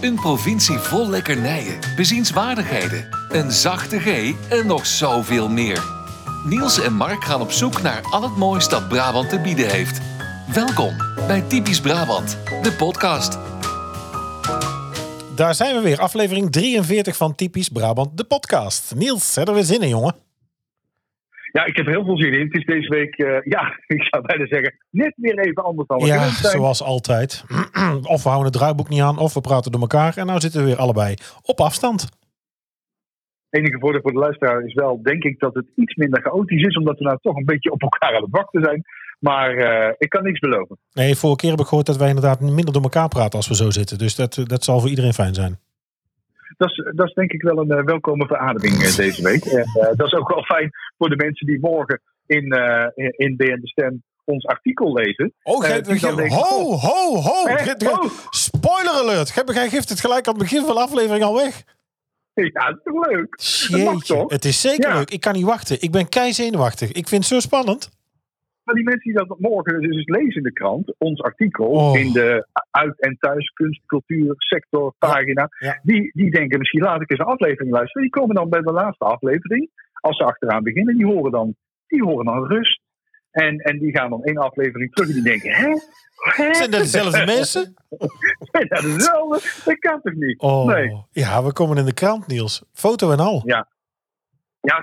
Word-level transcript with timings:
Een 0.00 0.14
provincie 0.14 0.78
vol 0.78 1.08
lekkernijen, 1.08 1.78
bezienswaardigheden, 1.96 3.08
een 3.28 3.50
zachte 3.50 3.98
G 3.98 4.34
en 4.50 4.66
nog 4.66 4.86
zoveel 4.86 5.48
meer. 5.48 5.84
Niels 6.44 6.80
en 6.80 6.92
Mark 6.92 7.24
gaan 7.24 7.40
op 7.40 7.50
zoek 7.50 7.82
naar 7.82 8.02
al 8.02 8.22
het 8.22 8.36
moois 8.36 8.68
dat 8.68 8.88
Brabant 8.88 9.28
te 9.28 9.40
bieden 9.40 9.70
heeft. 9.70 10.00
Welkom 10.54 10.96
bij 11.26 11.40
Typisch 11.40 11.80
Brabant, 11.80 12.38
de 12.62 12.72
podcast. 12.72 13.38
Daar 15.34 15.54
zijn 15.54 15.74
we 15.74 15.80
weer, 15.80 15.98
aflevering 15.98 16.52
43 16.52 17.16
van 17.16 17.34
Typisch 17.34 17.68
Brabant, 17.68 18.16
de 18.16 18.24
podcast. 18.24 18.92
Niels, 18.94 19.34
heb 19.34 19.48
er 19.48 19.54
weer 19.54 19.64
zin 19.64 19.80
in, 19.80 19.88
jongen? 19.88 20.29
Ja, 21.52 21.64
ik 21.64 21.76
heb 21.76 21.86
heel 21.86 22.04
veel 22.04 22.18
zin 22.18 22.32
in. 22.32 22.44
Het 22.46 22.56
is 22.56 22.64
deze 22.64 22.88
week, 22.88 23.14
eh, 23.14 23.40
ja, 23.54 23.78
ik 23.86 24.02
zou 24.02 24.26
bijna 24.26 24.46
zeggen, 24.46 24.74
net 24.90 25.12
weer 25.16 25.38
even 25.38 25.64
anders 25.64 25.88
dan 25.88 25.98
we 25.98 26.06
Ja, 26.06 26.28
zoals 26.28 26.82
altijd. 26.82 27.44
of 28.14 28.22
we 28.22 28.28
houden 28.28 28.50
het 28.50 28.60
draaiboek 28.60 28.88
niet 28.88 29.00
aan, 29.00 29.18
of 29.18 29.34
we 29.34 29.40
praten 29.40 29.72
door 29.72 29.80
elkaar. 29.80 30.16
En 30.16 30.26
nou 30.26 30.40
zitten 30.40 30.60
we 30.60 30.66
weer 30.66 30.76
allebei 30.76 31.14
op 31.42 31.60
afstand. 31.60 32.02
Het 33.50 33.60
enige 33.60 33.78
voordeel 33.78 34.00
voor 34.00 34.12
de 34.12 34.18
luisteraar 34.18 34.62
is 34.64 34.74
wel, 34.74 35.02
denk 35.02 35.22
ik, 35.24 35.38
dat 35.38 35.54
het 35.54 35.66
iets 35.74 35.94
minder 35.94 36.22
chaotisch 36.22 36.62
is, 36.62 36.76
omdat 36.76 36.98
we 36.98 37.04
nou 37.04 37.18
toch 37.20 37.36
een 37.36 37.44
beetje 37.44 37.70
op 37.70 37.82
elkaar 37.82 38.16
aan 38.16 38.22
het 38.22 38.30
wachten 38.30 38.62
zijn. 38.62 38.84
Maar 39.18 39.56
eh, 39.56 39.94
ik 39.98 40.08
kan 40.08 40.22
niks 40.22 40.38
beloven. 40.38 40.78
Nee, 40.92 41.14
vorige 41.14 41.38
keer 41.38 41.50
heb 41.50 41.60
ik 41.60 41.66
gehoord 41.66 41.86
dat 41.86 41.96
wij 41.96 42.08
inderdaad 42.08 42.40
minder 42.40 42.72
door 42.72 42.82
elkaar 42.82 43.08
praten 43.08 43.38
als 43.38 43.48
we 43.48 43.54
zo 43.54 43.70
zitten. 43.70 43.98
Dus 43.98 44.14
dat, 44.16 44.36
eh, 44.36 44.44
dat 44.44 44.64
zal 44.64 44.80
voor 44.80 44.88
iedereen 44.88 45.12
fijn 45.12 45.34
zijn. 45.34 45.58
Dat 46.60 46.70
is, 46.70 46.90
dat 46.94 47.06
is 47.06 47.14
denk 47.14 47.32
ik 47.32 47.42
wel 47.42 47.58
een 47.58 47.70
eh, 47.70 47.84
welkome 47.84 48.26
verademing 48.26 48.82
eh, 48.82 48.96
deze 48.96 49.22
week. 49.22 49.44
En 49.44 49.62
eh, 49.62 49.96
dat 49.96 50.06
is 50.06 50.12
ook 50.14 50.28
wel 50.28 50.42
fijn 50.44 50.70
voor 50.98 51.08
de 51.08 51.16
mensen 51.16 51.46
die 51.46 51.60
morgen 51.60 52.00
in, 52.26 52.50
eh, 52.52 52.86
in, 53.16 53.36
BN 53.36 53.60
De 53.60 53.68
Stem 53.68 54.02
ons 54.24 54.46
artikel 54.46 54.92
lezen. 54.92 55.32
Oh, 55.42 55.64
Eh, 55.64 55.70
gij- 55.70 55.80
die 55.82 56.00
dan 56.00 56.12
gij- 56.12 56.14
denken, 56.14 56.36
ho, 56.36 56.72
ho, 56.76 57.14
ho. 57.14 57.42
Oh, 57.42 58.10
Spoiler 58.30 58.92
alert. 58.92 59.30
Gij 59.30 59.68
geeft 59.68 59.88
het 59.88 60.00
gelijk 60.00 60.26
aan 60.26 60.34
het 60.34 60.42
begin 60.42 60.64
van 60.64 60.74
de 60.74 60.80
aflevering 60.80 61.24
al 61.24 61.34
weg. 61.34 61.62
ja, 62.34 62.50
dat 62.68 62.76
is 62.76 62.82
toch 62.84 63.06
leuk? 63.06 63.38
Dat 63.70 63.92
mag 63.94 64.02
toch? 64.04 64.30
het 64.30 64.44
is 64.44 64.60
zeker 64.60 64.88
Ja. 64.88 64.94
leuk. 64.96 65.10
Ik 65.10 65.20
kan 65.20 65.32
niet 65.32 65.44
wachten. 65.44 65.82
Ik 65.82 65.90
ben 65.90 66.08
kei 66.08 66.32
zenuwachtig. 66.32 66.88
Ik 66.92 67.08
vind 67.08 67.22
het 67.24 67.32
zo 67.32 67.40
spannend. 67.40 67.88
Maar 68.70 68.78
die 68.78 68.88
mensen 68.88 69.10
die 69.12 69.26
dat 69.26 69.38
morgen 69.38 69.80
dus 69.80 70.06
lezen 70.06 70.34
in 70.34 70.42
de 70.42 70.52
krant, 70.52 70.94
ons 70.98 71.22
artikel 71.22 71.66
Oh. 71.66 71.98
in 71.98 72.12
de 72.12 72.46
uit- 72.70 73.00
en 73.00 73.16
thuis 73.20 73.48
kunst, 73.52 73.80
cultuur, 73.86 74.34
sector 74.36 74.94
pagina, 74.98 75.48
Ja. 75.58 75.80
Die, 75.82 76.10
die 76.14 76.30
denken 76.30 76.58
misschien 76.58 76.82
laat 76.82 77.00
ik 77.00 77.10
eens 77.10 77.18
een 77.20 77.26
aflevering 77.26 77.72
luisteren. 77.72 78.02
Die 78.02 78.10
komen 78.10 78.34
dan 78.34 78.48
bij 78.48 78.60
de 78.60 78.72
laatste 78.72 79.04
aflevering, 79.04 79.70
als 80.00 80.16
ze 80.16 80.24
achteraan 80.24 80.62
beginnen, 80.62 80.96
die 80.96 81.06
horen 81.06 81.32
dan, 81.32 81.54
die 81.86 82.02
horen 82.02 82.24
dan 82.24 82.46
rust. 82.46 82.80
En, 83.30 83.56
en 83.58 83.78
die 83.78 83.96
gaan 83.96 84.10
dan 84.10 84.24
één 84.24 84.36
aflevering 84.36 84.92
terug 84.92 85.08
en 85.08 85.14
die 85.14 85.22
denken, 85.24 85.50
hè? 85.52 85.68
Hè? 86.34 86.54
Zijn 86.54 86.70
dat 86.70 86.80
dezelfde 86.80 87.24
mensen? 87.36 87.74
Zijn 88.38 88.66
dat 88.68 88.82
dezelfde? 88.82 89.62
Dat 89.64 89.78
kan 89.78 90.00
toch 90.02 90.14
niet? 90.14 90.40
Oh, 90.40 90.66
Nee. 90.66 91.04
ja, 91.10 91.44
we 91.44 91.52
komen 91.52 91.76
in 91.76 91.84
de 91.84 91.94
krant, 91.94 92.26
Niels. 92.26 92.64
Foto 92.72 93.10
en 93.10 93.18
al. 93.18 93.42
Ja, 93.44 93.68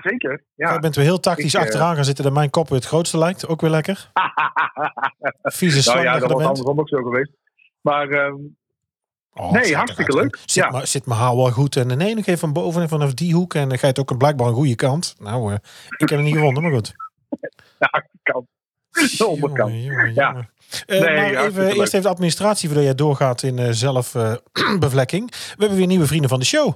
zeker. 0.02 0.44
Jij 0.54 0.68
Ja. 0.72 0.78
bent 0.78 0.94
weer 0.96 1.04
heel 1.04 1.20
tactisch 1.20 1.54
Ik, 1.54 1.60
eh, 1.60 1.66
achteraan 1.66 1.94
gaan 1.94 2.04
zitten 2.04 2.24
dat 2.24 2.32
mijn 2.32 2.50
kop 2.50 2.68
weer 2.68 2.78
het 2.78 2.86
grootste 2.88 3.18
lijkt. 3.18 3.46
Ook 3.46 3.60
weer 3.60 3.70
lekker. 3.70 4.10
Vieze 5.42 5.74
nou 5.74 5.82
slang 5.82 6.02
ja, 6.02 6.18
dat 6.18 6.32
was 6.32 6.42
andersom 6.44 6.80
ook 6.80 6.88
zo 6.88 7.02
geweest. 7.02 7.30
Maar 7.80 8.08
ehm, 8.08 8.34
Oh, 9.32 9.52
Nee, 9.52 9.76
hartstikke 9.76 10.14
leuk. 10.14 10.36
Zit, 10.44 10.64
Ja. 10.64 10.70
maar, 10.70 10.86
zit 10.86 11.06
mijn 11.06 11.20
haar 11.20 11.36
wel 11.36 11.50
goed. 11.50 11.76
En 11.76 11.86
nee, 11.86 12.14
nog 12.14 12.26
even 12.26 12.38
van 12.38 12.52
boven 12.52 12.82
en 12.82 12.88
vanaf 12.88 13.14
die 13.14 13.34
hoek. 13.34 13.54
En 13.54 13.68
dan 13.68 13.78
ga 13.78 13.86
je 13.86 13.92
het 13.92 13.98
ook 14.10 14.18
blijkbaar 14.18 14.46
een 14.48 14.54
goede 14.54 14.74
kant. 14.74 15.14
Nou, 15.18 15.52
eh, 15.52 15.58
ik 15.96 16.08
heb 16.08 16.18
het 16.18 16.20
niet 16.20 16.34
gewonnen, 16.34 16.62
maar 16.62 16.72
goed. 16.72 16.94
ja, 17.78 18.04
kan. 18.22 18.46
De 18.90 19.26
onderkant. 19.26 19.70
Jongen, 19.72 19.84
jongen, 19.84 20.14
Ja. 20.14 20.28
jongen. 20.30 20.50
Eh, 20.86 21.00
Nee, 21.00 21.32
maar 21.32 21.44
even, 21.44 21.64
leuk. 21.64 21.74
eerst 21.74 21.92
even 21.94 22.02
de 22.02 22.08
administratie 22.08 22.66
voordat 22.68 22.86
jij 22.86 22.94
doorgaat 22.94 23.42
in 23.42 23.58
eh 23.58 23.68
zelfbevlekking. 23.70 25.30
We 25.30 25.56
hebben 25.58 25.76
weer 25.78 25.86
nieuwe 25.86 26.06
vrienden 26.06 26.28
van 26.30 26.38
de 26.38 26.44
show. 26.44 26.74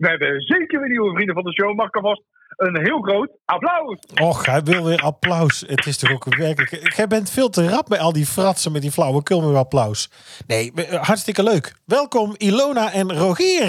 We 0.00 0.08
hebben 0.08 0.40
zeker 0.40 0.80
weer 0.80 0.88
nieuwe 0.88 1.12
vrienden 1.14 1.34
van 1.34 1.44
de 1.44 1.52
show. 1.52 1.76
Mag 1.76 1.86
ik 1.86 1.96
alvast 1.96 2.22
een 2.56 2.78
heel 2.78 3.00
groot 3.00 3.30
applaus. 3.44 3.98
Och, 4.20 4.46
hij 4.46 4.62
wil 4.62 4.84
weer 4.84 5.00
applaus. 5.00 5.64
Het 5.66 5.86
is 5.86 5.96
toch 5.96 6.10
ook 6.10 6.36
werkelijk... 6.36 6.96
Jij 6.96 7.06
bent 7.06 7.30
veel 7.30 7.48
te 7.48 7.68
rap 7.68 7.88
met 7.88 7.98
al 7.98 8.12
die 8.12 8.26
fratsen 8.26 8.72
met 8.72 8.82
die 8.82 8.90
flauwekul 8.90 9.40
met 9.42 9.56
applaus. 9.56 10.10
Nee, 10.46 10.72
eh, 10.74 11.02
hartstikke 11.02 11.42
leuk. 11.42 11.74
Welkom 11.84 12.34
Ilona 12.36 12.92
en 12.92 13.12
Rogier. 13.12 13.68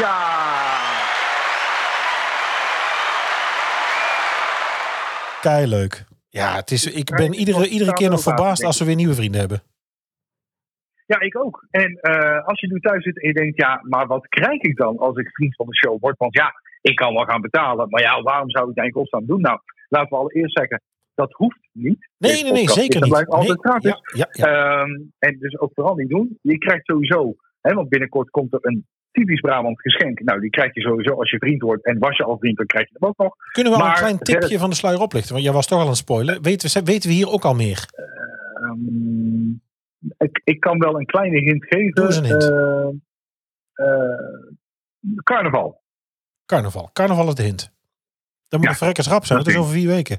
Ja. 0.00 0.38
Kei 5.40 5.66
leuk. 5.66 6.04
Ja, 6.28 6.54
het 6.54 6.70
is, 6.70 6.86
ik 6.86 7.10
ben 7.10 7.34
iedere, 7.34 7.68
iedere 7.68 7.92
keer 7.92 8.10
nog 8.10 8.22
verbaasd 8.22 8.64
als 8.64 8.78
we 8.78 8.84
weer 8.84 8.94
nieuwe 8.94 9.14
vrienden 9.14 9.40
hebben. 9.40 9.62
Ja, 11.12 11.20
ik 11.20 11.36
ook. 11.44 11.66
En 11.70 11.90
eh, 12.00 12.46
als 12.46 12.60
je 12.60 12.66
nu 12.66 12.80
thuis 12.80 13.02
zit 13.04 13.22
en 13.22 13.28
je 13.28 13.34
denkt, 13.34 13.60
ja, 13.60 13.80
maar 13.88 14.06
wat 14.06 14.26
krijg 14.28 14.60
ik 14.60 14.76
dan 14.76 14.98
als 14.98 15.16
ik 15.16 15.30
vriend 15.30 15.54
van 15.56 15.66
de 15.66 15.76
show 15.76 16.00
word? 16.00 16.18
Want 16.18 16.34
ja, 16.36 16.52
ik 16.80 16.96
kan 16.96 17.14
wel 17.14 17.24
gaan 17.24 17.40
betalen, 17.40 17.88
maar 17.88 18.02
ja, 18.02 18.22
waarom 18.22 18.50
zou 18.50 18.62
ik 18.64 18.70
het 18.74 18.78
eigenlijk 18.78 18.96
opstaan 18.96 19.26
doen? 19.26 19.40
Nou, 19.40 19.58
laten 19.88 20.08
we 20.08 20.16
allereerst 20.16 20.56
zeggen, 20.58 20.82
dat 21.14 21.32
hoeft 21.32 21.68
niet. 21.72 22.08
Nee, 22.16 22.42
nee, 22.42 22.52
nee, 22.52 22.68
zeker 22.68 23.00
niet. 23.00 23.10
blijft 23.10 23.28
altijd 23.30 23.62
Nee, 23.62 23.72
gratis. 23.72 24.00
ja, 24.12 24.28
ja, 24.32 24.50
ja. 24.50 24.80
Ehm, 24.80 24.90
en 25.18 25.38
dus 25.38 25.58
ook 25.60 25.70
vooral 25.74 25.94
niet 25.94 26.08
doen. 26.08 26.38
Je 26.42 26.58
krijgt 26.58 26.84
sowieso, 26.84 27.34
hè, 27.60 27.74
want 27.74 27.88
binnenkort 27.88 28.30
komt 28.30 28.52
er 28.52 28.58
een 28.62 28.86
typisch 29.12 29.40
Brabant 29.40 29.80
geschenk. 29.80 30.20
Nou, 30.20 30.40
die 30.40 30.50
krijg 30.50 30.74
je 30.74 30.80
sowieso 30.80 31.14
als 31.14 31.30
je 31.30 31.38
vriend 31.38 31.62
wordt. 31.62 31.84
En 31.84 31.98
was 31.98 32.16
je 32.16 32.24
al 32.24 32.38
vriend, 32.38 32.56
dan 32.56 32.66
krijg 32.66 32.88
je 32.88 32.96
hem 32.98 33.08
ook 33.08 33.18
nog. 33.18 33.34
Kunnen 33.52 33.72
we 33.72 33.78
al 33.78 33.86
een 33.86 33.94
klein 33.94 34.18
tipje 34.18 34.40
verder- 34.40 34.58
van 34.58 34.70
de 34.70 34.76
sluier 34.76 35.00
oplichten? 35.00 35.32
Want 35.32 35.44
jij 35.44 35.52
was 35.54 35.66
toch 35.66 35.78
al 35.78 35.84
aan 35.84 35.90
het 35.90 35.96
spoilen. 36.06 36.42
Weten 36.42 36.70
we, 36.72 36.84
weten 36.84 37.08
we 37.08 37.14
hier 37.14 37.30
ook 37.30 37.44
al 37.44 37.54
meer? 37.54 37.84
Ehm, 38.54 39.52
ik, 40.18 40.40
ik 40.44 40.60
kan 40.60 40.78
wel 40.78 40.98
een 40.98 41.06
kleine 41.06 41.38
hint 41.38 41.64
geven. 41.64 42.24
Hint. 42.24 42.50
Eh, 42.50 42.88
eh, 43.72 44.52
carnaval. 45.22 45.82
Carnaval. 46.46 46.90
Carnaval 46.92 47.28
is 47.28 47.34
de 47.34 47.42
hint. 47.42 47.72
Dan 48.48 48.58
moet 48.58 48.68
Ja, 48.68 48.70
de 48.70 48.78
verrekkers 48.78 49.08
rap 49.08 49.24
zijn. 49.24 49.38
dat 49.38 49.46
Dat 49.46 49.56
is 49.56 49.60
over 49.60 49.74
vier 49.74 49.88
weken. 49.88 50.18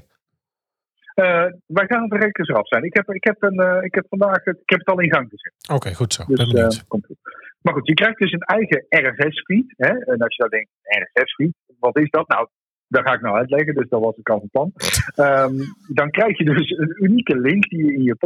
Eh, 1.14 1.46
wij 1.66 1.86
gaan 1.86 2.02
het 2.02 2.22
rekkers 2.22 2.48
eraf 2.48 2.68
zijn. 2.68 2.82
Ik 2.84 2.94
heb, 2.94 3.08
ik 3.08 3.24
heb, 3.24 3.42
een, 3.42 3.84
ik 3.84 3.94
heb 3.94 4.06
vandaag 4.08 4.44
het, 4.44 4.58
ik 4.60 4.70
heb 4.70 4.78
het 4.78 4.88
al 4.88 5.00
in 5.00 5.12
gang 5.12 5.28
gezet. 5.28 5.70
Oké, 5.72 5.94
goed 5.94 6.12
zo. 6.12 6.24
Dus, 6.26 6.50
ben. 6.52 6.86
Maar 7.62 7.74
goed, 7.74 7.86
je 7.86 7.94
krijgt 7.94 8.18
dus 8.18 8.32
een 8.32 8.40
eigen 8.40 8.86
RSS-feed. 8.88 9.74
En 9.76 10.18
als 10.18 10.36
je 10.36 10.42
dan 10.42 10.48
denkt, 10.48 10.70
RSS-feed, 10.82 11.54
wat 11.78 11.98
is 11.98 12.10
dat? 12.10 12.28
Nou, 12.28 12.48
dat 12.88 13.02
ga 13.02 13.14
ik 13.14 13.20
nou 13.20 13.36
uitleggen, 13.36 13.74
dus 13.74 13.88
dat 13.88 14.00
was 14.00 14.16
ik 14.16 14.28
al 14.28 14.38
van 14.38 14.48
plan. 14.50 14.72
Ehm, 15.26 15.54
dan 15.88 16.10
krijg 16.10 16.38
je 16.38 16.44
dus 16.44 16.70
een 16.70 17.04
unieke 17.04 17.38
link 17.38 17.68
die 17.68 17.84
je 17.84 17.94
in 17.94 18.02
je 18.02 18.16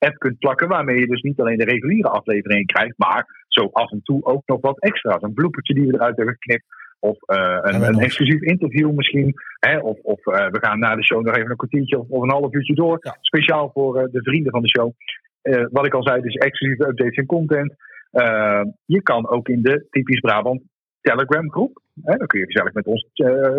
podcast-app 0.00 0.18
kunt 0.18 0.38
plakken, 0.38 0.68
waarmee 0.68 0.98
je 0.98 1.06
dus 1.06 1.22
niet 1.22 1.40
alleen 1.40 1.58
de 1.58 1.64
reguliere 1.64 2.08
afleveringen 2.08 2.66
krijgt, 2.66 2.94
maar 2.96 3.44
zo 3.48 3.68
af 3.72 3.90
en 3.90 4.00
toe 4.02 4.24
ook 4.24 4.42
nog 4.46 4.60
wat 4.60 4.80
extra's. 4.80 5.22
Een 5.22 5.34
bloepertje 5.34 5.74
die 5.74 5.86
we 5.86 5.94
eruit 5.94 6.16
hebben 6.16 6.36
geknipt. 6.38 6.64
Of 6.98 7.16
eh, 7.22 7.58
een, 7.60 7.82
een 7.82 7.98
exclusief 7.98 8.40
interview 8.40 8.90
misschien. 8.92 9.34
Hè? 9.58 9.78
Of, 9.78 9.98
of 10.02 10.26
eh, 10.26 10.46
we 10.46 10.58
gaan 10.60 10.78
na 10.78 10.94
de 10.94 11.04
show 11.04 11.24
nog 11.24 11.36
even 11.36 11.50
een 11.50 11.56
kwartiertje 11.56 11.98
of, 11.98 12.08
of 12.08 12.22
een 12.22 12.30
half 12.30 12.54
uurtje 12.54 12.74
door. 12.74 12.98
Ja. 13.00 13.16
Speciaal 13.20 13.70
voor 13.72 13.98
eh, 13.98 14.12
de 14.12 14.22
vrienden 14.22 14.52
van 14.52 14.62
de 14.62 14.68
show. 14.68 14.92
Wat 15.70 15.86
ik 15.86 15.94
al 15.94 16.02
zei, 16.02 16.20
dus 16.20 16.34
exclusieve 16.34 16.88
updates 16.88 17.16
en 17.16 17.26
content. 17.26 17.74
Je 18.84 19.02
kan 19.02 19.28
ook 19.28 19.48
in 19.48 19.62
de 19.62 19.86
typisch 19.90 20.20
Brabant 20.20 20.62
Telegram 21.00 21.50
groep. 21.50 21.82
Hè, 22.02 22.16
dan 22.16 22.26
kun 22.26 22.40
je 22.40 22.44
gezellig 22.44 22.72
met 22.72 22.86
ons 22.86 23.10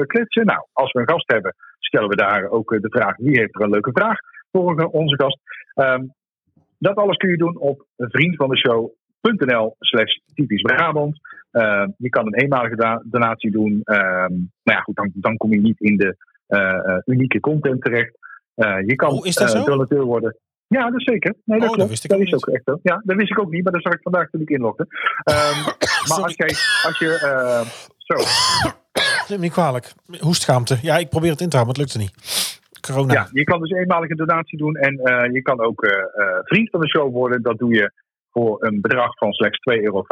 kletsen. 0.06 0.46
Nou, 0.46 0.66
als 0.74 0.92
we 0.92 1.00
een 1.00 1.10
gast 1.10 1.32
hebben, 1.32 1.56
stellen 1.80 2.10
we 2.10 2.16
daar 2.16 2.50
ook 2.50 2.70
de 2.70 2.90
vraag: 2.90 3.18
wie 3.18 3.40
heeft 3.40 3.56
er 3.56 3.62
een 3.62 3.70
leuke 3.70 3.92
vraag 3.94 4.18
voor 4.52 4.86
onze 4.86 5.16
gast? 5.16 5.40
Ehm, 5.74 6.04
dat 6.82 6.96
alles 6.96 7.18
kun 7.18 7.30
je 7.30 7.38
doen 7.38 7.58
op 7.58 7.86
vriendvandeshow.nl 7.98 9.76
slash 9.80 10.18
typisch 10.34 10.62
Brabant. 10.62 11.20
Eh, 11.52 11.86
je 11.98 12.10
kan 12.10 12.26
een 12.26 12.36
eenmalige 12.36 13.02
donatie 13.04 13.52
doen. 13.52 13.82
Ehm, 13.84 14.34
maar 14.64 14.76
ja, 14.76 14.80
goed, 14.80 14.96
dan, 14.96 15.12
dan 15.14 15.38
kom 15.38 15.52
je 15.54 15.62
niet 15.62 15.80
in 15.80 15.98
de 15.98 16.16
eh, 16.48 16.60
eh, 16.60 16.98
unieke 17.06 17.40
content 17.40 17.82
terecht. 17.82 18.20
Je 18.86 18.96
kan 18.96 19.12
Oh, 19.12 19.66
donateur 19.66 20.04
worden. 20.04 20.38
Ja, 20.68 20.90
dat 20.90 21.00
is 21.00 21.04
zeker. 21.04 21.36
Nee, 21.44 21.60
dat 21.60 21.70
Oh, 21.70 21.78
dat 21.78 21.90
wist 21.90 22.04
ik 22.04 22.10
dat 22.10 22.20
ook 22.20 22.26
is 22.26 22.34
ook 22.34 22.48
echt 22.48 22.64
zo. 22.66 22.80
Ja, 22.84 23.02
dat 23.06 23.16
wist 23.16 23.32
ik 23.32 23.40
ook 23.40 23.52
niet, 23.52 23.64
maar 23.64 23.74
dat 23.74 23.82
zag 23.82 23.94
ik 23.94 24.02
vandaag 24.02 24.30
toen 24.30 24.42
ik 24.42 24.50
inlogde. 24.50 24.88
Ehm, 25.24 25.64
maar 26.10 26.22
als, 26.24 26.34
jij, 26.36 26.56
als 26.88 26.98
je... 27.00 27.20
eh, 27.20 27.62
zo, 27.98 28.16
Neem 29.28 29.40
me 29.40 29.46
niet 29.46 29.52
kwalijk. 29.52 29.94
Hoestschaamte. 30.20 30.78
Ja, 30.82 30.98
ik 30.98 31.10
probeer 31.10 31.32
het 31.32 31.42
in 31.42 31.50
te 31.50 31.56
houden, 31.58 31.76
maar 31.78 31.86
het 31.88 31.96
lukte 32.00 32.16
niet. 32.22 32.51
Corona. 32.82 33.14
ja, 33.14 33.28
je 33.32 33.44
kan 33.44 33.60
dus 33.60 33.72
eenmalige 33.72 34.16
donatie 34.16 34.58
doen 34.58 34.76
en 34.76 35.00
eh, 35.00 35.34
je 35.34 35.42
kan 35.42 35.60
ook 35.60 35.84
eh, 35.84 35.92
eh, 35.92 36.40
vriend 36.44 36.70
van 36.70 36.80
de 36.80 36.90
show 36.90 37.14
worden. 37.14 37.42
Dat 37.42 37.58
doe 37.58 37.74
je 37.74 37.92
voor 38.32 38.66
een 38.66 38.82
bedrag 38.82 39.18
van 39.18 39.34
slechts 39.34 39.60
2,50 39.72 39.84
euro 39.84 40.06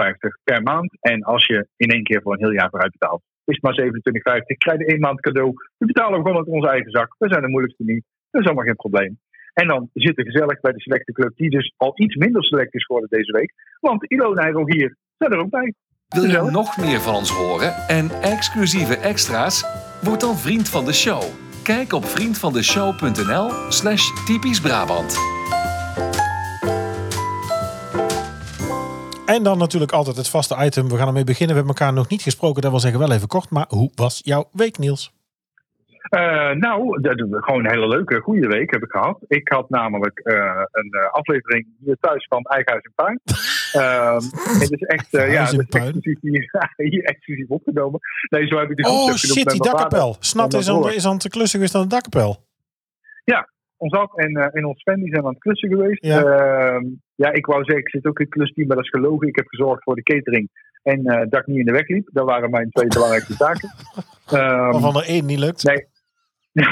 per 0.43 0.63
maand. 0.63 0.97
En 0.99 1.23
als 1.23 1.45
je 1.45 1.67
in 1.77 1.89
één 1.89 2.03
keer 2.03 2.21
voor 2.21 2.33
een 2.33 2.39
heel 2.39 2.53
jaar 2.53 2.69
vooruit 2.69 2.91
betaalt, 2.91 3.21
is 3.45 3.57
het 3.61 3.63
maar 3.63 4.41
27,50. 4.41 4.57
Krijg 4.57 4.79
je 4.79 4.85
één 4.85 4.99
maand 4.99 5.21
cadeau. 5.21 5.53
We 5.77 5.85
betalen 5.85 6.21
gewoon 6.21 6.37
uit 6.37 6.47
onze 6.47 6.69
eigen 6.69 6.91
zak. 6.91 7.15
We 7.17 7.29
zijn 7.29 7.41
de 7.41 7.49
moeilijkste 7.49 7.83
niet. 7.83 8.03
Dat 8.31 8.41
is 8.41 8.47
allemaal 8.47 8.65
geen 8.65 8.75
probleem. 8.75 9.19
En 9.53 9.67
dan 9.67 9.89
zitten 9.93 10.25
gezellig 10.25 10.59
bij 10.59 10.71
de 10.71 10.81
selecte 10.81 11.11
club, 11.11 11.35
die 11.35 11.49
dus 11.49 11.73
al 11.77 11.91
iets 11.95 12.15
minder 12.15 12.43
select 12.43 12.73
is 12.73 12.85
geworden 12.85 13.09
deze 13.09 13.31
week. 13.31 13.53
Want 13.79 14.11
Ilona 14.11 14.41
en 14.41 14.51
Rogier 14.51 14.95
zijn 15.17 15.31
er 15.31 15.39
ook 15.39 15.49
bij. 15.49 15.73
Wil 16.07 16.23
je 16.23 16.51
nog 16.51 16.77
meer 16.77 16.99
van 16.99 17.15
ons 17.15 17.29
horen 17.29 17.73
en 17.87 18.09
exclusieve 18.21 18.97
extra's? 18.97 19.65
Word 20.01 20.19
dan 20.19 20.37
vriend 20.37 20.69
van 20.69 20.85
de 20.85 20.93
show. 20.93 21.48
Kijk 21.69 21.93
op 21.93 22.05
vriendvandeshow.nl 22.05 23.51
slash 23.69 24.11
typisch 24.25 24.61
Brabant. 24.61 25.17
En 29.25 29.43
dan 29.43 29.57
natuurlijk 29.57 29.91
altijd 29.91 30.15
het 30.15 30.27
vaste 30.27 30.55
item. 30.59 30.89
We 30.89 30.97
gaan 30.97 31.07
ermee 31.07 31.23
beginnen. 31.23 31.55
We 31.55 31.61
hebben 31.61 31.79
elkaar 31.79 31.93
nog 31.93 32.07
niet 32.07 32.21
gesproken. 32.21 32.61
Dat 32.61 32.71
wil 32.71 32.79
zeggen 32.79 32.99
wel 32.99 33.11
even 33.11 33.27
kort. 33.27 33.49
Maar 33.49 33.65
hoe 33.69 33.91
was 33.95 34.21
jouw 34.23 34.49
week, 34.51 34.77
Niels? 34.77 35.11
Eh, 36.01 36.51
nou, 36.51 37.01
dat, 37.01 37.25
gewoon 37.29 37.65
een 37.65 37.71
hele 37.71 37.87
leuke, 37.87 38.19
goede 38.19 38.47
week 38.47 38.71
heb 38.71 38.83
ik 38.83 38.91
gehad. 38.91 39.19
Ik 39.27 39.47
had 39.47 39.69
namelijk 39.69 40.19
eh, 40.19 40.61
een 40.71 40.91
eh, 40.91 41.11
aflevering 41.11 41.67
hier 41.79 41.97
thuis 41.99 42.27
van 42.27 42.43
Eigen 42.43 42.73
en 42.73 42.91
Puin. 42.95 43.19
Ehm, 43.73 44.21
het 44.61 44.71
is 44.71 44.81
echt, 44.81 45.07
ja, 45.11 45.45
dat 45.45 45.53
is 45.53 45.57
exclusief 45.57 46.17
hier, 46.21 46.71
hier 46.91 47.03
exclusief 47.03 47.49
opgenomen. 47.49 47.99
Nee, 48.29 48.47
zo 48.47 48.57
heb 48.57 48.69
ik 48.69 48.77
de 48.77 48.89
Oh 48.89 49.13
shit, 49.13 49.49
die 49.49 49.63
dakkapel. 49.63 50.15
Snat 50.19 50.53
en 50.53 50.59
is 50.59 50.69
aan, 50.69 50.91
is 50.91 51.05
aan 51.05 51.13
het 51.13 51.29
klussen 51.29 51.59
geweest 51.59 51.75
aan 51.75 51.81
de 51.81 51.87
dakkapel. 51.87 52.47
Ons 53.79 53.93
af 53.93 54.15
en, 54.15 54.35
en 54.35 54.65
ons 54.65 54.81
fan 54.81 54.99
die 54.99 55.09
zijn 55.09 55.23
aan 55.23 55.29
het 55.29 55.39
klussen 55.39 55.69
geweest. 55.69 56.05
Ja. 56.05 56.19
Ja. 56.19 56.81
ja, 57.15 57.31
ik 57.31 57.45
wou 57.45 57.63
zeggen, 57.63 57.83
ik 57.83 57.89
zit 57.89 58.05
ook 58.05 58.19
in 58.19 58.25
het 58.25 58.33
klusteam, 58.33 58.67
maar 58.67 58.75
dat 58.75 58.85
is 58.85 58.91
gelogen. 58.91 59.27
Ik 59.27 59.35
heb 59.35 59.47
gezorgd 59.47 59.83
voor 59.83 59.95
de 59.95 60.03
catering 60.03 60.49
en 60.83 61.05
eh, 61.05 61.29
dat 61.29 61.39
ik 61.39 61.47
niet 61.47 61.57
in 61.57 61.65
de 61.65 61.71
weg 61.71 61.87
liep. 61.87 62.09
Dat 62.11 62.25
waren 62.25 62.49
mijn 62.49 62.69
twee 62.69 62.87
belangrijkste 62.97 63.35
taken. 63.35 63.69
Ehm, 64.31 64.71
Waarvan 64.71 64.95
er 64.95 65.07
één 65.07 65.25
niet 65.25 65.39
lukt. 65.39 65.63
Nee. 65.63 65.87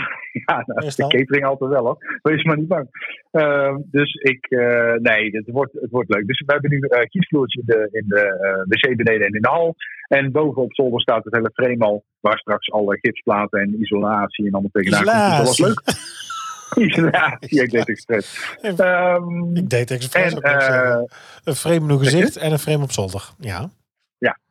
ja, 0.45 0.63
nou, 0.65 0.91
de 0.95 1.07
catering 1.07 1.45
altijd 1.45 1.71
wel 1.71 1.83
hoor. 1.83 2.19
Wees 2.21 2.43
maar 2.43 2.57
niet 2.57 2.67
bang. 2.67 2.87
Ehm, 3.31 3.77
dus 3.85 4.13
ik, 4.13 4.45
eh, 4.45 4.93
nee, 4.93 5.29
het 5.31 5.49
wordt, 5.51 5.73
het 5.73 5.91
wordt 5.91 6.13
leuk. 6.13 6.27
Dus 6.27 6.43
we 6.45 6.51
hebben 6.53 6.69
nu 6.71 6.79
kiesvloertje 7.07 7.59
in 7.59 7.65
de, 7.65 7.89
in 7.91 8.05
de 8.07 8.19
eh, 8.19 8.63
wc 8.67 8.97
beneden 8.97 9.27
en 9.27 9.33
in 9.33 9.41
de 9.41 9.47
hal. 9.47 9.75
En 10.07 10.31
boven 10.31 10.61
op 10.61 10.73
zolder 10.73 11.01
staat 11.01 11.23
het 11.23 11.35
hele 11.35 11.51
frame 11.53 11.85
al, 11.85 12.03
waar 12.19 12.37
straks 12.37 12.71
alle 12.71 12.97
gipsplaten 12.99 13.59
en 13.61 13.81
isolatie 13.81 14.45
en 14.45 14.51
allemaal 14.51 14.71
tegenaan 14.73 15.03
komt. 15.03 15.15
Dus 15.15 15.37
dat 15.37 15.47
was 15.47 15.59
leuk. 15.59 15.81
Isolatie, 16.87 17.61
ik 17.63 17.71
deed 17.71 17.89
expres. 17.89 18.55
Ehm, 18.61 19.55
Ik 19.55 19.69
deed 19.69 19.91
expres 19.91 20.33
en 20.33 20.37
ook 20.37 21.09
Een 21.43 21.55
frame 21.55 21.75
in 21.75 21.89
uw 21.89 21.97
gezicht 21.97 22.37
en 22.45 22.51
een 22.51 22.59
frame 22.59 22.83
op 22.83 22.91
zolder. 22.91 23.29
Ja. 23.39 23.69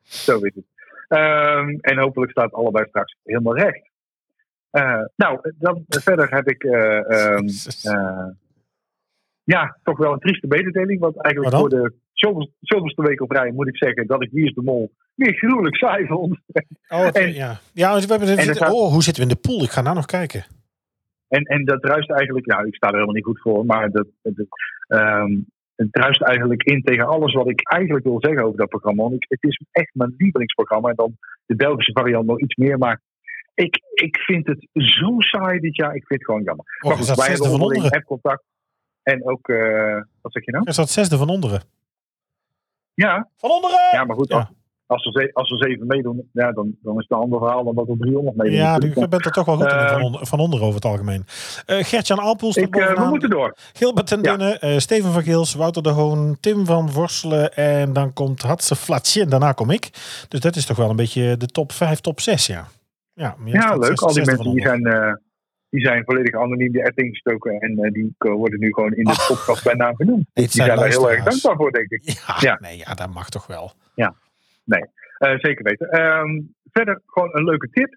Zo 0.09 0.39
is 0.39 0.53
het. 0.55 0.65
Ehm, 1.09 1.69
en 1.81 1.99
hopelijk 1.99 2.31
staat 2.31 2.53
allebei 2.53 2.87
straks 2.89 3.17
helemaal 3.23 3.57
recht. 3.57 3.91
Eh, 4.71 5.05
nou, 5.17 5.53
dan 5.59 5.85
verder 5.89 6.35
heb 6.35 6.49
ik 6.49 6.65
eh, 6.65 7.11
ehm, 7.11 7.47
eh, 7.83 8.29
ja, 9.45 9.79
toch 9.83 9.99
wel 9.99 10.13
een 10.13 10.19
trieste 10.19 10.47
mededeling. 10.47 11.01
Want 11.01 11.23
eigenlijk 11.23 11.55
Wat 11.55 11.61
voor 11.61 11.81
de 11.81 11.93
zoveelste 12.61 13.03
week 13.03 13.21
op 13.21 13.31
rij 13.31 13.51
moet 13.53 13.69
ik 13.69 13.77
zeggen 13.77 14.07
dat 14.07 14.23
ik 14.23 14.31
Wie 14.31 14.47
is 14.47 14.55
de 14.55 14.63
Mol 14.63 14.93
weer 15.15 15.35
gruwelijk 15.35 15.77
saai 15.77 16.07
vond. 16.07 16.39
Oh, 16.89 17.09
En- 17.13 17.33
ja. 17.33 17.59
Ja, 17.73 18.01
we 18.01 18.07
hebben 18.07 18.73
oh, 18.73 18.93
hoe 18.93 19.03
zitten 19.03 19.25
we 19.25 19.29
in 19.31 19.37
de 19.43 19.49
pool? 19.49 19.63
Ik 19.63 19.71
ga 19.71 19.81
nou 19.81 19.95
nog 19.95 20.07
kijken. 20.07 20.45
En, 21.29 21.43
en 21.43 21.65
dat 21.65 21.83
druist 21.83 22.11
eigenlijk, 22.11 22.47
ja, 22.47 22.63
ik 22.63 22.75
sta 22.75 22.87
er 22.87 22.93
helemaal 22.93 23.15
niet 23.15 23.25
goed 23.25 23.41
voor, 23.41 23.65
maar 23.67 23.91
dat, 23.91 24.07
dat, 24.23 24.47
ehm, 24.87 25.33
het 25.77 25.93
druist 25.93 26.23
eigenlijk 26.23 26.63
in 26.63 26.83
tegen 26.83 27.07
alles 27.07 27.33
wat 27.33 27.49
ik 27.49 27.71
eigenlijk 27.71 28.05
wil 28.05 28.19
zeggen 28.21 28.45
over 28.45 28.59
dat 28.59 28.69
programma. 28.69 29.03
Want 29.03 29.15
ik, 29.15 29.25
het 29.29 29.43
is 29.43 29.61
echt 29.73 29.91
mijn 29.95 30.15
lievelingsprogramma. 30.19 30.89
En 30.89 30.95
dan 30.95 31.17
de 31.47 31.57
Belgische 31.57 31.93
variant 31.93 32.27
nog 32.27 32.41
iets 32.41 32.55
meer. 32.55 32.79
Maar 32.79 33.01
ik, 33.55 33.81
ik 33.95 34.17
vind 34.19 34.47
het 34.47 34.67
zo 34.73 35.15
saai 35.19 35.61
dit 35.61 35.77
jaar. 35.77 35.95
Ik 35.95 36.07
vind 36.07 36.21
het 36.21 36.25
gewoon 36.25 36.43
jammer. 36.43 36.65
Oh, 36.81 36.89
maar 36.89 36.99
goed, 36.99 37.15
wij 37.15 37.27
hebben 37.27 37.51
onderling 37.51 37.91
appcontact. 37.91 38.45
En 39.03 39.27
ook, 39.27 39.49
eh, 39.49 40.01
wat 40.21 40.33
zeg 40.33 40.45
je 40.45 40.51
nou? 40.51 40.65
Er 40.67 40.73
staat 40.73 40.91
zesde 40.91 41.17
van 41.17 41.29
onderen. 41.29 41.63
Ja, 42.95 43.29
Van 43.37 43.51
onderen! 43.51 43.89
ja 43.93 44.05
maar 44.05 44.17
goed, 44.17 44.29
Ja. 44.29 44.51
Als, 44.87 45.05
we 45.05 45.11
ze- 45.11 45.31
als 45.33 45.51
we 45.51 45.57
zeven 45.57 45.87
meedoen, 45.87 46.29
ja, 46.33 46.53
dan, 46.53 46.77
dan 46.83 46.95
is 46.95 47.01
het 47.09 47.11
een 47.11 47.17
ander 47.25 47.39
verhaal 47.39 47.65
dan 47.65 47.75
dat 47.75 47.89
er 47.89 47.97
300 47.99 48.37
meedoen. 48.37 48.57
Ja, 48.57 48.73
natuurlijk. 48.73 49.01
je 49.01 49.09
bent 49.09 49.25
er 49.25 49.31
toch 49.33 49.45
wel 49.45 49.57
goed 49.57 49.65
in 49.65 49.71
Eh, 49.79 49.93
van, 49.93 50.03
onder, 50.03 50.27
van 50.27 50.39
onderen 50.39 50.65
over 50.65 50.77
het 50.81 50.85
algemeen. 50.91 51.25
Eh 51.67 51.85
Gertjan 51.85 52.19
Alpoel 52.19 52.53
staat 52.53 52.65
ik, 52.65 52.77
eh, 52.77 52.95
we 52.95 53.05
moeten 53.09 53.31
door. 53.31 53.57
Gilbert 53.73 54.07
ten 54.07 54.23
Ja. 54.23 54.37
Dunne, 54.37 54.59
eh, 54.59 54.79
Steven 54.79 55.13
van 55.13 55.23
Geels, 55.23 55.55
Wouter 55.55 55.83
de 55.83 55.89
Hoon, 55.89 56.37
Tim 56.41 56.67
van 56.67 56.91
Vorselen 56.91 57.55
en 57.55 57.93
dan 57.93 58.13
komt 58.13 58.43
Hatse 58.43 58.77
Flatje 58.77 59.23
en 59.23 59.29
daarna 59.29 59.53
kom 59.53 59.71
ik. 59.71 59.89
Dus 60.29 60.41
dat 60.41 60.57
is 60.57 60.67
toch 60.67 60.77
wel 60.77 60.91
een 60.91 60.97
beetje 60.97 61.37
de 61.37 61.47
top 61.47 61.73
5, 61.73 62.01
top 62.01 62.21
6, 62.21 62.47
ja. 62.47 62.67
Ja, 63.13 63.37
Ja, 63.45 63.77
leuk. 63.77 64.01
Al 64.01 64.13
die 64.13 64.25
mensen 64.25 64.53
die 64.53 64.63
zijn, 64.63 64.83
die 65.71 65.81
zijn 65.85 66.05
volledig 66.05 66.35
anoniem 66.35 66.73
de 66.73 66.85
app 66.85 66.99
ingestoken. 66.99 67.59
En 67.61 67.91
die 67.93 68.15
worden 68.19 68.59
nu 68.59 68.73
gewoon 68.73 68.93
in 68.93 69.05
de 69.05 69.25
podcast 69.29 69.65
bij 69.65 69.75
naam 69.75 69.97
genoemd. 69.97 70.19
het 70.33 70.35
die 70.35 70.49
zijn 70.51 70.67
zijn 70.67 70.79
daar 70.79 70.89
heel 70.89 71.11
erg 71.11 71.25
dankbaar 71.25 71.57
voor, 71.57 71.73
denk 71.73 71.91
ik. 71.91 72.03
Ja, 72.27 72.37
Ja. 72.41 72.59
Nee, 72.61 72.79
ja, 72.79 72.95
dat 72.95 73.13
mag 73.15 73.29
toch 73.29 73.47
wel. 73.47 73.73
Eh, 74.67 75.35
zeker 75.37 75.65
weten. 75.65 75.89
Ehm, 75.89 76.41
verder 76.73 77.01
gewoon 77.07 77.29
een 77.33 77.45
leuke 77.45 77.69
tip. 77.71 77.97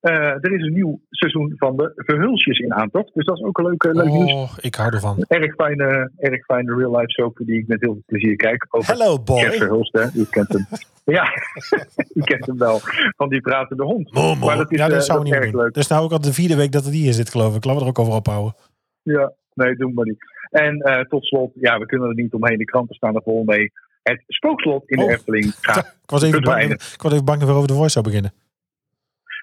Eh, 0.00 0.14
er 0.14 0.52
is 0.52 0.62
een 0.62 0.72
nieuw 0.72 1.00
seizoen 1.10 1.54
van 1.56 1.76
de 1.76 1.92
Verhulsjes 1.96 2.58
in 2.58 2.74
aantocht. 2.74 3.14
Dus 3.14 3.24
dat 3.24 3.36
is 3.36 3.44
ook 3.44 3.58
een 3.58 3.64
leuke, 3.64 3.94
leuk 3.94 4.08
nieuws. 4.08 4.32
Oh, 4.32 4.52
ik 4.60 4.74
hou 4.74 4.94
ervan. 4.94 5.24
Erg 5.28 5.54
fijne, 5.54 6.10
erg 6.16 6.44
fijne 6.44 6.74
real-life 6.74 7.10
soap 7.10 7.36
die 7.36 7.58
ik 7.58 7.66
met 7.66 7.80
heel 7.80 7.92
veel 7.92 8.02
plezier 8.06 8.36
kijk. 8.36 8.66
Over 8.70 8.92
Hello 8.92 9.12
Gert 9.12 9.24
boy. 9.24 9.50
Verhulst, 9.50 9.92
hè. 9.92 10.20
U 10.20 10.24
kent 10.30 10.52
hem. 10.52 10.66
ja, 11.16 11.24
u 12.18 12.20
kent 12.20 12.46
hem 12.46 12.58
wel. 12.58 12.78
Van 13.16 13.28
die 13.28 13.40
pratende 13.40 13.84
hond. 13.84 14.12
Momo. 14.12 14.46
Maar 14.46 14.56
dat 14.56 14.72
is, 14.72 14.78
ja, 14.78 14.88
dat 14.88 14.98
eh, 14.98 15.02
zou 15.02 15.18
dat 15.18 15.26
niet 15.26 15.36
erg 15.36 15.50
doen. 15.50 15.60
leuk. 15.60 15.74
Dus 15.74 15.88
nou 15.88 16.02
ook 16.02 16.12
al 16.12 16.20
de 16.20 16.32
vierde 16.32 16.56
week 16.56 16.72
dat 16.72 16.84
het 16.84 16.94
hier 16.94 17.12
zit, 17.12 17.30
geloof 17.30 17.56
ik. 17.56 17.64
Laten 17.64 17.80
we 17.80 17.82
er 17.82 17.88
ook 17.88 17.98
over 17.98 18.14
ophouden. 18.14 18.54
Ja, 19.02 19.32
nee, 19.54 19.76
doen 19.76 19.94
maar 19.94 20.06
niet. 20.06 20.24
En 20.50 21.06
tot 21.08 21.24
slot, 21.24 21.52
ja, 21.54 21.78
we 21.78 21.86
kunnen 21.86 22.08
er 22.08 22.14
niet 22.14 22.32
omheen. 22.32 22.58
De 22.58 22.64
kranten 22.64 22.94
staan 22.94 23.14
er 23.14 23.22
vol 23.22 23.44
mee. 23.44 23.72
Het 24.08 24.22
spookslot 24.26 24.88
in 24.90 24.98
Oh. 24.98 25.06
de 25.06 25.12
Efteling 25.12 25.54
gaat. 25.60 25.86
Ik 26.02 26.10
was 26.10 26.22
even 26.22 26.42
bang, 26.42 26.62
ik 26.72 27.02
was 27.02 27.12
even 27.12 27.24
bang 27.24 27.38
dat 27.40 27.48
we 27.48 27.54
over 27.54 27.68
de 27.68 27.74
voice 27.74 27.90
zou 27.90 28.04
beginnen. 28.04 28.32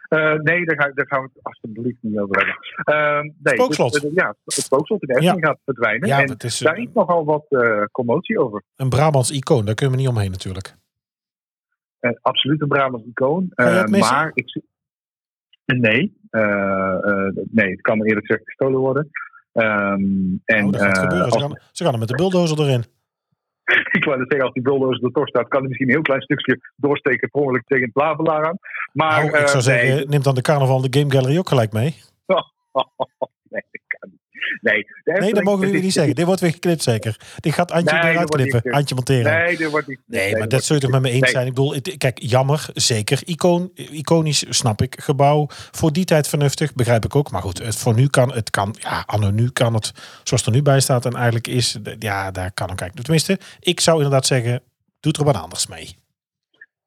Eh, 0.07 0.33
nee, 0.33 0.65
daar, 0.65 0.75
ga, 0.81 0.91
daar 0.93 1.07
gaan 1.07 1.21
we 1.21 1.29
het 1.33 1.43
alsjeblieft 1.43 1.97
niet 2.01 2.19
over 2.19 2.35
hebben. 2.37 2.55
Ehm, 2.95 3.23
nee, 3.43 3.53
Spookslot. 3.53 3.93
dus, 3.93 4.03
eh, 4.03 4.13
ja, 4.13 4.35
het 4.45 4.53
spookslot 4.53 5.01
in 5.01 5.07
de 5.07 5.13
Efteling 5.13 5.45
gaat 5.45 5.59
verdwijnen. 5.65 6.07
Ja, 6.07 6.19
en 6.21 6.37
is 6.37 6.57
daar 6.57 6.73
eh, 6.73 6.83
is 6.83 6.89
nogal 6.93 7.25
wat 7.25 7.45
commotie 7.91 8.39
over. 8.39 8.63
een 8.75 8.89
Brabants 8.89 9.31
icoon. 9.31 9.65
Daar 9.65 9.75
kunnen 9.75 9.95
we 9.95 10.01
niet 10.01 10.11
omheen 10.11 10.31
natuurlijk. 10.31 10.75
Absoluut 12.21 12.61
een 12.61 12.67
Brabants 12.67 13.07
icoon. 13.07 13.51
Maar 13.89 14.31
ik 14.33 14.61
Nee, 15.65 16.17
nee, 17.51 17.71
het 17.71 17.81
kan 17.81 18.03
eerlijk 18.03 18.25
gezegd 18.25 18.45
gestolen 18.45 18.79
worden. 18.79 19.09
Ehm, 19.53 20.03
en 20.45 20.65
oh, 20.65 20.71
dat 20.71 20.81
gaat 20.81 20.97
gebeuren. 20.97 21.31
Ze 21.31 21.39
gaan, 21.39 21.59
ze 21.71 21.83
gaan 21.83 21.93
er 21.93 21.99
met 21.99 22.07
de 22.07 22.15
bulldozer 22.15 22.59
erin. 22.59 22.83
ik 23.97 24.05
wou 24.05 24.17
net 24.17 24.27
zeggen, 24.27 24.45
als 24.45 24.53
die 24.53 24.63
bulldozer 24.63 25.03
er 25.03 25.11
toch 25.11 25.27
staat, 25.27 25.47
kan 25.47 25.59
hij 25.59 25.67
misschien 25.67 25.87
een 25.87 25.93
heel 25.93 26.03
klein 26.03 26.21
stukje 26.21 26.59
doorsteken 26.75 27.29
per 27.29 27.41
ongeluk 27.41 27.63
tegen 27.65 27.83
het 27.83 27.93
blavelaar 27.93 28.45
aan. 28.47 28.57
Maar 28.93 29.25
Nou, 29.25 29.37
ik 29.37 29.47
zou 29.47 29.57
eh, 29.57 29.63
zeggen, 29.63 29.95
nee, 29.95 30.05
neemt 30.05 30.23
dan 30.23 30.35
de 30.35 30.41
carnaval 30.41 30.81
de 30.81 30.99
Game 30.99 31.11
Gallery 31.11 31.37
ook 31.37 31.49
gelijk 31.49 31.71
mee. 31.71 31.95
nee, 34.61 34.87
dat. 35.03 35.19
Nee, 35.19 35.43
mogen 35.43 35.71
we 35.71 35.77
niet 35.77 35.93
zeggen. 35.93 36.15
Dit 36.15 36.25
wordt 36.25 36.41
weer 36.41 36.51
geknipt 36.51 36.83
zeker. 36.83 37.17
Dit 37.39 37.53
gaat 37.53 37.71
Antje 37.71 37.95
Nee, 37.95 38.11
eruit 38.11 38.29
knippen. 38.29 38.71
Antje 38.71 38.95
monteren. 38.95 39.45
Nee, 39.45 39.57
dat 39.57 39.71
wordt 39.71 39.87
niet. 39.87 39.99
Nee, 40.05 40.37
maar 40.37 40.47
dat 40.47 40.63
zul 40.63 40.75
je 40.75 40.81
toch 40.81 40.91
met 40.91 41.01
me 41.01 41.09
eens 41.09 41.31
zijn. 41.31 41.47
Ik 41.47 41.53
bedoel, 41.53 41.75
kijk, 41.97 42.19
jammer, 42.21 42.65
zeker. 42.73 43.21
Icoon, 43.25 43.71
iconisch, 43.75 44.45
snap 44.49 44.81
ik. 44.81 44.95
Gebouw, 45.01 45.47
voor 45.49 45.93
die 45.93 46.05
tijd 46.05 46.27
vernuftig, 46.27 46.73
begrijp 46.73 47.05
ik 47.05 47.15
ook. 47.15 47.31
Maar 47.31 47.41
goed, 47.41 47.57
het, 47.57 47.75
voor 47.75 47.93
nu 47.93 48.07
kan 48.07 48.33
het, 48.33 48.49
kan, 48.49 48.75
ja, 48.79 49.03
anno 49.05 49.29
nu 49.29 49.49
kan 49.49 49.73
het, 49.73 49.91
zoals 50.23 50.45
het 50.45 50.45
er 50.45 50.51
nu 50.51 50.61
bij 50.61 50.79
staat. 50.79 51.05
En 51.05 51.13
eigenlijk 51.13 51.47
is, 51.47 51.77
ja, 51.99 52.31
daar 52.31 52.51
kan 52.51 52.69
ook 52.69 52.77
kijken. 52.77 53.03
Tenminste, 53.03 53.39
ik 53.59 53.79
zou 53.79 53.97
inderdaad 53.97 54.25
zeggen, 54.25 54.61
doe 54.99 55.13
er 55.13 55.23
wat 55.23 55.35
anders 55.35 55.67
mee. 55.67 55.95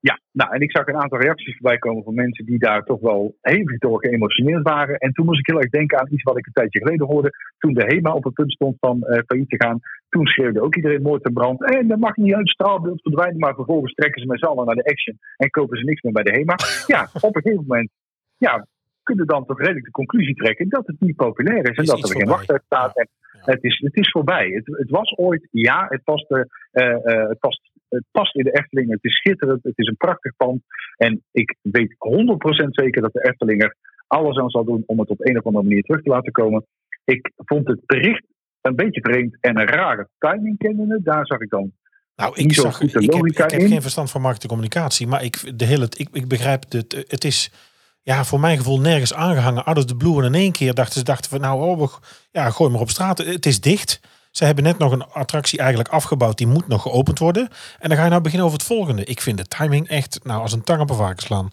Ja, 0.01 0.21
nou, 0.33 0.55
en 0.55 0.61
ik 0.61 0.71
zag 0.71 0.87
een 0.87 1.03
aantal 1.03 1.19
reacties 1.21 1.57
voorbij 1.57 1.79
komen 1.79 2.05
van 2.05 2.15
mensen 2.15 2.45
die 2.47 2.59
daar 2.59 2.85
toch 2.85 3.01
wel 3.01 3.37
hevig 3.41 3.79
door 3.79 3.99
geëmotioneerd 4.07 4.63
waren. 4.63 4.97
En 4.99 5.13
toen 5.13 5.25
moest 5.27 5.39
ik 5.39 5.47
heel 5.47 5.61
erg 5.61 5.71
denken 5.71 5.99
aan 5.99 6.13
iets 6.13 6.23
wat 6.23 6.39
ik 6.39 6.47
een 6.47 6.53
tijdje 6.53 6.79
geleden 6.79 7.07
hoorde. 7.07 7.31
Toen 7.59 7.75
de 7.75 7.85
HEMA 7.85 8.13
op 8.13 8.25
het 8.25 8.35
punt 8.35 8.53
stond 8.53 8.77
van 8.81 9.03
eh 9.03 9.23
failliet 9.27 9.49
te 9.49 9.65
gaan. 9.65 9.81
Toen 10.09 10.27
schreeuwde 10.27 10.63
ook 10.63 10.77
iedereen 10.77 11.03
moord 11.03 11.25
en 11.25 11.33
brand. 11.33 11.65
En 11.75 11.89
dat 11.89 11.99
mag 11.99 12.17
niet 12.17 12.33
uit 12.33 12.41
het 12.41 12.49
straalbeeld 12.49 13.03
verdwijnen. 13.03 13.39
Maar 13.39 13.55
vervolgens 13.55 13.95
trekken 13.95 14.21
ze 14.21 14.27
met 14.27 14.39
z'n 14.39 14.45
allen 14.45 14.67
naar 14.67 14.75
de 14.75 14.85
action. 14.91 15.19
En 15.37 15.51
kopen 15.51 15.79
ze 15.79 15.85
niks 15.85 16.03
meer 16.03 16.13
bij 16.13 16.23
de 16.23 16.31
HEMA. 16.31 16.57
Ja, 16.95 17.09
op 17.21 17.37
een 17.37 17.43
gegeven 17.43 17.65
moment 17.67 17.91
ja, 18.37 18.67
kunnen 19.03 19.27
dan 19.27 19.47
toch 19.47 19.59
redelijk 19.59 19.85
de 19.85 19.91
conclusie 19.91 20.35
trekken 20.35 20.69
dat 20.69 20.87
het 20.87 21.01
niet 21.01 21.17
populair 21.17 21.71
is. 21.71 21.77
En 21.77 21.83
Is 21.83 21.89
dat 21.89 22.09
er 22.09 22.17
geen 22.17 22.29
wachttijd 22.29 22.63
staat. 22.65 22.97
En 22.97 23.09
Ja. 23.33 23.53
het, 23.53 23.63
is, 23.65 23.79
het 23.85 23.97
is 23.97 24.11
voorbij. 24.11 24.49
Het, 24.49 24.67
het 24.67 24.91
was 24.91 25.17
ooit, 25.17 25.49
ja, 25.51 25.87
het 25.89 26.05
past, 26.05 26.31
eh, 26.31 26.43
het, 27.03 27.39
past, 27.39 27.68
het 27.89 28.05
past 28.11 28.35
in 28.35 28.45
de 28.45 28.53
Efteling. 28.53 28.91
Het 28.91 29.05
is 29.05 29.17
schitterend. 29.17 29.63
Het 29.63 29.79
is 29.79 29.87
een 29.87 29.97
prachtig 29.97 30.37
pand. 30.37 30.63
En 30.97 31.23
ik 31.33 31.57
weet 31.63 31.95
100% 31.99 32.69
zeker 32.69 33.03
dat 33.03 33.13
de 33.13 33.29
Efteling 33.29 33.63
er 33.63 33.77
alles 34.07 34.37
aan 34.37 34.51
zal 34.51 34.65
doen 34.65 34.83
om 34.87 34.99
het 34.99 35.09
op 35.09 35.27
een 35.27 35.39
of 35.39 35.45
andere 35.45 35.65
manier 35.65 35.83
terug 35.83 36.03
te 36.03 36.11
laten 36.11 36.33
komen. 36.33 36.67
Ik 37.05 37.33
vond 37.37 37.69
het 37.69 37.81
bericht 37.87 38.25
een 38.61 38.77
beetje 38.77 39.01
vreemd 39.01 39.37
en 39.41 39.59
een 39.59 39.67
rare 39.67 40.09
timing 40.19 40.59
kennende. 40.59 41.01
Daar 41.03 41.27
zag 41.27 41.41
ik 41.41 41.51
dan 41.51 41.73
Nou, 42.17 42.37
ik, 42.37 42.53
zag, 42.53 42.77
goed 42.77 42.93
de 42.93 43.01
ik, 43.01 43.13
heb, 43.13 43.25
ik 43.25 43.37
heb 43.37 43.51
geen 43.51 43.83
verstand 43.83 44.11
van 44.11 44.21
marketing 44.21 44.53
en 44.53 44.59
communicatie, 44.59 45.07
maar 45.07 45.25
ik, 45.25 45.59
de 45.59 45.65
hele, 45.65 45.89
ik, 45.97 46.09
ik 46.13 46.29
begrijp 46.29 46.65
het. 46.69 47.05
Het 47.09 47.25
is 47.25 47.51
ja, 48.03 48.25
voor 48.25 48.41
mijn 48.41 48.57
gevoel 48.57 48.81
nergens 48.81 49.15
aangehangen. 49.15 49.65
Out 49.65 49.77
of 49.77 49.85
the 49.85 49.97
blue. 49.97 50.19
En 50.19 50.25
in 50.25 50.35
één 50.35 50.53
keer 50.53 50.75
dachten 50.75 50.99
ze 50.99 51.05
dachten 51.05 51.31
van 51.31 51.41
nou, 51.41 51.81
oh, 51.81 51.95
ja, 52.31 52.51
gooi 52.51 52.71
maar 52.71 52.81
op 52.81 52.91
straat. 52.91 53.19
Het 53.19 53.47
is 53.47 53.61
dicht. 53.61 54.01
Ze 54.31 54.45
hebben 54.45 54.65
net 54.65 54.79
nog 54.79 54.93
een 54.93 55.07
attractie 55.07 55.59
eigenlijk 55.59 55.89
afgebouwd. 55.89 56.39
Die 56.39 56.47
moet 56.47 56.69
nog 56.69 56.83
geopend 56.83 57.19
worden. 57.19 57.49
En 57.79 57.89
dan 57.89 57.99
ga 57.99 58.05
je 58.05 58.11
nou 58.11 58.23
beginnen 58.23 58.47
over 58.47 58.59
het 58.59 58.69
volgende. 58.69 59.05
Ik 59.05 59.21
vind 59.21 59.39
de 59.39 59.47
timing 59.47 59.89
echt 59.89 60.21
nou, 60.23 60.43
als 60.43 60.53
een 60.53 60.65
tang 60.65 60.81
op 60.81 60.91
een 60.91 60.97
varken 60.97 61.23
slaan. 61.23 61.51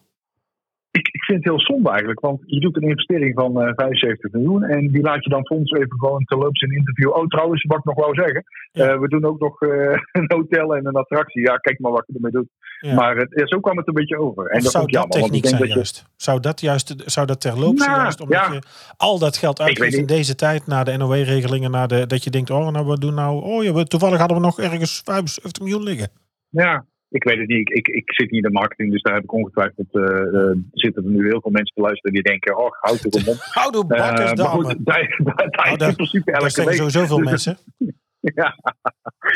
Ik, 1.00 1.08
ik 1.12 1.24
vind 1.24 1.38
het 1.38 1.48
heel 1.54 1.62
zonde 1.62 1.90
eigenlijk, 1.90 2.20
want 2.20 2.42
je 2.46 2.60
doet 2.60 2.76
een 2.76 2.90
investering 2.90 3.34
van 3.36 3.62
eh 3.62 3.72
75 3.76 4.32
miljoen 4.32 4.64
en 4.64 4.88
die 4.88 5.02
laat 5.02 5.24
je 5.24 5.30
dan 5.30 5.46
fonds 5.46 5.72
even 5.72 6.00
gewoon 6.00 6.24
terloops 6.26 6.62
in 6.62 6.70
een 6.72 6.78
interview. 6.78 7.10
Oh, 7.10 7.28
trouwens, 7.28 7.64
wat 7.64 7.78
ik 7.78 7.84
nog 7.84 7.96
wou 7.96 8.14
zeggen, 8.16 8.44
Ja. 8.72 8.86
eh, 8.88 9.00
we 9.00 9.08
doen 9.08 9.26
ook 9.26 9.40
nog 9.40 9.62
eh, 9.62 9.70
een 10.20 10.26
hotel 10.28 10.76
en 10.76 10.86
een 10.86 10.96
attractie. 10.96 11.42
Ja, 11.42 11.58
kijk 11.58 11.80
maar 11.80 11.92
wat 11.92 12.04
je 12.08 12.14
ermee 12.14 12.32
doet. 12.32 12.48
Ja. 12.80 12.94
Maar 12.94 13.16
het, 13.16 13.28
ja, 13.30 13.48
zo 13.48 13.60
kwam 13.60 13.78
het 13.78 13.88
een 13.88 13.94
beetje 13.94 14.20
over. 14.20 14.46
En 14.46 14.62
dat 14.62 14.72
zou 14.72 14.84
dat 14.84 14.94
jammer, 14.94 15.20
techniek 15.20 15.46
zijn 15.46 15.60
dat 15.60 15.70
je... 15.70 15.74
juist? 15.76 16.06
Zou 16.16 16.40
dat 16.40 16.62
juist, 16.62 16.94
zou 17.06 17.26
dat 17.26 17.42
terloops 17.42 17.80
zijn 17.80 17.92
Nou, 17.92 18.02
juist? 18.02 18.22
Omdat 18.22 18.46
je 18.52 18.62
al 18.98 19.20
dat 19.20 19.38
geld 19.38 19.62
uitgeeft 19.62 19.96
in 19.96 20.06
deze 20.06 20.36
tijd, 20.36 20.68
naar 20.68 20.86
de 20.86 20.98
NOW-regelingen, 20.98 21.72
naar 21.72 21.88
de, 21.88 22.08
dat 22.08 22.24
je 22.24 22.30
denkt, 22.30 22.50
oh, 22.50 22.68
nou, 22.70 22.86
we 22.88 23.00
doen 23.00 23.14
nou, 23.14 23.44
oh 23.44 23.64
ja, 23.64 23.74
we, 23.74 23.86
toevallig 23.86 24.20
hadden 24.20 24.38
we 24.38 24.44
nog 24.44 24.60
ergens 24.60 25.02
75 25.06 25.64
miljoen 25.64 25.84
liggen. 25.84 26.10
Ja, 26.50 26.86
ik 27.10 27.24
weet 27.24 27.38
het 27.38 27.48
niet. 27.48 27.60
Ik, 27.60 27.70
ik, 27.70 27.88
ik 27.88 28.14
zit 28.14 28.32
niet 28.32 28.44
in 28.44 28.52
de 28.52 28.60
marketing, 28.60 28.92
dus 28.92 29.02
daar 29.02 29.14
heb 29.14 29.24
ik 29.24 29.34
ongetwijfeld... 29.34 29.88
eh 29.96 30.04
eh, 30.42 30.58
zitten 30.72 31.04
er 31.04 31.10
nu 31.10 31.28
heel 31.28 31.42
veel 31.42 31.52
mensen 31.52 31.76
te 31.76 31.82
luisteren 31.82 32.14
die 32.14 32.24
denken... 32.24 32.58
Oh, 32.58 32.72
houd 32.80 33.04
er 33.04 33.30
op. 33.32 33.38
Houdoe 33.60 33.82
Eh, 33.82 33.88
bakkers, 33.88 34.34
maar 34.34 34.48
goed, 34.48 34.86
daar, 34.86 35.20
daar, 35.24 35.36
daar 35.36 35.66
Nou, 35.78 35.82
is 35.82 35.88
in 35.88 35.96
principe 35.96 36.32
elke 36.32 36.64
week. 36.66 36.76
sowieso 36.76 37.06
veel 37.06 37.18
Dus- 37.18 37.26
mensen. 37.30 37.58
Ja, 38.20 38.56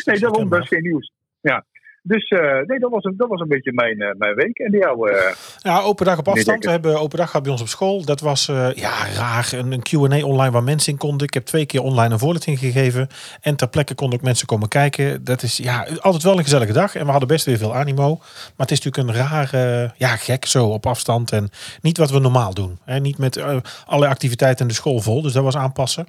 nee, 0.06 0.20
daarom, 0.20 0.50
dat 0.50 0.62
is 0.62 0.68
geen 0.68 0.82
nieuws. 0.82 1.12
Ja. 1.42 1.66
Dus 2.03 2.27
eh, 2.27 2.39
nee, 2.65 2.79
dat 2.79 2.91
was, 2.91 3.03
een, 3.03 3.13
dat 3.18 3.29
was 3.29 3.39
een 3.39 3.48
beetje 3.48 3.74
mijn, 3.74 4.01
eh, 4.01 4.15
mijn 4.18 4.36
week. 4.36 4.58
En 4.58 4.72
die 4.72 4.79
jou, 4.79 5.12
eh, 5.12 5.32
Ja, 5.58 5.82
open 5.82 6.06
dag 6.06 6.18
op 6.18 6.27
afstand. 6.27 6.63
We 6.63 6.72
hebben 6.72 7.00
open 7.00 7.18
dag 7.18 7.27
gehad 7.27 7.44
bij 7.44 7.51
ons 7.51 7.62
op 7.62 7.68
school. 7.68 8.06
Dat 8.06 8.20
was 8.20 8.46
ja, 8.75 8.91
raar. 9.15 9.50
Een, 9.53 9.72
een 9.72 9.82
Q&A 9.82 10.25
online 10.25 10.51
waar 10.51 10.63
mensen 10.63 10.91
in 10.91 10.98
konden. 10.98 11.27
Ik 11.27 11.34
heb 11.34 11.46
twee 11.46 11.65
keer 11.65 11.82
online 11.82 12.13
een 12.13 12.20
voorlichting 12.20 12.60
gegeven. 12.60 13.08
En 13.41 13.56
ter 13.56 13.70
plekke 13.70 13.96
konden 13.96 14.20
ook 14.20 14.25
mensen 14.25 14.48
komen 14.48 14.68
kijken. 14.68 15.24
Dat 15.24 15.44
is 15.44 15.58
ja, 15.58 15.88
altijd 16.00 16.24
wel 16.24 16.38
een 16.38 16.44
gezellige 16.44 16.74
dag. 16.74 16.96
En 16.96 17.06
we 17.06 17.12
hadden 17.12 17.27
best 17.27 17.46
weer 17.46 17.58
veel 17.58 17.75
animo. 17.75 18.18
Maar 18.18 18.68
het 18.68 18.72
is 18.72 18.82
natuurlijk 18.82 19.18
een 19.18 19.27
raar, 19.27 19.50
ja, 19.98 20.15
gek 20.15 20.46
zo 20.46 20.68
op 20.68 20.86
afstand. 20.86 21.32
En 21.32 21.50
niet 21.82 21.98
wat 21.98 22.12
we 22.12 22.20
normaal 22.20 22.53
doen. 22.53 22.79
Hè. 22.86 23.00
Niet 23.00 23.18
met 23.18 23.41
alle 23.86 24.08
activiteiten 24.08 24.62
in 24.62 24.68
de 24.68 24.74
school 24.74 25.00
vol. 25.00 25.22
Dus 25.22 25.34
dat 25.34 25.44
was 25.44 25.58
aanpassen. 25.58 26.08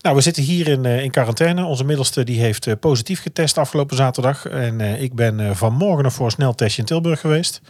Nou, 0.00 0.16
we 0.16 0.22
zitten 0.22 0.42
hier 0.42 0.68
in, 0.68 0.84
in 0.84 1.10
quarantaine. 1.10 1.64
Onze 1.64 1.84
middelste 1.84 2.24
die 2.24 2.40
heeft 2.40 2.80
positief 2.80 3.22
getest 3.22 3.58
afgelopen 3.58 3.96
zaterdag. 3.96 4.46
En 4.46 4.80
ik 4.80 5.14
ben 5.14 5.35
eh, 5.40 5.50
vanmorgen 5.54 6.04
nog 6.04 6.12
voor 6.12 6.24
een 6.26 6.30
sneltestje 6.32 6.80
in 6.80 6.86
Tilburg 6.86 7.20
geweest. 7.20 7.60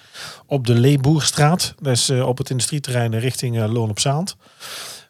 Op 0.47 0.67
de 0.67 0.75
Leeboerstraat. 0.75 1.75
Dus 1.81 2.09
eh, 2.09 2.27
op 2.29 2.39
het 2.39 2.51
industrieterrein 2.51 3.19
richting 3.19 3.59
eh, 3.61 3.73
Loon 3.73 3.91
op 3.91 3.99
Zaand. 3.99 4.37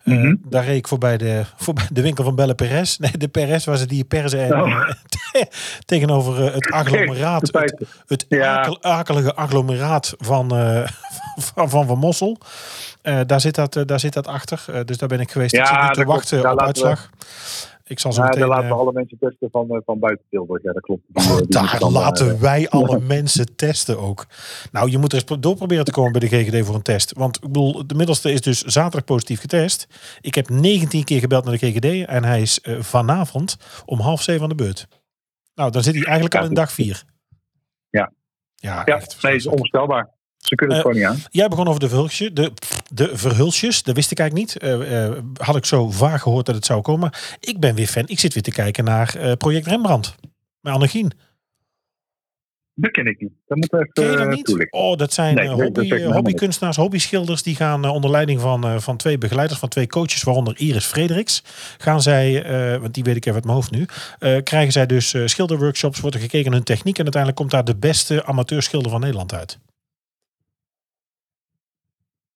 Mhm. 0.04 0.34
Daar 0.44 0.64
reed 0.64 0.76
ik 0.76 0.88
voorbij 0.88 1.16
de, 1.16 1.42
voorbij 1.56 1.86
de 1.92 2.02
winkel 2.02 2.24
van 2.24 2.34
Belle 2.34 2.54
Perez. 2.54 2.96
Nee, 2.96 3.10
de 3.18 3.28
Perez 3.28 3.64
was 3.64 3.80
het 3.80 3.88
die 3.88 4.04
perzen 4.04 4.44
en, 4.44 4.60
Oh. 4.62 4.90
tegenover 5.84 6.52
het 6.54 6.70
agglomeraat. 6.80 7.40
Het, 7.52 7.72
het 8.06 8.26
Ja. 8.28 8.56
akel- 8.60 8.82
akelige 8.82 9.34
agglomeraat 9.34 10.14
van 10.18 10.48
van, 11.36 11.70
van 11.70 11.86
Van 11.86 11.98
Mossel. 11.98 12.38
Daar, 13.26 13.40
zit 13.40 13.54
dat, 13.54 13.78
daar 13.86 14.00
zit 14.00 14.12
dat 14.12 14.26
achter. 14.26 14.86
Dus 14.86 14.98
daar 14.98 15.08
ben 15.08 15.20
ik 15.20 15.30
geweest. 15.30 15.52
Ja, 15.54 15.62
ik 15.62 15.84
zit 15.84 15.92
te 15.94 15.98
dat 16.04 16.08
wachten 16.14 16.50
op 16.50 16.58
we- 16.58 16.64
uitslag. 16.64 17.10
Ik 17.88 17.98
zal 17.98 18.12
zo 18.12 18.20
Ja, 18.20 18.26
meteen... 18.26 18.40
daar 18.40 18.48
laten 18.48 18.68
we 18.68 18.74
eh, 18.74 18.80
alle 18.80 18.92
mensen 18.92 19.18
testen 19.18 19.50
van, 19.50 19.70
eh, 19.70 19.78
van 19.84 19.98
buiten 19.98 20.24
Tilburg. 20.30 20.62
Ja, 20.62 20.72
dat 20.72 20.82
klopt. 20.82 21.02
Die, 21.06 21.24
eh, 21.24 21.36
die 21.36 21.46
daar 21.46 21.78
dan, 21.78 21.88
eh, 21.88 21.94
laten 21.94 22.40
wij 22.40 22.68
alle 22.78 23.00
mensen 23.00 23.56
testen 23.56 23.98
ook. 23.98 24.26
Nou, 24.72 24.90
je 24.90 24.98
moet 24.98 25.12
er 25.12 25.18
eens 25.18 25.40
door 25.40 25.56
proberen 25.56 25.84
te 25.84 25.90
komen 25.90 26.12
bij 26.12 26.20
de 26.20 26.36
GGD 26.36 26.66
voor 26.66 26.74
een 26.74 26.82
test. 26.82 27.12
Want 27.12 27.36
ik 27.36 27.42
bedoel, 27.42 27.86
de 27.86 27.94
middelste 27.94 28.32
is 28.32 28.40
dus 28.40 28.62
zaterdag 28.62 29.04
positief 29.04 29.40
getest. 29.40 29.86
Ik 30.20 30.34
heb 30.34 30.48
19 30.48 31.04
keer 31.04 31.20
gebeld 31.20 31.44
naar 31.44 31.58
de 31.58 31.66
GGD 31.66 32.08
en 32.08 32.24
hij 32.24 32.40
is 32.40 32.60
vanavond 32.78 33.56
om 33.84 34.00
half 34.00 34.22
zeven 34.22 34.42
aan 34.42 34.48
de 34.48 34.54
beurt. 34.54 34.88
Nou, 35.54 35.70
dan 35.70 35.82
zit 35.82 35.94
hij 35.94 36.04
eigenlijk 36.04 36.34
al 36.34 36.44
in 36.44 36.54
dag 36.54 36.72
vier. 36.72 37.04
Ja. 37.90 38.12
Ja, 38.54 38.82
Ja, 38.84 38.84
echt 38.84 39.22
nee, 39.22 39.34
is 39.34 39.46
onvoorstelbaar. 39.46 40.15
Ze 40.46 40.54
kunnen 40.54 40.76
het 40.76 40.86
Eh, 40.86 40.92
gewoon 40.92 41.10
niet 41.10 41.22
aan. 41.22 41.28
Jij 41.30 41.48
begon 41.48 41.68
over 41.68 41.80
de 41.80 41.88
verhulsje, 41.88 42.32
de, 42.32 42.52
de 42.92 43.16
verhulsjes. 43.16 43.82
Dat 43.82 43.94
wist 43.94 44.10
ik 44.10 44.18
eigenlijk 44.18 44.52
niet. 44.52 44.62
Eh, 44.62 45.04
eh, 45.04 45.12
had 45.34 45.56
ik 45.56 45.64
zo 45.64 45.90
vaag 45.90 46.22
gehoord 46.22 46.46
dat 46.46 46.54
het 46.54 46.64
zou 46.64 46.80
komen. 46.80 47.10
Ik 47.40 47.60
ben 47.60 47.74
weer 47.74 47.86
fan. 47.86 48.04
Ik 48.06 48.18
zit 48.18 48.34
weer 48.34 48.42
te 48.42 48.50
kijken 48.50 48.84
naar 48.84 49.36
project 49.36 49.66
Rembrandt. 49.66 50.14
Met 50.60 50.72
Annegien. 50.72 51.12
Dat 52.74 52.90
ken 52.90 53.06
ik 53.06 53.20
niet. 53.20 53.32
Dat 53.46 53.58
moet 53.58 53.72
even 53.72 53.92
Ken 53.92 54.10
je 54.10 54.16
dat 54.16 54.28
niet? 54.28 54.66
Oh, 54.70 54.96
dat 54.96 55.12
zijn 55.12 55.34
Nee, 55.34 55.48
nee, 55.48 55.56
dat 55.56 55.64
hobby, 55.64 56.02
hobbykunstenaars, 56.02 56.76
hobbyschilders. 56.76 57.42
Die 57.42 57.56
gaan 57.56 57.84
onder 57.84 58.10
leiding 58.10 58.40
van, 58.40 58.80
van 58.80 58.96
twee 58.96 59.18
begeleiders, 59.18 59.60
van 59.60 59.68
twee 59.68 59.86
coaches, 59.86 60.22
waaronder 60.22 60.58
Iris 60.58 60.84
Frederiks. 60.84 61.42
Gaan 61.78 62.02
zij, 62.02 62.44
want 62.80 62.94
die 62.94 63.04
weet 63.04 63.16
ik 63.16 63.22
even 63.22 63.34
uit 63.34 63.44
mijn 63.44 63.56
hoofd 63.56 63.70
nu, 63.70 63.86
krijgen 64.42 64.72
zij 64.72 64.86
dus 64.86 65.14
schilderworkshops, 65.24 66.00
wordt 66.00 66.16
er 66.16 66.22
gekeken 66.22 66.44
naar 66.44 66.54
hun 66.54 66.64
techniek. 66.64 66.96
En 66.96 67.02
uiteindelijk 67.02 67.40
komt 67.40 67.50
daar 67.52 67.64
de 67.64 67.76
beste 67.76 68.24
amateurschilder 68.24 68.90
van 68.90 69.00
Nederland 69.00 69.34
uit. 69.34 69.58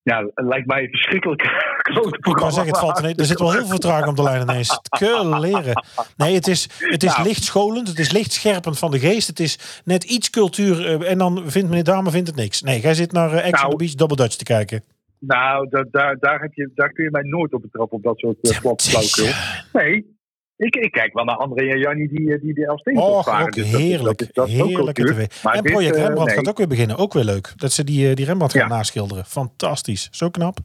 Ja, 0.03 0.23
het 0.33 0.45
lijkt 0.45 0.67
mij 0.67 0.83
een 0.83 0.89
verschrikkelijk 0.89 1.41
groot 1.91 2.13
Ik 2.13 2.19
programma. 2.19 2.39
wou 2.39 2.51
zeggen, 2.51 2.71
het 2.71 2.79
valt 2.79 2.99
ineens- 2.99 3.17
er 3.19 3.25
zit 3.25 3.39
wel 3.39 3.51
heel 3.51 3.59
veel 3.59 3.69
vertraging 3.69 4.07
op 4.07 4.15
de 4.15 4.23
lijn 4.23 4.41
ineens. 4.41 4.79
Leren. 5.39 5.83
Nee, 6.17 6.33
het 6.35 6.47
is, 6.47 6.69
het 6.79 7.03
is 7.03 7.17
lichtscholend, 7.17 7.87
het 7.87 7.99
is 7.99 8.11
lichtscherpend 8.11 8.79
van 8.79 8.91
de 8.91 8.99
geest. 8.99 9.27
Het 9.27 9.39
is 9.39 9.81
net 9.85 10.03
iets 10.03 10.29
cultuur 10.29 10.85
eh, 10.85 11.11
en 11.11 11.17
dan 11.17 11.43
vindt 11.45 11.69
meneer 11.69 11.83
Dame 11.83 12.11
vindt 12.11 12.27
het 12.27 12.37
niks. 12.37 12.61
Nee, 12.61 12.81
jij 12.81 12.93
zit 12.93 13.11
naar 13.11 13.31
eh, 13.31 13.37
Ex 13.37 13.45
on 13.45 13.51
Nou. 13.51 13.69
the 13.69 13.75
Beach 13.77 13.93
Double 13.93 14.15
Dutch 14.15 14.35
te 14.35 14.43
kijken. 14.43 14.83
Nou, 15.19 15.69
da- 15.69 15.85
daar, 15.91 16.17
daar, 16.19 16.39
heb 16.41 16.53
je, 16.53 16.71
daar 16.75 16.89
kun 16.91 17.03
je 17.03 17.11
mij 17.11 17.23
nooit 17.23 17.53
op 17.53 17.61
betrappen, 17.61 17.97
op 17.97 18.03
dat 18.03 18.17
soort 18.19 18.37
uh, 18.41 18.59
plat. 18.59 18.89
Nee, 19.73 20.19
ik, 20.65 20.75
ik 20.75 20.91
kijk 20.91 21.13
wel 21.13 21.25
naar 21.25 21.35
André 21.35 21.69
en 21.69 21.79
Jannie 21.79 22.07
die, 22.07 22.33
eh, 22.33 22.41
die 22.41 22.53
de 22.53 22.79
varen. 23.25 23.45
ook 23.45 23.53
Dus 23.53 23.65
is- 23.65 23.77
heerlijk. 23.77 24.17
Dat 24.17 24.27
is, 24.27 24.33
dat 24.33 24.47
is 24.47 24.53
tv. 24.93 25.43
Maar 25.43 25.53
En 25.55 25.63
dit, 25.63 25.71
project 25.71 25.95
eh, 25.95 26.01
Rembrandt 26.01 26.25
nee. 26.29 26.35
gaat 26.39 26.49
ook 26.49 26.57
weer 26.57 26.67
beginnen. 26.67 26.97
Ook 26.97 27.13
weer 27.13 27.23
leuk. 27.23 27.53
Dat 27.55 27.71
ze 27.71 27.83
die, 27.83 28.09
eh, 28.09 28.15
die 28.15 28.25
Rembrandt 28.25 28.53
gaan 28.53 28.67
Ja. 28.69 28.75
naschilderen. 28.75 29.25
Fantastisch. 29.25 30.07
Zo 30.11 30.29
knap. 30.29 30.57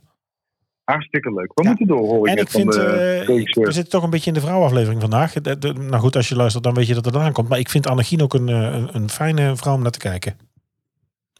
Hartstikke 0.85 1.33
leuk. 1.35 1.51
We 1.55 1.63
Ja. 1.63 1.69
moeten 1.69 1.87
door, 1.87 1.99
hoor 1.99 2.27
En 2.29 2.37
ik 2.37 2.49
vind, 2.49 2.75
regisseur. 2.75 3.65
we 3.67 3.73
zitten 3.73 3.93
toch 3.93 4.03
een 4.03 4.11
beetje 4.11 4.29
in 4.29 4.35
de 4.35 4.41
vrouwenaflevering 4.41 5.01
vandaag. 5.01 5.33
De- 5.33 5.59
de- 5.59 5.73
nou 5.73 5.97
goed, 6.03 6.17
als 6.17 6.29
je 6.29 6.37
luistert, 6.37 6.65
dan 6.65 6.75
weet 6.75 6.87
je 6.87 6.95
dat 6.95 7.05
het 7.05 7.15
eraan 7.15 7.33
komt. 7.33 7.49
Maar 7.49 7.59
ik 7.59 7.69
vind 7.69 7.87
Annegien 7.87 8.23
ook 8.23 8.35
een, 8.35 8.49
een, 8.49 8.89
een 8.93 9.11
fijne 9.11 9.57
vrouw 9.57 9.75
om 9.75 9.83
naar 9.83 9.91
te 9.91 9.99
kijken. 9.99 10.39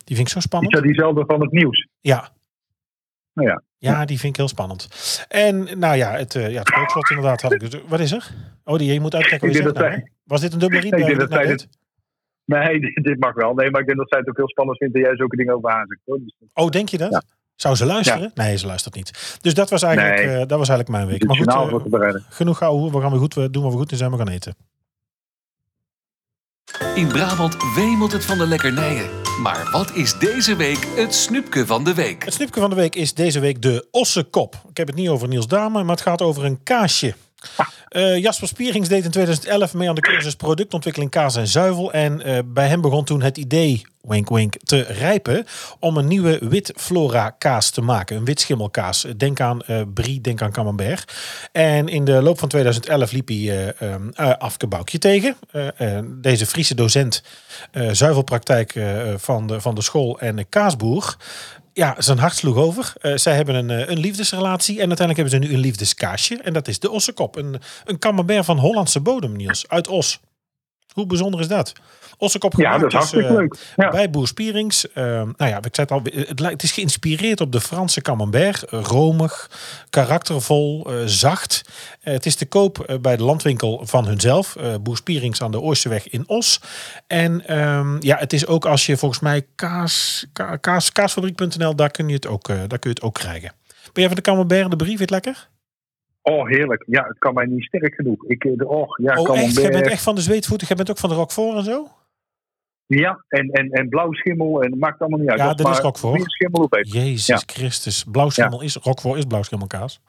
Die 0.05 0.17
vind 0.17 0.27
ik 0.27 0.33
zo 0.33 0.39
Is 0.39 0.45
spannend. 0.45 0.73
dat 0.73 0.83
diezelfde 0.83 1.25
van 1.27 1.41
het 1.41 1.53
nieuws? 1.53 1.87
Ja. 2.01 2.29
Nou 3.37 3.49
ja. 3.49 3.63
Ja, 3.79 4.05
die 4.05 4.19
vind 4.19 4.33
ik 4.33 4.37
heel 4.39 4.49
spannend. 4.49 4.89
En 5.29 5.79
nou 5.79 5.97
ja, 5.97 6.11
het, 6.11 6.35
eh 6.35 6.51
ja, 6.51 6.61
het 6.65 7.11
inderdaad 7.11 7.43
had 7.43 7.53
ik. 7.53 7.71
dus- 7.71 7.81
Wat 7.89 8.01
is 8.01 8.13
er? 8.13 8.31
Oh, 8.65 8.79
die, 8.79 8.93
je 8.93 9.01
moet 9.01 9.15
uitkijken 9.15 9.49
je 9.49 9.55
zegt 9.55 9.75
nou? 9.75 10.09
Was 10.25 10.41
dit 10.41 10.53
een 10.53 10.59
dubbele 10.59 10.81
riet? 10.81 10.93
Ik 10.93 10.99
denk 10.99 11.11
bij 11.11 11.19
dat 11.19 11.29
dit 11.29 11.39
nou 11.39 11.47
zij 11.47 11.57
dit? 11.57 11.69
Nee, 12.45 12.81
dit, 12.95 13.05
dit 13.05 13.19
mag 13.19 13.35
wel. 13.35 13.55
Nee, 13.55 13.71
maar 13.71 13.81
ik 13.81 13.87
denk 13.87 13.99
dat 13.99 14.09
zij 14.09 14.19
het 14.19 14.29
ook 14.29 14.37
heel 14.37 14.49
spannend 14.49 14.79
vindt 14.79 14.95
dat 14.95 15.03
jij 15.05 15.17
zulke 15.17 15.37
dingen 15.37 15.55
over 15.55 15.71
haar. 15.71 15.87
Dus, 15.87 16.33
Oh, 16.53 16.69
denk 16.69 16.89
je 16.89 16.99
dat? 16.99 17.13
Ja. 17.13 17.23
Zou 17.55 17.75
ze 17.77 17.87
luisteren? 17.87 18.31
Nee, 18.35 18.57
ze 18.57 18.67
luistert 18.67 18.95
niet. 18.95 19.39
Dus 19.41 19.55
dat 19.55 19.71
was 19.71 19.83
eigenlijk, 19.83 20.17
Nee. 20.17 20.27
eh, 20.35 20.39
dat 20.39 20.59
was 20.59 20.69
eigenlijk 20.69 20.89
mijn 20.89 21.07
week. 21.07 21.25
Maar 21.27 21.37
goed, 21.37 21.47
eh, 21.47 22.15
genoeg 22.29 22.59
gauw. 22.59 22.91
We 22.91 23.01
gaan 23.01 23.11
weer 23.11 23.21
goed 23.21 23.35
we 23.35 23.51
doen 23.51 23.63
wat 23.63 23.73
we 23.73 23.79
goed 23.79 23.91
in 23.91 23.97
zijn. 23.97 24.11
We 24.11 24.17
gaan 24.17 24.29
eten. 24.29 24.55
In 26.95 27.09
Brabant 27.09 27.57
wemelt 27.75 28.13
het 28.13 28.25
van 28.25 28.39
de 28.39 28.47
lekkernijen. 28.47 29.11
Maar 29.43 29.69
wat 29.71 29.95
is 29.95 30.19
deze 30.19 30.57
week 30.57 30.87
het 30.95 31.15
snoepje 31.15 31.67
van 31.67 31.85
de 31.85 31.95
week? 31.95 32.25
Het 32.25 32.35
snoepje 32.35 32.61
van 32.61 32.71
de 32.71 32.77
week 32.77 32.95
is 32.95 33.15
deze 33.15 33.41
week 33.41 33.63
de 33.63 33.89
ossekop. 33.91 34.55
Ik 34.69 34.77
heb 34.77 34.87
het 34.87 34.97
niet 34.97 35.09
over 35.09 35.29
Niels 35.29 35.47
Dame, 35.47 35.83
maar 35.83 35.95
het 35.95 36.05
gaat 36.05 36.23
over 36.23 36.45
een 36.45 36.63
kaasje. 36.63 37.15
Eh, 37.89 38.17
Jasper 38.17 38.49
Spierings 38.49 38.89
deed 38.89 39.05
in 39.05 39.11
2011 39.11 39.75
mee 39.75 39.89
aan 39.89 39.95
de 39.95 40.01
cursus 40.01 40.35
productontwikkeling 40.35 41.11
kaas 41.11 41.37
en 41.37 41.47
zuivel. 41.47 41.93
En 41.93 42.23
eh, 42.23 42.39
bij 42.45 42.69
hem 42.69 42.81
begon 42.81 43.05
toen 43.05 43.23
het 43.23 43.37
idee, 43.37 43.87
wink 44.01 44.29
wink, 44.29 44.57
te 44.65 44.81
rijpen 44.81 45.47
om 45.81 45.97
een 45.97 46.07
nieuwe 46.07 46.39
wit 46.49 46.73
flora 46.77 47.31
kaas 47.31 47.71
te 47.71 47.81
maken. 47.81 48.17
Een 48.17 48.25
wit 48.25 48.41
schimmelkaas. 48.41 49.07
Denk 49.17 49.41
aan 49.41 49.63
eh 49.63 49.81
brie, 49.95 50.21
denk 50.21 50.43
aan 50.43 50.53
camembert. 50.53 51.13
En 51.53 51.89
in 51.89 52.05
de 52.05 52.23
loop 52.23 52.39
van 52.39 52.49
2011 52.49 53.13
liep 53.13 53.29
hij 53.29 53.75
eh 53.81 53.93
um, 53.93 54.11
uh, 54.21 54.33
Afke 54.39 54.67
Boukje 54.67 54.99
tegen. 54.99 55.37
Deze 56.21 56.47
Friese 56.47 56.75
docent 56.75 57.23
zuivelpraktijk 57.93 58.81
van, 59.17 59.47
de, 59.47 59.61
van 59.61 59.75
de 59.75 59.83
school 59.83 60.21
en 60.21 60.49
kaasboer. 60.49 61.17
Ja, 61.77 61.95
zijn 61.99 62.19
hart 62.19 62.37
sloeg 62.37 62.57
over. 62.57 62.93
Eh, 63.01 63.17
zij 63.17 63.35
hebben 63.35 63.55
een, 63.55 63.71
eh, 63.71 63.89
een 63.89 63.99
liefdesrelatie 63.99 64.81
en 64.81 64.89
uiteindelijk 64.89 65.17
hebben 65.19 65.43
ze 65.43 65.49
nu 65.49 65.55
een 65.55 65.67
liefdeskaasje. 65.67 66.37
En 66.43 66.53
dat 66.53 66.69
is 66.69 66.79
de 66.79 66.91
Ossekop. 66.91 67.37
Een, 67.37 67.61
een 67.85 67.99
camembert 67.99 68.45
van 68.45 68.59
Hollandse 68.59 69.01
bodem, 69.01 69.37
Niels. 69.37 69.69
Uit 69.69 69.89
Os. 69.89 70.21
Hoe 70.93 71.07
bijzonder 71.07 71.41
is 71.41 71.49
dat? 71.49 71.73
Ossekop 72.19 72.53
Ja, 72.53 72.59
gemaakt 72.59 72.81
dat 72.81 72.89
is 72.91 72.97
hartstikke 72.97 73.29
eh, 73.29 73.35
leuk. 73.35 73.57
Ja. 73.77 73.91
bij 73.91 74.11
Boer 74.11 74.27
Spierings. 74.27 74.93
Eh, 74.93 75.05
nou 75.05 75.35
ja, 75.37 75.57
ik 75.57 75.75
zei 75.75 75.87
het 75.87 75.91
al, 75.91 76.01
het, 76.05 76.41
lijkt- 76.41 76.53
het 76.53 76.63
is 76.63 76.73
geïnspireerd 76.73 77.41
op 77.41 77.53
de 77.53 77.61
Franse 77.61 78.01
camembert. 78.01 78.63
Eh, 78.63 78.81
Romig, 78.83 79.51
karaktervol, 79.91 80.87
zacht. 81.05 81.63
Het 82.01 82.27
is 82.27 82.35
te 82.35 82.47
koop 82.47 82.99
bij 83.01 83.17
de 83.17 83.23
landwinkel 83.23 83.81
van 83.87 84.07
hunzelf. 84.07 84.57
Boer 84.83 84.97
Spierings 84.97 85.43
aan 85.43 85.51
de 85.51 85.63
Oosterweg 85.63 86.09
in 86.09 86.25
Os. 86.29 86.61
En 87.07 87.47
ehm, 87.47 87.97
ja, 88.01 88.17
het 88.17 88.33
is 88.33 88.47
ook 88.47 88.65
als 88.67 88.87
je 88.87 88.97
volgens 88.97 89.21
mij 89.21 89.47
kaas, 89.55 90.27
ka- 90.33 90.57
kaas, 90.57 90.93
kaasfabriek.nl, 90.93 91.75
daar 91.77 91.91
kun 91.91 92.09
je 92.09 92.15
het 92.15 92.27
ook, 92.27 92.47
daar 92.47 92.67
kun 92.69 92.79
je 92.81 92.89
het 92.89 93.03
ook 93.03 93.15
krijgen. 93.15 93.53
Ben 93.69 94.05
jij 94.05 94.07
van 94.07 94.15
de 94.17 94.23
camembert 94.31 94.63
en 94.65 94.71
de 94.71 94.77
brie? 94.77 94.97
Vind 94.97 95.09
je 95.11 95.15
het 95.17 95.25
lekker? 95.25 95.49
Oh, 96.23 96.49
heerlijk. 96.49 96.85
Ja, 96.87 97.05
het 97.09 97.19
kan 97.19 97.35
mij 97.35 97.47
niet 97.47 97.65
sterk 97.65 97.95
genoeg. 97.95 98.25
Ik, 98.27 98.41
de, 98.57 98.69
och, 98.69 98.99
ja, 98.99 99.15
Oh, 99.21 99.39
echt? 99.39 99.55
Jij 99.55 99.71
bent 99.71 99.87
echt 99.87 100.03
van 100.03 100.15
de 100.15 100.21
zweetvoeten? 100.21 100.67
Jij 100.67 100.77
bent 100.77 100.91
ook 100.91 100.99
van 100.99 101.09
de 101.09 101.15
Roquefort 101.15 101.57
en 101.57 101.65
zo? 101.65 101.89
Ja, 102.87 103.25
en, 103.29 103.49
en, 103.51 103.71
en 103.71 103.89
blauw 103.89 104.13
schimmel, 104.13 104.63
en 104.63 104.79
maakt 104.79 105.01
allemaal 105.01 105.19
niet 105.19 105.29
uit. 105.29 105.39
Ja, 105.39 105.55
dit 105.55 105.69
is 105.69 105.79
Roquefort. 105.79 106.31
Schimmel 106.33 106.69
beter. 106.69 106.93
Jezus 107.03 107.27
Ja. 107.27 107.37
Christus. 107.47 108.05
Blauwschimmel 108.05 108.63
is, 108.63 108.75
Roquefort 108.77 109.19
is 109.19 109.25
blauwschimmelkaas. 109.25 110.01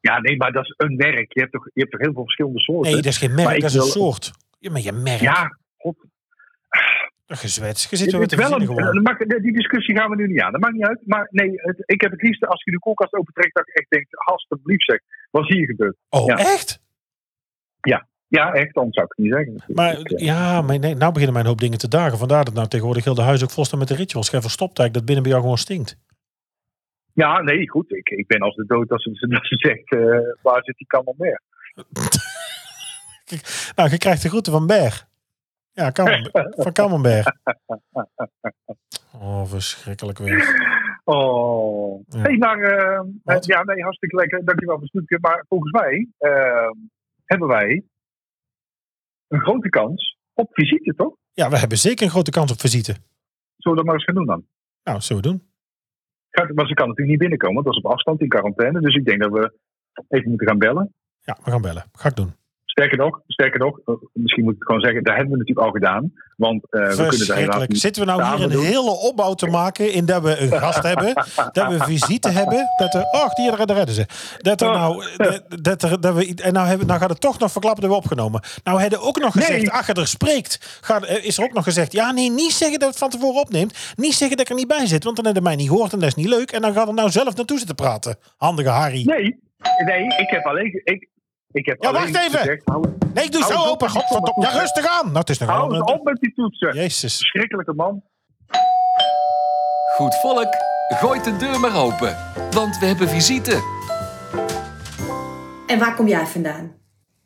Ja, 0.00 0.18
nee, 0.20 0.36
maar 0.36 0.52
dat 0.52 0.64
is 0.64 0.74
een 0.76 0.96
merk. 0.96 1.32
Je 1.32 1.40
hebt 1.40 1.52
toch, 1.52 1.64
je 1.74 1.80
hebt 1.80 1.90
toch 1.92 2.00
heel 2.00 2.12
veel 2.12 2.22
verschillende 2.22 2.60
soorten? 2.60 2.92
Nee, 2.92 3.02
dat 3.02 3.12
is 3.12 3.18
geen 3.18 3.34
merk, 3.34 3.60
dat 3.60 3.70
is 3.70 3.74
een 3.76 3.82
soort. 3.82 4.30
Ja, 4.58 4.70
maar 4.70 4.80
je 4.80 4.92
merk. 4.92 5.20
Ja, 5.20 5.58
god. 5.76 5.96
Dat 7.26 7.38
gezwets. 7.38 7.90
Je 7.90 7.96
zit 7.96 8.12
wel 8.12 8.20
verzinnen 8.28 8.60
een, 8.60 8.66
gewoon. 8.66 8.94
dat 8.94 9.02
maakt- 9.02 9.42
die 9.42 9.52
discussie 9.52 9.96
gaan 9.96 10.10
we 10.10 10.16
nu 10.16 10.26
niet 10.26 10.40
aan. 10.40 10.52
Dat 10.52 10.60
maakt 10.60 10.74
niet 10.74 10.84
uit. 10.84 11.00
Maar 11.06 11.28
nee, 11.30 11.50
het- 11.54 11.82
ik 11.84 12.00
heb 12.00 12.10
het 12.10 12.22
liefst 12.22 12.46
als 12.46 12.64
je 12.64 12.70
de 12.70 12.78
koelkast 12.78 13.14
opentrekt, 13.14 13.54
dat 13.54 13.68
ik 13.68 13.74
echt 13.74 13.90
denk, 13.90 14.06
alsjeblieft 14.24 14.84
zeg, 14.84 15.00
wat 15.30 15.42
is 15.50 15.56
hier 15.56 15.66
gebeurd? 15.66 15.96
Oh, 16.08 16.26
ja. 16.26 16.36
echt? 16.36 16.80
Ja, 17.80 18.07
echt, 18.28 18.76
anders 18.76 18.94
zou 18.94 19.06
ik 19.06 19.12
het 19.16 19.18
niet 19.18 19.32
zeggen. 19.32 19.74
Maar 19.74 19.94
eh, 19.94 20.24
ja, 20.24 20.62
maar 20.62 20.78
nee, 20.78 20.94
nou 20.94 21.12
beginnen 21.12 21.34
mijn 21.34 21.46
hoop 21.46 21.60
dingen 21.60 21.78
te 21.78 21.88
dagen. 21.88 22.18
Vandaar 22.18 22.44
dat 22.44 22.54
nou 22.54 22.68
tegenwoordig 22.68 23.04
heel 23.04 23.14
de 23.14 23.22
huis 23.22 23.42
ook 23.42 23.50
vol 23.50 23.64
staat 23.64 23.78
met 23.78 23.88
de 23.88 23.94
rituals. 23.94 24.28
Gij 24.28 24.40
verstopt 24.40 24.78
eigenlijk 24.78 24.94
dat 24.94 25.04
binnen 25.04 25.22
bij 25.22 25.32
jou 25.32 25.42
gewoon 25.42 25.58
stinkt. 25.58 25.98
Ja, 27.12 27.40
nee, 27.40 27.68
goed. 27.68 27.92
Ik, 27.92 28.08
ik 28.08 28.26
ben 28.26 28.40
als 28.40 28.54
de 28.54 28.66
dood 28.66 28.90
als 28.90 29.02
ze, 29.02 29.26
dat 29.28 29.46
ze 29.46 29.56
zegt, 29.56 29.92
eh, 29.92 30.42
waar 30.42 30.64
zit 30.64 30.76
die 30.76 30.86
camembert? 30.86 31.42
Nou, 33.76 33.90
je 33.90 33.98
krijgt 33.98 34.22
de 34.22 34.28
groeten 34.28 34.52
van 34.52 34.66
Berg. 34.66 35.06
Ja, 35.72 35.92
Camembert. 35.92 36.54
van 36.64 36.72
Camembert. 36.72 37.32
Oh, 39.12 39.44
verschrikkelijk 39.44 40.18
weer. 40.18 40.60
Oh. 41.04 42.04
Ja. 42.08 42.20
Hey, 42.20 42.36
maar, 42.36 42.60
eh, 42.60 43.40
ja, 43.40 43.62
nee, 43.62 43.82
hartstikke 43.82 44.16
lekker. 44.16 44.44
Dankjewel 44.44 44.74
voor 44.74 44.82
het 44.82 44.90
stukje. 44.90 45.18
Maar 45.20 45.44
volgens 45.48 45.72
mij 45.72 46.06
hebben 47.24 47.48
wij 47.48 47.84
een 49.28 49.40
grote 49.40 49.68
kans 49.68 50.18
op 50.34 50.48
visite, 50.52 50.94
toch? 50.94 51.16
Ja, 51.32 51.50
we 51.50 51.58
hebben 51.58 51.78
zeker 51.78 52.04
een 52.04 52.10
grote 52.10 52.30
kans 52.30 52.52
op 52.52 52.60
visite. 52.60 52.92
Zullen 53.56 53.78
we 53.78 53.84
dat 53.84 53.84
maar 53.84 53.94
eens 53.94 54.04
gaan 54.04 54.14
doen 54.14 54.26
dan? 54.26 54.46
Nou, 54.82 55.00
zullen 55.00 55.22
we 55.22 55.28
doen. 55.28 55.46
Maar 56.54 56.66
ze 56.66 56.74
kan 56.74 56.88
natuurlijk 56.88 57.08
niet 57.08 57.18
binnenkomen, 57.18 57.54
want 57.54 57.66
dat 57.66 57.76
is 57.76 57.82
op 57.82 57.90
afstand 57.92 58.20
in 58.20 58.28
quarantaine. 58.28 58.80
Dus 58.80 58.94
ik 58.94 59.04
denk 59.04 59.22
dat 59.22 59.32
we 59.32 59.58
even 60.08 60.28
moeten 60.28 60.46
gaan 60.46 60.58
bellen. 60.58 60.94
Ja, 61.20 61.38
we 61.44 61.50
gaan 61.50 61.62
bellen. 61.62 61.84
Ga 61.92 62.08
ik 62.08 62.16
doen. 62.16 62.32
Sterker 62.78 62.98
nog, 62.98 63.20
sterker 63.26 63.58
nog, 63.60 63.78
eh, 63.84 63.94
misschien 64.12 64.44
moet 64.44 64.54
ik 64.54 64.62
gewoon 64.62 64.80
zeggen, 64.80 65.04
dat 65.04 65.14
hebben 65.14 65.32
we 65.32 65.38
natuurlijk 65.38 65.66
al 65.66 65.72
gedaan. 65.72 66.12
Want 66.36 66.64
eh, 66.70 66.88
we 66.88 67.06
kunnen 67.08 67.26
daar 67.26 67.36
helaas. 67.36 67.66
Zitten 67.68 68.06
we 68.06 68.08
nou 68.10 68.36
hier 68.36 68.44
een 68.44 68.50
doen. 68.50 68.64
hele 68.64 68.90
opbouw 68.90 69.34
te 69.34 69.46
maken 69.46 69.92
in 69.92 70.06
dat 70.06 70.22
we 70.22 70.38
een 70.38 70.52
gast 70.52 70.82
hebben, 70.82 71.14
dat 71.52 71.68
we 71.68 71.78
visite 71.84 72.28
hebben, 72.28 72.66
dat 72.76 72.94
er, 72.94 73.02
oh, 73.02 73.34
die 73.34 73.50
daar 73.50 73.66
redden 73.66 73.94
ze. 73.94 74.06
Dat 74.38 74.60
er 74.60 74.66
Oh. 74.68 74.74
nou, 74.74 75.04
dat, 75.60 75.82
er, 75.82 76.00
dat 76.00 76.14
we, 76.14 76.34
en 76.42 76.52
nou, 76.52 76.66
hebben, 76.66 76.86
nou 76.86 77.00
gaat 77.00 77.08
het 77.10 77.20
toch 77.20 77.38
nog 77.38 77.52
verklappen 77.52 77.82
dat 77.82 77.90
we 77.90 77.96
opgenomen. 77.96 78.40
Nou, 78.64 78.80
hebben 78.80 79.00
ook 79.00 79.18
nog 79.18 79.32
gezegd, 79.32 79.50
Nee. 79.50 79.70
ach, 79.70 79.86
je 79.86 79.92
er 79.92 80.06
spreekt, 80.06 80.78
gaat, 80.80 81.04
eh, 81.04 81.24
is 81.24 81.38
er 81.38 81.44
ook 81.44 81.52
nog 81.52 81.64
gezegd, 81.64 81.92
ja, 81.92 82.12
nee, 82.12 82.30
niet 82.30 82.52
zeggen 82.52 82.78
dat 82.78 82.88
het 82.88 82.98
van 82.98 83.10
tevoren 83.10 83.40
opneemt, 83.40 83.92
niet 83.96 84.14
zeggen 84.14 84.36
dat 84.36 84.46
ik 84.46 84.52
er 84.52 84.58
niet 84.58 84.68
bij 84.68 84.86
zit, 84.86 85.04
want 85.04 85.16
dan 85.16 85.24
hebben 85.24 85.42
mij 85.42 85.56
niet 85.56 85.68
gehoord 85.68 85.92
en 85.92 85.98
dat 85.98 86.08
is 86.08 86.14
niet 86.14 86.28
leuk. 86.28 86.50
En 86.50 86.60
dan 86.60 86.72
gaat 86.72 86.88
er 86.88 86.94
nou 86.94 87.10
zelf 87.10 87.36
naartoe 87.36 87.58
zitten 87.58 87.76
praten. 87.76 88.16
Handige 88.36 88.68
Harry. 88.68 89.02
Nee, 89.04 89.38
nee, 89.84 90.04
ik 90.04 90.30
heb 90.30 90.44
alleen. 90.44 90.80
Ik, 90.84 91.08
ik 91.50 91.66
heb 91.66 91.82
Ja, 91.82 91.92
wacht 91.92 92.06
even. 92.16 92.38
gezegd, 92.38 92.62
hou, 92.64 92.84
Nee, 93.14 93.24
ik 93.24 93.32
doe 93.32 93.42
zo 93.42 93.64
open. 93.64 93.90
Godverdomme. 93.90 94.46
Ja, 94.46 94.58
rustig 94.58 94.86
aan. 94.86 95.06
Nou, 95.06 95.18
het 95.18 95.30
is 95.30 95.38
nog 95.38 95.48
hou 95.48 95.68
eens 95.74 95.78
een... 95.78 95.94
op 95.94 96.04
met 96.04 96.20
die 96.20 96.32
toetsen. 96.34 96.74
Jezus. 96.74 97.16
Verschrikkelijke 97.16 97.74
man. 97.74 98.02
Goed 99.96 100.14
volk, 100.14 100.48
gooit 100.88 101.24
de 101.24 101.36
deur 101.36 101.60
maar 101.60 101.76
open. 101.76 102.16
Want 102.50 102.78
we 102.78 102.86
hebben 102.86 103.08
visite. 103.08 103.62
En 105.66 105.78
waar 105.78 105.94
kom 105.94 106.08
jij 106.08 106.26
vandaan? 106.26 106.72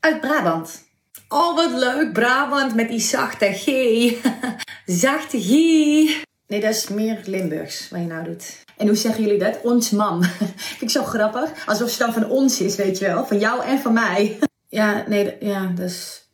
Uit 0.00 0.20
Brabant. 0.20 0.82
Oh, 1.28 1.56
wat 1.56 1.70
leuk, 1.72 2.12
Brabant 2.12 2.74
met 2.74 2.88
die 2.88 3.00
zachte 3.00 3.46
G. 3.52 3.66
zachte 5.02 5.40
G. 5.40 5.50
Nee, 6.52 6.60
dat 6.60 6.70
is 6.70 6.88
meer 6.88 7.20
Limburgs, 7.24 7.88
wat 7.88 8.00
je 8.00 8.06
nou 8.06 8.24
doet. 8.24 8.64
En 8.76 8.86
hoe 8.86 8.96
zeggen 8.96 9.24
jullie 9.24 9.38
dat? 9.38 9.60
Ons 9.62 9.90
mam. 9.90 10.22
Vind 10.56 10.82
ik 10.82 10.90
zo 10.90 11.04
grappig. 11.04 11.66
Alsof 11.66 11.90
ze 11.90 11.98
dan 11.98 12.12
van 12.12 12.30
ons 12.30 12.60
is, 12.60 12.76
weet 12.76 12.98
je 12.98 13.06
wel. 13.06 13.26
Van 13.26 13.38
jou 13.38 13.64
en 13.64 13.78
van 13.78 13.92
mij. 13.92 14.38
ja, 14.68 15.04
nee, 15.08 15.36
ja. 15.40 15.66
Dat 15.66 16.26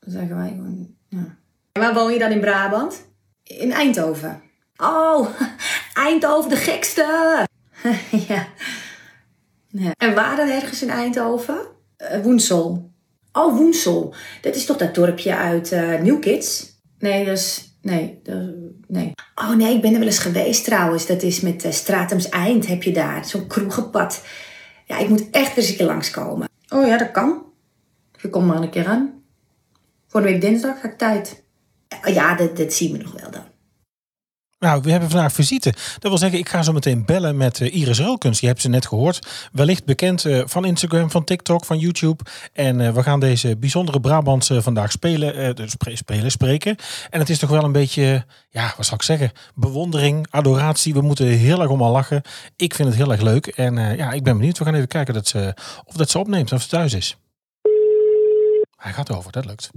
zeggen 0.00 0.36
wij 0.36 0.48
gewoon, 0.48 0.94
ja. 1.08 1.36
En 1.72 1.82
waar 1.82 1.94
woon 1.94 2.12
je 2.12 2.18
dan 2.18 2.30
in 2.30 2.40
Brabant? 2.40 3.04
In 3.42 3.72
Eindhoven. 3.72 4.42
Oh, 4.76 5.28
Eindhoven 6.06 6.50
de 6.50 6.56
gekste. 6.56 7.46
ja. 8.28 8.46
En 9.96 10.14
waar 10.14 10.36
dan 10.36 10.48
ergens 10.48 10.82
in 10.82 10.90
Eindhoven? 10.90 11.58
Eh, 11.96 12.20
Woensel. 12.20 12.90
Oh, 13.32 13.56
Woensel. 13.56 14.14
Dat 14.40 14.54
is 14.54 14.64
toch 14.64 14.76
dat 14.76 14.94
dorpje 14.94 15.36
uit 15.36 15.72
eh 15.72 16.00
Nieuwkids? 16.00 16.78
Nee, 16.98 17.24
dat 17.24 17.36
is... 17.36 17.69
Nee, 17.82 18.20
dat, 18.22 18.48
nee. 18.86 19.12
Oh 19.34 19.54
nee, 19.54 19.74
ik 19.74 19.80
ben 19.80 19.92
er 19.92 19.98
wel 19.98 20.08
eens 20.08 20.18
geweest 20.18 20.64
trouwens. 20.64 21.06
Dat 21.06 21.22
is 21.22 21.40
met 21.40 21.64
eh, 21.64 21.72
Stratums 21.72 22.28
Eind 22.28 22.66
heb 22.66 22.82
je 22.82 22.92
daar. 22.92 23.24
Zo'n 23.24 23.46
kroegenpad. 23.46 24.24
Ja, 24.86 24.98
ik 24.98 25.08
moet 25.08 25.30
echt 25.30 25.56
eens 25.56 25.68
een 25.68 25.76
keer 25.76 25.86
langskomen. 25.86 26.48
Oh 26.68 26.86
ja, 26.86 26.98
dat 26.98 27.10
kan. 27.10 27.42
Je 28.20 28.30
komt 28.30 28.46
maar 28.46 28.62
een 28.62 28.70
keer 28.70 28.86
aan. 28.86 29.22
Volgende 30.06 30.38
week 30.38 30.50
dinsdag 30.50 30.80
ga 30.80 30.88
ik 30.88 30.98
tijd. 30.98 31.42
Ja, 32.04 32.34
dat, 32.34 32.56
dat 32.56 32.72
zien 32.72 32.92
we 32.92 32.98
nog 32.98 33.20
wel 33.20 33.30
dan. 33.30 33.44
Nou, 34.60 34.82
we 34.82 34.90
hebben 34.90 35.10
vandaag 35.10 35.32
visite. 35.32 35.74
Dat 35.98 36.10
wil 36.10 36.18
zeggen, 36.18 36.38
ik 36.38 36.48
ga 36.48 36.62
zo 36.62 36.72
meteen 36.72 37.04
bellen 37.04 37.36
met 37.36 37.60
eh, 37.60 37.74
Iris 37.74 37.98
Ruilkens. 37.98 38.40
Je 38.40 38.46
hebt 38.46 38.60
ze 38.60 38.68
net 38.68 38.86
gehoord. 38.86 39.48
Wellicht 39.52 39.84
bekend 39.84 40.24
eh, 40.24 40.42
van 40.46 40.64
Instagram, 40.64 41.10
van 41.10 41.24
TikTok, 41.24 41.64
van 41.64 41.78
YouTube. 41.78 42.24
En 42.52 42.80
eh, 42.80 42.92
we 42.92 43.02
gaan 43.02 43.20
deze 43.20 43.56
bijzondere 43.56 44.00
Brabantse 44.00 44.62
vandaag 44.62 44.92
spelen, 44.92 45.56
dus 45.56 45.74
spelen, 45.94 46.30
spreken. 46.30 46.76
En 47.10 47.20
het 47.20 47.28
is 47.28 47.38
toch 47.38 47.50
wel 47.50 47.64
een 47.64 47.72
beetje, 47.72 48.24
ja, 48.50 48.74
wat 48.76 48.86
zal 48.86 48.94
ik 48.94 49.02
zeggen? 49.02 49.32
Bewondering, 49.54 50.26
adoratie. 50.30 50.94
We 50.94 51.00
moeten 51.00 51.26
heel 51.26 51.60
erg 51.60 51.70
om 51.70 51.82
haar 51.82 51.90
lachen. 51.90 52.22
Ik 52.56 52.74
vind 52.74 52.88
het 52.88 52.96
heel 52.96 53.12
erg 53.12 53.20
leuk. 53.20 53.46
En 53.46 53.96
ja, 53.96 54.12
ik 54.12 54.22
ben 54.22 54.36
benieuwd. 54.36 54.58
We 54.58 54.64
gaan 54.64 54.74
even 54.74 54.88
kijken 54.88 55.14
dat 55.14 55.28
ze, 55.28 55.54
of 55.84 55.94
dat 55.94 56.10
ze 56.10 56.18
opneemt, 56.18 56.52
of 56.52 56.62
ze 56.62 56.68
thuis 56.68 56.94
is. 56.94 57.16
Hij 58.76 58.92
gaat 58.92 59.12
over, 59.12 59.32
dat 59.32 59.44
lukt. 59.44 59.70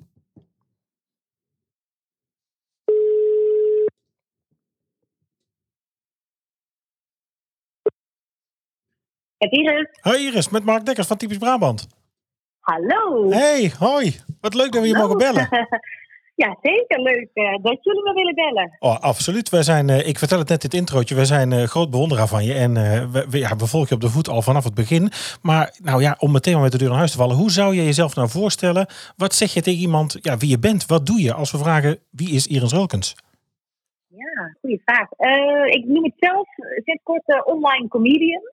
Het 9.43 9.51
Iris. 9.51 9.87
Hoi 10.01 10.25
Iris, 10.25 10.49
met 10.49 10.63
Mark 10.63 10.85
Dekkers 10.85 11.07
van 11.07 11.17
Typisch 11.17 11.37
Brabant. 11.37 11.87
Hallo. 12.59 13.29
Hey, 13.29 13.71
hoi. 13.79 14.15
Wat 14.41 14.53
leuk 14.53 14.71
dat 14.71 14.81
we 14.81 14.87
je 14.87 14.93
mogen 14.93 15.17
bellen. 15.17 15.47
ja, 16.43 16.57
zeker 16.61 17.01
leuk 17.01 17.29
eh, 17.33 17.63
dat 17.63 17.83
jullie 17.83 18.03
me 18.03 18.13
willen 18.13 18.35
bellen. 18.35 18.75
Oh, 18.79 18.99
absoluut. 18.99 19.49
Wij 19.49 19.63
zijn, 19.63 19.89
eh, 19.89 20.07
ik 20.07 20.17
vertel 20.19 20.39
het 20.39 20.49
net 20.49 20.63
in 20.63 20.69
het 20.69 20.79
introotje, 20.79 21.15
wij 21.15 21.25
zijn 21.25 21.51
eh, 21.51 21.63
groot 21.63 21.89
bewonderaar 21.89 22.27
van 22.27 22.43
je. 22.43 22.53
En 22.53 22.73
we, 23.11 23.25
we, 23.29 23.37
ja, 23.37 23.55
we 23.55 23.67
volgen 23.67 23.89
je 23.89 23.95
op 23.95 24.01
de 24.01 24.09
voet 24.09 24.29
al 24.29 24.41
vanaf 24.41 24.63
het 24.63 24.73
begin. 24.73 25.11
Maar 25.41 25.77
nou 25.83 26.01
ja, 26.01 26.15
om 26.19 26.31
meteen 26.31 26.53
maar 26.53 26.61
met 26.61 26.71
de 26.71 26.77
deur 26.77 26.89
naar 26.89 26.97
huis 26.97 27.11
te 27.11 27.17
vallen. 27.17 27.35
Hoe 27.35 27.51
zou 27.51 27.75
je 27.75 27.85
jezelf 27.85 28.15
nou 28.15 28.29
voorstellen? 28.29 28.87
Wat 29.17 29.33
zeg 29.33 29.53
je 29.53 29.61
tegen 29.61 29.79
iemand, 29.79 30.17
ja, 30.21 30.37
wie 30.37 30.49
je 30.49 30.59
bent? 30.59 30.85
Wat 30.85 31.05
doe 31.05 31.21
je 31.21 31.33
als 31.33 31.51
we 31.51 31.57
vragen, 31.57 31.99
wie 32.11 32.31
is 32.31 32.47
Iris 32.47 32.71
Rolkens? 32.71 33.15
Ja, 34.07 34.55
goede 34.61 34.81
vraag. 34.85 35.07
Ik 35.65 35.85
noem 35.85 36.03
het 36.03 36.13
zelf 36.15 36.47
sinds 36.83 37.03
kort 37.03 37.45
online 37.45 37.87
comedian. 37.87 38.52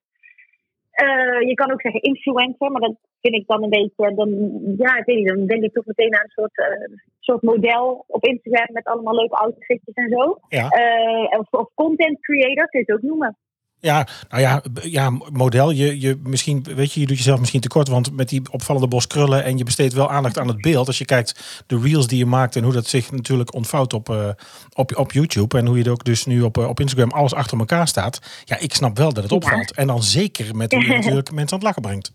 Eh, 1.04 1.40
je 1.48 1.54
kan 1.54 1.72
ook 1.72 1.80
zeggen 1.80 2.02
influencer, 2.02 2.70
maar 2.70 2.80
dat 2.80 2.96
vind 3.20 3.34
ik 3.34 3.46
dan 3.46 3.62
een 3.62 3.70
beetje, 3.70 4.14
dan, 4.14 4.28
ja, 4.76 4.96
ik 4.96 5.04
weet 5.04 5.16
niet, 5.16 5.28
dan 5.28 5.46
denk 5.46 5.62
ik 5.62 5.72
toch 5.72 5.86
meteen 5.86 6.14
aan 6.14 6.22
een 6.22 6.30
soort, 6.30 6.58
eh, 6.58 6.96
soort 7.18 7.42
model 7.42 8.04
op 8.06 8.24
Instagram 8.24 8.66
met 8.72 8.84
allemaal 8.84 9.14
leuke 9.14 9.34
outfitjes 9.34 9.94
en 9.94 10.08
zo. 10.08 10.38
Ja. 10.48 10.68
Eh, 10.68 11.38
of, 11.38 11.46
of 11.50 11.68
content 11.74 12.20
creator, 12.20 12.68
kun 12.68 12.80
je 12.80 12.86
het 12.86 12.96
ook 12.96 13.10
noemen. 13.10 13.36
Ja, 13.80 14.06
nou 14.28 14.42
ja, 14.42 14.62
ja 14.82 15.10
model. 15.32 15.70
Je, 15.70 16.00
je, 16.00 16.20
misschien, 16.22 16.62
weet 16.74 16.92
je, 16.92 17.00
je 17.00 17.06
doet 17.06 17.16
jezelf 17.16 17.38
misschien 17.38 17.60
tekort, 17.60 17.88
want 17.88 18.16
met 18.16 18.28
die 18.28 18.42
opvallende 18.50 18.88
bos 18.88 19.06
krullen 19.06 19.44
en 19.44 19.58
je 19.58 19.64
besteedt 19.64 19.92
wel 19.92 20.10
aandacht 20.10 20.38
aan 20.38 20.48
het 20.48 20.60
beeld. 20.60 20.86
Als 20.86 20.98
je 20.98 21.04
kijkt 21.04 21.64
de 21.66 21.80
reels 21.80 22.06
die 22.06 22.18
je 22.18 22.26
maakt 22.26 22.56
en 22.56 22.62
hoe 22.62 22.72
dat 22.72 22.86
zich 22.86 23.12
natuurlijk 23.12 23.54
ontvouwt 23.54 23.92
op, 23.92 24.08
eh, 24.08 24.28
op, 24.72 24.96
op 24.96 25.12
YouTube 25.12 25.58
en 25.58 25.66
hoe 25.66 25.76
je 25.76 25.82
het 25.82 25.92
ook 25.92 26.04
dus 26.04 26.26
nu 26.26 26.42
op, 26.42 26.58
eh, 26.58 26.68
op 26.68 26.80
Instagram 26.80 27.10
alles 27.10 27.34
achter 27.34 27.58
elkaar 27.58 27.88
staat. 27.88 28.42
Ja, 28.44 28.58
ik 28.58 28.74
snap 28.74 28.96
wel 28.96 29.12
dat 29.12 29.22
het 29.22 29.32
opvalt. 29.32 29.74
En 29.74 29.86
dan 29.86 30.02
zeker 30.02 30.56
met 30.56 30.72
hoe 30.72 30.82
je 30.82 30.94
natuurlijk 30.96 31.32
mensen 31.32 31.58
aan 31.58 31.64
het 31.64 31.76
lachen 31.76 31.82
brengt. 31.82 32.12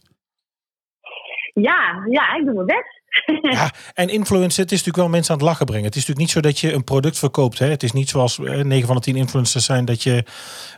Ja, 1.54 2.06
ja, 2.10 2.36
ik 2.36 2.45
doe 2.45 2.54
mijn 2.54 2.65
best. 2.65 2.94
Ja, 3.41 3.71
en 3.93 4.10
influencer, 4.10 4.63
het 4.63 4.71
is 4.71 4.78
natuurlijk 4.78 4.97
wel 4.97 5.10
mensen 5.10 5.34
aan 5.34 5.39
het 5.39 5.47
lachen 5.47 5.65
brengen. 5.65 5.86
Het 5.86 5.95
is 5.95 6.08
natuurlijk 6.08 6.28
niet 6.28 6.36
zo 6.43 6.49
dat 6.49 6.60
je 6.60 6.73
een 6.73 6.84
product 6.84 7.19
verkoopt. 7.19 7.60
Hè? 7.60 7.67
Het 7.69 7.84
is 7.84 7.91
niet 7.91 8.10
zoals 8.10 8.39
eh, 8.39 8.63
9 8.63 8.88
van 8.88 8.95
de 8.95 9.01
10 9.01 9.15
influencers 9.15 9.65
zijn 9.65 9.86
dat 9.86 10.04
je, 10.04 10.23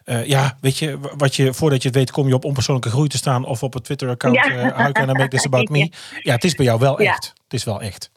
eh, 0.03 0.25
ja, 0.25 0.57
weet 0.61 0.77
je, 0.77 0.99
wat 1.17 1.35
je, 1.35 1.53
voordat 1.53 1.81
je 1.81 1.87
het 1.87 1.97
weet, 1.97 2.11
kom 2.11 2.27
je 2.27 2.33
op 2.33 2.45
onpersoonlijke 2.45 2.89
groei 2.89 3.07
te 3.07 3.17
staan 3.17 3.45
of 3.45 3.63
op 3.63 3.73
het 3.73 3.83
Twitter-account. 3.83 4.35
Ja. 4.35 4.43
eh 4.71 4.77
how 4.83 4.91
can 4.91 5.09
I 5.09 5.11
make 5.13 5.27
this 5.27 5.45
about 5.45 5.69
me? 5.69 5.91
Ja, 6.27 6.33
het 6.33 6.43
is 6.43 6.55
bij 6.55 6.65
jou 6.65 6.79
wel 6.79 7.01
Ja. 7.01 7.09
echt. 7.11 7.33
Het 7.43 7.53
is 7.53 7.63
wel 7.63 7.81
echt. 7.81 8.11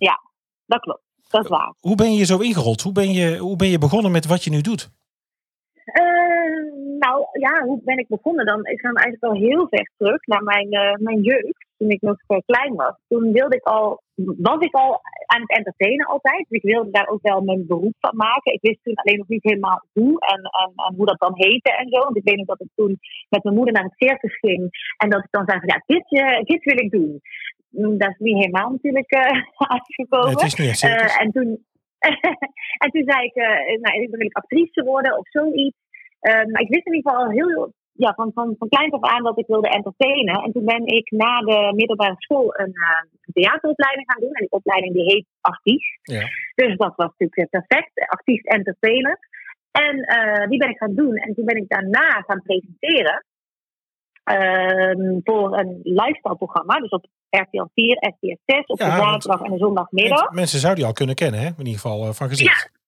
Dat 0.66 0.80
klopt, 0.80 1.02
dat 1.28 1.42
is 1.44 1.48
waar. 1.50 1.74
Hoe 1.80 1.94
ben 1.96 2.14
je 2.14 2.24
zo 2.24 2.38
ingerold? 2.38 2.80
Hoe 2.80 2.92
ben 2.92 3.12
je, 3.12 3.36
hoe 3.36 3.56
ben 3.56 3.68
je 3.68 3.78
begonnen 3.78 4.10
met 4.12 4.26
wat 4.26 4.44
je 4.44 4.50
nu 4.50 4.60
doet? 4.60 4.90
Eh, 5.84 6.02
nou 6.98 7.26
ja, 7.32 7.62
hoe 7.64 7.80
ben 7.84 7.98
ik 7.98 8.08
begonnen? 8.08 8.46
Dan 8.46 8.64
is 8.64 8.82
dan 8.82 8.94
eigenlijk 8.96 9.24
al 9.34 9.40
heel 9.48 9.66
ver 9.70 9.90
terug 9.98 10.26
naar 10.26 10.42
mijn, 10.42 10.70
eh, 10.70 10.94
mijn 10.98 11.20
jeugd. 11.22 11.68
Toen 11.80 11.90
ik 11.90 12.00
nog 12.00 12.18
eh, 12.26 12.38
klein 12.46 12.74
was, 12.74 12.94
toen 13.08 13.32
wilde 13.32 13.56
ik 13.56 13.66
al, 13.76 14.02
was 14.48 14.60
ik 14.68 14.74
al 14.74 15.00
aan 15.26 15.40
het 15.40 15.56
entertainen 15.56 16.06
altijd. 16.06 16.46
Dus 16.48 16.58
ik 16.62 16.70
wilde 16.72 16.90
daar 16.90 17.08
ook 17.08 17.22
wel 17.22 17.40
mijn 17.40 17.66
beroep 17.66 17.96
van 18.00 18.16
maken. 18.16 18.52
Ik 18.52 18.60
wist 18.60 18.82
toen 18.82 18.94
alleen 18.94 19.18
nog 19.18 19.28
niet 19.28 19.42
helemaal 19.50 19.84
hoe 19.92 20.20
en, 20.32 20.42
en, 20.62 20.72
en 20.86 20.94
hoe 20.96 21.06
dat 21.06 21.18
dan 21.18 21.34
heette 21.34 21.72
en 21.76 21.88
zo. 21.88 21.98
Want 22.00 22.16
ik 22.16 22.24
weet 22.24 22.36
nog 22.36 22.46
dat 22.46 22.60
ik 22.60 22.68
toen 22.74 22.98
met 23.28 23.44
mijn 23.44 23.56
moeder 23.56 23.74
naar 23.74 23.88
het 23.90 24.02
circus 24.08 24.38
ging. 24.38 24.62
En 24.96 25.10
dat 25.10 25.24
ik 25.24 25.30
dan 25.30 25.44
zei 25.46 25.58
van 25.58 25.68
ja, 25.68 25.82
dit, 25.86 26.06
eh, 26.22 26.42
dit 26.42 26.64
wil 26.64 26.78
ik 26.84 26.90
doen. 26.90 27.20
Mm, 27.70 27.98
Dat 27.98 28.10
is 28.10 28.18
niet 28.18 28.36
helemaal 28.36 28.70
natuurlijk 28.70 29.10
eh 29.10 29.42
uitgekomen. 29.74 30.26
Nee, 30.26 30.34
het 30.34 30.52
is 30.52 30.82
niet 30.82 31.18
en 31.18 31.30
toen, 31.32 31.48
en 32.82 32.90
toen 32.90 33.04
zei 33.10 33.24
ik, 33.24 33.34
nou, 33.80 34.00
dan 34.00 34.10
wil 34.10 34.26
ik 34.26 34.36
actrice 34.36 34.82
worden 34.84 35.18
of 35.18 35.28
zoiets. 35.28 35.76
Maar 36.20 36.60
ik 36.60 36.68
wist 36.74 36.86
in 36.86 36.94
ieder 36.94 37.10
geval 37.10 37.24
al 37.24 37.30
heel, 37.30 37.72
ja, 38.04 38.12
van, 38.14 38.30
van, 38.34 38.54
van 38.58 38.68
kleins 38.68 38.92
af 38.92 39.02
aan 39.02 39.22
dat 39.22 39.38
ik 39.38 39.46
wilde 39.46 39.68
entertainen. 39.68 40.42
En 40.44 40.52
toen 40.52 40.64
ben 40.64 40.86
ik 40.86 41.10
na 41.10 41.40
de 41.40 41.72
middelbare 41.74 42.14
school 42.18 42.58
een 42.58 42.74
eh, 42.74 43.32
theateropleiding 43.32 44.10
gaan 44.10 44.20
doen. 44.20 44.32
En 44.32 44.40
die 44.40 44.58
opleiding 44.60 44.92
die 44.94 45.12
heet 45.12 45.26
artiest. 45.40 45.98
Ja. 46.02 46.24
Dus 46.54 46.76
dat 46.76 46.92
was 46.96 47.12
natuurlijk 47.16 47.50
perfect. 47.50 47.90
Artiest 48.08 48.46
entertainen. 48.46 49.18
En 49.70 49.96
eh, 50.00 50.48
die 50.48 50.58
ben 50.58 50.70
ik 50.70 50.76
gaan 50.78 50.94
doen. 50.94 51.14
En 51.16 51.34
toen 51.34 51.44
ben 51.44 51.56
ik 51.56 51.68
daarna 51.68 52.24
gaan 52.26 52.42
presenteren. 52.42 53.24
ehm, 54.24 55.18
voor 55.24 55.58
een 55.58 55.80
lifestyle 55.82 56.36
programma. 56.36 56.74
Dus 56.78 56.90
op 56.90 57.06
RTL 57.30 57.66
4, 57.74 57.96
RTL 57.96 58.36
6, 58.46 58.66
op 58.66 58.78
Ja, 58.78 58.84
de 58.84 59.02
zaterdag 59.02 59.42
en 59.42 59.52
de 59.52 59.58
zondagmiddag. 59.58 60.18
Mensen, 60.18 60.34
mensen 60.34 60.58
zouden 60.58 60.80
die 60.80 60.88
al 60.90 60.96
kunnen 61.00 61.14
kennen, 61.14 61.40
hè? 61.40 61.46
in 61.46 61.54
ieder 61.58 61.80
geval 61.80 62.06
eh, 62.06 62.12
van 62.12 62.28
gezicht. 62.28 62.70
Ja. 62.72 62.79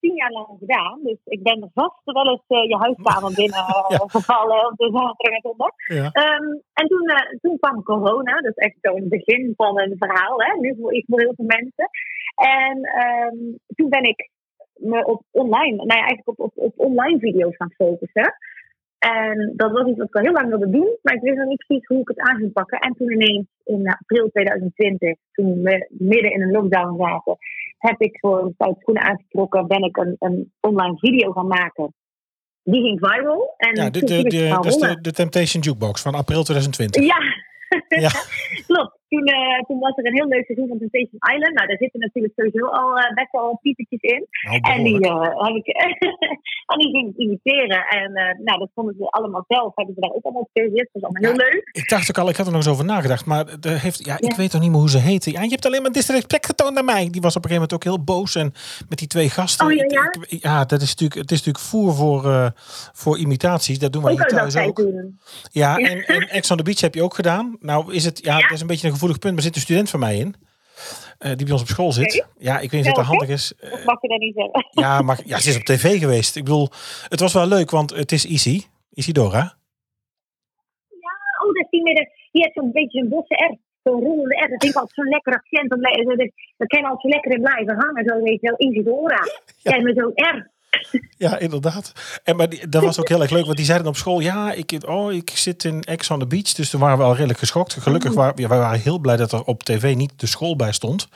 Tien 0.00 0.14
jaar 0.14 0.30
lang 0.30 0.48
gedaan. 0.58 1.00
Dus 1.02 1.18
ik 1.24 1.42
ben 1.42 1.70
vast 1.74 2.00
wel 2.04 2.28
eens 2.30 2.44
eh, 2.46 2.68
je 2.68 2.76
huiskamer 2.76 3.32
binnen 3.42 3.64
eh, 3.72 3.84
Ja. 3.88 3.98
gevallen 4.06 4.66
op 4.70 4.76
de 4.76 4.90
zaterdag 4.92 5.32
en 5.36 5.40
zondag. 5.42 5.74
Ja. 5.86 6.08
Ehm, 6.10 6.48
en 6.72 6.86
toen, 6.88 7.08
eh, 7.08 7.38
toen 7.40 7.58
kwam 7.58 7.82
corona. 7.82 8.32
Dat 8.40 8.56
is 8.56 8.64
echt 8.66 8.76
zo'n 8.80 9.08
begin 9.08 9.52
van 9.56 9.80
een 9.80 9.94
verhaal. 9.98 10.40
Hè? 10.40 10.60
Nu 10.60 10.76
voor, 10.80 11.02
voor 11.06 11.20
heel 11.20 11.34
veel 11.36 11.50
mensen. 11.58 11.88
En 12.34 12.76
ehm, 12.82 13.36
toen 13.74 13.88
ben 13.88 14.02
ik 14.02 14.30
me 14.74 15.04
op 15.06 15.22
online, 15.30 15.76
nou 15.76 16.00
ja, 16.00 16.06
eigenlijk 16.06 16.28
op, 16.28 16.38
op, 16.38 16.52
op 16.54 16.72
online 16.76 17.18
video's 17.18 17.56
gaan 17.56 17.72
focussen. 17.76 18.34
En 18.98 19.52
dat 19.56 19.72
was 19.72 19.86
iets 19.88 19.98
wat 19.98 20.06
ik 20.08 20.14
al 20.16 20.22
heel 20.22 20.32
lang 20.32 20.48
wilde 20.48 20.70
doen, 20.70 20.98
maar 21.02 21.14
ik 21.14 21.20
wist 21.20 21.36
nog 21.36 21.48
niet 21.48 21.64
precies 21.66 21.86
hoe 21.86 22.00
ik 22.00 22.08
het 22.08 22.18
aan 22.18 22.36
ging 22.36 22.52
pakken. 22.52 22.78
En 22.78 22.94
toen 22.94 23.10
ineens 23.12 23.46
in 23.64 23.88
april 23.88 24.28
2020, 24.30 25.18
toen 25.32 25.62
we 25.62 25.86
midden 25.90 26.32
in 26.32 26.42
een 26.42 26.50
lockdown 26.50 26.96
zaten, 27.02 27.36
heb 27.78 28.00
ik 28.00 28.16
gewoon 28.16 28.52
stoute 28.54 28.80
schoenen 28.80 29.02
aangetrokken, 29.02 29.66
ben 29.66 29.82
ik 29.82 29.96
een, 29.96 30.16
een 30.18 30.52
online 30.60 30.98
video 30.98 31.32
gaan 31.32 31.46
maken. 31.46 31.94
Die 32.62 32.82
ging 32.82 32.98
viral. 33.00 33.54
En 33.56 33.74
Ja, 33.74 33.90
de, 33.90 34.04
de, 34.04 34.22
de, 34.22 34.46
gaan 34.46 34.62
dat 34.62 34.66
is 34.66 34.76
de, 34.76 35.00
de 35.00 35.12
Temptation 35.12 35.62
Jukebox 35.62 36.02
van 36.02 36.14
april 36.14 36.42
2020. 36.42 37.04
Ja, 37.04 37.16
Ja. 37.88 38.10
klopt. 38.66 38.98
Toen, 39.08 39.24
eh, 39.24 39.58
toen 39.68 39.78
was 39.78 39.96
er 39.96 40.06
een 40.06 40.14
heel 40.20 40.28
leuk 40.34 40.44
seizoen 40.44 40.68
van 40.68 40.78
Temptation 40.78 41.18
Island. 41.34 41.54
Nou, 41.56 41.66
daar 41.68 41.82
zitten 41.84 42.00
natuurlijk 42.00 42.34
sowieso 42.36 42.64
al 42.80 42.98
eh, 42.98 43.14
best 43.20 43.32
wel 43.32 43.58
typetjes 43.62 44.00
in. 44.14 44.22
Nou, 44.46 44.58
En 44.72 44.82
die, 44.84 45.00
eh, 45.00 45.20
heb 45.46 45.54
ik, 45.62 45.66
en 46.72 46.78
die 46.80 46.90
ging 46.94 47.06
ik 47.10 47.16
imiteren. 47.16 47.80
En 48.00 48.12
nou, 48.44 48.58
dat 48.58 48.70
vonden 48.74 48.94
ze 48.98 49.04
allemaal 49.10 49.44
zelf. 49.48 49.72
Hebben 49.74 49.94
ze 49.94 50.00
daar 50.00 50.10
ook 50.10 50.24
allemaal 50.24 50.42
op 50.42 50.50
gereageerd. 50.52 50.88
Dat 50.92 51.02
was 51.02 51.10
allemaal 51.10 51.30
heel 51.30 51.40
leuk. 51.46 51.68
Ik 51.72 51.88
dacht 51.88 52.08
ook 52.10 52.18
al, 52.18 52.28
ik 52.28 52.36
had 52.36 52.46
er 52.46 52.52
nog 52.52 52.62
eens 52.62 52.72
over 52.72 52.84
nagedacht. 52.84 53.24
Maar 53.26 53.44
er 53.60 53.80
heeft, 53.80 54.04
ja, 54.04 54.14
ik 54.18 54.30
Ja. 54.30 54.36
weet 54.36 54.52
nog 54.52 54.60
niet 54.62 54.70
meer 54.70 54.80
hoe 54.80 54.90
ze 54.90 54.98
heette. 54.98 55.30
Ja, 55.32 55.42
je 55.42 55.48
hebt 55.56 55.66
alleen 55.66 55.82
maar 55.82 55.92
disrespect 55.92 56.46
getoond 56.46 56.74
naar 56.74 56.84
mij. 56.84 57.10
Die 57.10 57.20
was 57.20 57.36
op 57.36 57.44
een 57.44 57.50
gegeven 57.50 57.68
moment 57.68 57.72
ook 57.72 57.84
heel 57.84 58.04
boos. 58.04 58.34
En 58.34 58.52
met 58.88 58.98
die 58.98 59.08
twee 59.08 59.28
gasten. 59.30 59.66
Oh, 59.66 59.72
ja, 59.72 59.84
ja? 59.88 60.04
ik- 60.28 60.42
ja, 60.42 60.64
dat 60.64 60.80
is 60.82 60.88
natuurlijk, 60.90 61.20
het 61.20 61.30
is 61.30 61.38
natuurlijk 61.38 61.64
voer 61.64 61.92
voor, 61.94 62.52
voor 62.92 63.18
imitaties. 63.18 63.78
Dat 63.78 63.92
doen 63.92 64.02
wij 64.02 64.12
Ook 64.12 64.18
hier 64.18 64.28
thuis 64.28 64.56
ook. 64.56 64.82
Ja, 65.52 65.76
en, 65.88 66.04
en 66.06 66.28
Ex 66.28 66.50
on 66.50 66.56
the 66.56 66.62
Beach 66.62 66.80
heb 66.80 66.94
je 66.94 67.02
ook 67.02 67.14
gedaan. 67.14 67.56
Nou 67.60 67.94
is 67.94 68.04
het, 68.04 68.24
ja, 68.24 68.36
Ja. 68.38 68.42
dat 68.42 68.50
is 68.52 68.60
een 68.60 68.66
beetje 68.66 68.86
een 68.88 68.93
gevoelig 68.94 69.18
punt. 69.18 69.34
Maar 69.34 69.42
er 69.42 69.48
zit 69.48 69.56
een 69.56 69.62
student 69.68 69.90
van 69.90 70.00
mij 70.00 70.16
in. 70.16 70.34
eh, 71.18 71.28
die 71.36 71.44
bij 71.44 71.52
ons 71.52 71.62
op 71.62 71.68
school 71.68 71.92
zit. 71.92 72.26
Ja, 72.38 72.58
ik 72.58 72.70
weet 72.70 72.80
niet 72.80 72.90
of 72.90 72.96
dat 72.96 73.04
handig 73.04 73.28
is. 73.28 73.54
Eh, 73.54 73.72
Of 73.72 73.84
mag 73.84 74.00
je 74.02 74.08
dat 74.08 74.18
niet 74.18 74.34
zeggen? 74.34 74.66
ja, 74.70 75.02
maar 75.02 75.20
ja, 75.24 75.38
ze 75.38 75.48
is 75.48 75.56
op 75.56 75.62
tv 75.62 75.98
geweest. 75.98 76.36
Ik 76.36 76.44
bedoel, 76.44 76.68
het 77.08 77.20
was 77.20 77.32
wel 77.32 77.46
leuk, 77.46 77.70
want 77.70 77.90
het 77.90 78.12
is 78.12 78.24
Isi. 78.26 78.64
Isidora. 78.90 79.56
Oh, 81.44 81.52
dat 81.54 81.64
is 81.64 81.70
die 81.70 81.82
met 81.82 81.96
de, 81.96 82.08
die 82.32 82.42
heeft 82.42 82.54
zo'n 82.54 82.72
beetje 82.72 83.00
een 83.00 83.08
bosse 83.08 83.34
R. 83.34 83.56
Zo'n 83.82 84.00
rollende 84.02 84.34
R. 84.34 84.48
Dat 84.48 84.60
vind 84.62 84.64
ik 84.64 84.74
altijd 84.74 84.94
zo'n 84.94 85.08
lekker 85.08 85.32
accent. 85.34 85.68
Dat, 85.70 85.80
dat 86.56 86.68
kan 86.68 86.84
altijd 86.84 87.00
zo 87.00 87.08
lekker 87.08 87.32
in 87.32 87.40
blijven 87.42 87.74
hangen. 87.76 88.04
Zo 88.04 88.20
weet 88.22 88.40
je 88.40 88.48
wel, 88.56 88.68
Isidora. 88.68 89.20
Ja, 89.62 89.80
met 89.80 89.96
zo'n 89.96 90.12
R. 90.14 90.50
Ja, 91.16 91.38
inderdaad. 91.38 91.92
En 92.24 92.36
maar 92.36 92.48
die, 92.48 92.68
dat 92.68 92.82
was 92.82 93.00
ook 93.00 93.08
heel 93.08 93.20
erg 93.22 93.30
leuk, 93.30 93.44
want 93.44 93.56
die 93.56 93.66
zeiden 93.66 93.86
op 93.86 93.96
school: 93.96 94.20
ja, 94.20 94.52
ik, 94.52 94.82
oh, 94.86 95.12
ik 95.12 95.30
zit 95.34 95.64
in 95.64 95.82
Ex 95.82 96.10
on 96.10 96.18
the 96.18 96.26
Beach. 96.26 96.52
Dus 96.52 96.70
toen 96.70 96.80
waren 96.80 96.98
we 96.98 97.04
al 97.04 97.14
redelijk 97.14 97.38
geschokt. 97.38 97.76
Gelukkig 97.80 98.10
Mm. 98.10 98.16
waren 98.16 98.32
ja, 98.36 98.48
wij 98.48 98.58
waren 98.58 98.80
heel 98.80 98.98
blij 98.98 99.16
dat 99.16 99.32
er 99.32 99.44
op 99.44 99.62
tv 99.62 99.94
niet 99.94 100.12
de 100.16 100.26
school 100.26 100.56
bij 100.56 100.72
stond. 100.72 101.08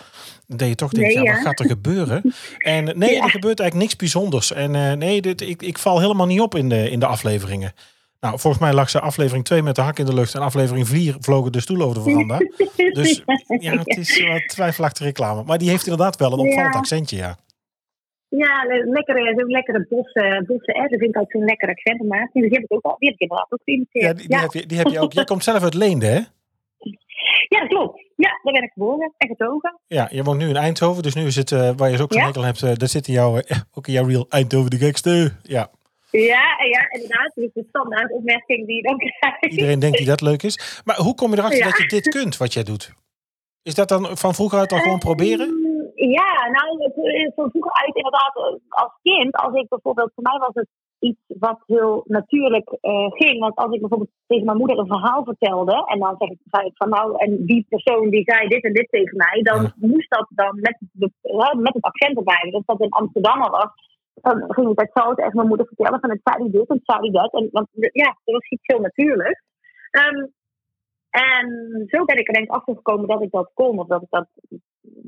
Dan 0.47 0.57
deed 0.57 0.68
je 0.68 0.75
toch 0.75 0.90
denken: 0.92 1.14
Nee, 1.14 1.25
ja, 1.25 1.31
ja. 1.31 1.37
wat 1.37 1.47
gaat 1.47 1.61
er 1.61 1.66
gebeuren? 1.66 2.35
En 2.59 2.88
eh, 2.88 2.94
nee, 3.03 3.14
Ja. 3.14 3.23
er 3.25 3.31
gebeurt 3.31 3.61
eigenlijk 3.61 3.75
niks 3.90 3.97
bijzonders. 3.97 4.53
En 4.53 4.75
eh, 4.75 4.92
nee, 4.92 5.21
dit, 5.23 5.40
ik, 5.40 5.62
ik 5.62 5.79
val 5.79 6.01
helemaal 6.01 6.27
niet 6.27 6.40
op 6.40 6.55
in 6.55 6.68
de, 6.68 6.90
in 6.90 7.01
de 7.01 7.07
afleveringen. 7.07 7.73
Nou, 8.21 8.38
volgens 8.38 8.62
mij 8.62 8.73
lag 8.73 8.90
ze 8.90 9.01
aflevering 9.01 9.44
2 9.44 9.62
met 9.62 9.75
de 9.75 9.81
hak 9.83 9.99
in 9.99 10.07
de 10.07 10.14
lucht 10.14 10.35
en 10.35 10.40
aflevering 10.40 10.88
4 10.88 11.16
vlogen 11.21 11.53
de 11.53 11.61
stoel 11.61 11.83
over 11.83 11.94
de 11.94 12.03
veranda. 12.11 12.38
Dus 12.92 13.23
ja, 13.61 13.73
het 13.79 13.97
is 13.97 14.21
wel 14.21 14.38
twijfelachtige 14.47 15.05
reclame. 15.05 15.42
Maar 15.47 15.59
die 15.59 15.68
heeft 15.68 15.87
inderdaad 15.87 16.16
wel 16.16 16.33
een 16.33 16.38
opvallend 16.38 16.75
accentje, 16.75 17.16
ja. 17.16 17.37
Ja, 18.29 18.64
le- 18.67 18.91
lekkere, 18.91 19.35
zo'n 19.37 19.51
lekkere 19.51 19.87
bosse, 19.88 20.45
bosse 20.47 20.73
R. 20.73 20.88
Dat 20.88 20.99
vind 20.99 21.03
ik 21.03 21.17
altijd 21.17 21.31
zo'n 21.31 21.45
lekker 21.45 21.69
accent 21.69 21.99
die 22.33 22.43
heb 22.51 22.62
ik 22.62 22.73
ook 22.73 22.83
al. 22.85 22.97
Die 22.99 23.09
heb 23.09 23.14
ik 23.14 23.21
inderdaad 23.21 23.53
ook 23.53 23.61
geïmiteerd. 23.64 24.05
Ja, 24.07 24.12
die, 24.12 24.29
die, 24.29 24.38
Heb 24.38 24.53
je, 24.53 24.67
die 24.67 24.79
heb 24.79 24.87
je 24.87 25.01
ook. 25.01 25.12
Jij 25.12 25.25
komt 25.25 25.45
zelf 25.45 25.62
uit 25.62 25.75
Leende, 25.75 26.07
hè? 26.07 26.21
Ja, 27.49 27.61
dat 27.61 27.69
klopt. 27.69 28.01
Ja, 28.17 28.41
daar 28.43 28.53
ben 28.53 28.62
ik 28.62 28.71
geboren 28.73 29.14
en 29.19 29.29
getogen. 29.29 29.81
Ja, 29.87 30.09
je 30.11 30.23
woont 30.23 30.38
nu 30.38 30.49
in 30.49 30.57
Eindhoven, 30.57 31.03
dus 31.03 31.14
nu 31.14 31.25
is 31.27 31.37
het, 31.37 31.53
eh, 31.53 31.71
waar 31.77 31.91
je 31.91 32.03
ook 32.03 32.12
zo'n 32.12 32.21
Ja. 32.21 32.27
hekel 32.27 32.43
hebt, 32.43 32.62
eh, 32.62 32.73
dat 32.75 32.91
zit 32.91 33.07
in 33.07 33.12
jouw, 33.14 33.37
eh, 33.38 33.57
ook 33.75 33.87
in 33.87 33.93
jouw 33.93 34.07
reel 34.07 34.27
Eindhoven 34.29 34.71
de 34.71 34.77
gekste. 34.77 35.33
Ja, 35.43 35.71
Ja, 36.11 36.43
ja, 36.71 36.91
inderdaad. 36.91 37.33
Dus 37.35 37.51
de 37.55 37.64
standaard 37.69 38.12
opmerking 38.12 38.67
die 38.67 38.77
je 38.77 38.83
dan 38.83 38.99
krijgt. 38.99 39.45
iedereen 39.47 39.79
denkt 39.79 39.97
die 39.99 40.07
dat 40.07 40.21
leuk 40.21 40.43
is. 40.43 40.81
Maar 40.85 40.97
hoe 40.97 41.14
kom 41.14 41.31
je 41.31 41.38
erachter 41.38 41.59
Ja. 41.59 41.64
dat 41.64 41.79
je 41.79 41.87
dit 41.87 42.09
kunt, 42.09 42.37
wat 42.37 42.53
jij 42.53 42.62
doet? 42.62 42.93
Is 43.62 43.75
dat 43.75 43.88
dan 43.88 44.17
van 44.17 44.35
vroeger 44.35 44.59
uit 44.59 44.73
al 44.73 44.79
gewoon 44.79 44.99
proberen? 44.99 45.67
Ja, 45.99 46.49
nou, 46.51 46.83
het 46.83 47.33
van 47.35 47.51
vroeger 47.51 47.73
uit 47.73 47.97
inderdaad 47.97 48.37
eh, 48.37 48.55
als 48.69 48.93
kind. 49.03 49.35
Als 49.35 49.55
ik 49.55 49.69
bijvoorbeeld, 49.69 50.13
voor 50.15 50.25
mij 50.25 50.39
was 50.39 50.55
het 50.55 50.69
iets 50.99 51.21
wat 51.27 51.63
heel 51.67 52.03
natuurlijk 52.07 52.77
eh, 52.81 53.11
ging. 53.11 53.41
Want 53.41 53.57
als 53.57 53.73
ik 53.75 53.81
bijvoorbeeld 53.81 54.11
tegen 54.27 54.45
mijn 54.45 54.57
moeder 54.59 54.79
een 54.79 54.87
verhaal 54.87 55.25
vertelde. 55.25 55.85
En 55.87 55.99
dan 55.99 56.15
zeg 56.19 56.29
ik, 56.29 56.39
zei 56.45 56.67
ik 56.67 56.77
van 56.77 56.89
nou, 56.89 57.17
en 57.17 57.45
die 57.47 57.67
persoon 57.69 58.11
die 58.11 58.23
zei 58.25 58.49
dit 58.49 58.65
en 58.65 58.73
dit 58.73 58.89
tegen 58.91 59.17
mij. 59.17 59.43
Dan 59.43 59.63
Ja. 59.63 59.73
moest 59.77 60.11
dat 60.11 60.27
dan 60.31 60.61
met, 60.61 60.79
de, 60.93 61.11
met 61.57 61.75
het 61.75 61.83
accent 61.85 62.17
erbij. 62.17 62.51
Dus 62.51 62.63
dat 62.67 62.81
in 62.81 62.91
Amsterdam 62.91 63.43
al 63.43 63.51
was. 63.51 63.71
Dan 64.15 64.45
ging 64.55 64.69
ik 64.71 64.77
dat 64.77 65.05
zo 65.05 65.15
tegen 65.15 65.37
mijn 65.37 65.49
moeder 65.49 65.67
vertellen. 65.67 66.01
Van 66.01 66.11
het 66.11 66.21
zei 66.25 66.43
die 66.43 66.53
dit 66.53 66.69
en 66.69 66.77
het 66.77 66.85
zei 66.85 67.01
die 67.01 67.13
dat. 67.13 67.33
En, 67.33 67.49
want 67.53 67.69
ja, 67.93 68.17
dat 68.25 68.35
was 68.35 68.49
iets 68.49 68.67
heel 68.67 68.81
natuurlijk. 68.81 69.43
Ehm, 69.91 70.27
en 71.11 71.47
zo 71.87 72.05
ben 72.05 72.17
ik 72.19 72.27
er 72.29 72.35
denk 72.35 72.47
ik 72.47 72.55
achter 72.55 72.75
gekomen 72.75 73.09
dat 73.09 73.23
ik 73.23 73.31
dat 73.31 73.51
kon. 73.55 73.79
Of 73.79 73.87
dat 73.87 74.03
ik 74.03 74.11
dat 74.11 74.29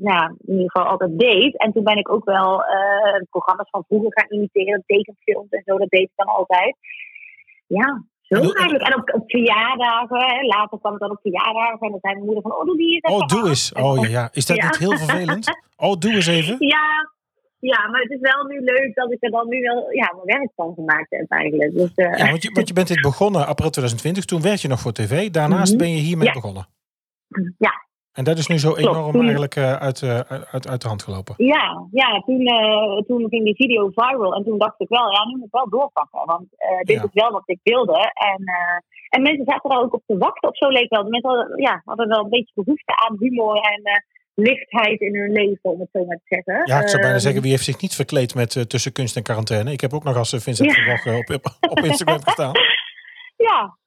ja, 0.01 0.27
in 0.45 0.53
ieder 0.53 0.71
geval 0.71 0.89
altijd 0.89 1.19
deed. 1.19 1.57
En 1.57 1.71
toen 1.71 1.83
ben 1.83 1.97
ik 1.97 2.11
ook 2.11 2.25
wel 2.25 2.63
eh, 2.63 3.21
programma's 3.29 3.69
van 3.69 3.83
vroeger 3.87 4.11
gaan 4.13 4.29
imiteren. 4.29 4.83
Tekenfilms 4.85 5.49
en 5.49 5.61
zo. 5.65 5.77
Dat 5.77 5.89
deed 5.89 6.01
ik 6.01 6.11
dan 6.15 6.27
altijd. 6.27 6.75
Ja, 7.67 8.03
zo 8.21 8.41
doe- 8.41 8.53
eigenlijk. 8.55 8.83
En 8.87 8.95
op, 8.99 9.13
op 9.13 9.23
verjaardagen. 9.31 10.45
Later 10.45 10.79
kwam 10.79 10.91
het 10.91 11.01
dan 11.01 11.11
op 11.11 11.19
verjaardagen. 11.21 11.79
En 11.79 11.89
dan 11.91 11.99
zei 12.01 12.13
mijn 12.13 12.25
moeder 12.25 12.41
van, 12.43 12.55
oh 12.55 12.65
doe 12.65 12.77
die 12.77 12.93
eens 13.01 13.13
Oh, 13.13 13.27
doe 13.27 13.49
eens. 13.49 13.71
En 13.71 13.83
Oh 13.83 13.97
ja, 14.01 14.07
ja. 14.09 14.29
Is 14.31 14.45
dat 14.45 14.57
Ja. 14.57 14.65
niet 14.65 14.77
heel 14.77 14.97
vervelend? 14.97 15.59
Oh, 15.77 15.93
doe 15.99 16.13
eens 16.13 16.27
even. 16.27 16.55
Ja, 16.75 17.09
ja, 17.59 17.87
maar 17.87 18.01
het 18.01 18.11
is 18.11 18.19
wel 18.19 18.43
nu 18.45 18.59
leuk 18.59 18.95
dat 18.95 19.11
ik 19.11 19.17
er 19.23 19.29
dan 19.31 19.47
nu 19.47 19.61
wel 19.61 19.91
ja, 19.91 20.13
mijn 20.23 20.39
werk 20.39 20.51
van 20.55 20.73
gemaakt 20.73 21.09
heb 21.09 21.25
eigenlijk. 21.31 21.71
Dus, 21.73 21.93
eh, 21.93 22.17
Ja, 22.17 22.29
want 22.29 22.43
je, 22.43 22.51
want 22.51 22.67
je 22.67 22.73
bent 22.73 22.87
dit 22.87 23.01
begonnen 23.01 23.47
april 23.47 23.69
2020. 23.69 24.25
Toen 24.25 24.41
werk 24.41 24.57
je 24.59 24.67
nog 24.67 24.79
voor 24.79 24.91
tv. 24.91 25.29
Daarnaast 25.29 25.69
Mhm. 25.73 25.81
ben 25.81 25.89
je 25.91 25.99
hiermee 26.01 26.27
Ja. 26.27 26.33
begonnen. 26.33 26.67
Ja. 27.57 27.71
En 28.13 28.23
dat 28.23 28.37
is 28.37 28.47
nu 28.47 28.57
zo 28.59 28.71
Klopt. 28.71 28.95
enorm 28.95 29.11
Toen- 29.11 29.21
eigenlijk 29.21 29.55
eh, 29.55 29.75
uit, 29.75 30.01
eh, 30.01 30.19
uit, 30.51 30.67
uit 30.67 30.81
de 30.81 30.87
hand 30.87 31.03
gelopen. 31.03 31.33
Ja, 31.37 31.87
ja 31.91 32.19
toen, 32.25 32.45
eh, 32.45 32.97
toen 33.07 33.29
ging 33.29 33.43
die 33.43 33.55
video 33.55 33.89
viral. 33.93 34.33
En 34.35 34.43
toen 34.43 34.57
dacht 34.57 34.79
ik 34.81 34.89
wel, 34.89 35.11
ja, 35.11 35.25
nu 35.25 35.35
moet 35.35 35.45
ik 35.45 35.51
wel 35.51 35.69
doorpakken. 35.69 36.25
Want 36.25 36.45
dit 36.83 36.95
Ja. 36.95 37.03
is 37.03 37.09
wel 37.21 37.31
wat 37.31 37.43
ik 37.45 37.59
wilde. 37.63 38.11
En, 38.13 38.43
en 39.09 39.21
mensen 39.21 39.45
zaten 39.45 39.69
daar 39.69 39.79
ook 39.79 39.93
op 39.93 40.03
te 40.05 40.17
wachten 40.17 40.49
of 40.49 40.57
zo 40.57 40.67
leek 40.69 40.89
wel. 40.89 41.03
Mensen 41.03 41.29
hadden, 41.29 41.61
ja, 41.61 41.81
hadden 41.85 42.07
wel 42.07 42.23
een 42.23 42.29
beetje 42.29 42.51
behoefte 42.55 42.93
aan 43.07 43.15
humor 43.19 43.55
en 43.55 44.03
lichtheid 44.33 44.99
in 45.01 45.15
hun 45.15 45.31
leven, 45.31 45.69
om 45.69 45.79
het 45.79 45.89
zo 45.91 46.05
maar 46.05 46.17
te 46.17 46.23
zeggen. 46.43 46.53
Ja, 46.73 46.81
ik 46.81 46.87
zou 46.87 46.97
bijna 47.01 47.15
Ehm, 47.15 47.23
zeggen, 47.23 47.41
wie 47.41 47.51
heeft 47.51 47.63
zich 47.63 47.81
niet 47.81 47.95
verkleed 47.95 48.35
met 48.35 48.69
tussen 48.69 48.91
kunst 48.91 49.15
en 49.15 49.23
quarantaine? 49.23 49.71
Ik 49.71 49.81
heb 49.81 49.93
ook 49.93 50.03
nog 50.03 50.17
als 50.17 50.29
Vincent 50.29 50.75
Ja. 50.75 50.97
van 50.97 50.97
Gogh 51.13 51.33
op, 51.33 51.45
op 51.69 51.79
Instagram 51.79 52.23
gestaan. 52.27 52.51
Ja. 53.37 53.77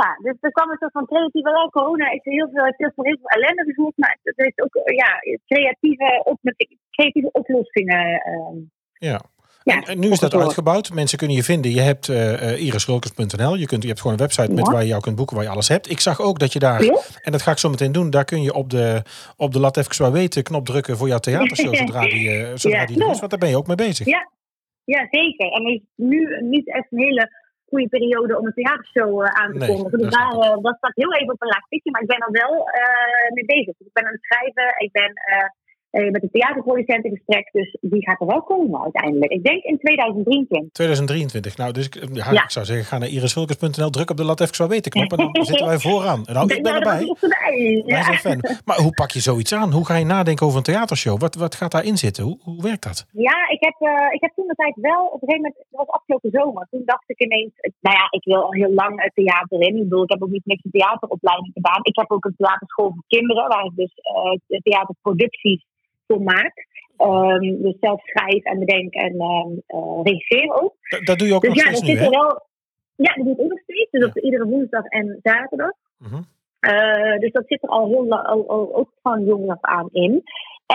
Ja, 0.00 0.08
dus 0.22 0.36
er 0.40 0.50
kwam 0.50 0.70
een 0.70 0.76
soort 0.78 0.92
van 0.92 1.06
creatieve 1.06 1.50
wel, 1.50 1.70
corona 1.70 2.10
is 2.10 2.20
heel 2.22 2.48
veel, 2.52 2.64
heeft 2.64 2.78
heel 2.78 2.92
veel, 2.94 3.04
heel 3.04 3.18
veel 3.20 3.28
ellende 3.36 3.64
gevoerd, 3.64 3.96
maar 3.96 4.18
het 4.22 4.36
heeft 4.36 4.60
ook 4.62 4.74
eh, 4.74 4.96
ja, 4.96 5.10
creatieve, 5.46 6.20
op, 6.24 6.38
met 6.40 6.66
creatieve 6.90 7.28
oplossingen. 7.32 8.20
ehm, 8.20 8.56
Ja. 8.92 9.20
Ja, 9.64 9.74
En, 9.74 9.82
en 9.82 9.98
nu 9.98 10.10
is 10.10 10.18
dat 10.18 10.34
uitgebouwd. 10.34 10.92
Mensen 10.94 11.18
kunnen 11.18 11.36
je 11.36 11.42
vinden. 11.42 11.70
Je 11.70 11.80
hebt 11.80 12.08
uh, 12.08 12.64
irisrulkers.nl. 12.64 13.54
Je, 13.56 13.66
kunt, 13.66 13.82
je 13.82 13.88
hebt 13.88 14.00
gewoon 14.00 14.16
een 14.16 14.22
website 14.26 14.52
met 14.52 14.68
waar 14.68 14.82
je 14.82 14.88
jou 14.88 15.00
kunt 15.00 15.16
boeken, 15.16 15.36
waar 15.36 15.44
je 15.44 15.50
alles 15.50 15.68
hebt. 15.68 15.90
Ik 15.90 16.00
zag 16.00 16.20
ook 16.20 16.38
dat 16.38 16.52
je 16.52 16.58
daar, 16.58 16.84
Ja. 16.84 16.98
en 17.22 17.32
dat 17.32 17.42
ga 17.42 17.50
ik 17.50 17.58
zo 17.58 17.68
meteen 17.70 17.92
doen, 17.92 18.10
daar 18.10 18.24
kun 18.24 18.42
je 18.42 18.54
op 18.54 18.70
de, 18.70 19.02
op 19.36 19.52
de 19.52 19.60
Laat 19.60 19.76
even 19.76 20.12
weten 20.12 20.42
knop 20.42 20.66
drukken 20.66 20.96
voor 20.96 21.08
jouw 21.08 21.18
theatershow 21.18 21.74
zodra 21.84 22.00
die, 22.00 22.30
eh, 22.30 22.52
zodra 22.54 22.80
Ja, 22.80 22.86
die 22.86 23.04
er 23.04 23.10
is. 23.10 23.18
Want 23.18 23.30
daar 23.30 23.38
ben 23.38 23.48
je 23.48 23.56
ook 23.56 23.66
mee 23.66 23.76
bezig. 23.76 24.06
Ja. 24.06 24.30
Ja, 24.84 25.06
zeker. 25.10 25.52
En 25.52 25.66
is 25.66 25.80
nu 25.94 26.38
niet 26.40 26.68
echt 26.68 26.86
een 26.90 27.02
hele 27.02 27.28
goede 27.72 27.94
periode 27.96 28.38
om 28.38 28.46
een 28.46 28.58
theatershow 28.60 29.12
eh, 29.22 29.40
aan 29.40 29.52
te 29.52 29.58
Nee, 29.58 29.68
kondigen. 29.68 29.98
Dus 29.98 30.10
dat 30.10 30.18
daar, 30.18 30.34
eh, 30.46 30.62
dat 30.68 30.76
staat 30.80 31.00
heel 31.02 31.14
even 31.18 31.34
op 31.36 31.42
een 31.42 31.54
laag 31.54 31.66
pitje. 31.68 31.90
Maar 31.90 32.04
ik 32.04 32.12
ben 32.14 32.24
er 32.26 32.34
wel 32.42 32.54
eh, 32.80 33.28
mee 33.36 33.48
bezig. 33.54 33.74
Dus 33.78 33.88
ik 33.90 33.96
ben 33.98 34.06
aan 34.06 34.18
het 34.18 34.28
schrijven. 34.28 34.68
Ik 34.86 34.92
ben 35.00 35.12
eh, 35.92 36.06
eh, 36.06 36.10
met 36.12 36.20
de 36.22 36.30
theaterproducent 36.30 37.04
in 37.04 37.10
gesprek. 37.16 37.48
Dus 37.52 37.76
die 37.80 38.02
gaat 38.06 38.20
er 38.20 38.26
wel 38.26 38.42
komen 38.42 38.82
uiteindelijk. 38.82 39.32
Ik 39.32 39.44
denk 39.44 39.62
in 39.62 39.78
2023. 39.78 40.72
2023. 40.72 41.56
Nou, 41.56 41.72
dus 41.72 41.86
ik, 41.86 41.94
ja, 42.12 42.32
Ja. 42.32 42.42
ik 42.42 42.50
zou 42.50 42.64
zeggen, 42.64 42.84
ga 42.86 42.98
naar 42.98 43.08
iriswulkers.nl, 43.08 43.90
druk 43.90 44.10
op 44.10 44.16
de 44.16 44.24
Laat 44.24 44.40
even 44.40 44.68
weten 44.68 44.90
knop 44.92 45.10
en 45.12 45.16
dan 45.32 45.44
zitten 45.50 45.66
wij 45.66 45.78
vooraan. 45.78 46.26
En 46.26 46.34
nou, 46.34 46.54
ik 46.54 46.62
ben 46.62 46.72
er 46.72 46.78
erbij. 46.78 47.16
Wij 47.20 47.82
Ja. 47.86 48.02
zijn 48.02 48.18
fan. 48.18 48.40
Maar 48.64 48.76
hoe 48.76 48.92
pak 48.94 49.10
je 49.10 49.20
zoiets 49.20 49.52
aan? 49.54 49.72
Hoe 49.72 49.86
ga 49.86 49.96
je 49.96 50.04
nadenken 50.04 50.46
over 50.46 50.58
een 50.58 50.64
theatershow? 50.70 51.20
Wat, 51.20 51.34
wat 51.34 51.54
gaat 51.54 51.70
daarin 51.70 51.96
zitten? 51.96 52.24
Hoe, 52.24 52.38
hoe 52.42 52.62
werkt 52.62 52.82
dat? 52.82 53.06
Ja, 53.12 53.48
ik 53.48 53.60
heb, 53.60 53.74
eh, 53.78 54.12
ik 54.16 54.20
heb 54.20 54.32
toen 54.34 54.46
de 54.46 54.54
tijd 54.54 54.74
wel, 54.76 55.02
op 55.06 55.22
een 55.22 55.28
gegeven 55.28 55.40
moment, 55.42 55.54
dat 55.56 55.66
was 55.86 55.88
afgelopen 55.88 56.30
zomer. 56.30 56.66
Toen 56.70 56.82
dacht 56.84 57.04
ik 57.06 57.20
ineens, 57.20 57.52
eh, 57.56 57.70
nou 57.80 57.96
ja, 57.96 58.06
ik 58.10 58.24
wil 58.24 58.42
al 58.42 58.52
heel 58.52 58.72
lang 58.72 59.02
het 59.02 59.14
theater 59.14 59.60
in. 59.60 59.76
Ik 59.76 59.82
bedoel, 59.82 60.02
ik 60.02 60.10
heb 60.10 60.22
ook 60.22 60.30
niet 60.36 60.46
niks 60.46 60.64
een 60.64 60.70
theateropleiding 60.70 61.50
gedaan. 61.54 61.80
Ik 61.82 61.96
heb 61.96 62.10
ook 62.10 62.24
een 62.24 62.34
theaterschool 62.36 62.90
voor 62.94 63.04
kinderen, 63.06 63.48
waar 63.48 63.64
ik 63.64 63.76
dus 63.76 63.92
eh, 63.94 64.32
de 64.46 64.60
theaterproducties 64.62 65.64
voor 66.12 66.22
maak. 66.22 66.66
Ehm, 66.96 67.62
dus 67.62 67.76
zelf 67.80 68.00
schrijf 68.04 68.44
en 68.44 68.58
bedenk 68.58 68.94
en 68.94 69.14
regisseer 70.02 70.52
ook. 70.62 70.74
Dat, 70.88 71.06
dat 71.06 71.18
doe 71.18 71.28
je 71.28 71.34
ook 71.34 71.42
Dus 71.42 71.54
nog 71.54 71.64
ja, 71.64 71.70
dat 71.70 71.78
steeds 71.78 71.98
nu, 71.98 72.04
hè? 72.04 72.10
wel. 72.10 72.46
Ja, 72.96 73.14
dat 73.14 73.24
doe 73.24 73.34
ik 73.34 73.40
ook 73.40 73.48
nog 73.48 73.60
steeds. 73.62 73.90
Dus 73.90 74.04
op 74.04 74.18
iedere 74.18 74.44
woensdag 74.44 74.84
en 74.84 75.18
zaterdag. 75.22 75.72
Mhm. 75.98 76.22
Eh, 76.60 77.18
dus 77.18 77.32
dat 77.32 77.44
zit 77.46 77.62
er 77.62 77.68
al 77.68 77.86
heel 77.86 78.06
lang, 78.06 78.26
ook 78.48 78.92
van 79.02 79.24
jongs 79.24 79.48
af 79.48 79.60
aan 79.60 79.88
in. 79.92 80.22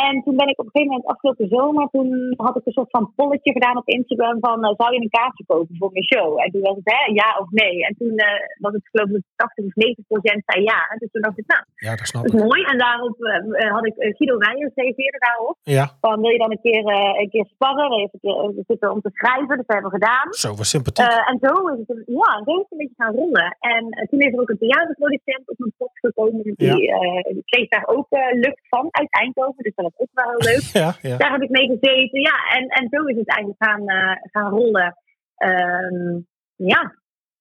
En 0.05 0.13
toen 0.23 0.35
ben 0.41 0.47
ik 0.53 0.59
op 0.59 0.65
een 0.65 0.71
gegeven 0.73 0.93
moment 0.93 1.11
afgelopen 1.13 1.47
zomer, 1.55 1.85
toen 1.95 2.09
had 2.45 2.55
ik 2.59 2.65
een 2.65 2.77
soort 2.79 2.89
van 2.97 3.13
polletje 3.15 3.51
gedaan 3.57 3.77
op 3.77 3.87
Instagram 3.97 4.37
van 4.47 4.57
eh, 4.63 4.73
zou 4.81 4.93
je 4.93 5.01
een 5.01 5.15
kaartje 5.19 5.45
kopen 5.45 5.75
voor 5.79 5.91
mijn 5.95 6.09
show? 6.13 6.29
En 6.43 6.51
toen 6.51 6.61
was 6.69 6.75
het 6.81 6.89
hè, 6.95 7.01
ja 7.21 7.29
of 7.41 7.49
nee. 7.61 7.75
En 7.87 7.93
toen 7.99 8.13
eh, 8.27 8.39
was 8.65 8.73
het 8.77 8.85
geloof 8.91 9.09
ik 9.19 9.23
80 9.35 9.65
of 9.65 9.75
90 9.75 10.05
procent 10.11 10.41
zei 10.45 10.63
ja. 10.71 10.79
Dus 11.01 11.11
toen 11.11 11.21
dacht 11.27 11.37
ik, 11.41 11.47
nou, 11.53 11.63
Ja, 11.85 11.91
dat 11.99 12.07
snap 12.11 12.21
dat 12.23 12.31
ik. 12.33 12.37
is 12.39 12.43
mooi. 12.47 12.61
En 12.71 12.77
daarop 12.85 13.15
eh, 13.23 13.71
had 13.75 13.85
ik 13.89 13.95
Guido 14.17 14.35
Rijers 14.45 14.73
reageerde 14.81 15.19
daarop. 15.27 15.55
Ja, 15.77 15.85
Van 16.01 16.21
wil 16.21 16.29
je 16.35 16.43
dan 16.45 16.51
een 16.51 16.63
keer, 16.67 16.83
een 17.21 17.29
keer 17.33 17.45
sparren? 17.53 17.91
Even 17.91 18.09
een 18.21 18.53
keer, 18.55 18.63
zitten 18.71 18.91
om 18.95 19.01
te 19.01 19.11
schrijven. 19.13 19.55
Dat 19.61 19.67
hebben 19.73 19.89
we 19.91 19.97
gedaan. 19.99 20.27
zo, 20.43 20.49
wat 20.59 20.65
sympathiek. 20.75 21.11
En 21.31 21.37
zo 21.45 21.51
is 21.73 21.77
het, 21.83 21.89
een- 21.93 22.03
ja, 22.21 22.31
zo 22.45 22.51
is 22.59 22.63
het 22.65 22.71
een 22.73 22.81
beetje 22.83 22.99
gaan 23.03 23.15
rollen. 23.21 23.49
En 23.73 23.83
toen 24.09 24.19
is 24.25 24.33
er 24.33 24.41
ook 24.43 24.49
een 24.53 24.63
theaterproducent 24.65 25.43
op 25.51 25.57
mijn 25.57 25.73
pad 25.77 25.91
gekomen. 25.93 26.41
Die, 26.43 26.81
eh, 26.91 27.23
die 27.33 27.43
kreeg 27.51 27.67
daar 27.75 27.87
ook 27.95 28.07
lucht 28.45 28.61
van 28.73 28.85
uit 28.91 29.07
Eindhoven. 29.21 29.63
Dus 29.63 29.75
dat 29.87 29.93
was 29.97 30.07
ook 30.07 30.15
wel 30.19 30.29
heel 30.29 30.51
leuk. 30.51 30.65
ja, 30.83 30.89
ja. 31.09 31.17
Daar 31.17 31.31
heb 31.31 31.41
ik 31.41 31.49
mee 31.49 31.67
gezeten. 31.67 32.21
Ja, 32.21 32.35
en, 32.55 32.67
en 32.67 32.87
zo 32.89 33.03
is 33.03 33.17
het 33.17 33.29
eigenlijk 33.29 33.63
gaan, 33.63 33.87
eh, 33.87 34.17
gaan 34.31 34.49
rollen. 34.49 34.97
Ehm, 35.35 36.19
ja, 36.55 36.81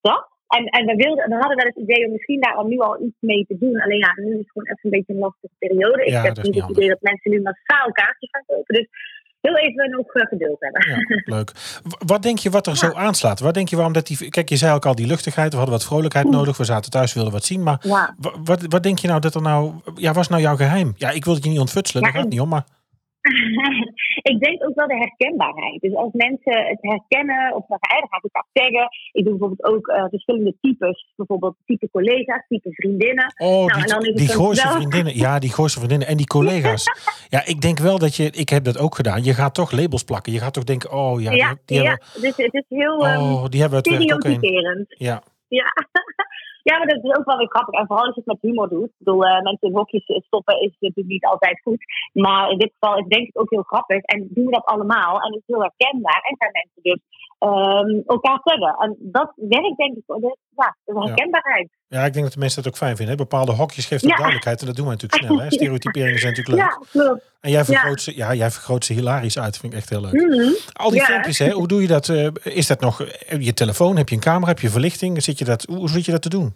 dat. 0.01 0.35
En, 0.47 0.65
en 0.65 0.85
we, 0.85 0.95
wilden, 0.95 1.29
we 1.29 1.35
hadden 1.35 1.57
wel 1.57 1.71
het 1.73 1.83
idee 1.85 2.05
om 2.05 2.11
misschien 2.11 2.41
daar 2.41 2.55
al 2.55 2.67
nu 2.67 2.77
al 2.77 3.01
iets 3.01 3.19
mee 3.19 3.45
te 3.45 3.57
doen. 3.57 3.81
Alleen 3.81 3.99
ja, 3.99 4.11
nu 4.15 4.31
is 4.31 4.37
het 4.37 4.51
gewoon 4.51 4.67
even 4.67 4.83
een 4.83 4.97
beetje 4.97 5.13
een 5.13 5.19
lastige 5.19 5.53
periode. 5.57 6.05
Ik 6.05 6.11
Ja, 6.11 6.21
heb 6.21 6.37
niet 6.41 6.61
het 6.61 6.69
idee 6.69 6.87
dat 6.87 7.01
mensen 7.01 7.31
nu 7.31 7.41
massaal 7.41 7.91
kaartjes 7.91 8.29
gaan 8.29 8.45
kopen. 8.45 8.75
Dus 8.75 8.87
heel 9.41 9.57
even 9.57 9.89
nog 9.89 10.13
eh, 10.13 10.25
geduld 10.27 10.57
hebben. 10.59 10.89
Ja, 10.89 11.21
leuk. 11.35 11.51
Wat 12.05 12.21
denk 12.21 12.39
je 12.39 12.49
wat 12.49 12.67
er 12.67 12.77
zo 12.77 12.91
aanslaat? 12.93 13.39
Wat 13.39 13.53
denk 13.53 13.69
je 13.69 13.75
waarom 13.75 13.93
dat 13.93 14.07
die... 14.07 14.29
Kijk, 14.29 14.49
je 14.49 14.55
zei 14.57 14.73
ook 14.73 14.85
al 14.85 14.95
die 14.95 15.07
luchtigheid. 15.07 15.51
We 15.51 15.57
hadden 15.57 15.75
wat 15.75 15.85
vrolijkheid 15.85 16.29
nodig. 16.29 16.57
We 16.57 16.63
zaten 16.63 16.91
thuis, 16.91 17.13
wilden 17.13 17.31
wat 17.33 17.43
zien. 17.45 17.63
Maar 17.63 17.79
Ja. 17.81 18.15
wat, 18.43 18.61
wat 18.69 18.83
denk 18.83 18.99
je 18.99 19.07
nou 19.07 19.19
dat 19.19 19.35
er 19.35 19.41
nou... 19.41 19.73
Ja, 19.95 20.13
was 20.13 20.27
nou 20.27 20.41
jouw 20.41 20.55
geheim? 20.55 20.93
Ja, 20.95 21.09
ik 21.09 21.25
wil 21.25 21.33
het 21.33 21.43
je 21.43 21.49
niet 21.49 21.59
ontfutselen. 21.59 22.03
Daar 22.03 22.11
gaat 22.11 22.21
het 22.21 22.31
niet 22.31 22.41
om. 22.41 22.49
Maar 22.49 22.65
ik 24.27 24.39
denk 24.39 24.63
ook 24.67 24.75
wel 24.75 24.87
de 24.87 24.95
herkenbaarheid. 24.97 25.81
Dus 25.81 25.93
als 25.95 26.09
mensen 26.13 26.65
het 26.67 26.77
herkennen 26.81 27.55
of 27.55 27.63
zeggen, 27.67 27.87
hey, 27.89 27.99
dan 27.99 28.09
ga 28.09 28.17
ik 28.17 28.23
het 28.23 28.35
ook 28.35 28.49
taggen. 28.53 28.87
Ik 29.11 29.23
doe 29.25 29.37
bijvoorbeeld 29.37 29.63
ook 29.75 29.87
eh, 29.87 30.05
verschillende 30.09 30.55
types. 30.61 31.07
Bijvoorbeeld 31.15 31.55
type 31.65 31.89
collega's, 31.91 32.45
type 32.47 32.69
vriendinnen. 32.73 33.33
Oh, 33.37 33.65
Nou, 33.65 33.81
en 33.81 33.87
dan 33.87 33.99
die, 33.99 34.13
is 34.13 34.19
die 34.19 34.29
Gooise 34.29 34.63
wel- 34.63 34.73
vriendinnen. 34.75 35.17
Ja, 35.17 35.39
die 35.39 35.53
Gooise 35.53 35.77
vriendinnen. 35.77 36.07
En 36.07 36.17
die 36.17 36.27
collega's. 36.27 36.85
Ja, 37.29 37.45
ik 37.45 37.61
denk 37.61 37.79
wel 37.79 37.99
dat 37.99 38.15
je... 38.15 38.23
Ik 38.31 38.49
heb 38.49 38.63
dat 38.63 38.77
ook 38.77 38.95
gedaan. 38.95 39.23
Je 39.23 39.33
gaat 39.33 39.53
toch 39.53 39.71
labels 39.71 40.03
plakken. 40.03 40.33
Je 40.33 40.39
gaat 40.39 40.53
toch 40.53 40.63
denken... 40.63 40.91
Oh, 40.91 41.21
ja, 41.21 41.31
Ja, 41.31 41.47
die, 41.49 41.57
die 41.65 41.81
ja, 41.81 41.89
hebben... 41.89 42.21
dus 42.21 42.35
het 42.37 42.53
is 42.53 42.63
heel 42.69 42.95
Oh, 42.97 43.45
die 43.45 43.61
hebben 43.61 43.77
het 43.79 43.87
stereotyperend. 43.87 44.85
Ja, 44.97 45.23
Ja. 45.47 45.65
ja, 46.69 46.77
maar 46.77 46.87
dat 46.87 47.03
is 47.03 47.15
ook 47.17 47.25
wel 47.25 47.37
weer 47.37 47.53
grappig. 47.55 47.79
En 47.79 47.87
vooral 47.87 48.05
als 48.05 48.15
je 48.15 48.21
het 48.23 48.31
met 48.33 48.41
humor 48.51 48.69
doet. 48.69 48.89
Ik 48.93 48.97
bedoel, 48.97 49.23
eh, 49.25 49.41
mensen 49.41 49.67
in 49.69 49.75
hokjes 49.75 50.03
stoppen 50.29 50.61
is 50.61 50.73
natuurlijk 50.79 51.07
niet 51.15 51.25
altijd 51.25 51.61
goed. 51.61 51.81
Maar 52.13 52.49
in 52.51 52.57
dit 52.57 52.71
geval 52.79 52.97
is 52.97 53.07
denk 53.07 53.27
ik 53.27 53.39
ook 53.41 53.49
heel 53.49 53.61
grappig. 53.73 54.01
En 54.03 54.27
doen 54.29 54.45
we 54.45 54.51
dat 54.51 54.65
allemaal. 54.65 55.13
En 55.21 55.29
het 55.33 55.41
is 55.45 55.53
heel 55.53 55.61
herkenbaar. 55.67 56.21
En 56.29 56.35
zijn 56.37 56.51
mensen 56.59 56.81
dus 56.89 57.01
ehm, 57.39 57.89
elkaar 58.15 58.39
taggen. 58.43 58.75
En 58.83 58.95
dat 58.99 59.31
werkt 59.35 59.77
denk 59.77 59.97
ik. 59.97 60.03
Dat, 60.05 60.37
ja, 60.55 60.75
is 60.85 60.93
herkenbaarheid. 61.07 61.69
ja, 61.87 62.05
ik 62.05 62.13
denk 62.13 62.25
dat 62.25 62.33
de 62.33 62.39
mensen 62.39 62.63
dat 62.63 62.71
ook 62.71 62.77
fijn 62.77 62.95
vinden. 62.95 63.15
Hè? 63.17 63.23
Bepaalde 63.23 63.51
hokjes 63.51 63.85
geeft 63.85 64.03
ook 64.03 64.09
Ja. 64.09 64.15
duidelijkheid. 64.15 64.59
En 64.61 64.65
dat 64.67 64.75
doen 64.75 64.85
we 64.85 64.91
natuurlijk 64.91 65.23
snel. 65.23 65.39
Hè? 65.41 65.49
Stereotyperingen 65.59 66.19
zijn 66.19 66.33
natuurlijk 66.33 66.63
leuk. 66.63 66.77
Ja, 66.93 67.03
klopt. 67.05 67.35
En 67.41 67.51
jij 67.51 67.65
vergroot, 67.65 68.01
ze, 68.01 68.15
ja, 68.15 68.33
jij 68.33 68.51
vergroot 68.51 68.85
ze 68.85 68.93
hilarisch 68.93 69.39
uit. 69.39 69.57
vind 69.57 69.73
ik 69.73 69.79
echt 69.79 69.89
heel 69.89 70.01
leuk. 70.01 70.13
Mhm. 70.13 70.51
Al 70.73 70.89
die 70.89 71.01
filmpjes, 71.01 71.39
hè, 71.39 71.49
hoe 71.51 71.67
doe 71.67 71.81
je 71.81 71.87
dat? 71.87 72.09
eh, 72.09 72.27
is 72.43 72.67
dat 72.67 72.79
nog 72.79 73.01
eh, 73.01 73.41
je 73.41 73.53
telefoon? 73.53 73.97
Heb 73.97 74.09
je 74.09 74.15
een 74.15 74.21
camera? 74.21 74.47
Heb 74.47 74.59
je 74.59 74.69
verlichting? 74.69 75.23
Zit 75.23 75.39
je 75.39 75.45
dat, 75.45 75.63
hoe 75.69 75.89
zit 75.89 76.05
je 76.05 76.11
dat 76.11 76.21
te 76.21 76.29
doen? 76.29 76.55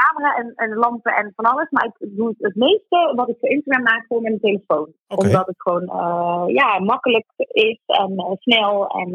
Camera 0.00 0.36
en, 0.36 0.52
en 0.54 0.76
lampen 0.76 1.12
en 1.14 1.32
van 1.36 1.44
alles. 1.44 1.70
Maar 1.70 1.84
ik 1.84 2.16
doe 2.16 2.34
het, 2.38 2.54
meeste 2.54 3.12
wat 3.16 3.28
ik 3.28 3.36
voor 3.40 3.48
Instagram 3.48 3.82
maak 3.82 4.04
gewoon 4.06 4.22
met 4.22 4.40
mijn 4.40 4.54
telefoon. 4.54 4.92
Omdat 5.06 5.46
het 5.46 5.62
gewoon 5.62 5.82
eh, 5.82 6.54
ja, 6.54 6.78
makkelijk 6.78 7.26
is 7.36 7.80
en 7.86 8.16
eh, 8.16 8.32
snel. 8.34 8.86
En, 8.86 9.10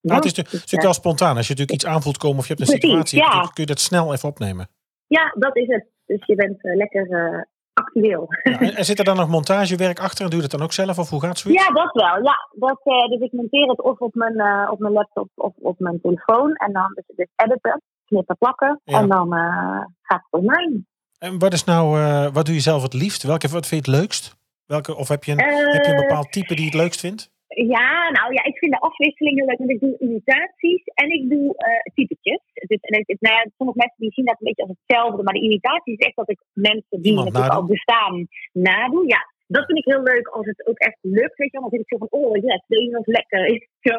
Nou, 0.00 0.16
het 0.16 0.24
is, 0.24 0.36
natuurlijk 0.36 0.82
wel 0.82 0.92
spontaan. 0.92 1.36
Als 1.36 1.46
je 1.46 1.52
natuurlijk 1.52 1.82
iets 1.82 1.86
aanvoelt 1.86 2.16
komen 2.18 2.38
of 2.38 2.46
je 2.46 2.54
hebt 2.54 2.60
een 2.60 2.78
Precies, 2.78 2.90
situatie, 2.90 3.18
ja. 3.18 3.40
kun 3.40 3.62
je 3.64 3.66
dat 3.66 3.80
snel 3.80 4.12
even 4.12 4.28
opnemen. 4.28 4.68
Ja, 5.06 5.34
dat 5.38 5.56
is 5.56 5.66
het. 5.66 5.86
Dus 6.06 6.26
je 6.26 6.34
bent 6.34 6.64
eh, 6.64 6.76
lekker 6.76 7.48
actueel. 7.72 8.26
Ja, 8.42 8.58
en, 8.60 8.74
en 8.74 8.84
zit 8.84 8.98
er 8.98 9.04
dan 9.04 9.16
nog 9.16 9.28
montagewerk 9.28 9.98
achter 9.98 10.24
en 10.24 10.30
doe 10.30 10.40
je 10.40 10.48
dat 10.48 10.58
dan 10.58 10.66
ook 10.66 10.72
zelf 10.72 10.98
of 10.98 11.10
hoe 11.10 11.20
gaat 11.20 11.38
zoiets? 11.38 11.66
Ja, 11.66 11.72
dat 11.72 11.92
wel. 11.92 12.22
Ja, 12.22 12.48
dat, 12.52 12.80
dus 13.08 13.20
ik 13.20 13.32
monteer 13.32 13.68
het 13.68 13.82
of 13.82 13.98
op 13.98 14.14
mijn, 14.14 14.70
op 14.70 14.78
mijn 14.78 14.92
laptop 14.92 15.28
of 15.34 15.52
op 15.58 15.78
mijn 15.78 16.00
telefoon. 16.00 16.54
En 16.54 16.72
dan 16.72 16.92
is 16.94 17.04
het 17.06 17.16
dus 17.16 17.28
editen, 17.36 17.82
knippen, 18.06 18.36
plakken. 18.38 18.80
Ja. 18.84 18.98
En 19.00 19.08
dan 19.08 19.34
eh, 19.34 19.84
gaat 20.02 20.22
het 20.30 20.40
online. 20.40 20.84
En 21.18 21.38
wat 21.38 21.52
is 21.52 21.64
nou, 21.64 21.98
eh, 22.00 22.32
wat 22.32 22.44
doe 22.46 22.54
je 22.54 22.60
zelf 22.60 22.82
het 22.82 22.94
liefst? 22.94 23.22
Welke, 23.22 23.48
wat 23.48 23.66
vind 23.66 23.84
je 23.86 23.90
het 23.92 24.00
leukst? 24.00 24.36
Welke, 24.66 24.96
of 24.96 25.08
heb 25.08 25.24
je, 25.24 25.32
een, 25.32 25.38
heb 25.38 25.84
je 25.84 25.90
een 25.92 25.94
Eh, 25.96 26.06
bepaald 26.06 26.32
type 26.32 26.54
die 26.54 26.64
je 26.64 26.70
het 26.70 26.80
leukst 26.82 27.00
vindt? 27.00 27.34
Ja, 27.76 28.10
nou 28.10 28.32
ja, 28.32 28.42
ik 28.44 28.58
vind 28.58 28.72
de 28.72 28.80
afwisseling 28.80 29.36
heel 29.38 29.46
leuk. 29.46 29.58
Want 29.58 29.70
ik 29.70 29.80
doe 29.80 29.96
imitaties 29.98 30.82
en 30.84 31.08
ik 31.18 31.30
doe 31.30 31.54
eh 31.56 31.92
typetjes. 31.94 32.40
Dus, 32.52 32.80
en 32.80 32.98
het, 32.98 33.08
is- 33.08 33.16
nou 33.20 33.34
ja, 33.34 33.42
sommige 33.56 33.78
mensen 33.82 34.00
die 34.04 34.12
zien 34.12 34.24
dat 34.24 34.36
een 34.40 34.46
beetje 34.46 34.62
als 34.66 34.74
hetzelfde. 34.78 35.22
Maar 35.22 35.34
de 35.34 35.40
imitatie 35.48 35.92
is 35.96 36.06
echt 36.06 36.16
dat 36.16 36.30
ik 36.30 36.40
mensen 36.52 36.96
die 37.02 37.10
Iemand 37.10 37.26
natuurlijk 37.26 37.54
al 37.54 37.64
bestaan 37.76 38.28
nadoe. 38.52 39.04
Ja, 39.14 39.20
dat 39.46 39.64
vind 39.66 39.78
ik 39.78 39.84
heel 39.92 40.02
leuk 40.02 40.26
als 40.28 40.46
het 40.46 40.66
ook 40.66 40.78
echt 40.78 40.98
lukt. 41.00 41.36
Weet 41.36 41.50
je, 41.52 41.58
wel. 41.58 41.60
dan 41.60 41.70
vind 41.70 41.82
ik 41.82 41.92
zo 41.92 41.98
van, 42.04 42.20
oh 42.20 42.36
yes, 42.36 42.62
deze 42.66 42.90
was 42.90 43.06
lekker. 43.18 43.46
Is 43.46 43.68
het 43.70 43.92
zo. 43.92 43.96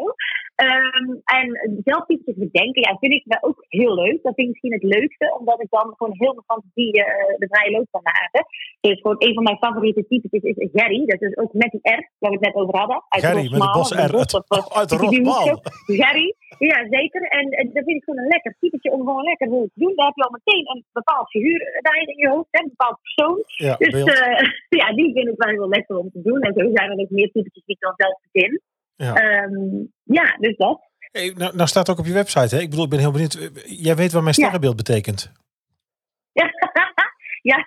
Ehm, 0.66 1.08
en 1.38 1.48
zelf 1.90 2.06
typetjes 2.06 2.36
bedenken, 2.48 2.82
ja, 2.82 2.98
vind 3.00 3.14
ik 3.14 3.24
wel 3.26 3.44
ook 3.50 3.66
heel 3.68 3.94
leuk. 4.04 4.20
Dat 4.24 4.34
vind 4.36 4.48
ik 4.48 4.54
misschien 4.54 4.74
het 4.80 4.84
leukste, 4.96 5.36
omdat 5.40 5.62
ik 5.62 5.70
dan 5.70 5.94
gewoon 5.98 6.14
heel 6.18 6.34
veel 6.34 6.44
fantasie 6.52 6.92
eh, 7.04 7.38
de 7.42 7.48
vrije 7.52 7.72
loop 7.72 7.88
kan 7.92 8.02
laten. 8.04 8.42
Dus 8.82 9.02
gewoon 9.02 9.16
een 9.20 9.34
van 9.34 9.44
mijn 9.44 9.58
favoriete 9.58 10.06
typetjes 10.08 10.44
is 10.44 10.70
Gerry. 10.74 11.06
Dat 11.06 11.22
is 11.22 11.38
ook 11.38 11.54
met 11.54 11.72
die 11.72 11.82
R, 11.98 12.02
waar 12.20 12.32
we 12.32 12.38
het 12.40 12.46
net 12.48 12.56
over 12.62 12.76
hadden. 12.78 13.04
Uit 13.10 13.24
Gerry, 13.34 13.52
met 13.52 13.62
de 13.62 13.78
bos 13.80 13.92
R. 13.92 13.96
Uit 14.80 14.90
zo- 15.48 15.96
Gerry, 16.04 16.28
ja 16.70 16.78
zeker. 16.90 17.22
En, 17.22 17.46
en 17.60 17.66
dat 17.74 17.84
vind 17.88 17.98
ik 18.00 18.04
gewoon 18.04 18.20
een 18.24 18.34
lekker 18.36 18.56
typetje 18.60 18.92
om 18.92 19.00
gewoon 19.00 19.24
lekker 19.24 19.48
te 19.48 19.70
doen. 19.74 19.96
Daar 19.96 20.06
heb 20.06 20.16
je 20.16 20.24
al 20.24 20.38
meteen 20.40 20.66
een 20.72 20.84
bepaald 20.92 21.28
figuur 21.30 21.80
daarin 21.82 22.08
in 22.08 22.18
je 22.18 22.30
hoofd, 22.30 22.48
hè, 22.52 22.60
een 22.64 22.74
bepaald 22.78 22.98
persoon. 23.02 23.38
Ja, 23.46 23.76
Dus 23.76 23.94
eh, 24.04 24.40
ja, 24.82 24.88
die 24.94 25.14
vind 25.14 25.28
ik 25.28 25.38
wel 25.44 25.54
heel 25.58 25.70
lekker 25.70 25.98
om 25.98 26.10
te 26.12 26.22
doen. 26.22 26.42
En 26.42 26.54
zo 26.58 26.70
zijn 26.74 26.92
er 26.92 27.00
ook 27.04 27.10
meer 27.10 27.32
typetjes 27.32 27.66
die 27.66 27.76
ik 27.76 27.82
dan 27.82 27.94
zelf 27.96 28.20
verzin. 28.32 28.62
Ja. 28.98 29.14
Ehm, 29.14 29.86
ja, 30.04 30.38
dus 30.40 30.56
dat. 30.56 30.82
Hey, 31.12 31.34
nou, 31.38 31.56
nou 31.56 31.68
staat 31.70 31.90
ook 31.90 32.00
op 32.00 32.06
je 32.06 32.14
website, 32.14 32.56
hè? 32.56 32.62
Ik 32.62 32.70
bedoel, 32.70 32.84
ik 32.86 32.90
ben 32.90 33.00
heel 33.00 33.12
benieuwd. 33.12 33.34
Eh, 33.34 33.48
Jij 33.66 33.96
weet 33.96 34.12
wat 34.12 34.24
mijn 34.24 34.36
Ja. 34.38 34.42
sterrenbeeld 34.44 34.76
betekent. 34.76 35.32
Ja, 36.34 36.52
ja, 37.42 37.66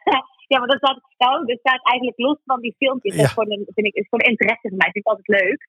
Ja, 0.52 0.58
maar 0.58 0.68
dat 0.74 0.82
staat, 0.82 1.00
nou, 1.18 1.46
dat 1.46 1.58
staat 1.58 1.82
eigenlijk 1.92 2.18
los 2.18 2.38
van 2.44 2.60
die 2.60 2.74
filmpjes. 2.78 3.12
Dat 3.12 3.20
Ja. 3.22 3.26
is 3.28 3.32
gewoon 3.36 3.50
een, 3.52 3.66
vind 3.76 3.86
ik, 3.86 3.94
is 3.94 4.08
gewoon 4.08 4.30
interesse 4.32 4.68
voor 4.68 4.76
mij. 4.82 4.90
vind 4.92 5.04
ik 5.04 5.10
altijd 5.12 5.28
leuk. 5.40 5.60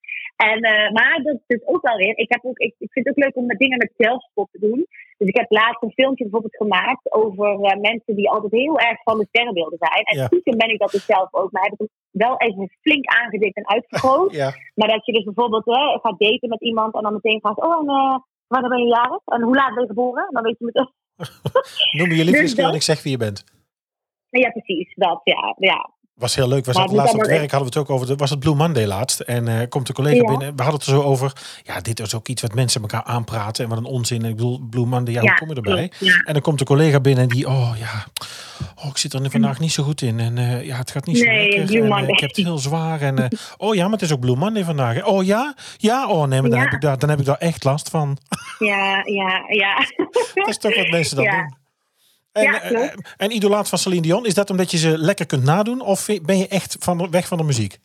En, 0.50 0.60
eh, 0.74 0.91
maar 0.98 1.15
dat 1.24 1.39
is 1.48 1.62
ook 1.65 1.82
wel 1.88 1.98
weer. 1.98 2.17
Ik, 2.17 2.30
heb 2.34 2.44
ook, 2.46 2.58
ik, 2.67 2.74
ik 2.86 2.91
vind 2.91 3.06
het 3.06 3.15
ook 3.17 3.24
leuk 3.24 3.36
om 3.36 3.46
met 3.46 3.60
dingen 3.60 3.78
met 3.78 3.94
zelfspot 3.98 4.48
te 4.52 4.60
doen. 4.67 4.80
Dus 5.17 5.28
ik 5.28 5.36
heb 5.38 5.50
laatst 5.52 5.82
een 5.84 5.91
filmpje 6.00 6.24
bijvoorbeeld 6.24 6.56
gemaakt 6.63 7.12
over 7.13 7.48
eh, 7.62 7.80
mensen 7.89 8.15
die 8.15 8.30
altijd 8.30 8.52
heel 8.52 8.80
erg 8.80 9.00
van 9.04 9.17
de 9.17 9.26
sterrenbeelden 9.30 9.78
zijn. 9.88 10.04
En 10.04 10.17
Ja. 10.17 10.26
stiekem 10.26 10.58
ben 10.58 10.70
ik 10.74 10.80
dat 10.80 10.91
dus 10.91 11.06
zelf 11.06 11.28
ook. 11.34 11.52
Maar 11.52 11.63
heb 11.63 11.72
ik 11.74 11.80
hem 11.80 11.89
wel 12.12 12.36
even 12.38 12.78
flink 12.82 13.06
aangedikt 13.06 13.56
en 13.58 13.67
uitvergroot. 13.70 14.32
Ja. 14.41 14.50
Maar 14.76 14.88
dat 14.88 15.06
je 15.06 15.12
dus 15.13 15.24
bijvoorbeeld 15.24 15.65
hè, 15.65 15.82
gaat 16.04 16.20
daten 16.20 16.50
met 16.50 16.62
iemand 16.62 16.96
en 16.96 17.02
dan 17.04 17.13
meteen 17.13 17.39
gaat, 17.41 17.58
oh, 17.65 17.80
en 17.80 17.86
uh, 17.89 18.17
wanneer 18.48 18.70
ben 18.70 18.82
je 18.82 18.88
jarig? 18.88 19.22
En 19.26 19.41
hoe 19.41 19.56
laat 19.56 19.74
ben 19.74 19.82
je 19.84 19.89
geboren? 19.89 20.28
Dan 20.32 20.44
weet 20.44 20.56
je 20.60 20.65
meteen. 20.65 20.89
Noem 21.91 22.12
je 22.17 22.26
liefdeskeur 22.26 22.67
en 22.67 22.74
ik 22.74 22.82
zeg 22.82 23.04
wie 23.04 23.12
je 23.12 23.17
bent. 23.17 23.44
Ja, 24.32 24.50
precies. 24.50 24.94
Dat, 24.96 25.22
ja. 25.24 25.56
ja. 25.58 25.89
Was 26.15 26.36
heel 26.36 26.48
leuk. 26.48 26.65
We 26.65 26.72
zaten 26.74 26.89
het 26.89 26.98
laatst 27.00 27.13
op 27.13 27.20
het 27.20 27.30
werk, 27.30 27.52
hadden 27.52 27.72
we 27.72 27.80
het 27.80 27.89
ook 27.89 27.96
over. 27.96 28.08
De, 28.08 28.15
was 28.15 28.30
het 28.30 28.39
Blue 28.39 28.56
Monday 28.56 28.86
laatst? 28.86 29.20
En 29.20 29.48
eh, 29.48 29.67
komt 29.70 29.88
de 29.88 29.94
collega 29.94 30.15
Ja. 30.15 30.26
binnen. 30.26 30.56
We 30.56 30.63
hadden 30.63 30.80
het 30.80 30.89
er 30.89 30.94
zo 30.96 31.02
over. 31.02 31.34
Ja, 31.63 31.80
dit 31.82 32.00
is 32.00 32.15
ook 32.15 32.28
iets 32.28 32.41
wat 32.41 32.54
mensen 32.54 32.82
elkaar 32.82 33.04
aanpraten. 33.04 33.63
En 33.63 33.70
wat 33.70 33.78
een 33.80 33.86
onzin. 33.86 34.26
Ik 34.26 34.36
bedoel, 34.36 34.60
Blue 34.70 34.86
Monday, 34.86 35.13
ja, 35.13 35.20
hoe 35.22 35.34
kom 35.38 35.50
je 35.50 35.56
erbij? 35.56 35.91
ja. 36.00 36.13
En 36.26 36.34
dan 36.34 36.41
komt 36.41 36.60
de 36.60 36.65
collega 36.65 37.00
binnen 37.00 37.24
en 37.24 37.30
die, 37.30 37.48
oh 37.48 37.72
ja, 37.80 38.06
oh, 38.76 38.86
ik 38.89 38.98
zit 38.98 39.13
er 39.13 39.32
vandaag 39.32 39.60
niet 39.60 39.72
zo 39.72 39.84
goed 39.84 40.02
in. 40.02 40.20
En 40.20 40.38
eh, 40.38 40.65
ja, 40.65 40.78
het 40.78 40.91
gaat 40.91 41.06
niet 41.06 41.17
zo 41.17 41.24
Nee, 41.26 41.58
lekker. 41.58 41.84
En, 41.84 41.91
eh, 41.91 42.08
ik 42.08 42.20
heb 42.20 42.30
het 42.36 42.46
heel 42.46 42.58
zwaar. 42.58 43.02
En, 43.02 43.28
oh 43.58 43.76
ja, 43.76 43.84
maar 43.84 43.91
het 43.91 44.02
is 44.02 44.12
ook 44.13 44.20
Blue 44.20 44.36
Monday 44.36 44.63
vandaag. 44.63 45.06
Oh 45.06 45.24
ja? 45.26 45.56
Ja, 45.78 46.08
oh 46.08 46.28
nee, 46.28 46.41
maar 46.41 46.50
dan, 46.50 46.60
heb 46.60 46.72
ik 46.72 46.82
daar, 46.82 46.98
dan 46.98 47.10
heb 47.10 47.20
ik 47.20 47.26
daar 47.26 47.38
echt 47.38 47.63
last 47.63 47.89
van. 47.89 48.17
Ja, 48.60 49.02
ja, 49.06 49.44
ja. 49.48 49.86
Dat 50.34 50.48
is 50.48 50.58
toch 50.58 50.76
wat 50.76 50.89
mensen 50.89 51.15
dan 51.15 51.26
doen. 51.26 51.60
En, 52.32 52.44
Ja, 52.44 52.62
eh, 52.62 52.67
klopt. 52.70 53.13
en 53.17 53.32
idolaat 53.32 53.70
van 53.70 53.78
Celine 53.78 54.02
Dion, 54.02 54.26
is 54.26 54.34
dat 54.34 54.50
omdat 54.50 54.72
je 54.72 54.78
ze 54.78 54.98
lekker 54.98 55.26
kunt 55.26 55.44
nadoen? 55.44 55.82
Of 55.82 56.06
ben 56.24 56.38
je 56.38 56.48
echt 56.48 56.76
van, 56.80 56.98
de- 56.98 57.10
weg 57.10 57.28
van 57.28 57.38
de 57.38 57.44
muziek? 57.44 57.78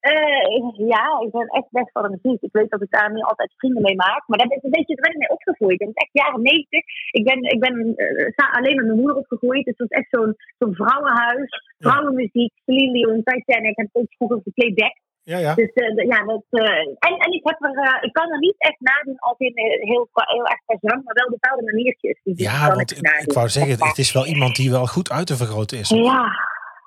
Eh, 0.00 0.86
ja, 0.94 1.04
ik 1.26 1.30
ben 1.30 1.46
echt 1.58 1.70
weg 1.70 1.88
van 1.92 2.02
de 2.02 2.18
muziek. 2.22 2.42
Ik 2.42 2.52
weet 2.52 2.70
dat 2.70 2.82
ik 2.82 2.90
daar 2.90 3.12
niet 3.12 3.24
altijd 3.24 3.52
vrienden 3.56 3.82
mee 3.82 3.94
maak. 3.96 4.22
Maar 4.26 4.38
dat 4.38 4.52
is 4.56 4.62
een 4.62 4.70
beetje, 4.70 4.94
daar 4.94 5.04
ben 5.06 5.12
ik 5.14 5.18
mee 5.28 5.36
opgegroeid. 5.38 5.78
Dat 5.78 5.88
is 5.88 5.94
echt 5.94 6.10
jaren 6.12 6.42
90. 6.42 6.80
Ik 7.10 7.24
ben, 7.24 7.38
ik 7.42 7.60
ben 7.60 7.94
eh, 7.96 8.56
alleen 8.56 8.76
met 8.76 8.86
mijn 8.86 8.98
moeder 8.98 9.16
opgegroeid. 9.16 9.64
Dus 9.64 9.76
dat 9.76 9.90
is 9.90 9.96
echt 9.98 10.08
zo'n 10.10 10.36
zo'n 10.58 10.74
vrouwenhuis. 10.74 11.50
Vrouwenmuziek, 11.78 12.52
Celine 12.64 12.92
Dion, 12.92 13.22
Titanic. 13.24 13.70
Ik 13.70 13.76
heb 13.76 13.88
ook 13.92 14.12
vroeger 14.16 14.40
geplayback. 14.42 14.94
Ja, 15.32 15.38
ja. 15.38 15.54
Dus 15.54 15.72
eh, 15.72 16.06
ja, 16.12 16.24
dat, 16.24 16.42
eh, 16.50 16.68
en, 17.06 17.14
en 17.24 17.32
ik, 17.32 17.40
heb 17.42 17.62
er, 17.62 17.76
eh, 17.84 17.98
ik 18.00 18.12
kan 18.12 18.30
er 18.32 18.38
niet 18.38 18.54
echt 18.58 18.76
nadoen 18.78 19.18
als 19.18 19.38
in 19.38 19.52
heel, 19.80 20.08
heel 20.12 20.46
erg 20.46 20.60
per 20.66 20.78
zang, 20.80 21.04
maar 21.04 21.14
wel 21.14 21.30
bepaalde 21.30 21.62
maniertjes. 21.64 22.20
Die 22.24 22.42
Ja, 22.42 22.66
kan 22.66 22.76
want 22.76 22.90
ik 22.90 22.98
ik, 23.26 23.32
wou 23.32 23.48
zeggen, 23.48 23.86
het 23.88 23.98
is 23.98 24.12
wel 24.12 24.26
iemand 24.26 24.56
die 24.56 24.70
wel 24.70 24.86
goed 24.86 25.10
uit 25.10 25.26
te 25.26 25.36
vergroten 25.36 25.78
is. 25.78 25.88
Ja, 25.88 25.96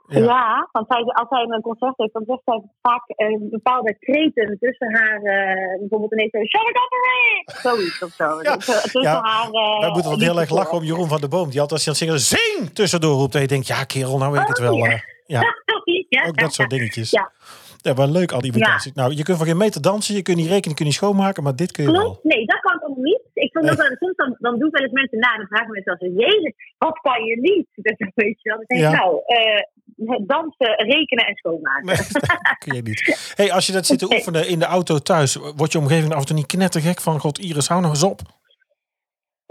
Ja. 0.07 0.19
ja. 0.19 0.69
want 0.71 0.85
zij, 0.89 1.01
als 1.03 1.27
zij 1.29 1.41
een 1.41 1.61
concert 1.61 1.93
heeft, 1.97 2.13
dan 2.13 2.23
zegt 2.27 2.41
zij 2.45 2.61
vaak 2.81 3.03
bepaalde 3.49 3.97
kreten 3.99 4.57
tussen 4.59 4.93
haar, 4.95 5.21
eh, 5.21 5.79
bijvoorbeeld 5.79 6.11
ineens 6.11 6.31
zo, 6.31 6.39
shut 6.43 6.69
it 6.69 6.77
up! 6.77 7.55
Zoiets 7.65 8.03
of 8.03 8.11
zo. 8.11 8.41
Ja, 8.41 8.55
Dus, 8.55 8.65
tussen 8.65 9.01
ja. 9.01 9.21
haar... 9.21 9.51
Wij 9.79 9.89
moeten 9.91 10.09
wel 10.09 10.19
heel 10.19 10.39
erg 10.39 10.49
lachen 10.49 10.77
om 10.77 10.83
Jeroen 10.83 11.07
van 11.07 11.19
der 11.19 11.29
Boom. 11.29 11.49
Die 11.49 11.61
altijd 11.61 11.87
als 11.87 11.99
hij 11.99 12.07
aan 12.07 12.13
het 12.13 12.23
zingen 12.23 12.39
zing 12.55 12.69
tussendoor 12.73 13.15
roept. 13.17 13.35
En 13.35 13.41
je 13.41 13.47
denkt, 13.47 13.67
ja 13.67 13.83
kerel, 13.83 14.17
nou 14.17 14.31
weet 14.31 14.41
ik 14.41 14.47
het 14.47 14.59
wel. 14.59 14.73
Oh, 14.73 14.79
ja. 14.79 14.91
eh. 14.91 14.99
ja, 15.25 15.41
ja. 16.09 16.27
ook 16.27 16.37
dat 16.37 16.53
soort 16.53 16.69
dingetjes. 16.69 17.09
Ja. 17.11 17.31
Ja, 17.81 17.93
wel 17.93 18.07
leuk 18.11 18.31
al 18.31 18.41
die 18.41 18.51
imitaties. 18.53 18.93
Nou, 18.93 19.13
je 19.15 19.23
kunt 19.23 19.37
van 19.37 19.45
geen 19.47 19.57
meter 19.57 19.81
dansen, 19.81 20.15
je 20.15 20.21
kunt 20.21 20.37
niet 20.37 20.45
rekenen, 20.47 20.69
je 20.69 20.75
kunt 20.75 20.87
niet 20.89 20.97
schoonmaken, 20.97 21.43
maar 21.43 21.55
dit 21.55 21.71
kun 21.71 21.83
je 21.83 21.91
wel. 21.91 22.01
Klopt, 22.01 22.23
nee, 22.23 22.45
dat 22.45 22.59
kan 22.59 22.79
allemaal 22.79 23.03
niet. 23.03 23.21
Ik 23.33 23.51
vond 23.51 23.65
Nee. 23.65 23.75
dat 23.75 23.87
wel, 23.87 23.95
soms 23.99 24.15
dan, 24.15 24.35
dan 24.39 24.59
doen 24.59 24.69
wel 24.71 24.81
eens 24.81 24.91
mensen 24.91 25.19
na 25.19 25.31
en 25.31 25.37
dan 25.37 25.47
vragen 25.47 25.71
mensen 25.71 25.91
als 25.91 26.01
jezus, 26.15 26.53
wat 26.77 26.99
kan 27.01 27.23
je 27.23 27.39
niet? 27.41 27.67
Dus 27.85 27.97
dan 27.97 28.11
weet 28.15 28.41
je 28.41 28.49
wel. 28.49 28.57
Dan 28.57 28.65
denk 28.67 28.81
ik, 28.81 28.87
Ja. 28.91 28.99
nou, 28.99 29.21
eh, 29.25 30.25
dansen, 30.25 30.85
rekenen 30.85 31.25
en 31.25 31.35
schoonmaken. 31.35 31.85
Nee, 31.85 31.95
dat 32.49 32.57
kun 32.57 32.75
je 32.75 32.81
niet. 32.81 33.33
Hey, 33.35 33.51
als 33.51 33.65
je 33.65 33.71
dat 33.71 33.85
zit 33.85 33.99
te 33.99 34.05
oefenen 34.13 34.47
in 34.47 34.59
de 34.59 34.65
auto 34.65 34.97
thuis, 34.97 35.35
wordt 35.55 35.71
je 35.71 35.77
omgeving 35.79 36.13
af 36.13 36.19
en 36.19 36.25
toe 36.25 36.35
niet 36.35 36.45
knettergek 36.45 37.01
van, 37.01 37.19
god 37.19 37.39
Iris, 37.39 37.67
hou 37.67 37.81
nou 37.81 37.93
eens 37.93 38.03
op. 38.03 38.21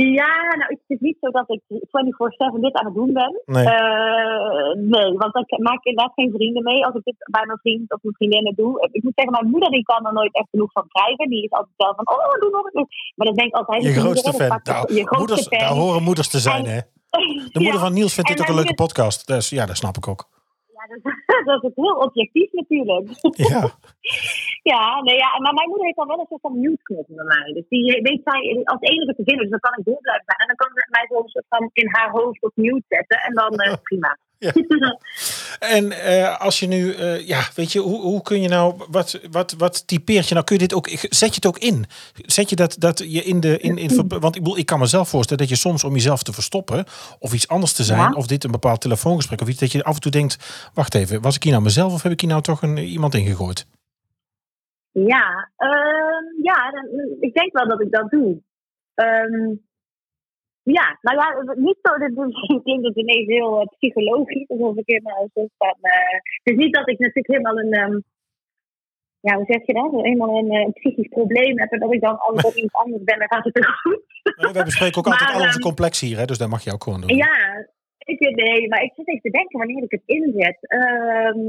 Ja, 0.02 0.34
nou, 0.58 0.68
het 0.72 0.80
is 0.86 1.00
niet 1.00 1.16
zo 1.20 1.30
dat 1.30 1.50
ik 1.50 1.60
24-7 1.68 2.60
dit 2.60 2.74
aan 2.74 2.84
het 2.86 2.94
doen 2.94 3.12
ben. 3.12 3.42
Nee. 3.44 3.64
Eh, 3.64 4.74
nee, 4.94 5.12
want 5.22 5.36
ik 5.36 5.58
maak 5.58 5.84
inderdaad 5.84 6.14
geen 6.14 6.32
vrienden 6.34 6.62
mee 6.62 6.84
als 6.86 6.94
ik 6.94 7.04
dit 7.04 7.14
bij 7.30 7.46
mijn 7.46 7.58
vriend 7.58 7.92
of 7.92 7.98
mijn 8.02 8.14
vriendinnen 8.14 8.54
doe. 8.54 8.88
Ik 8.92 9.02
moet 9.02 9.12
zeggen, 9.14 9.32
mijn 9.38 9.50
moeder 9.50 9.70
die 9.70 9.82
kan 9.82 10.06
er 10.06 10.12
nooit 10.12 10.34
echt 10.34 10.48
genoeg 10.50 10.72
van 10.72 10.88
krijgen. 10.88 11.28
Die 11.28 11.42
is 11.44 11.50
altijd 11.50 11.74
wel 11.76 11.94
van, 11.94 12.08
oh, 12.08 12.40
doe 12.40 12.50
nog 12.50 12.72
eens. 12.72 13.12
Maar 13.16 13.26
dat 13.26 13.36
denk 13.36 13.48
ik 13.48 13.54
altijd. 13.56 13.82
Je 13.82 13.92
grootste 13.92 14.32
fan. 14.32 14.60
Nou, 14.62 14.94
je 14.94 15.06
grootste 15.06 15.18
moeders, 15.18 15.46
fan. 15.48 15.58
daar 15.58 15.68
horen 15.82 16.02
moeders 16.02 16.28
te 16.28 16.38
zijn, 16.38 16.64
En- 16.64 16.70
hè. 16.72 16.80
De 17.54 17.60
moeder 17.60 17.72
Ja. 17.74 17.78
van 17.86 17.92
Niels 17.92 18.14
vindt 18.14 18.30
dit 18.30 18.40
ook 18.40 18.48
een 18.48 18.54
leuke 18.54 18.74
podcast. 18.74 19.26
Dus 19.26 19.48
ja, 19.48 19.66
dat 19.66 19.76
snap 19.76 19.96
ik 19.96 20.08
ook. 20.08 20.28
Dat, 21.44 21.44
dat 21.44 21.64
is 21.64 21.70
heel 21.74 21.96
objectief 21.96 22.52
natuurlijk. 22.52 23.08
Ja, 23.36 23.70
Ja, 24.72 25.02
nee, 25.02 25.16
ja, 25.16 25.38
maar 25.38 25.54
mijn 25.54 25.68
moeder 25.68 25.86
heeft 25.86 25.96
dan 25.96 26.06
wel 26.12 26.20
een 26.20 26.26
soort 26.28 26.40
van 26.40 26.60
mute-knop 26.60 27.06
bij 27.08 27.24
mij. 27.24 27.52
Dus 27.52 27.68
die 27.68 28.02
weet 28.02 28.20
zij 28.24 28.60
als 28.64 28.80
enige 28.80 29.14
te 29.14 29.24
vinden. 29.24 29.42
Dus 29.42 29.54
dan 29.56 29.66
kan 29.66 29.78
ik 29.78 29.84
door 29.84 30.00
blijven 30.00 30.24
zijn. 30.26 30.40
En 30.42 30.46
dan 30.46 30.56
kan 30.56 30.70
ze 30.74 30.88
mij 30.90 31.06
zo 31.08 31.22
soort 31.26 31.48
van 31.48 31.70
in 31.72 31.88
haar 31.94 32.10
hoofd 32.10 32.42
op 32.42 32.52
mute 32.54 32.84
zetten. 32.88 33.18
En 33.26 33.34
dan 33.34 33.52
eh, 33.52 33.74
prima. 33.88 34.18
Ja. 34.38 34.52
En 35.58 35.92
eh, 35.92 36.40
als 36.40 36.60
je 36.60 36.66
nu, 36.66 36.92
eh, 36.92 37.26
ja, 37.26 37.40
weet 37.54 37.72
je, 37.72 37.78
hoe, 37.80 38.00
hoe 38.00 38.22
kun 38.22 38.40
je 38.40 38.48
nou, 38.48 38.82
wat, 38.90 39.20
wat, 39.30 39.52
wat 39.58 39.86
typeert 39.86 40.28
je 40.28 40.34
nou? 40.34 40.46
Kun 40.46 40.56
je 40.56 40.62
dit 40.66 40.74
ook, 40.74 40.88
zet 40.88 41.28
je 41.28 41.34
het 41.34 41.46
ook 41.46 41.58
in? 41.58 41.84
Zet 42.14 42.50
je 42.50 42.56
dat, 42.56 42.76
dat 42.78 42.98
je 42.98 43.22
in 43.22 43.40
de, 43.40 43.58
in, 43.58 43.78
in, 43.78 44.08
want 44.08 44.36
ik 44.36 44.42
bedoel, 44.42 44.58
ik 44.58 44.66
kan 44.66 44.78
mezelf 44.78 45.08
voorstellen 45.08 45.46
dat 45.46 45.56
je 45.56 45.60
soms 45.60 45.84
om 45.84 45.92
jezelf 45.92 46.22
te 46.22 46.32
verstoppen 46.32 46.84
of 47.18 47.32
iets 47.32 47.48
anders 47.48 47.72
te 47.72 47.84
zijn, 47.84 47.98
Ja. 47.98 48.12
of 48.12 48.26
dit 48.26 48.44
een 48.44 48.50
bepaald 48.50 48.80
telefoongesprek 48.80 49.40
of 49.40 49.48
iets, 49.48 49.58
dat 49.60 49.72
je 49.72 49.84
af 49.84 49.94
en 49.94 50.00
toe 50.00 50.12
denkt, 50.12 50.70
wacht 50.74 50.94
even, 50.94 51.20
was 51.22 51.36
ik 51.36 51.42
hier 51.42 51.52
nou 51.52 51.64
mezelf 51.64 51.92
of 51.92 52.02
heb 52.02 52.12
ik 52.12 52.20
hier 52.20 52.30
nou 52.30 52.42
toch 52.42 52.62
een, 52.62 52.76
iemand 52.78 53.14
ingegooid? 53.14 53.66
Ja, 54.92 55.50
ehm, 55.56 56.42
ja 56.42 56.70
dan, 56.70 56.84
ik 57.20 57.34
denk 57.34 57.52
wel 57.52 57.68
dat 57.68 57.80
ik 57.80 57.90
dat 57.90 58.10
doe. 58.10 58.42
Ehm, 58.94 59.54
ja, 60.72 60.98
nou 61.00 61.16
ja, 61.16 61.54
niet 61.56 61.78
zo, 61.82 61.98
dit 61.98 62.14
dit 62.16 62.62
klinkt 62.62 62.86
het 62.86 62.96
ineens 62.96 63.26
heel 63.26 63.60
eh, 63.60 63.66
psychologisch, 63.66 64.48
alsof 64.48 64.76
ik 64.76 64.86
helemaal 64.86 65.28
zo 65.34 65.46
van, 65.58 65.76
eh, 65.80 66.12
Het 66.42 66.52
is 66.52 66.56
niet 66.56 66.74
dat 66.74 66.88
ik 66.88 66.98
natuurlijk 66.98 67.26
helemaal 67.26 67.58
een, 67.58 67.72
ehm, 67.72 67.98
ja, 69.20 69.34
hoe 69.34 69.44
zeg 69.48 69.66
je 69.66 69.72
dat? 69.72 69.90
Helemaal 69.90 70.38
een, 70.38 70.50
eh, 70.50 70.72
psychisch 70.72 71.08
probleem 71.08 71.58
heb 71.58 71.70
en 71.72 71.78
dat 71.78 71.94
ik 71.94 72.00
dan 72.00 72.18
altijd 72.18 72.44
op 72.44 72.54
iets 72.54 72.74
anders 72.74 73.02
ben, 73.02 73.18
dan 73.18 73.28
gaat 73.28 73.44
het 73.44 73.56
er 73.56 73.80
goed. 73.82 74.02
Eh, 74.22 74.50
Wij 74.50 74.64
bespreken 74.64 74.98
ook 74.98 75.06
altijd 75.06 75.34
al 75.34 75.40
onze 75.40 75.52
ehm, 75.52 75.60
complex 75.60 76.00
hier, 76.00 76.18
hè, 76.18 76.24
dus 76.24 76.38
dat 76.38 76.48
mag 76.48 76.64
je 76.64 76.72
ook 76.72 76.82
gewoon 76.82 77.00
doen. 77.00 77.16
Ja, 77.16 77.66
ik 78.12 78.18
weet 78.18 78.36
nee, 78.36 78.68
maar 78.68 78.82
ik 78.82 78.92
zit 78.96 79.08
even 79.08 79.20
te 79.20 79.38
denken 79.38 79.58
wanneer 79.58 79.82
ik 79.82 79.90
het 79.90 80.02
inzet. 80.06 80.58
Ehm, 80.60 81.40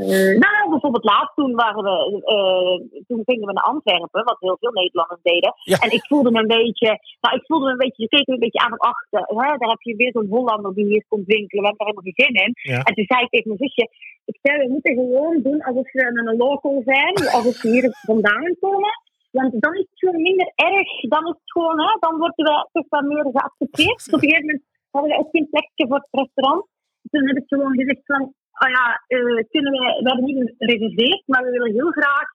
eh, 0.00 0.32
nou, 0.44 0.70
bijvoorbeeld 0.70 1.04
laatst 1.04 1.34
toen 1.34 1.54
waren 1.54 1.82
we, 1.88 1.96
eh, 2.34 3.02
toen 3.08 3.22
gingen 3.24 3.46
we 3.46 3.52
naar 3.52 3.70
Antwerpen, 3.72 4.24
wat 4.24 4.36
heel 4.40 4.56
veel 4.60 4.72
Nederlanders 4.72 5.22
deden. 5.22 5.52
Ja. 5.62 5.78
En 5.78 5.90
ik 5.90 6.06
voelde 6.06 6.30
me 6.30 6.40
een 6.40 6.56
beetje, 6.60 6.88
nou 7.20 7.36
ik 7.36 7.44
voelde 7.46 7.64
me 7.66 7.72
een 7.72 7.84
beetje, 7.84 8.02
je 8.02 8.08
keek 8.08 8.26
me 8.26 8.34
een 8.34 8.46
beetje 8.46 8.64
aan 8.64 8.74
van 8.76 8.88
achter. 8.92 9.20
Hè? 9.20 9.48
Daar 9.58 9.72
heb 9.74 9.82
je 9.82 9.96
weer 9.96 10.12
zo'n 10.12 10.32
Hollander 10.34 10.74
die 10.74 10.86
hier 10.86 11.04
komt 11.08 11.26
winkelen, 11.26 11.62
we 11.62 11.68
hebben 11.68 11.86
daar 11.86 11.92
helemaal 11.92 12.10
geen 12.10 12.24
zin 12.26 12.36
in. 12.44 12.52
Ja. 12.72 12.82
En 12.82 12.94
toen 12.94 13.10
zei 13.12 13.20
ik 13.22 13.30
tegen 13.30 13.48
mijn 13.48 13.62
zusje, 13.64 13.84
ik 14.30 14.38
zei, 14.42 14.58
we 14.58 14.72
moeten 14.72 14.94
gewoon 14.94 15.42
doen 15.42 15.60
alsof 15.62 15.92
we 15.92 16.02
een 16.04 16.36
local 16.36 16.82
zijn, 16.84 17.14
alsof 17.36 17.62
we 17.62 17.68
hier 17.68 17.88
vandaan 18.10 18.56
komen. 18.60 18.92
Want 19.30 19.52
dan 19.60 19.74
is 19.74 19.86
het 19.90 19.98
gewoon 19.98 20.22
minder 20.22 20.52
erg. 20.54 20.88
Dan 21.00 21.24
is 21.30 21.38
het 21.42 21.52
gewoon, 21.52 21.80
hè, 21.80 21.96
dan 22.00 22.18
worden 22.18 22.44
we 22.44 22.68
toch 22.72 22.88
wel 22.88 23.02
meer 23.02 23.26
geaccepteerd. 23.32 24.06
Op 24.06 24.12
een 24.12 24.28
gegeven 24.28 24.46
moment 24.46 24.62
hadden 24.98 25.16
we 25.16 25.22
ook 25.22 25.34
geen 25.36 25.48
plekje 25.50 25.86
voor 25.88 25.96
het 25.96 26.08
restaurant. 26.10 26.66
Toen 27.10 27.26
heb 27.26 27.36
ik 27.36 27.44
gewoon 27.46 27.74
gezegd 27.80 28.02
van, 28.04 28.22
oh 28.62 28.70
ja, 28.76 28.84
eh, 29.06 29.44
kunnen 29.52 29.72
we, 29.72 29.82
we 30.02 30.08
hebben 30.10 30.24
niet 30.24 30.54
gereserveerd, 30.58 31.22
maar 31.26 31.42
we 31.44 31.50
willen 31.50 31.72
heel 31.72 31.90
graag 31.90 32.28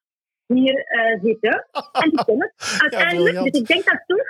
hier 0.45 0.75
eh, 0.75 1.21
zitten. 1.21 1.67
En 1.91 2.11
toen 2.11 2.25
kon 2.25 2.41
het 2.41 2.53
uiteindelijk. 2.85 3.35
dus 3.35 3.61
ik 3.61 3.67
denk 3.67 3.83
dat 3.83 4.03
toch, 4.05 4.27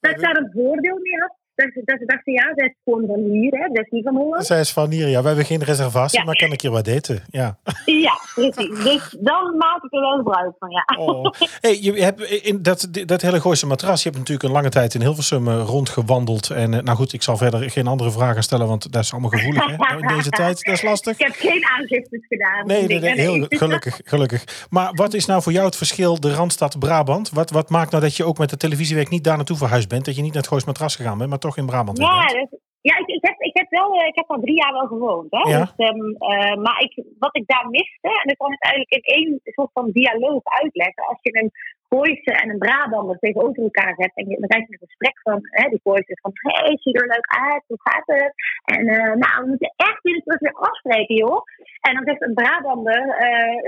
dat 0.00 0.18
daar 0.18 0.36
een 0.36 0.50
voordeel 0.52 0.98
mee 1.02 1.20
had. 1.20 1.34
Dat, 1.60 1.70
ze- 1.74 1.82
dat 1.84 1.98
ze 1.98 2.04
dachten, 2.06 2.32
ja, 2.32 2.52
zij 2.56 2.66
is 2.66 2.74
gewoon 2.84 3.04
van 3.06 3.20
hier, 3.30 3.52
hè, 3.52 3.66
zij 3.72 3.82
is 3.84 3.90
niet 3.90 4.04
van 4.04 4.16
Holland. 4.16 4.46
Zij 4.46 4.60
is 4.60 4.70
van 4.72 4.90
hier, 4.90 5.08
ja, 5.08 5.20
we 5.20 5.26
hebben 5.26 5.44
geen 5.44 5.64
reservatie, 5.64 6.18
Ja. 6.18 6.24
maar 6.24 6.36
kan 6.36 6.52
ik 6.52 6.60
hier 6.60 6.70
wat 6.70 6.86
eten? 6.86 7.22
Ja. 7.30 7.58
Ja, 7.84 8.18
precies. 8.34 8.84
Dus 8.84 9.16
dan 9.20 9.56
maak 9.56 9.82
ik 9.84 9.92
er 9.92 10.00
wel 10.00 10.16
gebruik 10.16 10.52
van, 10.58 10.70
ja. 10.70 10.84
Oh. 10.98 11.30
Hey, 11.60 11.78
je 11.80 11.92
hebt 12.02 12.20
in 12.22 12.62
dat, 12.62 12.88
dat 13.06 13.22
hele 13.22 13.40
Gooise 13.40 13.66
matras, 13.66 14.02
je 14.02 14.08
hebt 14.08 14.18
natuurlijk 14.20 14.48
een 14.48 14.54
lange 14.54 14.68
tijd 14.68 14.94
in 14.94 15.00
Hilversum 15.00 15.48
eh, 15.48 15.62
rondgewandeld. 15.66 16.50
En 16.50 16.74
eh, 16.74 16.82
nou 16.82 16.96
goed, 16.96 17.12
ik 17.12 17.22
zal 17.22 17.36
verder 17.36 17.70
geen 17.70 17.86
andere 17.86 18.10
vragen 18.10 18.42
stellen, 18.42 18.66
want 18.66 18.92
dat 18.92 19.02
is 19.02 19.12
allemaal 19.12 19.30
gevoelig 19.30 19.66
hè? 19.66 19.96
in 20.00 20.06
deze 20.16 20.30
tijd. 20.30 20.64
Dat 20.64 20.74
is 20.74 20.82
lastig. 20.82 21.18
Ik 21.18 21.26
heb 21.26 21.34
geen 21.34 21.64
aangiftes 21.78 22.26
gedaan. 22.28 22.66
Nee, 22.66 22.86
nee, 22.86 22.98
nee, 23.00 23.14
heel 23.20 23.46
gelukkig, 23.48 24.00
gelukkig. 24.04 24.66
Maar 24.70 24.90
wat 24.94 25.14
is 25.14 25.26
nou 25.26 25.42
voor 25.42 25.52
jou 25.52 25.66
het 25.66 25.76
verschil, 25.76 26.20
de 26.20 26.34
Randstad 26.34 26.78
Brabant? 26.78 27.30
Wat, 27.30 27.50
wat 27.50 27.70
maakt 27.70 27.90
nou 27.90 28.02
dat 28.02 28.16
je 28.16 28.24
ook 28.24 28.38
met 28.38 28.50
de 28.50 28.56
televisiewerk 28.56 29.08
niet 29.08 29.24
daar 29.24 29.36
naartoe 29.36 29.56
verhuisd 29.56 29.88
bent? 29.88 30.04
Dat 30.04 30.16
je 30.16 30.22
niet 30.22 30.32
naar 30.32 30.40
het 30.42 30.50
Goois 30.50 30.64
matras 30.64 30.96
gegaan 30.96 31.18
bent, 31.18 31.30
maar 31.30 31.38
toch 31.38 31.49
in 31.56 31.66
Brabant 31.66 31.98
weer 31.98 32.06
Ja, 32.06 32.46
Ja, 32.82 32.98
ik, 32.98 33.06
ik, 33.06 33.24
heb, 33.28 33.40
ik, 33.40 33.56
heb 33.56 33.70
wel, 33.70 33.94
eh, 33.94 34.06
ik 34.06 34.16
heb 34.16 34.30
al 34.30 34.40
drie 34.40 34.56
jaar 34.62 34.72
wel 34.72 34.86
gewoond. 34.86 35.30
Hè? 35.30 35.50
Ja. 35.50 35.58
Dus, 35.58 35.72
ehm, 35.76 36.10
eh, 36.10 36.56
maar 36.56 36.80
ik, 36.80 37.04
wat 37.18 37.36
ik 37.36 37.46
daar 37.46 37.68
miste, 37.68 38.08
en 38.20 38.28
dat 38.28 38.36
kan 38.36 38.52
ik 38.52 38.62
eigenlijk 38.62 38.94
in 38.94 39.14
één 39.18 39.40
soort 39.44 39.70
van 39.72 39.90
dialoog 39.90 40.42
uitleggen. 40.44 41.06
Als 41.06 41.18
je 41.20 41.40
een 41.40 41.50
Gooise 41.88 42.32
en 42.42 42.50
een 42.50 42.58
Brabander 42.58 43.18
tegenover 43.18 43.62
elkaar 43.62 43.94
zet 43.96 44.10
en 44.14 44.28
je 44.28 44.36
dan 44.38 44.48
krijg 44.48 44.66
je 44.66 44.72
een 44.72 44.86
gesprek 44.88 45.20
van, 45.22 45.38
hè, 45.42 45.68
die 45.68 45.80
Gooise 45.82 46.18
van, 46.22 46.30
hé, 46.34 46.64
hey, 46.64 46.76
zie 46.80 46.92
je 46.92 46.98
er 46.98 47.14
leuk 47.14 47.28
uit, 47.50 47.64
hoe 47.66 47.80
gaat 47.80 48.06
het? 48.06 48.32
En 48.64 48.82
eh, 48.88 49.14
nou, 49.22 49.34
we 49.40 49.48
moeten 49.48 49.74
echt 49.76 50.02
binnenkort 50.02 50.40
weer 50.40 50.58
afspreken, 50.68 51.14
joh. 51.14 51.42
En 51.80 51.94
dan 51.94 52.04
zegt 52.04 52.22
een 52.22 52.34
Brabander, 52.34 53.02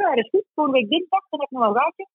ja, 0.00 0.08
dat 0.08 0.24
is 0.24 0.30
goed, 0.30 0.46
volgende 0.54 0.78
week 0.78 0.90
dinsdag, 0.90 1.24
dan 1.30 1.40
heb 1.40 1.50
ik 1.50 1.56
nog 1.58 1.66
een 1.66 1.80
raadje. 1.80 2.06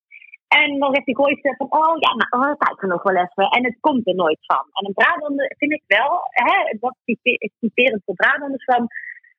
En 0.47 0.79
dan 0.79 0.93
zegt 0.93 1.05
die 1.05 1.15
Gooise 1.15 1.53
van, 1.57 1.67
oh 1.69 1.97
ja, 1.99 2.11
nou, 2.15 2.49
oh, 2.49 2.57
kijk 2.57 2.81
er 2.81 2.87
nog 2.87 3.03
wel 3.03 3.15
even. 3.15 3.49
En 3.49 3.63
het 3.65 3.77
komt 3.79 4.07
er 4.07 4.15
nooit 4.15 4.37
van. 4.41 4.65
En 4.73 4.85
een 4.87 4.93
Brabander 4.93 5.53
vind 5.57 5.71
ik 5.71 5.83
wel, 5.87 6.19
hè, 6.29 6.77
dat 6.79 6.95
type- 7.05 7.49
typerend 7.59 8.01
voor 8.05 8.15
Brabanders 8.15 8.63
van, 8.63 8.87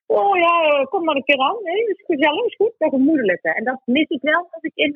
oh 0.06 0.36
ja, 0.36 0.84
kom 0.90 1.04
maar 1.04 1.14
een 1.16 1.24
keer 1.24 1.38
aan. 1.38 1.56
Nee, 1.62 1.84
is 1.88 2.02
gezellig, 2.06 2.44
is 2.44 2.56
goed, 2.56 2.72
dat 2.78 2.90
gemoedelijke. 2.90 3.54
En 3.54 3.64
dat 3.64 3.80
mis 3.84 4.08
ik 4.08 4.22
wel 4.22 4.48
als 4.50 4.62
ik 4.62 4.72
in, 4.74 4.92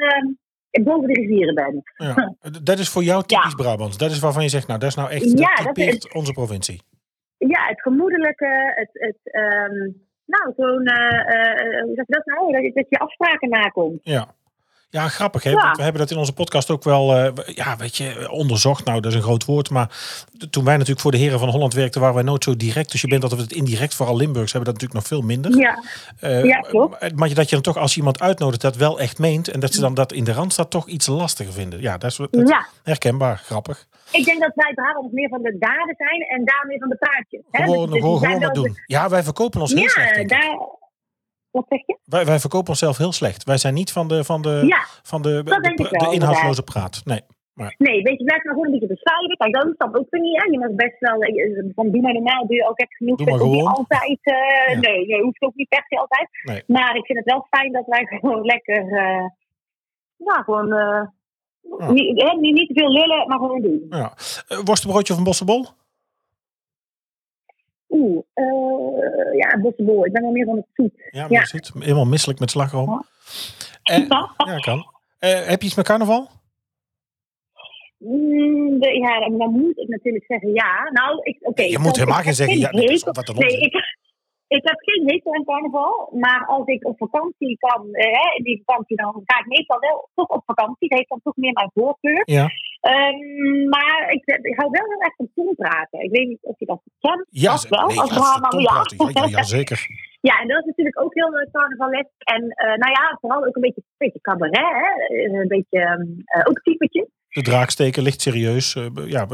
in 0.70 0.84
boven 0.84 1.06
de 1.12 1.20
rivieren 1.20 1.54
ben. 1.54 1.82
Ja. 1.96 2.34
Dat 2.70 2.78
is 2.78 2.88
voor 2.88 3.02
jou 3.02 3.22
typisch 3.22 3.54
Brabants. 3.54 3.98
Dat 3.98 4.10
is 4.10 4.18
waarvan 4.20 4.42
je 4.42 4.48
zegt, 4.48 4.66
nou, 4.66 4.78
dat 4.80 4.88
is 4.88 4.94
nou 4.96 5.10
echt, 5.10 5.38
Ja, 5.38 5.54
dat 5.54 5.64
dat 5.64 5.74
typeert 5.74 6.14
onze 6.14 6.32
provincie. 6.32 6.80
Ja, 7.38 7.66
het 7.66 7.80
gemoedelijke, 7.82 8.72
het, 8.74 8.90
het 8.92 9.18
ehm, 9.22 9.76
nou, 10.24 10.54
gewoon, 10.54 10.84
eh, 10.86 11.82
hoe 11.82 11.92
zeg 11.94 12.06
je 12.06 12.12
dat 12.14 12.26
nou? 12.26 12.52
Dat, 12.52 12.62
je- 12.62 12.72
dat 12.72 12.86
je 12.88 12.98
afspraken 12.98 13.48
nakomt. 13.48 14.00
Ja. 14.02 14.34
Ja, 14.92 15.08
grappig 15.08 15.42
hè. 15.42 15.50
Ja. 15.50 15.62
Want 15.62 15.76
we 15.76 15.82
hebben 15.82 16.00
dat 16.00 16.10
in 16.10 16.16
onze 16.16 16.32
podcast 16.32 16.70
ook 16.70 16.84
wel, 16.84 17.16
eh, 17.16 17.54
ja, 17.54 17.76
weet 17.76 17.96
je, 17.96 18.30
onderzocht. 18.30 18.84
Nou, 18.84 19.00
dat 19.00 19.10
is 19.10 19.16
een 19.16 19.22
groot 19.24 19.44
woord. 19.44 19.70
Maar 19.70 19.90
toen 20.50 20.64
wij 20.64 20.72
natuurlijk 20.74 21.00
voor 21.00 21.10
de 21.10 21.16
Heren 21.16 21.38
van 21.38 21.48
Holland 21.48 21.74
werkten, 21.74 22.00
waren 22.00 22.14
wij 22.14 22.24
nooit 22.24 22.44
zo 22.44 22.56
direct. 22.56 22.90
Dus 22.90 23.00
je 23.00 23.06
bent 23.08 23.22
altijd 23.22 23.40
het 23.40 23.52
indirect, 23.52 23.94
vooral 23.94 24.16
Limburgs 24.16 24.52
hebben 24.52 24.72
dat 24.72 24.80
natuurlijk 24.82 25.10
nog 25.10 25.18
veel 25.18 25.28
minder. 25.28 25.56
Ja, 25.58 25.82
Eh, 26.20 26.44
Ja, 26.44 26.58
klopt. 26.60 27.16
Maar 27.16 27.34
dat 27.34 27.48
je 27.48 27.54
dan 27.54 27.62
toch, 27.62 27.76
als 27.76 27.92
je 27.92 27.98
iemand 27.98 28.20
uitnodigt, 28.20 28.60
dat 28.60 28.76
wel 28.76 29.00
echt 29.00 29.18
meent. 29.18 29.48
En 29.48 29.60
dat 29.60 29.72
ze 29.74 29.80
dan 29.80 29.94
dat 29.94 30.12
in 30.12 30.24
de 30.24 30.32
Randstad 30.32 30.70
toch 30.70 30.86
iets 30.88 31.06
lastiger 31.06 31.52
vinden. 31.52 31.80
Ja, 31.80 31.98
dat 31.98 32.10
is 32.10 32.16
dat 32.16 32.28
ja. 32.48 32.66
herkenbaar, 32.82 33.36
grappig. 33.44 33.86
Ik 34.10 34.24
denk 34.24 34.40
dat 34.40 34.52
wij 34.54 34.72
Brabants 34.74 35.12
meer 35.12 35.28
van 35.28 35.42
de 35.42 35.56
daden 35.58 35.94
zijn 35.98 36.20
en 36.28 36.44
daar 36.44 36.64
meer 36.68 36.78
van 36.78 36.88
de 36.88 36.96
praatjes. 36.96 37.40
hè. 37.50 37.64
Gewoon, 37.64 37.90
Dus- 37.90 38.00
dus 38.02 38.02
gewoon, 38.02 38.38
we 38.38 38.50
doen. 38.52 38.76
Ja, 38.86 39.08
wij 39.08 39.22
verkopen 39.22 39.60
ons 39.60 39.72
heel 39.72 39.88
slecht. 39.88 40.14
Ja, 40.14 40.20
ik. 40.20 40.28
daar... 40.28 40.58
Wat 41.52 41.64
zeg 41.68 41.86
je? 41.86 41.98
Wij, 42.04 42.24
wij 42.24 42.38
verkopen 42.38 42.68
onszelf 42.68 42.96
heel 42.98 43.12
slecht. 43.12 43.44
Wij 43.44 43.58
zijn 43.58 43.74
niet 43.74 43.92
van 43.92 44.08
de, 44.08 44.24
van 44.24 44.42
de, 44.42 44.62
Ja, 44.66 44.82
van 45.02 45.22
de, 45.22 45.42
de, 45.42 45.74
de, 45.74 46.08
inhoudsloze 46.12 46.62
praat. 46.62 47.02
Nee. 47.04 47.20
nee, 47.78 48.02
weet 48.02 48.18
je, 48.18 48.24
blijf 48.24 48.42
nou 48.42 48.54
gewoon 48.56 48.64
een 48.64 48.78
beetje 48.78 48.94
bescheiden. 48.96 49.36
Kijk, 49.36 49.52
dat 49.54 49.66
is 49.66 49.76
dat 49.76 49.96
ook 49.98 50.06
weer 50.10 50.20
niet, 50.20 50.42
hè. 50.42 50.48
Je 50.50 50.58
mag 50.58 50.70
best 50.70 50.98
wel, 50.98 51.20
eh, 51.22 51.72
van 51.74 51.90
doe 51.90 52.02
maar 52.02 52.12
normaal, 52.12 52.46
doe 52.46 52.56
je 52.56 52.68
ook 52.68 52.78
echt 52.78 52.96
genoeg. 52.96 53.16
Doe 53.16 53.30
maar 53.30 53.48
niet 53.48 53.64
altijd, 53.64 54.18
eh, 54.22 54.74
Ja. 54.74 54.80
nee, 54.80 55.06
nee, 55.06 55.22
hoeft 55.22 55.42
ook 55.42 55.54
niet 55.54 55.68
per 55.68 55.84
se 55.88 55.98
altijd. 55.98 56.28
Nee. 56.42 56.62
Maar 56.66 56.96
ik 56.96 57.06
vind 57.06 57.18
het 57.18 57.32
wel 57.32 57.46
fijn 57.50 57.72
dat 57.72 57.86
wij 57.86 58.04
gewoon 58.20 58.44
lekker, 58.44 58.92
eh 58.92 59.26
nou, 60.16 60.42
gewoon, 60.44 60.72
eh, 60.72 61.02
Ja. 61.78 61.92
niet, 61.92 62.22
hè, 62.22 62.36
niet, 62.36 62.54
niet 62.54 62.68
te 62.68 62.74
veel 62.74 62.92
lullen, 62.92 63.28
maar 63.28 63.38
gewoon 63.38 63.60
doen. 63.62 63.86
Ja. 63.90 64.12
Eh, 64.48 64.58
worstenbroodje 64.64 65.12
of 65.12 65.18
een 65.18 65.24
bossenbol? 65.24 65.66
Oeh, 67.94 68.22
eh 68.34 69.34
ja, 69.38 69.58
bossenbol. 69.60 70.06
Ik 70.06 70.12
ben 70.12 70.22
wel 70.22 70.30
meer 70.30 70.44
van 70.46 70.56
het 70.56 70.66
zoet. 70.74 70.92
Ja, 71.10 71.20
Ja. 71.20 71.26
maar 71.28 71.46
zoet. 71.46 71.72
Helemaal 71.78 72.04
misselijk 72.06 72.38
met 72.40 72.50
slagroom. 72.50 72.90
Ja. 73.82 73.94
Eh, 73.94 74.06
ja, 74.46 74.56
kan. 74.60 74.86
Eh, 75.18 75.46
heb 75.46 75.60
je 75.60 75.66
iets 75.66 75.74
met 75.76 75.86
carnaval? 75.86 76.28
Mm, 77.98 78.78
de- 78.80 78.98
ja, 78.98 79.28
dan, 79.38 79.50
moet 79.52 79.78
ik 79.78 79.88
natuurlijk 79.88 80.24
zeggen 80.24 80.52
ja. 80.52 80.90
Nou, 80.92 81.18
ik, 81.22 81.36
oké. 81.40 81.62
je 81.62 81.78
moet 81.78 81.96
helemaal 81.96 82.20
geen 82.20 82.34
zeggen 82.34 82.58
ja. 82.58 82.68
hekel- 82.68 82.78
Nee, 82.86 82.98
wat 83.04 83.36
Nee, 83.36 83.58
ik, 83.60 83.74
ik 84.46 84.62
heb 84.68 84.76
geen 84.78 85.02
hekel 85.10 85.34
aan 85.34 85.44
carnaval. 85.44 86.08
Maar 86.12 86.46
als 86.46 86.66
ik 86.66 86.86
op 86.86 86.96
vakantie 86.98 87.56
kan, 87.58 87.92
eh, 87.92 88.36
in 88.36 88.44
die 88.44 88.62
vakantie, 88.64 88.96
dan 88.96 89.22
ga 89.24 89.38
ik 89.40 89.46
meestal 89.46 89.78
wel 89.78 90.08
toch 90.14 90.28
op 90.28 90.42
vakantie. 90.46 90.88
Dat 90.88 90.98
heeft 90.98 91.10
dan 91.10 91.20
toch 91.22 91.36
meer 91.36 91.52
mijn 91.52 91.70
voorkeur. 91.74 92.22
Ja. 92.24 92.48
Ehm, 92.82 93.68
maar 93.68 94.06
ik, 94.10 94.24
ik 94.50 94.56
hou 94.58 94.70
wel 94.70 94.84
heel 94.84 95.00
erg 95.02 95.16
van 95.16 95.28
tonpraten. 95.34 96.00
Ik 96.00 96.10
weet 96.10 96.28
niet 96.28 96.38
of 96.42 96.58
je 96.58 96.66
dat 96.66 96.80
kent. 96.98 97.26
Ja, 97.30 97.50
Dat 97.50 97.68
wel. 97.68 97.86
nee, 97.86 97.98
als 98.00 98.10
ja, 98.10 98.16
ja. 98.58 98.84
Ja, 99.12 99.26
ja, 99.38 99.42
zeker. 99.42 99.86
Ja, 100.20 100.40
en 100.40 100.48
dat 100.48 100.58
is 100.58 100.64
natuurlijk 100.64 101.00
ook 101.00 101.14
heel 101.14 101.40
uh, 101.40 101.50
carnavalesk. 101.52 102.10
En 102.18 102.48
eh, 102.48 102.66
nou 102.66 102.90
ja, 102.90 103.18
vooral 103.20 103.44
ook 103.46 103.56
een 103.56 103.60
beetje, 103.62 103.80
een 103.80 103.94
beetje 103.98 104.20
cabaret, 104.20 104.56
hè? 104.56 105.14
Eh, 105.16 105.40
Een 105.40 105.48
beetje, 105.48 105.78
eh, 106.24 106.42
ook 106.44 106.60
typetje. 106.62 107.08
De 107.28 107.42
draaksteken, 107.42 108.02
licht 108.02 108.20
serieus. 108.20 108.74
eh, 108.74 108.86
ja, 109.06 109.26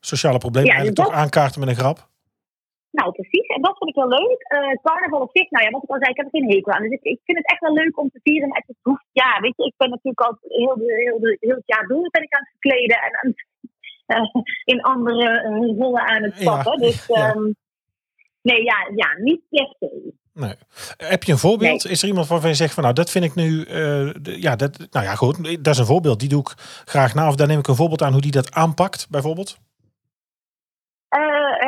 sociale 0.00 0.38
problemen 0.38 0.70
eigenlijk 0.70 0.96
dus 0.96 1.06
toch 1.06 1.14
aankaarten 1.14 1.60
met 1.60 1.68
een 1.68 1.74
grap. 1.74 2.08
Nou 3.00 3.12
precies. 3.12 3.46
En 3.46 3.62
dat 3.62 3.76
vind 3.78 3.90
ik 3.90 4.02
wel 4.02 4.08
leuk. 4.18 4.40
Eh, 4.40 4.74
carnaval 4.82 5.20
op 5.20 5.30
zich, 5.32 5.50
nou 5.50 5.64
ja, 5.64 5.70
wat 5.70 5.82
ik 5.82 5.90
al 5.90 5.98
zei, 5.98 6.10
ik 6.10 6.16
heb 6.16 6.26
er 6.26 6.38
geen 6.38 6.50
hekel 6.50 6.72
aan. 6.72 6.82
Dus 6.82 6.90
ik, 6.90 7.02
ik 7.02 7.20
vind 7.24 7.38
het 7.38 7.50
echt 7.50 7.60
wel 7.60 7.72
leuk 7.72 7.98
om 7.98 8.10
te 8.10 8.20
vieren. 8.22 8.48
Maar 8.48 8.64
het 8.66 8.76
hoeft, 8.82 9.06
ja, 9.12 9.40
weet 9.40 9.56
je, 9.56 9.64
ik 9.64 9.74
ben 9.76 9.90
natuurlijk 9.90 10.20
al 10.20 10.36
heel, 10.40 10.76
heel, 10.76 11.18
heel 11.40 11.56
het 11.60 11.72
jaar 11.72 11.86
door 11.86 12.08
ben 12.10 12.22
ik 12.22 12.34
aan 12.34 12.46
het 12.46 12.54
verkleden. 12.58 12.96
En 12.96 13.12
aan 13.20 13.30
het, 13.32 13.46
eh, 14.06 14.42
in 14.64 14.80
andere 14.80 15.28
eh, 15.28 15.78
rollen 15.80 16.06
aan 16.06 16.22
het 16.22 16.34
Ja, 16.38 16.40
stappen. 16.40 16.80
Dus 16.80 17.06
ja. 17.06 17.14
ehm, 17.14 17.50
nee, 18.42 18.62
ja, 18.62 18.90
ja, 18.94 19.08
niet 19.18 19.40
per 19.48 19.74
se. 19.78 20.12
Nee. 20.32 20.54
Heb 20.96 21.22
je 21.22 21.32
een 21.32 21.38
voorbeeld? 21.38 21.86
Is 21.86 22.02
er 22.02 22.08
iemand 22.08 22.26
waarvan 22.26 22.48
je 22.48 22.56
zegt 22.56 22.74
van 22.74 22.82
nou, 22.82 22.94
dat 22.94 23.10
vind 23.10 23.24
ik 23.24 23.34
nu. 23.34 23.66
ja, 24.22 24.56
dat, 24.56 24.86
nou 24.90 25.04
ja, 25.04 25.14
goed. 25.14 25.64
Dat 25.64 25.74
is 25.74 25.78
een 25.78 25.86
voorbeeld. 25.86 26.20
Die 26.20 26.28
doe 26.28 26.40
ik 26.40 26.54
graag 26.84 27.14
na. 27.14 27.28
Of 27.28 27.36
daar 27.36 27.46
neem 27.46 27.58
ik 27.58 27.68
een 27.68 27.74
voorbeeld 27.74 28.02
aan 28.02 28.12
hoe 28.12 28.20
die 28.20 28.30
dat 28.30 28.52
aanpakt, 28.52 29.06
bijvoorbeeld. 29.10 29.58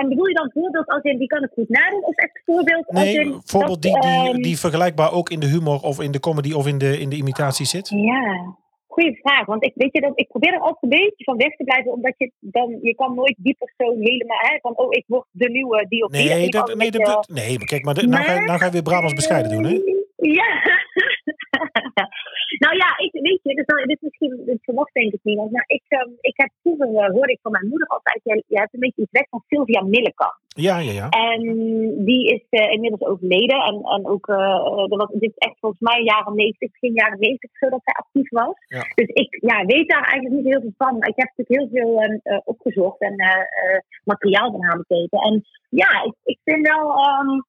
En 0.01 0.09
bedoel 0.09 0.26
je 0.26 0.34
dan 0.34 0.51
voorbeeld 0.55 0.86
als 0.88 1.03
in, 1.03 1.18
die 1.18 1.26
kan 1.28 1.42
het 1.42 1.53
goed 1.53 1.68
nadoen? 1.68 2.05
Of 2.05 2.14
echt 2.16 2.42
voorbeeld 2.44 2.86
als 2.86 3.03
Nee, 3.05 3.14
in... 3.20 3.40
voorbeeld 3.44 3.82
die, 3.82 3.92
dat, 3.92 4.03
die, 4.03 4.11
ehm, 4.11 4.42
die 4.42 4.59
vergelijkbaar 4.59 5.12
ook 5.12 5.30
in 5.30 5.40
de 5.40 5.47
humor 5.47 5.80
of 5.82 6.01
in 6.01 6.11
de 6.11 6.20
comedy 6.20 6.53
of 6.53 6.66
in 6.66 6.78
de, 6.78 6.99
in 7.01 7.09
de 7.09 7.16
imitatie 7.16 7.66
zit. 7.66 7.88
Ja, 7.88 8.55
goede 8.86 9.18
vraag. 9.22 9.47
Want 9.47 9.64
ik 9.64 9.72
weet 9.74 9.92
je 9.92 10.01
dat 10.01 10.12
ik 10.14 10.28
probeer 10.28 10.53
er 10.53 10.61
altijd 10.61 10.82
een 10.82 10.88
beetje 10.88 11.24
van 11.24 11.36
weg 11.36 11.57
te 11.57 11.64
blijven, 11.64 11.92
omdat 11.92 12.14
je 12.16 12.32
dan 12.40 12.78
je 12.82 12.94
kan 12.94 13.14
nooit 13.14 13.34
die 13.38 13.57
persoon 13.59 13.97
helemaal 13.99 14.38
hè, 14.40 14.59
van 14.61 14.76
oh 14.76 14.86
ik 14.90 15.05
word 15.07 15.26
de 15.30 15.49
nieuwe 15.51 15.86
die 15.88 16.05
of 16.05 16.11
die. 16.11 16.28
Nee, 16.28 16.49
dat, 16.51 16.61
altijd 16.61 16.78
nee, 16.78 16.90
dat, 16.90 17.03
beetje- 17.26 17.32
nee, 17.47 17.57
maar 17.59 17.66
kijk, 17.66 17.84
maar 17.84 17.94
de- 17.94 18.07
nou, 18.07 18.24
ga, 18.24 18.32
je- 18.34 18.40
nou 18.47 18.59
ga 18.59 18.64
je 18.64 18.72
weer 18.72 18.82
Brabants 18.82 19.14
bescheiden 19.14 19.51
doen, 19.53 19.64
hè? 19.64 19.80
Ja. 20.16 20.44
Nou 22.64 22.76
ja, 22.76 22.88
ik, 22.97 23.12
weet 23.12 23.40
je, 23.42 23.55
dus, 23.55 23.66
dit 23.66 23.97
is 23.97 24.01
misschien, 24.01 24.42
dit 24.47 24.59
verwacht 24.62 24.94
denk 24.94 25.12
ik 25.12 25.20
niet. 25.22 25.51
Maar 25.51 25.64
ik, 25.66 25.82
ehm, 25.88 26.11
ik 26.20 26.36
heb 26.36 26.51
vroeger, 26.62 26.88
eh, 26.88 27.11
hoorde 27.11 27.32
ik 27.32 27.38
van 27.42 27.53
mijn 27.53 27.68
moeder 27.68 27.88
altijd, 27.88 28.20
je, 28.22 28.44
je 28.47 28.59
hebt 28.59 28.74
een 28.74 28.80
beetje 28.80 29.03
iets 29.03 29.18
weg 29.18 29.28
van 29.28 29.44
Sylvia 29.47 29.82
Millekamp. 29.82 30.44
Ja, 30.57 30.78
ja, 30.78 30.92
ja. 30.92 31.09
En 31.09 31.40
die 32.05 32.26
is 32.34 32.44
eh, 32.51 32.70
inmiddels 32.72 33.03
overleden. 33.11 33.59
En, 33.61 33.74
en 33.74 34.07
ook, 34.07 34.28
eh, 34.28 34.90
er 34.92 34.97
was, 34.97 35.11
dit 35.12 35.30
is 35.30 35.49
echt 35.49 35.59
volgens 35.61 35.80
mij 35.80 36.03
jaren 36.03 36.34
90, 36.34 36.70
begin 36.70 36.92
jaren 36.94 37.18
90 37.18 37.51
zo 37.53 37.68
dat 37.68 37.80
zij 37.84 37.94
actief 37.94 38.30
was. 38.30 38.55
Ja. 38.66 38.82
Dus 38.94 39.09
ik 39.09 39.38
ja, 39.40 39.64
weet 39.64 39.88
daar 39.88 40.03
eigenlijk 40.03 40.34
niet 40.34 40.53
heel 40.53 40.61
veel 40.61 40.74
van. 40.76 40.99
Maar 40.99 41.09
ik 41.09 41.16
heb 41.16 41.30
natuurlijk 41.36 41.59
heel 41.59 41.80
veel 41.80 42.01
eh, 42.01 42.18
eh, 42.22 42.40
opgezocht 42.44 43.01
en 43.01 43.14
materiaal 44.05 44.51
van 44.51 44.64
haar 44.64 44.76
bekeken. 44.76 45.18
En 45.18 45.44
ja, 45.68 46.03
ik, 46.05 46.14
ik 46.24 46.38
vind 46.44 46.68
wel. 46.68 47.05
ehm, 47.05 47.40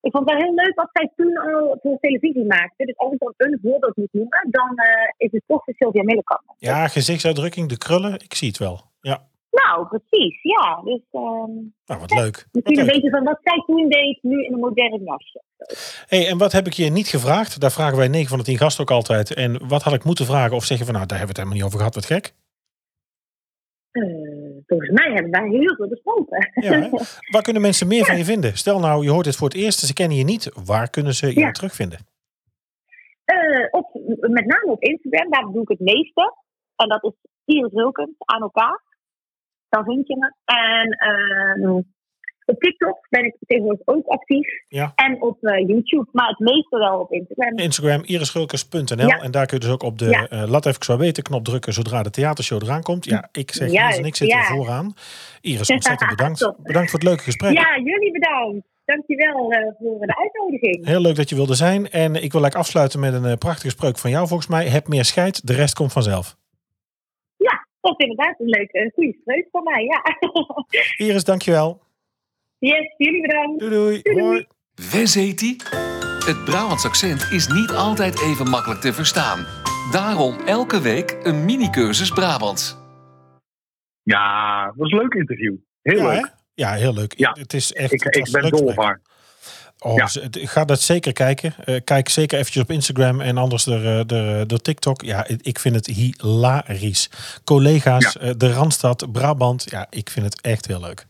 ik 0.00 0.12
vond 0.12 0.30
het 0.30 0.38
wel 0.38 0.46
heel 0.46 0.54
leuk 0.54 0.74
wat 0.74 0.88
zij 0.92 1.12
toen 1.16 1.36
al 1.36 1.78
voor 1.82 1.98
televisie 2.00 2.44
maakte. 2.46 2.84
Dus 2.84 2.96
als 2.96 3.12
ik 3.12 3.18
dan 3.18 3.32
een 3.36 3.58
voorbeeld 3.62 3.96
moet 3.96 4.12
noemen, 4.12 4.46
dan 4.50 4.76
eh, 4.76 5.12
is 5.16 5.32
het 5.32 5.42
toch 5.46 5.64
de 5.64 5.74
Sylvia 5.76 6.02
Millekamp. 6.02 6.54
Ja, 6.58 6.88
gezichtsuitdrukking, 6.88 7.68
de 7.68 7.78
krullen, 7.78 8.14
ik 8.14 8.34
zie 8.34 8.48
het 8.48 8.58
wel. 8.58 8.80
Ja, 9.00 9.28
Nou, 9.50 9.86
precies, 9.86 10.42
ja. 10.42 10.80
Dus 10.84 11.00
ehm, 11.10 11.52
nou, 11.86 12.00
wat 12.00 12.14
leuk. 12.14 12.36
Wat 12.36 12.46
misschien 12.52 12.78
een 12.78 12.84
leuk. 12.84 12.94
beetje 12.94 13.10
van 13.10 13.24
wat 13.24 13.38
zij 13.42 13.62
toen 13.66 13.88
deed, 13.88 14.18
nu 14.22 14.44
in 14.44 14.52
een 14.52 14.60
moderne 14.60 15.00
jasje. 15.04 15.42
Hey, 16.06 16.28
en 16.28 16.38
wat 16.38 16.52
heb 16.52 16.66
ik 16.66 16.72
je 16.72 16.90
niet 16.90 17.08
gevraagd? 17.08 17.60
Daar 17.60 17.72
vragen 17.72 17.96
wij 17.96 18.08
9 18.08 18.28
van 18.28 18.38
de 18.38 18.44
10 18.44 18.58
gasten 18.58 18.82
ook 18.82 18.90
altijd. 18.90 19.34
En 19.34 19.68
wat 19.68 19.82
had 19.82 19.94
ik 19.94 20.04
moeten 20.04 20.26
vragen? 20.26 20.56
Of 20.56 20.64
zeg 20.64 20.78
je 20.78 20.84
van, 20.84 20.94
nou, 20.94 21.06
daar 21.06 21.18
hebben 21.18 21.34
we 21.34 21.40
het 21.40 21.50
helemaal 21.50 21.54
niet 21.54 21.66
over 21.66 21.78
gehad, 21.78 21.94
wat 21.94 22.06
gek. 22.06 22.34
Eh, 23.90 24.35
volgens 24.66 24.90
mij 24.90 25.12
hebben 25.12 25.30
wij 25.30 25.48
heel 25.48 25.74
veel 25.74 25.88
besproken. 25.88 26.50
Ja? 26.54 26.88
Waar 27.32 27.42
kunnen 27.42 27.62
mensen 27.62 27.86
meer 27.86 28.04
van 28.04 28.16
je 28.18 28.24
vinden? 28.24 28.56
Stel 28.56 28.78
nou, 28.78 29.04
je 29.04 29.10
hoort 29.10 29.24
dit 29.24 29.36
voor 29.36 29.48
het 29.48 29.56
eerst, 29.56 29.78
ze 29.78 29.92
kennen 29.92 30.16
je 30.16 30.24
niet. 30.24 30.50
Waar 30.64 30.90
kunnen 30.90 31.14
ze 31.14 31.26
je 31.26 31.40
Ja. 31.40 31.50
terugvinden? 31.50 31.98
Eh, 33.24 33.66
op, 33.70 33.90
met 34.20 34.46
name 34.46 34.66
op 34.66 34.82
Instagram, 34.82 35.30
daar 35.30 35.52
doe 35.52 35.62
ik 35.62 35.68
het 35.68 35.80
meeste. 35.80 36.34
En 36.76 36.88
dat 36.88 37.04
is 37.04 37.12
Iris 37.44 37.72
Wilkens 37.72 38.14
aan 38.18 38.40
elkaar. 38.42 38.82
Dan 39.68 39.84
vind 39.84 40.06
je 40.06 40.16
me. 40.16 40.32
En 40.44 40.90
ehm, 40.90 41.80
op 42.46 42.60
TikTok 42.60 43.06
ben 43.08 43.24
ik 43.24 43.36
tegenwoordig 43.46 43.86
ook 43.86 44.06
actief. 44.06 44.48
Ja. 44.68 44.92
En 44.94 45.22
op 45.22 45.44
eh, 45.44 45.68
YouTube, 45.68 46.08
maar 46.12 46.28
het 46.28 46.38
meeste 46.38 46.78
wel 46.78 46.98
op 47.00 47.12
Instagram. 47.12 47.58
Instagram 47.58 48.02
irisgulkers.nl. 48.04 49.06
Ja. 49.06 49.18
En 49.18 49.30
daar 49.30 49.46
kun 49.46 49.56
je 49.58 49.64
dus 49.64 49.72
ook 49.72 49.82
op 49.82 49.98
de 49.98 50.08
Ja. 50.08 50.28
eh, 50.28 50.48
laat 50.48 50.66
even 50.66 50.84
zo 50.84 50.96
weten 50.96 51.22
knop 51.22 51.44
drukken 51.44 51.72
zodra 51.72 52.02
de 52.02 52.10
theatershow 52.10 52.62
eraan 52.62 52.82
komt. 52.82 53.04
Ja, 53.04 53.28
ik 53.32 53.52
zeg 53.52 53.70
Iris 53.70 53.98
en 53.98 54.04
ik 54.04 54.14
ja. 54.14 54.38
er 54.38 54.44
vooraan. 54.44 54.94
Iris, 55.40 55.70
ontzettend 55.70 56.10
bedankt. 56.16 56.52
Bedankt 56.62 56.90
voor 56.90 56.98
het 56.98 57.08
leuke 57.08 57.22
gesprek. 57.22 57.52
Ja, 57.52 57.78
jullie 57.78 58.12
bedankt. 58.12 58.66
Dankjewel 58.84 59.52
eh 59.52 59.72
voor 59.78 60.06
de 60.06 60.16
uitnodiging. 60.16 60.86
Heel 60.86 61.00
leuk 61.00 61.16
dat 61.16 61.28
je 61.28 61.34
wilde 61.34 61.54
zijn. 61.54 61.90
En 61.90 62.06
ik 62.06 62.32
wil 62.32 62.42
eigenlijk 62.42 62.54
afsluiten 62.54 63.00
met 63.00 63.14
een 63.14 63.38
prachtige 63.38 63.70
spreuk 63.70 63.98
van 63.98 64.10
jou 64.10 64.26
volgens 64.26 64.48
mij. 64.48 64.66
Heb 64.66 64.88
meer 64.88 65.04
scheid, 65.04 65.46
de 65.46 65.52
rest 65.52 65.74
komt 65.74 65.92
vanzelf. 65.92 66.36
Ja, 67.36 67.66
dat 67.80 67.94
is 67.98 68.06
inderdaad 68.06 68.40
een 68.40 68.46
leuke, 68.46 68.90
goede 68.94 69.16
spreuk 69.20 69.48
van 69.50 69.62
mij. 69.64 69.84
Ja. 69.84 70.02
Iris, 71.06 71.24
dankjewel. 71.24 71.80
Yes, 72.66 72.94
jullie 72.96 73.20
bedankt. 73.20 73.60
Doei 73.60 73.70
doei. 73.72 74.00
Doei, 74.02 74.16
doei. 74.16 74.26
Hoi. 74.28 74.46
Wes 74.90 75.14
heet 75.14 75.38
die? 75.38 75.56
Het 76.26 76.44
Brabants 76.44 76.84
accent 76.84 77.26
is 77.30 77.46
niet 77.48 77.70
altijd 77.70 78.20
even 78.22 78.48
makkelijk 78.48 78.80
te 78.80 78.92
verstaan. 78.92 79.46
Daarom 79.92 80.36
elke 80.46 80.80
week 80.80 81.16
een 81.22 81.44
mini-cursus 81.44 82.10
Brabants. 82.10 82.76
Ja, 84.02 84.64
dat 84.64 84.74
was 84.76 84.90
een 84.90 84.98
leuk 84.98 85.12
interview. 85.14 85.54
Heel 85.82 85.96
Ja, 85.98 86.08
leuk. 86.08 86.20
hè? 86.20 86.26
ja, 86.54 86.72
heel 86.72 86.94
leuk. 86.94 87.14
Ja. 87.18 87.36
Het 87.38 87.52
is 87.54 87.72
echt. 87.72 87.92
Ik, 87.92 88.04
ik 88.04 88.30
ben 88.32 88.42
leuk 88.42 88.50
dol 88.50 88.66
op 88.66 88.76
haar. 88.76 89.00
Oh, 89.78 89.94
Ja. 89.96 90.08
ga 90.30 90.64
dat 90.64 90.80
zeker 90.80 91.12
kijken. 91.12 91.54
Eh, 91.64 91.80
kijk 91.84 92.08
zeker 92.08 92.38
eventjes 92.38 92.62
op 92.62 92.70
Instagram 92.70 93.20
en 93.20 93.36
anders 93.36 93.64
de, 93.64 94.02
de, 94.06 94.44
de 94.46 94.60
TikTok. 94.60 95.02
Ja, 95.02 95.26
ik 95.42 95.58
vind 95.58 95.74
het 95.74 95.86
hilarisch. 95.86 97.10
Collega's, 97.44 98.16
eh, 98.18 98.30
de 98.36 98.52
Randstad, 98.52 99.12
Brabant. 99.12 99.70
Ja, 99.70 99.86
ik 99.90 100.10
vind 100.10 100.24
het 100.26 100.40
echt 100.40 100.66
heel 100.66 100.80
leuk. 100.80 101.06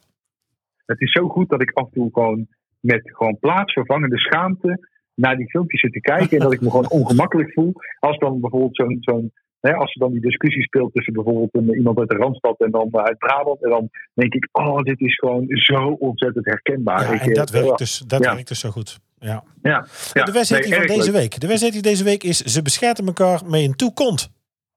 Het 0.86 1.00
is 1.00 1.12
zo 1.12 1.28
goed 1.28 1.48
dat 1.48 1.62
ik 1.62 1.70
af 1.72 1.84
en 1.84 1.92
toe 1.92 2.10
gewoon 2.12 2.46
met 2.80 3.00
gewoon 3.04 3.38
plaatsvervangende 3.38 4.18
schaamte 4.18 4.88
naar 5.14 5.36
die 5.36 5.50
filmpjes 5.50 5.80
zit 5.80 5.92
te 5.92 6.00
kijken. 6.00 6.36
en 6.36 6.42
dat 6.42 6.52
ik 6.52 6.60
me 6.60 6.70
gewoon 6.70 6.90
ongemakkelijk 7.00 7.52
voel. 7.52 7.72
Als 7.98 8.18
dan 8.18 8.40
bijvoorbeeld 8.40 8.76
zo'n. 8.76 8.96
zo'n 9.00 9.32
hè, 9.60 9.74
als 9.74 9.94
er 9.94 10.00
dan 10.00 10.12
die 10.12 10.20
discussie 10.20 10.62
speelt 10.62 10.92
tussen 10.92 11.12
bijvoorbeeld 11.12 11.54
een, 11.54 11.74
iemand 11.76 11.98
uit 11.98 12.08
de 12.08 12.16
Randstad 12.16 12.60
en 12.60 12.70
dan 12.70 12.88
eh, 12.92 13.02
uit 13.02 13.18
Brabant. 13.18 13.64
En 13.64 13.70
dan 13.70 13.90
denk 14.14 14.34
ik, 14.34 14.48
oh, 14.52 14.82
dit 14.82 15.00
is 15.00 15.14
gewoon 15.14 15.46
zo 15.48 15.88
ontzettend 15.88 16.44
herkenbaar. 16.44 17.14
Ja, 17.14 17.20
en 17.20 17.28
eh, 17.28 17.34
dat 17.34 17.50
werkt 17.50 17.78
dus, 17.78 17.98
dat 17.98 18.24
ja. 18.24 18.32
werkt 18.34 18.48
dus 18.48 18.60
zo 18.60 18.70
goed. 18.70 18.98
Ja. 19.18 19.44
Ja, 19.62 19.86
de 20.12 20.32
wedstrijd 20.32 20.68
Nee, 20.68 20.78
van 20.78 20.86
deze 20.86 21.12
leuk. 21.12 21.20
week. 21.20 21.40
De 21.40 21.46
wedstrijd 21.46 21.82
deze 21.82 22.04
week 22.04 22.22
is 22.22 22.40
ze 22.40 22.62
bescherten 22.62 23.06
elkaar 23.06 23.42
met 23.46 23.60
een 23.60 23.74
toekont. 23.74 24.30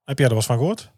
Heb 0.03 0.19
jij 0.19 0.27
er 0.27 0.33
wat 0.33 0.45
van 0.45 0.57
gehoord? 0.57 0.91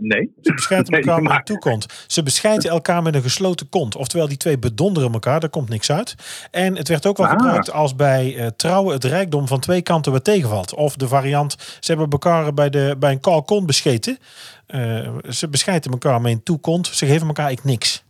Nee. 0.00 0.32
Ze 0.40 0.52
bescherten 0.54 0.92
Nee, 0.92 1.00
elkaar 1.00 1.20
met 1.20 1.28
maar- 1.28 1.38
een 1.38 1.44
toekont. 1.44 1.86
Ze 2.06 2.22
bescheiden 2.22 2.70
elkaar 2.70 3.02
met 3.02 3.14
een 3.14 3.22
gesloten 3.22 3.68
kont. 3.68 3.96
Oftewel, 3.96 4.28
die 4.28 4.36
twee 4.36 4.58
bedonderen 4.58 5.12
elkaar, 5.12 5.40
daar 5.40 5.50
komt 5.50 5.68
niks 5.68 5.90
uit. 5.92 6.14
En 6.50 6.76
het 6.76 6.88
werd 6.88 7.06
ook 7.06 7.16
wel 7.16 7.26
Ah. 7.26 7.32
gebruikt 7.32 7.72
als 7.72 7.96
bij 7.96 8.36
eh, 8.36 8.46
trouwen 8.46 8.94
het 8.94 9.04
rijkdom 9.04 9.46
van 9.46 9.60
twee 9.60 9.82
kanten 9.82 10.12
wat 10.12 10.24
tegenvalt. 10.24 10.74
Of 10.74 10.96
de 10.96 11.08
variant, 11.08 11.52
ze 11.80 11.90
hebben 11.92 12.08
elkaar 12.10 12.54
bij, 12.54 12.70
de, 12.70 12.96
bij 12.98 13.12
een 13.12 13.20
kalkon 13.20 13.66
bescheten. 13.66 14.18
Eh, 14.66 15.14
ze 15.30 15.48
bescheiden 15.48 15.92
elkaar 15.92 16.20
met 16.20 16.32
een 16.32 16.42
toekont. 16.42 16.86
Ze 16.86 17.06
geven 17.06 17.26
elkaar 17.26 17.56
niks. 17.62 18.04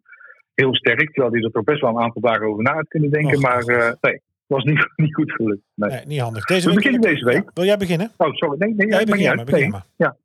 heel 0.54 0.76
sterk. 0.76 1.12
Terwijl 1.14 1.34
hij 1.34 1.44
er 1.44 1.52
toch 1.52 1.64
best 1.64 1.82
wel 1.82 1.90
een 1.90 2.04
aantal 2.04 2.22
dagen 2.22 2.48
over 2.48 2.64
na 2.64 2.74
had 2.74 2.88
kunnen 2.88 3.12
denken. 3.12 3.36
Och, 3.36 3.42
maar 3.42 3.60
eh, 3.64 3.78
nee, 4.02 4.14
het 4.14 4.22
was 4.48 4.64
niet, 4.64 4.90
niet 5.06 5.14
goed 5.16 5.32
gelukt. 5.32 5.62
Nee. 5.76 5.90
Nee, 5.90 6.06
niet 6.06 6.20
handig. 6.20 6.46
Deze 6.46 6.62
We 6.62 6.68
week 6.68 6.76
beginnen 6.84 7.02
deze 7.02 7.26
week. 7.26 7.36
Ja, 7.44 7.52
wil 7.54 7.66
jij 7.66 7.78
beginnen? 7.78 8.12
Oh, 8.18 8.34
sorry. 8.34 8.58
Nee, 8.60 8.74
nee, 8.76 8.88
Ja, 8.88 9.00
ja, 9.00 9.06
begin 9.06 9.26
niet 9.28 9.36
maar, 9.36 9.46
begin 9.46 9.70
maar. 9.70 9.86
Ja. 9.96 10.16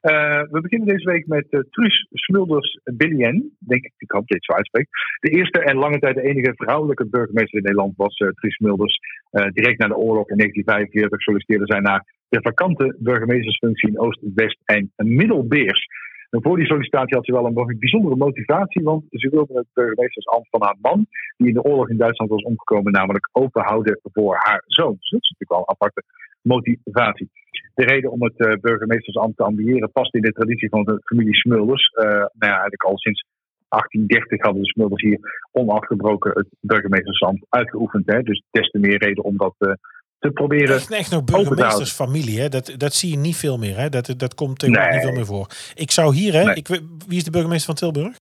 Eh, 0.00 0.42
we 0.50 0.60
beginnen 0.60 0.88
deze 0.88 1.10
week 1.10 1.26
met 1.26 1.46
eh, 1.50 1.60
Truus 1.70 2.06
Smulders 2.12 2.80
Billien. 2.84 3.56
Denk 3.58 3.84
ik, 3.84 3.92
ik 3.96 4.10
hoop 4.10 4.20
dat 4.20 4.28
je 4.28 4.34
het 4.34 4.44
zo 4.44 4.52
uitspreekt. 4.52 4.88
De 5.20 5.30
eerste 5.30 5.58
en 5.58 5.76
lange 5.76 5.98
tijd 5.98 6.14
de 6.14 6.22
enige 6.22 6.52
vrouwelijke 6.56 7.06
burgemeester 7.06 7.58
in 7.58 7.64
Nederland 7.64 7.96
was 7.96 8.16
eh 8.16 8.28
Truus 8.28 8.54
Smulders. 8.54 8.98
Direct 9.30 9.78
na 9.78 9.86
de 9.86 9.96
oorlog 9.96 10.30
in 10.30 10.36
1945 10.36 11.22
solliciteerde 11.22 11.66
zij 11.66 11.80
naar 11.80 12.04
de 12.28 12.40
vakante 12.42 12.96
burgemeestersfunctie 12.98 13.88
in 13.88 13.98
Oost, 13.98 14.20
West 14.34 14.58
en 14.64 14.90
Middelbeers. 14.96 15.86
En 16.30 16.42
voor 16.42 16.56
die 16.56 16.66
sollicitatie 16.66 17.16
had 17.16 17.24
ze 17.24 17.32
wel 17.32 17.46
een 17.46 17.78
bijzondere 17.78 18.16
motivatie, 18.16 18.82
want 18.82 19.04
ze 19.10 19.28
wilde 19.28 19.54
het 19.54 19.66
burgemeestersambt 19.72 20.48
van 20.50 20.62
haar 20.62 20.76
man, 20.80 21.06
die 21.36 21.48
in 21.48 21.54
de 21.54 21.62
oorlog 21.62 21.88
in 21.88 21.96
Duitsland 21.96 22.30
was 22.30 22.42
omgekomen, 22.42 22.92
namelijk 22.92 23.28
openhouden 23.32 24.00
voor 24.02 24.34
haar 24.38 24.62
zoon. 24.66 24.96
Dus 24.98 25.10
dat 25.10 25.22
is 25.22 25.28
natuurlijk 25.28 25.50
wel 25.50 25.58
een 25.58 25.74
aparte 25.74 26.02
motivatie. 26.42 27.30
De 27.78 27.84
reden 27.84 28.10
om 28.10 28.22
het 28.22 28.38
eh, 28.38 28.60
burgemeestersambt 28.60 29.36
te 29.36 29.42
ambiëren 29.42 29.92
past 29.92 30.14
in 30.14 30.22
de 30.22 30.32
traditie 30.32 30.68
van 30.68 30.84
de 30.84 31.00
familie 31.04 31.36
Smulders. 31.36 31.86
Eh, 31.88 32.04
nou 32.06 32.28
ja, 32.38 32.50
eigenlijk 32.52 32.82
al 32.82 32.98
sinds 32.98 33.24
1830 33.68 34.42
hadden 34.42 34.62
de 34.62 34.68
Smulders 34.68 35.02
hier 35.02 35.18
onafgebroken 35.52 36.30
het 36.34 36.46
burgemeestersambt 36.60 37.46
uitgeoefend. 37.48 38.06
Hè? 38.06 38.22
Dus 38.22 38.42
des 38.50 38.70
te 38.70 38.78
meer 38.78 38.98
reden 38.98 39.24
om 39.24 39.36
dat 39.36 39.54
eh, 39.58 39.72
te 40.18 40.30
proberen. 40.30 40.74
Echt, 40.74 40.90
echt 40.90 41.10
nog 41.10 41.24
burgemeestersfamilie, 41.24 42.40
hè? 42.40 42.48
Dat, 42.48 42.74
dat 42.76 42.94
zie 42.94 43.10
je 43.10 43.16
niet 43.16 43.36
veel 43.36 43.58
meer. 43.58 43.76
Hè? 43.76 43.88
Dat, 43.88 44.14
dat 44.16 44.34
komt 44.34 44.58
tegenwoordig 44.58 44.92
Nee. 44.92 45.00
niet 45.00 45.08
veel 45.08 45.18
meer 45.18 45.36
voor. 45.36 45.46
Ik 45.74 45.90
zou 45.90 46.14
hier, 46.14 46.32
hè? 46.32 46.44
Nee. 46.44 46.54
Ik, 46.54 46.66
wie 47.06 47.16
is 47.16 47.24
de 47.24 47.30
burgemeester 47.30 47.74
van 47.74 47.92
Tilburg? 47.92 48.16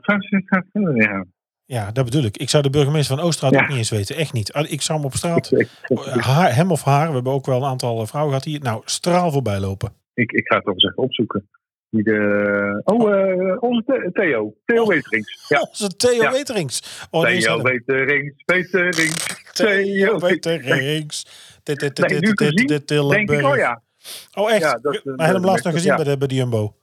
Francis, 0.00 0.44
ja. 0.94 1.24
Ja, 1.72 1.90
dat 1.92 2.04
bedoel 2.04 2.22
ik. 2.24 2.36
Ik 2.36 2.50
zou 2.50 2.62
de 2.62 2.70
burgemeester 2.70 3.16
van 3.16 3.24
Oostraat 3.24 3.52
Ja. 3.52 3.62
ook 3.62 3.68
niet 3.68 3.76
eens 3.76 3.90
weten. 3.90 4.16
Echt 4.16 4.32
niet. 4.32 4.52
Ah, 4.52 4.70
Ik 4.72 4.82
zou 4.82 4.98
hem 4.98 5.06
op 5.06 5.14
straat, 5.14 5.50
haar, 6.16 6.54
hem 6.54 6.70
of 6.70 6.82
haar, 6.84 7.08
we 7.08 7.14
hebben 7.14 7.32
ook 7.32 7.46
wel 7.46 7.56
een 7.56 7.68
aantal 7.68 8.00
eh, 8.00 8.06
vrouwen 8.06 8.32
gehad 8.32 8.46
hier, 8.48 8.60
nou, 8.60 8.82
straal 8.84 9.32
voorbij 9.32 9.60
lopen. 9.60 9.92
ik, 10.14 10.32
ik 10.32 10.46
ga 10.46 10.54
het 10.56 10.64
toch 10.64 10.74
eens 10.74 10.84
even 10.84 11.02
opzoeken. 11.02 11.48
Die 11.90 12.02
de, 12.02 12.80
oh, 12.84 13.12
eh, 13.12 13.56
onze 13.62 13.82
The- 13.86 14.10
Theo. 14.12 14.54
Theo 14.64 14.82
Oh. 14.82 14.88
Weterings. 14.88 15.44
Ja. 15.48 15.60
Onze 15.60 15.96
Theo 15.96 16.22
Ja. 16.22 16.30
Weterings. 16.32 17.06
Oh, 17.10 17.22
Theo 17.24 17.62
Weterings, 17.62 18.42
Weterings, 18.46 19.26
Theo 19.52 20.18
Weterings. 20.18 21.26
Dit, 21.62 21.80
dit, 21.80 21.96
dit, 21.96 22.08
Nee, 22.08 22.18
nu 22.18 22.32
dit, 22.32 22.38
dit, 22.38 22.82
gezien, 22.86 23.08
Denk 23.08 23.30
ik, 23.30 23.42
oh 23.42 23.56
ja. 23.56 23.82
Oh, 24.34 24.50
echt? 24.52 24.60
Ja, 24.62 24.78
dat 24.82 24.94
is 24.94 25.00
een- 25.04 25.14
maar 25.16 25.26
heb 25.26 25.34
je 25.34 25.40
hem 25.40 25.50
laatst 25.50 25.64
nog 25.64 25.74
gezien 25.74 25.96
bij 25.96 26.04
de 26.04 26.34
Jumbo? 26.34 26.74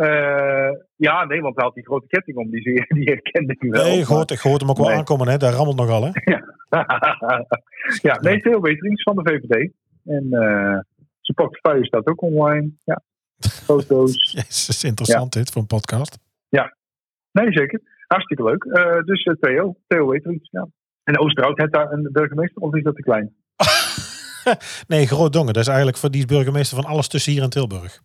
Eh, 0.00 0.70
ja, 0.96 1.24
nee, 1.24 1.40
want 1.40 1.56
hij 1.56 1.64
had 1.64 1.74
die 1.74 1.84
grote 1.84 2.06
ketting 2.06 2.36
om. 2.36 2.50
Die, 2.50 2.62
zie- 2.62 2.84
die 2.98 3.04
herkende 3.04 3.52
ik 3.58 3.70
wel. 3.70 3.84
Nee, 3.84 3.98
ik 3.98 4.04
hoorde, 4.04 4.34
ik 4.34 4.40
hoorde 4.40 4.58
hem 4.64 4.70
ook 4.70 4.76
wel 4.78 4.86
Nee. 4.88 4.96
aankomen, 4.96 5.28
hè? 5.28 5.36
Daar 5.36 5.52
rammelt 5.52 5.76
nogal, 5.76 6.02
hè? 6.04 6.10
ja, 8.08 8.20
nee, 8.20 8.40
Theo 8.40 8.60
Weterings 8.60 9.02
van 9.02 9.16
de 9.16 9.22
VVD. 9.30 9.72
En 10.04 10.26
eh 10.32 10.78
zijn 11.20 11.34
portefeuille 11.34 11.86
staat 11.86 12.06
ook 12.06 12.22
online. 12.22 12.70
Ja, 12.84 13.02
foto's. 13.38 14.14
Jezus, 14.32 14.84
interessant 14.84 15.32
dit 15.32 15.50
voor 15.50 15.60
een 15.60 15.66
podcast. 15.66 16.18
Nee, 17.32 17.52
zeker. 17.52 17.80
Hartstikke 18.06 18.42
leuk. 18.44 18.64
Eh, 18.64 19.02
dus 19.04 19.22
Theo, 19.40 19.76
Theo 19.86 20.08
Weterings, 20.10 20.48
ja. 20.50 20.68
En 21.04 21.18
Oosterhout 21.18 21.58
heeft 21.58 21.72
daar 21.72 21.92
een 21.92 22.08
burgemeester 22.12 22.62
of 22.62 22.74
is 22.74 22.82
dat 22.82 22.94
te 22.96 23.02
klein? 23.02 23.34
nee, 24.86 25.06
Groot 25.06 25.32
Dongen. 25.32 25.52
Dat 25.52 25.62
is 25.62 25.68
eigenlijk 25.68 25.96
voor 25.96 26.10
die 26.10 26.20
is 26.20 26.26
burgemeester 26.26 26.82
van 26.82 26.90
alles 26.90 27.08
tussen 27.08 27.32
hier 27.32 27.42
en 27.42 27.50
Tilburg. 27.50 28.00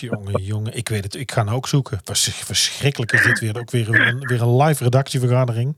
Jongen, 0.00 0.42
jongen. 0.42 0.76
Ik 0.76 0.88
weet 0.88 1.04
het. 1.04 1.14
Ik 1.14 1.32
ga 1.32 1.42
nou 1.42 1.56
ook 1.56 1.68
zoeken. 1.68 2.00
Vers- 2.04 2.28
Verschrikkelijk 2.34 3.12
is 3.12 3.22
dit 3.22 3.40
weer. 3.40 3.58
Ook 3.58 3.70
weer 3.70 3.88
een, 4.00 4.18
weer 4.18 4.42
een 4.42 4.56
live 4.56 4.84
redactievergadering. 4.84 5.76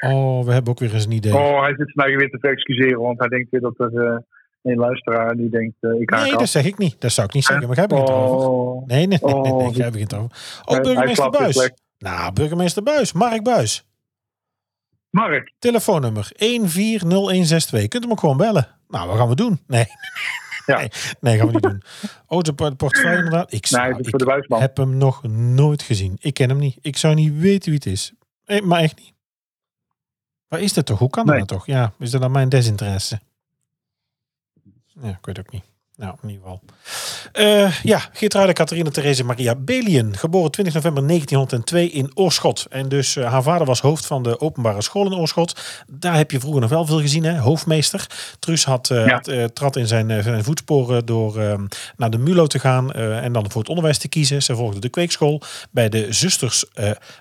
Oh, 0.00 0.44
we 0.44 0.52
hebben 0.52 0.70
ook 0.72 0.78
weer 0.78 0.94
eens 0.94 1.04
een 1.04 1.10
idee. 1.12 1.34
Oh, 1.34 1.60
hij 1.62 1.74
zit 1.76 1.94
nou 1.94 2.16
weer 2.16 2.30
te 2.30 2.38
verexcuseren, 2.40 3.00
want 3.00 3.18
hij 3.18 3.28
denkt 3.28 3.50
weer 3.50 3.60
dat 3.60 3.78
er 3.78 4.06
eh, 4.06 4.18
een 4.62 4.76
luisteraar 4.78 5.36
die 5.36 5.50
denkt, 5.50 5.74
eh, 5.80 5.90
ik 6.00 6.10
haak 6.10 6.22
nee, 6.22 6.32
af. 6.32 6.38
dat 6.38 6.48
zeg 6.48 6.64
ik 6.64 6.78
niet. 6.78 7.00
Dat 7.00 7.12
zou 7.12 7.26
ik 7.26 7.34
niet 7.34 7.44
zeggen. 7.44 7.66
Maar 7.66 7.76
jij 7.76 7.86
begint. 7.86 8.08
Oh, 8.08 8.86
Nee, 8.86 9.06
nee, 9.06 9.18
nee. 9.22 9.34
nee, 9.34 9.52
Oh, 9.52 9.56
nee, 9.58 9.66
dit- 9.66 9.76
jij 9.76 9.90
begint. 9.90 10.10
Hij- 10.10 10.20
Oh, 10.64 10.80
burgemeester 10.80 11.30
Buis. 11.30 11.70
Nou, 11.98 12.32
burgemeester 12.32 12.82
Buis. 12.82 13.12
Mark 13.12 13.42
Buis. 13.42 13.86
Mark, 15.10 15.52
Telefoonnummer 15.58 16.30
140162. 16.36 17.88
Kunt 17.88 18.02
hem 18.02 18.12
ook 18.12 18.20
gewoon 18.20 18.36
bellen. 18.36 18.68
Nou, 18.88 19.08
wat 19.08 19.16
gaan 19.16 19.28
we 19.28 19.34
doen? 19.34 19.60
Nee. 19.66 19.84
Ja. 20.68 20.88
Nee, 21.20 21.36
gaan 21.38 21.46
we 21.46 21.52
niet 21.52 21.62
doen. 21.62 21.82
Oh, 22.26 22.40
de 22.40 22.52
por- 22.54 22.76
portefeuille 22.76 23.16
inderdaad. 23.16 23.52
Ik, 23.52 23.66
zou, 23.66 24.04
voor 24.08 24.18
de 24.18 24.24
buisman. 24.24 24.60
heb 24.60 24.76
hem 24.76 24.96
nog 24.96 25.22
nooit 25.32 25.82
gezien. 25.82 26.16
Ik 26.20 26.34
ken 26.34 26.48
hem 26.48 26.58
niet. 26.58 26.78
Ik 26.80 26.96
zou 26.96 27.14
niet 27.14 27.32
weten 27.38 27.64
wie 27.70 27.74
het 27.74 27.86
is. 27.86 28.12
Nee, 28.46 28.62
maar 28.62 28.80
echt 28.80 28.98
niet. 28.98 29.12
Waar 30.48 30.60
is 30.60 30.72
dat 30.72 30.86
toch? 30.86 30.98
Hoe 30.98 31.10
kan 31.10 31.26
Nee. 31.26 31.38
dat 31.38 31.48
toch? 31.48 31.66
Ja, 31.66 31.92
is 31.98 32.10
dat 32.10 32.20
dan 32.20 32.30
mijn 32.30 32.48
desinteresse? 32.48 33.20
Ja, 35.02 35.08
ik 35.08 35.26
weet 35.26 35.38
ook 35.38 35.52
niet. 35.52 35.64
Nou, 35.98 36.14
in 36.22 36.28
ieder 36.28 36.44
geval. 36.44 36.60
Uh, 37.32 37.80
ja, 37.82 38.00
Geertruida 38.12 38.52
Catharina 38.52 38.90
Therese 38.90 39.24
Maria 39.24 39.54
Belien, 39.54 40.16
geboren 40.16 40.50
20 40.50 40.74
november 40.74 41.06
1902 41.06 41.90
in 41.90 42.10
Oorschot. 42.14 42.66
En 42.70 42.88
dus 42.88 43.16
uh, 43.16 43.30
haar 43.30 43.42
vader 43.42 43.66
was 43.66 43.80
hoofd 43.80 44.06
van 44.06 44.22
de 44.22 44.40
openbare 44.40 44.82
school 44.82 45.06
in 45.06 45.14
Oorschot. 45.14 45.60
Daar 45.86 46.16
heb 46.16 46.30
je 46.30 46.40
vroeger 46.40 46.60
nog 46.60 46.70
wel 46.70 46.86
veel 46.86 47.00
gezien, 47.00 47.24
hè? 47.24 47.38
hoofdmeester. 47.38 48.06
Truus 48.38 48.64
had, 48.64 48.90
uh, 48.90 49.06
ja. 49.06 49.14
had 49.24 49.54
trad 49.54 49.76
in 49.76 49.86
zijn, 49.86 50.22
zijn 50.22 50.44
voetsporen 50.44 51.06
door 51.06 51.38
ehm, 51.38 51.66
naar 51.96 52.10
de 52.10 52.18
MULO 52.18 52.46
te 52.46 52.58
gaan 52.58 52.92
en 52.92 53.32
dan 53.32 53.50
voor 53.50 53.60
het 53.60 53.68
onderwijs 53.68 53.98
te 53.98 54.08
kiezen. 54.08 54.42
Ze 54.42 54.56
volgde 54.56 54.80
de 54.80 54.88
kweekschool 54.88 55.42
bij 55.70 55.88
de 55.88 56.12
zusters 56.12 56.64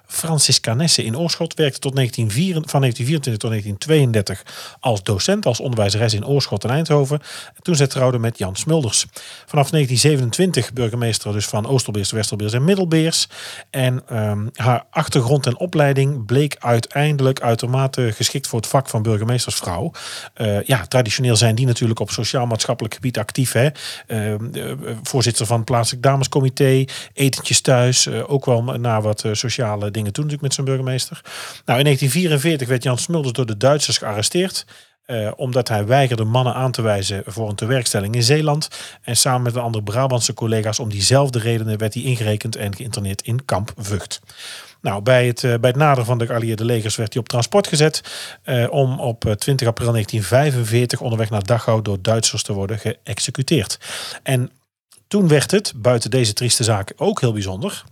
Franciscanessen 0.05 1.03
in 1.03 1.17
Oorschot. 1.17 1.53
Werkte 1.53 1.79
tot 1.79 1.95
1904, 1.95 2.69
van 2.69 2.81
1924 2.81 3.37
tot 3.37 3.49
1932 3.49 4.75
als 4.79 5.03
docent, 5.03 5.45
als 5.45 5.59
onderwijzeres 5.59 6.13
in 6.13 6.25
Oorschot 6.25 6.63
en 6.63 6.69
Eindhoven. 6.69 7.19
En 7.55 7.61
toen 7.61 7.75
zij 7.75 7.87
trouwde 7.87 8.19
met 8.19 8.37
Jan 8.37 8.55
Smulders. 8.67 9.05
Vanaf 9.45 9.69
1927 9.69 10.73
burgemeester 10.73 11.33
dus 11.33 11.45
van 11.45 11.67
Oosterbeers, 11.67 12.11
Westerbeers 12.11 12.53
en 12.53 12.63
Middelbeers. 12.63 13.27
En 13.69 14.03
um, 14.11 14.49
haar 14.55 14.83
achtergrond 14.89 15.45
en 15.45 15.57
opleiding 15.57 16.25
bleek 16.25 16.55
uiteindelijk 16.59 17.41
uitermate 17.41 18.11
geschikt 18.11 18.47
voor 18.47 18.59
het 18.59 18.67
vak 18.69 18.89
van 18.89 19.01
burgemeestersvrouw. 19.01 19.91
Uh, 20.37 20.63
ja, 20.63 20.85
traditioneel 20.85 21.35
zijn 21.35 21.55
die 21.55 21.65
natuurlijk 21.65 21.99
op 21.99 22.11
sociaal-maatschappelijk 22.11 22.93
gebied 22.93 23.17
actief. 23.17 23.51
Hè? 23.51 23.69
Uh, 24.07 24.71
voorzitter 25.03 25.45
van 25.45 25.57
het 25.57 25.65
plaatselijk 25.65 26.03
damescomité, 26.03 26.85
etentjes 27.13 27.61
thuis, 27.61 28.05
uh, 28.05 28.31
ook 28.31 28.45
wel 28.45 28.63
naar 28.63 29.01
wat 29.01 29.25
sociale 29.31 29.91
dingen 29.91 30.13
toen 30.13 30.23
natuurlijk 30.23 30.41
met 30.41 30.53
zijn 30.53 30.65
burgemeester. 30.65 31.21
Nou, 31.65 31.79
in 31.79 31.85
1944 31.85 32.67
werd 32.67 32.83
Jan 32.83 32.97
Smulders 32.97 33.33
door 33.33 33.45
de 33.45 33.57
Duitsers 33.57 33.97
gearresteerd. 33.97 34.65
Uh, 35.07 35.31
omdat 35.35 35.67
hij 35.67 35.85
weigerde 35.85 36.23
mannen 36.23 36.53
aan 36.53 36.71
te 36.71 36.81
wijzen 36.81 37.23
voor 37.25 37.49
een 37.49 37.55
tewerkstelling 37.55 38.15
in 38.15 38.23
Zeeland. 38.23 38.67
En 39.01 39.17
samen 39.17 39.41
met 39.41 39.53
de 39.53 39.59
andere 39.59 39.83
Brabantse 39.83 40.33
collega's 40.33 40.79
om 40.79 40.89
diezelfde 40.89 41.39
redenen 41.39 41.77
werd 41.77 41.93
hij 41.93 42.03
ingerekend 42.03 42.55
en 42.55 42.75
geïnterneerd 42.75 43.21
in 43.21 43.45
kamp 43.45 43.73
Vught. 43.77 44.21
Nou, 44.81 45.01
bij 45.01 45.27
het, 45.27 45.43
uh, 45.43 45.55
bij 45.55 45.69
het 45.69 45.79
naderen 45.79 46.05
van 46.05 46.17
de 46.17 46.25
geallieerde 46.25 46.65
legers 46.65 46.95
werd 46.95 47.13
hij 47.13 47.21
op 47.21 47.29
transport 47.29 47.67
gezet. 47.67 48.01
Uh, 48.45 48.71
om 48.71 48.99
op 48.99 49.19
20 49.37 49.67
april 49.67 49.91
1945 49.91 51.01
onderweg 51.01 51.29
naar 51.29 51.43
Dachau 51.43 51.81
door 51.81 52.01
Duitsers 52.01 52.43
te 52.43 52.53
worden 52.53 52.79
geëxecuteerd. 52.79 53.79
En 54.23 54.51
toen 55.07 55.27
werd 55.27 55.51
het, 55.51 55.73
buiten 55.75 56.09
deze 56.09 56.33
trieste 56.33 56.63
zaak, 56.63 56.93
ook 56.95 57.21
heel 57.21 57.33
bijzonder. 57.33 57.83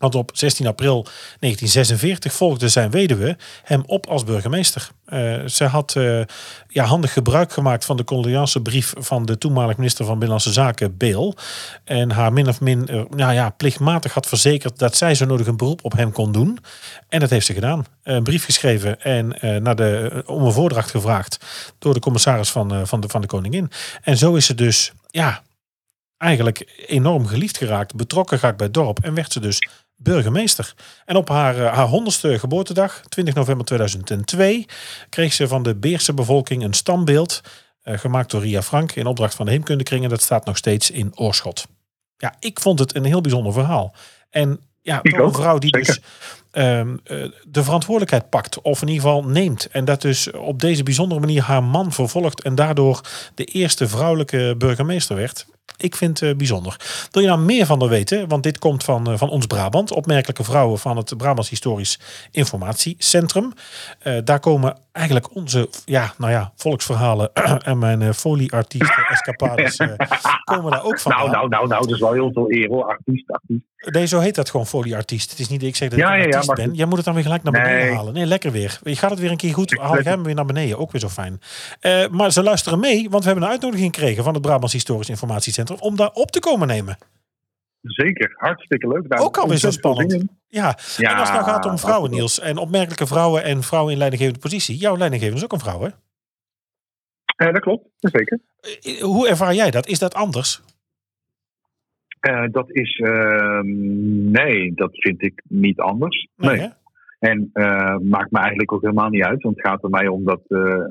Want 0.00 0.14
op 0.14 0.30
16 0.34 0.66
april 0.66 1.02
1946 1.02 2.32
volgde 2.32 2.68
zijn 2.68 2.90
weduwe 2.90 3.36
hem 3.62 3.82
op 3.86 4.06
als 4.06 4.24
burgemeester. 4.24 4.90
Uh, 5.08 5.46
ze 5.46 5.64
had 5.64 5.94
uh, 5.94 6.22
ja, 6.68 6.84
handig 6.84 7.12
gebruik 7.12 7.52
gemaakt 7.52 7.84
van 7.84 7.96
de 7.96 8.60
brief 8.62 8.92
van 8.98 9.26
de 9.26 9.38
toenmalig 9.38 9.76
minister 9.76 10.04
van 10.04 10.14
Binnenlandse 10.14 10.52
Zaken, 10.52 10.96
Beel. 10.96 11.34
En 11.84 12.10
haar 12.10 12.32
min 12.32 12.48
of 12.48 12.60
min 12.60 12.88
uh, 12.90 13.04
ja, 13.16 13.50
plichtmatig 13.50 14.14
had 14.14 14.26
verzekerd 14.26 14.78
dat 14.78 14.96
zij 14.96 15.14
zo 15.14 15.26
nodig 15.26 15.46
een 15.46 15.56
beroep 15.56 15.84
op 15.84 15.92
hem 15.92 16.12
kon 16.12 16.32
doen. 16.32 16.58
En 17.08 17.20
dat 17.20 17.30
heeft 17.30 17.46
ze 17.46 17.52
gedaan. 17.52 17.86
Een 18.02 18.22
brief 18.22 18.44
geschreven 18.44 19.00
en 19.00 19.36
naar 19.62 19.76
de, 19.76 20.22
om 20.26 20.44
een 20.44 20.52
voordracht 20.52 20.90
gevraagd 20.90 21.38
door 21.78 21.94
de 21.94 22.00
commissaris 22.00 22.50
van, 22.50 22.86
van, 22.86 23.00
de, 23.00 23.08
van 23.08 23.20
de 23.20 23.26
koningin. 23.26 23.70
En 24.02 24.16
zo 24.16 24.34
is 24.34 24.46
ze 24.46 24.54
dus 24.54 24.92
ja, 25.10 25.42
eigenlijk 26.20 26.84
enorm 26.86 27.26
geliefd 27.26 27.56
geraakt, 27.56 27.94
betrokken 27.94 28.38
geraakt 28.38 28.56
bij 28.56 28.66
het 28.66 28.74
dorp. 28.74 28.98
En 29.04 29.14
werd 29.14 29.32
ze 29.32 29.40
dus 29.40 29.68
burgemeester. 30.02 30.74
En 31.04 31.16
op 31.16 31.28
haar, 31.28 31.58
eh, 31.58 31.72
haar 31.72 31.86
honderdste 31.86 32.38
geboortedag, 32.38 33.00
20 33.08 33.34
november 33.34 33.66
2002, 33.66 34.66
kreeg 35.08 35.32
ze 35.32 35.48
van 35.48 35.62
de 35.62 35.74
Beerse 35.74 36.14
bevolking 36.14 36.62
een 36.62 36.74
standbeeld. 36.74 37.40
Uh, 37.84 37.98
gemaakt 37.98 38.30
door 38.30 38.40
Ria 38.40 38.62
Frank 38.62 38.92
in 38.92 39.06
opdracht 39.06 39.34
van 39.34 39.46
de 39.46 39.52
Heemkundekringen. 39.52 40.08
Dat 40.08 40.22
staat 40.22 40.44
nog 40.44 40.56
steeds 40.56 40.90
in 40.90 41.18
Oorschot. 41.18 41.66
Ja, 42.16 42.34
ik 42.40 42.60
vond 42.60 42.78
het 42.78 42.94
een 42.94 43.04
heel 43.04 43.20
bijzonder 43.20 43.52
verhaal. 43.52 43.94
En 44.30 44.60
ja, 44.82 44.98
een 45.02 45.32
vrouw 45.32 45.58
die 45.58 45.72
dus 45.72 46.00
uh, 46.52 46.82
de 47.48 47.64
verantwoordelijkheid 47.64 48.30
pakt. 48.30 48.60
Of 48.60 48.82
in 48.82 48.88
ieder 48.88 49.02
geval 49.02 49.24
neemt. 49.24 49.66
En 49.66 49.84
dat 49.84 50.00
dus 50.00 50.30
op 50.30 50.60
deze 50.60 50.82
bijzondere 50.82 51.20
manier 51.20 51.42
haar 51.42 51.64
man 51.64 51.92
vervolgt. 51.92 52.42
En 52.42 52.54
daardoor 52.54 53.00
de 53.34 53.44
eerste 53.44 53.88
vrouwelijke 53.88 54.54
burgemeester 54.58 55.16
werd. 55.16 55.46
Ik 55.76 55.96
vind 55.96 56.20
het 56.20 56.28
uh, 56.28 56.36
bijzonder. 56.36 56.76
Wil 57.10 57.22
je 57.22 57.28
nou 57.28 57.40
meer 57.40 57.66
van 57.66 57.82
er 57.82 57.88
weten? 57.88 58.28
Want 58.28 58.42
dit 58.42 58.58
komt 58.58 58.84
van, 58.84 59.10
uh, 59.10 59.18
van 59.18 59.28
ons 59.28 59.46
Brabant. 59.46 59.92
Opmerkelijke 59.92 60.44
vrouwen 60.44 60.78
van 60.78 60.96
het 60.96 61.16
Brabants 61.16 61.50
Historisch 61.50 61.98
Informatiecentrum. 62.30 63.52
Uh, 64.04 64.18
daar 64.24 64.40
komen 64.40 64.76
eigenlijk 64.92 65.34
onze 65.34 65.68
ja, 65.84 66.12
nou 66.18 66.32
ja, 66.32 66.52
volksverhalen 66.56 67.30
en 67.64 67.78
mijn 67.78 68.00
uh, 68.00 68.10
folieartiesten, 68.10 69.04
escapades, 69.04 69.76
komen 70.44 70.70
daar 70.70 70.84
ook 70.84 71.00
van. 71.00 71.12
Nou, 71.12 71.30
nou, 71.30 71.48
nou, 71.48 71.68
nou, 71.68 71.82
dat 71.82 71.94
is 71.94 72.00
wel 72.00 72.12
heel 72.12 72.32
veel 72.32 72.52
eer 72.52 72.68
hoor. 72.68 72.84
Artiest, 72.84 73.30
artiest. 73.30 73.62
Nee, 73.76 74.06
zo 74.06 74.18
heet 74.18 74.34
dat 74.34 74.50
gewoon 74.50 74.66
folieartiest. 74.66 75.30
Het 75.30 75.38
is 75.38 75.48
niet 75.48 75.60
dat 75.60 75.68
ik 75.68 75.76
zeg 75.76 75.88
dat 75.88 75.98
ja, 75.98 76.14
ik 76.14 76.24
een 76.24 76.24
artiest 76.24 76.58
ja, 76.58 76.64
ben. 76.64 76.74
Jij 76.74 76.86
moet 76.86 76.96
het 76.96 77.04
dan 77.04 77.14
weer 77.14 77.22
gelijk 77.22 77.42
naar 77.42 77.52
beneden 77.52 77.86
nee. 77.86 77.94
halen. 77.94 78.14
Nee, 78.14 78.26
lekker 78.26 78.52
weer. 78.52 78.78
Je 78.82 78.96
gaat 78.96 79.10
het 79.10 79.18
weer 79.18 79.30
een 79.30 79.36
keer 79.36 79.54
goed. 79.54 79.78
Haal 79.78 79.98
ik 79.98 80.04
hem 80.04 80.22
weer 80.22 80.34
naar 80.34 80.44
beneden. 80.44 80.78
Ook 80.78 80.92
weer 80.92 81.00
zo 81.00 81.08
fijn. 81.08 81.40
maar 82.10 82.32
ze 82.32 82.42
luisteren 82.42 82.80
mee, 82.80 83.10
want 83.10 83.22
we 83.22 83.28
hebben 83.30 83.44
een 83.44 83.52
uitnodiging 83.52 83.94
gekregen 83.94 84.24
van 84.24 84.32
het 84.34 84.42
Brabants 84.42 84.72
Historisch 84.72 85.08
Informatiecentrum 85.08 85.78
om 85.78 85.96
daar 85.96 86.10
op 86.12 86.30
te 86.30 86.40
komen 86.40 86.66
nemen. 86.66 86.98
Zeker, 87.82 88.32
hartstikke 88.36 88.88
leuk. 88.88 89.08
Daar 89.08 89.20
ook 89.20 89.36
alweer 89.36 89.58
zo 89.58 89.70
spannend. 89.70 90.24
Ja. 90.50 90.76
ja. 90.96 91.10
en 91.10 91.16
als 91.16 91.28
het 91.28 91.40
nou 91.40 91.50
gaat 91.50 91.66
om 91.66 91.78
vrouwen, 91.78 92.10
Niels, 92.10 92.40
en 92.40 92.56
opmerkelijke 92.56 93.06
vrouwen 93.06 93.44
en 93.44 93.62
vrouwen 93.62 93.92
in 93.92 93.98
leidinggevende 93.98 94.40
positie. 94.40 94.76
Jouw 94.76 94.96
leidinggevende 94.96 95.40
is 95.40 95.44
ook 95.44 95.52
een 95.52 95.66
vrouw, 95.66 95.80
hè? 95.80 95.88
Uh, 97.46 97.52
dat 97.52 97.62
klopt, 97.62 97.88
zeker. 97.98 98.40
Uh, 98.82 99.02
hoe 99.02 99.28
ervaar 99.28 99.54
jij 99.54 99.70
dat? 99.70 99.86
Is 99.86 99.98
dat 99.98 100.14
anders? 100.14 100.62
Uh, 102.20 102.44
dat 102.50 102.70
is, 102.70 102.98
ehm, 102.98 104.30
nee, 104.30 104.72
dat 104.74 104.90
vind 104.92 105.22
ik 105.22 105.42
niet 105.48 105.78
anders. 105.78 106.28
Nee. 106.36 106.56
nee. 106.56 106.70
En 107.18 107.50
maakt 108.02 108.30
me 108.30 108.38
eigenlijk 108.38 108.72
ook 108.72 108.80
helemaal 108.80 109.08
niet 109.08 109.24
uit. 109.24 109.42
Want 109.42 109.56
het 109.56 109.66
gaat 109.66 109.82
er 109.82 109.90
mij 109.90 110.08
om 110.08 110.24
dat, 110.24 110.40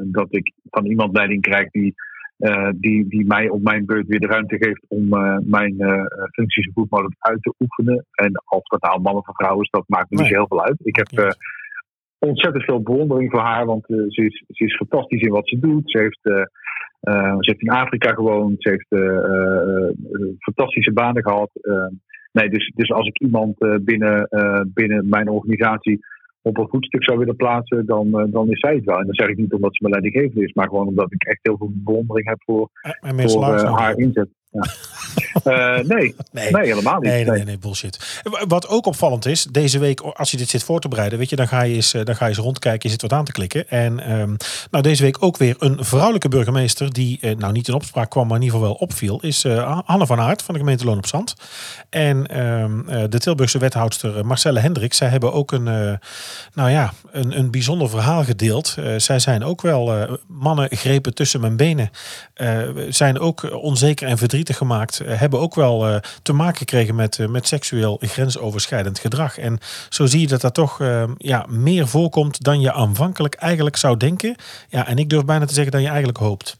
dat 0.03 0.27
ik 0.29 0.51
van 0.69 0.85
iemand 0.85 1.15
leiding 1.15 1.41
krijg 1.41 1.71
die 1.71 1.95
uh, 2.39 2.69
die, 2.75 3.07
die 3.07 3.25
mij 3.25 3.49
op 3.49 3.61
mijn 3.61 3.85
beurt 3.85 4.07
weer 4.07 4.19
de 4.19 4.27
ruimte 4.27 4.57
geeft 4.57 4.85
om 4.87 5.13
uh, 5.13 5.37
mijn 5.41 5.75
uh, 5.77 6.03
functie 6.31 6.63
zo 6.63 6.71
goed 6.73 6.89
mogelijk 6.89 7.15
uit 7.19 7.41
te 7.41 7.53
oefenen. 7.59 8.05
En 8.11 8.43
of 8.45 8.63
dat 8.63 8.81
nou 8.81 9.01
mannen 9.01 9.27
of 9.27 9.35
vrouwen 9.35 9.63
is, 9.63 9.69
dat 9.69 9.83
maakt 9.87 10.09
me 10.09 10.17
niet 10.17 10.27
zo 10.27 10.33
heel 10.33 10.47
veel 10.47 10.63
uit. 10.63 10.79
Ik 10.83 10.95
heb 10.95 11.35
ontzettend 12.19 12.63
veel 12.63 12.81
bewondering 12.81 13.31
voor 13.31 13.39
haar, 13.39 13.65
want 13.65 13.83
ze, 13.85 14.25
is, 14.25 14.43
ze 14.47 14.63
is 14.65 14.75
fantastisch 14.75 15.21
in 15.21 15.31
wat 15.31 15.47
ze 15.47 15.59
doet. 15.59 15.91
Ze 15.91 15.97
heeft, 15.99 16.19
ze 16.21 17.37
heeft 17.39 17.61
in 17.61 17.69
Afrika 17.69 18.13
gewoond, 18.13 18.55
ze 18.61 18.69
heeft 18.69 18.87
fantastische 20.39 20.93
banen 20.93 21.23
gehad. 21.23 21.49
nee, 22.31 22.49
dus, 22.49 22.71
dus 22.75 22.91
als 22.91 23.07
ik 23.07 23.19
iemand 23.19 23.57
binnen, 23.81 24.27
binnen 24.73 25.09
mijn 25.09 25.29
organisatie 25.29 25.99
op 26.49 26.57
een 26.57 26.69
voetstuk 26.69 27.03
zou 27.03 27.17
willen 27.17 27.35
plaatsen, 27.35 27.85
dan, 27.85 28.07
uh, 28.07 28.23
dan 28.27 28.49
is 28.49 28.59
zij 28.59 28.75
het 28.75 28.85
wel. 28.85 28.97
En 28.97 29.05
dan 29.05 29.15
zeg 29.15 29.27
ik 29.27 29.37
niet 29.37 29.53
omdat 29.53 29.75
ze 29.75 29.83
mijn 29.87 29.93
leidinggevende 29.93 30.47
is, 30.47 30.53
maar 30.53 30.67
gewoon 30.67 30.87
omdat 30.87 31.13
ik 31.13 31.23
echt 31.23 31.39
heel 31.41 31.57
veel 31.57 31.71
bewondering 31.73 32.27
heb 32.27 32.41
voor, 32.45 32.69
voor 33.01 33.43
uh, 33.43 33.77
haar 33.77 33.97
inzet. 33.97 34.29
Ja. 34.51 34.67
uh, 35.45 35.83
nee. 35.83 36.15
nee. 36.31 36.51
nee, 36.51 36.65
helemaal 36.65 36.99
niet. 36.99 37.11
Nee, 37.11 37.25
nee, 37.25 37.43
nee, 37.43 37.57
bullshit. 37.57 38.21
Wat 38.47 38.67
ook 38.67 38.85
opvallend 38.85 39.25
is, 39.25 39.43
deze 39.43 39.79
week, 39.79 39.99
als 39.99 40.31
je 40.31 40.37
dit 40.37 40.49
zit 40.49 40.63
voor 40.63 40.79
te 40.79 40.87
bereiden, 40.87 41.19
weet 41.19 41.29
je, 41.29 41.35
dan 41.35 41.47
ga 41.47 41.61
je 41.61 41.75
eens, 41.75 41.91
dan 41.91 42.15
ga 42.15 42.25
je 42.25 42.29
eens 42.29 42.39
rondkijken, 42.39 42.81
je 42.81 42.89
zit 42.89 43.01
wat 43.01 43.13
aan 43.13 43.25
te 43.25 43.31
klikken. 43.31 43.69
En 43.69 44.11
um, 44.19 44.37
nou, 44.71 44.83
deze 44.83 45.03
week 45.03 45.23
ook 45.23 45.37
weer 45.37 45.55
een 45.59 45.85
vrouwelijke 45.85 46.29
burgemeester, 46.29 46.93
die 46.93 47.17
uh, 47.21 47.35
nou 47.35 47.53
niet 47.53 47.67
in 47.67 47.73
opspraak 47.73 48.09
kwam, 48.09 48.27
maar 48.27 48.37
in 48.37 48.43
ieder 48.43 48.57
geval 48.57 48.73
wel 48.73 48.81
opviel, 48.81 49.19
is 49.21 49.43
uh, 49.43 49.79
Hanne 49.85 50.05
van 50.05 50.19
Aert 50.19 50.41
van 50.41 50.53
de 50.53 50.59
gemeente 50.59 50.85
Loon 50.85 50.97
op 50.97 51.07
Zand. 51.07 51.33
En 51.89 52.39
um, 52.39 52.85
de 53.09 53.19
Tilburgse 53.19 53.57
wethoudster 53.57 54.25
Marcelle 54.25 54.59
Hendricks, 54.59 54.97
zij 54.97 55.07
hebben 55.07 55.33
ook 55.33 55.51
een, 55.51 55.63
nou 56.53 56.69
ja, 56.69 56.93
een, 57.11 57.37
een 57.37 57.51
bijzonder 57.51 57.89
verhaal 57.89 58.23
gedeeld. 58.23 58.75
zij 58.97 59.19
zijn 59.19 59.43
ook 59.43 59.61
wel, 59.61 60.17
mannen 60.27 60.67
grepen 60.69 61.13
tussen 61.13 61.41
mijn 61.41 61.57
benen, 61.57 61.89
zijn 62.89 63.19
ook 63.19 63.51
onzeker 63.61 64.07
en 64.07 64.17
verdrietig 64.17 64.38
gemaakt, 64.47 64.99
eh, 64.99 65.19
hebben 65.19 65.39
ook 65.39 65.55
wel 65.55 65.87
uh, 65.87 65.95
te 66.23 66.33
maken 66.33 66.57
gekregen 66.57 66.95
met, 66.95 67.17
uh, 67.17 67.27
met 67.27 67.47
seksueel 67.47 67.97
grensoverschrijdend 68.01 68.99
gedrag. 68.99 69.37
En 69.37 69.57
zo 69.89 70.05
zie 70.05 70.21
je 70.21 70.27
dat 70.27 70.41
dat 70.41 70.53
toch 70.53 70.81
uh, 70.81 71.03
ja, 71.17 71.45
meer 71.49 71.87
voorkomt 71.87 72.43
dan 72.43 72.61
je 72.61 72.73
aanvankelijk 72.73 73.35
eigenlijk 73.35 73.75
zou 73.75 73.97
denken. 73.97 74.35
Ja, 74.67 74.87
en 74.87 74.97
ik 74.97 75.09
durf 75.09 75.25
bijna 75.25 75.45
te 75.45 75.53
zeggen 75.53 75.71
dan 75.71 75.81
je 75.81 75.87
eigenlijk 75.87 76.17
hoopt. 76.17 76.57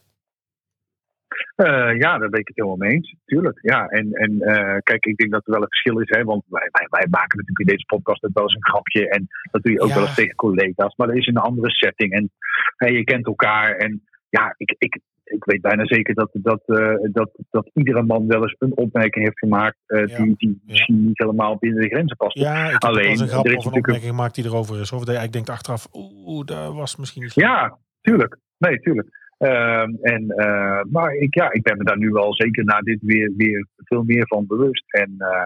ja, 2.03 2.17
daar 2.17 2.29
ben 2.29 2.39
ik 2.39 2.47
het 2.47 2.55
helemaal 2.55 2.77
mee 2.77 2.91
eens. 2.91 3.15
Tuurlijk. 3.25 3.59
Ja, 3.61 3.87
en, 3.87 4.13
en 4.13 4.39
kijk, 4.83 5.05
ik 5.05 5.17
denk 5.17 5.31
dat 5.31 5.45
er 5.45 5.53
wel 5.53 5.61
een 5.61 5.67
verschil 5.67 5.99
is. 5.99 6.17
Hè, 6.17 6.23
want 6.23 6.43
wij, 6.47 6.69
wij, 6.71 6.87
wij 6.89 7.07
maken 7.09 7.37
natuurlijk 7.37 7.59
in 7.59 7.75
deze 7.75 7.85
podcast 7.85 8.21
wel 8.21 8.43
eens 8.43 8.53
een 8.53 8.71
grapje. 8.71 9.09
En 9.09 9.27
dat 9.51 9.63
doe 9.63 9.71
je 9.71 9.81
ook 9.81 9.93
wel 9.93 10.05
eens 10.05 10.15
tegen 10.15 10.35
collega's. 10.35 10.95
Maar 10.95 11.07
dat 11.07 11.15
is 11.15 11.27
in 11.27 11.35
een 11.35 11.41
andere 11.41 11.69
setting. 11.69 12.13
En 12.13 12.31
hey, 12.75 12.91
je 12.91 13.03
kent 13.03 13.25
elkaar. 13.25 13.75
En 13.75 14.01
ja, 14.29 14.53
ik, 14.57 14.75
ik, 14.77 14.99
ik 15.29 15.43
weet 15.43 15.61
bijna 15.61 15.85
zeker 15.85 16.13
dat, 16.13 16.29
dat, 16.33 16.61
uh, 16.65 16.95
dat, 17.11 17.29
dat 17.49 17.69
iedere 17.73 18.03
man 18.03 18.27
wel 18.27 18.41
eens 18.41 18.55
een 18.59 18.77
opmerking 18.77 19.25
heeft 19.25 19.39
gemaakt 19.39 19.77
uh, 19.87 20.07
ja. 20.07 20.17
die, 20.17 20.33
die 20.37 20.61
misschien 20.65 21.05
niet 21.05 21.17
helemaal 21.17 21.57
binnen 21.57 21.81
de 21.81 21.87
grenzen 21.87 22.17
past. 22.17 22.37
Ja, 22.37 22.69
ik 22.69 22.83
Alleen, 22.83 23.21
een 23.21 23.27
grap 23.27 23.45
of 23.45 23.65
een 23.65 23.73
opmerking 23.73 24.09
gemaakt 24.09 24.35
die 24.35 24.45
erover 24.45 24.79
is. 24.79 24.91
Of 24.91 24.99
dat 24.99 25.07
je 25.07 25.19
eigenlijk 25.19 25.33
denkt 25.33 25.49
achteraf, 25.49 25.87
oeh, 25.93 26.45
daar 26.45 26.73
was 26.73 26.95
misschien 26.95 27.23
niet... 27.23 27.33
Ja, 27.33 27.77
tuurlijk. 28.01 28.37
Nee, 28.57 28.79
tuurlijk. 28.79 29.07
Ehm, 29.39 29.95
en, 30.01 30.29
eh, 30.29 30.81
maar 30.91 31.13
ik, 31.13 31.35
ja, 31.35 31.51
ik 31.51 31.61
ben 31.61 31.77
me 31.77 31.83
daar 31.83 31.97
nu 31.97 32.09
wel 32.09 32.33
zeker 32.33 32.63
na 32.63 32.79
dit 32.79 32.99
weer, 33.01 33.33
weer 33.37 33.67
veel 33.75 34.03
meer 34.03 34.27
van 34.27 34.47
bewust. 34.47 34.83
En 34.87 35.15
eh, 35.17 35.43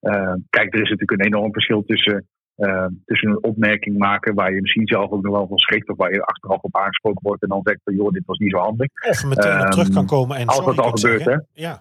eh, 0.00 0.34
kijk, 0.50 0.74
er 0.74 0.82
is 0.82 0.90
natuurlijk 0.90 1.10
een 1.10 1.26
enorm 1.26 1.52
verschil 1.52 1.84
tussen, 1.86 2.28
eh, 2.54 2.86
tussen 3.04 3.30
een 3.30 3.44
opmerking 3.44 3.98
maken 3.98 4.34
waar 4.34 4.54
je 4.54 4.60
misschien 4.60 4.86
zelf 4.86 5.10
ook 5.10 5.22
nog 5.22 5.32
wel 5.32 5.46
van 5.46 5.58
schrikt. 5.58 5.90
Of 5.90 5.96
waar 5.96 6.12
je 6.12 6.24
achteraf 6.24 6.62
op 6.62 6.76
aangesproken 6.76 7.22
wordt 7.22 7.42
en 7.42 7.48
dan 7.48 7.60
zegt 7.62 7.80
van 7.84 7.94
joh, 7.94 8.10
dit 8.10 8.22
was 8.26 8.38
niet 8.38 8.50
zo 8.50 8.58
handig. 8.58 8.88
Of 9.08 9.24
meteen 9.24 9.52
op 9.52 9.58
Ehm, 9.58 9.70
terug 9.70 9.88
kan 9.88 10.06
komen 10.06 10.36
en 10.36 10.46
als 10.46 10.64
dat 10.64 10.78
al 10.78 10.90
gebeurt, 10.90 11.22
zeggen. 11.22 11.46
Ja. 11.52 11.80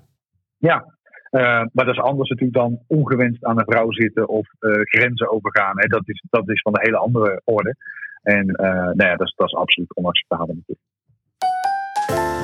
Ja, 0.57 0.85
eh, 1.29 1.41
maar 1.41 1.85
dat 1.85 1.95
is 1.95 2.01
anders 2.01 2.29
natuurlijk 2.29 2.57
dan 2.57 2.79
ongewenst 2.87 3.45
aan 3.45 3.59
een 3.59 3.65
vrouw 3.65 3.91
zitten 3.91 4.27
of 4.27 4.47
eh, 4.59 4.71
grenzen 4.81 5.31
overgaan. 5.31 5.79
Hè. 5.79 5.87
Dat, 5.87 6.01
is, 6.05 6.23
dat 6.29 6.49
is 6.49 6.61
van 6.61 6.75
een 6.75 6.83
hele 6.83 6.97
andere 6.97 7.41
orde. 7.43 7.75
En 8.21 8.47
eh 8.47 8.73
nou 8.73 9.03
ja, 9.03 9.15
dat, 9.15 9.27
is, 9.27 9.33
dat 9.35 9.47
is 9.47 9.55
absoluut 9.55 9.95
onacceptabel 9.95 10.55
natuurlijk. 10.55 10.91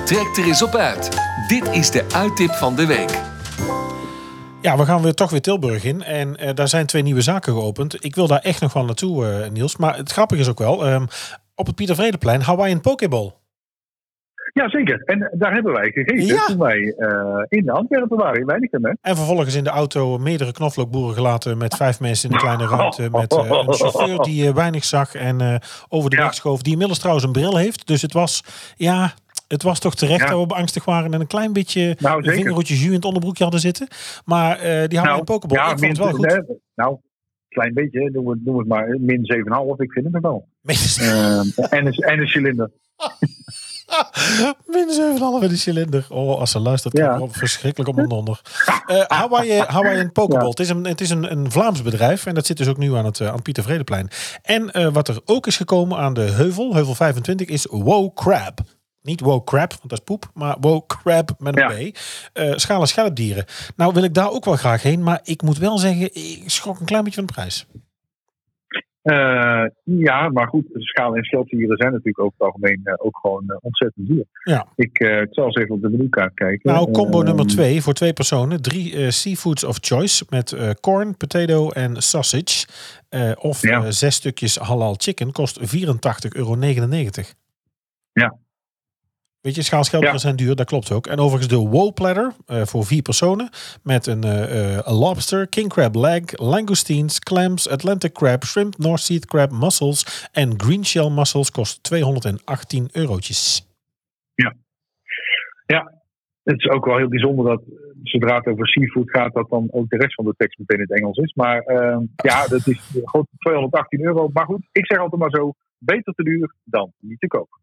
Trek 0.06 0.38
er 0.38 0.48
eens 0.48 0.64
op 0.64 0.76
uit. 0.76 1.10
Dit 1.48 1.76
is 1.76 1.92
de 1.92 2.10
uittip 2.16 2.50
van 2.50 2.76
de 2.76 2.86
week. 2.86 3.38
Ja, 4.62 4.78
we 4.78 4.86
gaan 4.86 5.02
weer 5.02 5.14
toch 5.14 5.30
weer 5.32 5.42
Tilburg 5.42 5.84
in. 5.84 6.04
En 6.04 6.38
eh, 6.38 6.54
daar 6.56 6.68
zijn 6.68 6.86
twee 6.86 7.02
nieuwe 7.02 7.22
zaken 7.22 7.54
geopend. 7.54 8.04
Ik 8.06 8.16
wil 8.16 8.28
daar 8.28 8.40
echt 8.40 8.62
nog 8.62 8.74
wel 8.74 8.86
naartoe, 8.86 9.26
eh, 9.28 9.50
Niels. 9.50 9.78
Maar 9.78 9.98
het 9.98 10.12
grappige 10.12 10.42
is 10.42 10.50
ook 10.50 10.60
wel, 10.60 10.86
ehm, 10.86 11.06
op 11.56 11.66
het 11.66 11.76
Pieter 11.76 11.96
Vredeplein, 11.96 12.42
Hawaiian 12.42 12.82
Pokeball. 12.82 13.34
Ja, 14.54 14.70
zeker. 14.70 15.02
En 15.06 15.30
daar 15.38 15.54
hebben 15.54 15.74
wij 15.74 15.92
gegeten 15.92 16.26
Ja. 16.26 16.46
toen 16.46 16.58
wij 16.58 16.94
eh, 16.98 17.44
in 17.50 17.70
Antwerpen 17.70 18.18
waren, 18.18 18.40
in 18.40 18.46
Weinigem. 18.46 18.86
En 19.02 19.16
vervolgens 19.16 19.56
in 19.56 19.64
de 19.64 19.70
auto 19.70 20.18
meerdere 20.18 20.52
knoflookboeren 20.52 21.16
gelaten 21.16 21.58
met 21.58 21.76
vijf 21.76 22.00
mensen 22.00 22.30
in 22.30 22.36
een 22.36 22.42
kleine 22.42 22.68
ruimte. 22.68 23.10
Met 23.12 23.34
een 23.34 23.74
chauffeur 23.74 24.18
die 24.18 24.54
weinig 24.54 24.86
zag 24.86 25.16
en 25.16 25.62
over 25.90 26.10
de 26.10 26.16
Ja. 26.16 26.24
weg 26.24 26.34
schoof. 26.34 26.62
Die 26.62 26.72
inmiddels 26.72 27.00
trouwens 27.00 27.26
een 27.26 27.32
bril 27.32 27.58
heeft. 27.58 27.88
Dus 27.88 28.02
het 28.02 28.14
was, 28.14 28.44
ja, 28.76 29.14
het 29.50 29.64
was 29.64 29.80
toch 29.80 29.96
terecht 29.96 30.20
Ja. 30.22 30.30
dat 30.30 30.40
we 30.40 30.46
beangstigd 30.46 30.86
waren. 30.86 31.14
En 31.14 31.20
een 31.20 31.28
klein 31.28 31.54
beetje 31.54 31.96
Nou, 32.00 32.30
een 32.30 32.62
jus 32.64 32.84
in 32.86 32.94
het 32.94 33.06
onderbroekje 33.06 33.44
hadden 33.44 33.62
zitten. 33.62 33.88
Maar 34.26 34.58
eh, 34.60 34.88
die 34.88 34.98
hadden 34.98 35.18
een 35.18 35.24
pokeball. 35.24 35.58
ja, 35.58 35.72
ik 35.72 35.80
vond 35.80 35.98
het 35.98 35.98
wel 35.98 36.12
goed. 36.14 36.58
nou, 36.76 36.98
klein 37.50 37.74
beetje, 37.74 38.10
noem 38.12 38.30
het, 38.30 38.46
noem 38.46 38.58
het 38.58 38.68
maar 38.68 38.88
min 39.00 39.20
7,5. 39.24 39.80
Ik 39.80 39.92
vind 39.92 40.06
het 40.06 40.14
nog 40.14 40.22
wel. 40.22 40.48
Eh, 40.64 41.40
en, 41.74 41.86
een, 41.86 41.94
en 41.94 42.20
een 42.20 42.28
cilinder. 42.28 42.72
Min 44.66 44.88
7,5 44.90 45.44
in 45.44 45.50
de 45.50 45.56
cilinder. 45.58 46.06
Oh, 46.10 46.40
als 46.40 46.52
ze 46.52 46.60
luistert, 46.60 46.98
Ja. 46.98 47.18
ja. 47.18 47.28
verschrikkelijk 47.28 47.90
op 47.90 47.96
mijn 47.96 48.10
donder. 48.10 48.42
Eh 48.86 49.04
Hawaii, 49.08 49.52
Hawaiian 49.60 50.12
Pokeball. 50.12 50.44
Ja. 50.44 50.50
Het 50.50 50.60
is, 50.60 50.70
een, 50.70 50.86
het 50.88 51.02
is 51.02 51.10
een, 51.10 51.32
een 51.32 51.52
Vlaams 51.52 51.82
bedrijf. 51.82 52.26
En 52.26 52.36
dat 52.36 52.46
zit 52.46 52.58
dus 52.58 52.68
ook 52.68 52.78
nu 52.78 52.94
aan 52.96 53.06
het, 53.06 53.20
eh, 53.20 53.28
aan 53.28 53.34
het 53.34 53.44
Pieter 53.44 53.64
Vredeplein. 53.64 54.10
En 54.42 54.72
eh, 54.72 54.88
wat 54.94 55.08
er 55.08 55.20
ook 55.26 55.48
is 55.48 55.58
gekomen 55.58 55.98
aan 55.98 56.14
de 56.14 56.22
heuvel, 56.22 56.74
heuvel 56.74 56.96
25, 56.96 57.48
is 57.48 57.68
Wow 57.70 58.14
Crab. 58.16 58.60
Niet 59.10 59.20
Wow 59.22 59.46
Crab, 59.46 59.70
want 59.70 59.90
dat 59.90 59.92
is 60.00 60.04
poep. 60.04 60.32
Maar 60.34 60.58
Wow 60.60 60.88
Crab 60.88 61.32
met 61.40 61.58
een 61.58 61.70
Ja. 61.84 61.90
B. 61.92 61.98
Eh 62.34 62.54
schalen 62.56 62.88
schelpdieren. 62.88 63.46
Nou 63.76 63.94
wil 63.94 64.04
ik 64.04 64.14
daar 64.14 64.32
ook 64.32 64.46
wel 64.46 64.56
graag 64.56 64.84
heen. 64.84 65.04
Maar 65.04 65.20
ik 65.24 65.42
moet 65.42 65.58
wel 65.58 65.78
zeggen, 65.78 66.06
ik 66.16 66.44
schrok 66.46 66.80
een 66.80 66.86
klein 66.86 67.04
beetje 67.04 67.18
van 67.20 67.28
de 67.28 67.34
prijs. 67.34 67.66
Eh, 69.02 69.66
ja, 69.84 70.30
maar 70.30 70.48
goed, 70.48 70.66
schaal- 70.74 71.16
en 71.16 71.24
schelpdieren 71.24 71.78
zijn 71.78 71.92
natuurlijk 71.92 72.20
over 72.20 72.34
het 72.38 72.48
algemeen 72.48 72.82
eh, 72.84 72.94
ook 72.98 73.18
gewoon 73.22 73.58
ontzettend 73.62 74.08
duur. 74.08 74.26
Ja. 74.44 74.68
Ik, 74.76 75.00
ik 75.00 75.28
zal 75.32 75.46
eens 75.46 75.56
even 75.56 75.76
op 75.76 75.82
de 75.82 75.90
menukaart 75.90 76.34
kijken. 76.34 76.72
Nou, 76.74 76.92
combo 76.92 77.22
nummer 77.22 77.48
twee 77.48 77.82
voor 77.82 77.94
twee 77.94 78.14
personen. 78.14 78.62
Drie 78.62 79.12
seafoods 79.12 79.64
of 79.64 79.78
choice 79.82 80.26
met 80.30 80.76
corn, 80.82 81.18
potato 81.18 81.70
en 81.70 82.02
sausage. 82.02 82.68
Of 83.40 83.62
Ja. 83.62 83.92
zes 83.92 84.16
stukjes 84.16 84.56
halal 84.58 84.94
chicken 84.98 85.32
kost 85.32 85.60
84,99 85.62 86.34
euro. 86.34 86.56
Ja. 88.14 88.38
Weet 89.42 89.56
je, 89.56 89.62
schaalschelpdieren 89.62 90.20
Ja. 90.20 90.26
zijn 90.26 90.36
duur, 90.36 90.56
dat 90.56 90.66
klopt 90.66 90.92
ook. 90.92 91.08
En 91.08 91.18
overigens 91.20 91.48
de 91.48 91.70
wow 91.70 91.94
platter 91.94 92.34
eh, 92.46 92.62
voor 92.62 92.86
vier 92.86 93.02
personen. 93.02 93.50
Met 93.84 94.08
een 94.08 94.24
eh, 94.24 94.76
eh, 94.76 94.82
een 94.86 94.94
lobster, 94.94 95.48
king 95.48 95.70
crab 95.70 95.96
leg, 95.96 96.22
langoustines, 96.38 97.20
clams, 97.20 97.70
Atlantic 97.70 98.14
crab, 98.14 98.44
shrimp, 98.44 98.78
North 98.78 99.00
Sea 99.02 99.20
crab, 99.20 99.52
mussels 99.52 100.30
en 100.32 100.54
green 100.62 100.86
shell 100.86 101.10
mussels 101.10 101.52
kost 101.52 101.84
218 101.84 102.90
eurotjes. 102.92 103.68
Het 106.44 106.60
is 106.60 106.70
ook 106.70 106.86
wel 106.86 106.98
heel 106.98 107.08
bijzonder 107.08 107.46
dat 107.46 107.62
zodra 108.04 108.36
het 108.36 108.48
over 108.48 108.68
seafood 108.68 109.10
gaat, 109.10 109.34
dat 109.34 109.50
dan 109.50 109.68
ook 109.72 109.90
de 109.90 109.98
rest 109.98 110.14
van 110.14 110.26
de 110.26 110.34
tekst 110.38 110.60
meteen 110.60 110.78
in 110.78 110.86
het 110.90 110.98
Engels 111.00 111.18
is. 111.18 111.34
Maar 111.34 111.60
eh, 111.60 111.98
ja, 112.30 112.48
dat 112.48 112.68
is 112.68 112.92
gewoon 113.04 113.28
218 113.38 114.04
euro. 114.04 114.30
Maar 114.34 114.46
goed, 114.46 114.68
ik 114.72 114.86
zeg 114.86 114.98
altijd 115.00 115.22
maar 115.22 115.30
zo, 115.30 115.54
beter 115.78 116.14
te 116.14 116.24
duur 116.24 116.54
dan 116.64 116.92
niet 117.00 117.20
te 117.20 117.28
koop. 117.28 117.60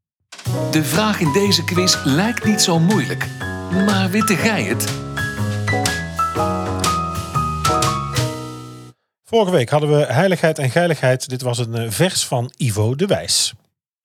De 0.70 0.84
vraag 0.84 1.20
in 1.20 1.32
deze 1.32 1.64
quiz 1.64 1.96
lijkt 2.04 2.44
niet 2.44 2.60
zo 2.60 2.78
moeilijk. 2.78 3.26
Maar 3.86 4.10
witte 4.10 4.36
gij 4.36 4.62
het? 4.64 4.84
Vorige 9.24 9.50
week 9.50 9.70
hadden 9.70 9.90
we 9.90 10.04
Heiligheid 10.12 10.58
en 10.58 10.70
Geiligheid. 10.70 11.28
Dit 11.28 11.42
was 11.42 11.58
een 11.58 11.74
eh, 11.74 11.90
vers 11.90 12.26
van 12.26 12.52
Ivo 12.56 12.94
de 12.94 13.06
Wijs. 13.06 13.54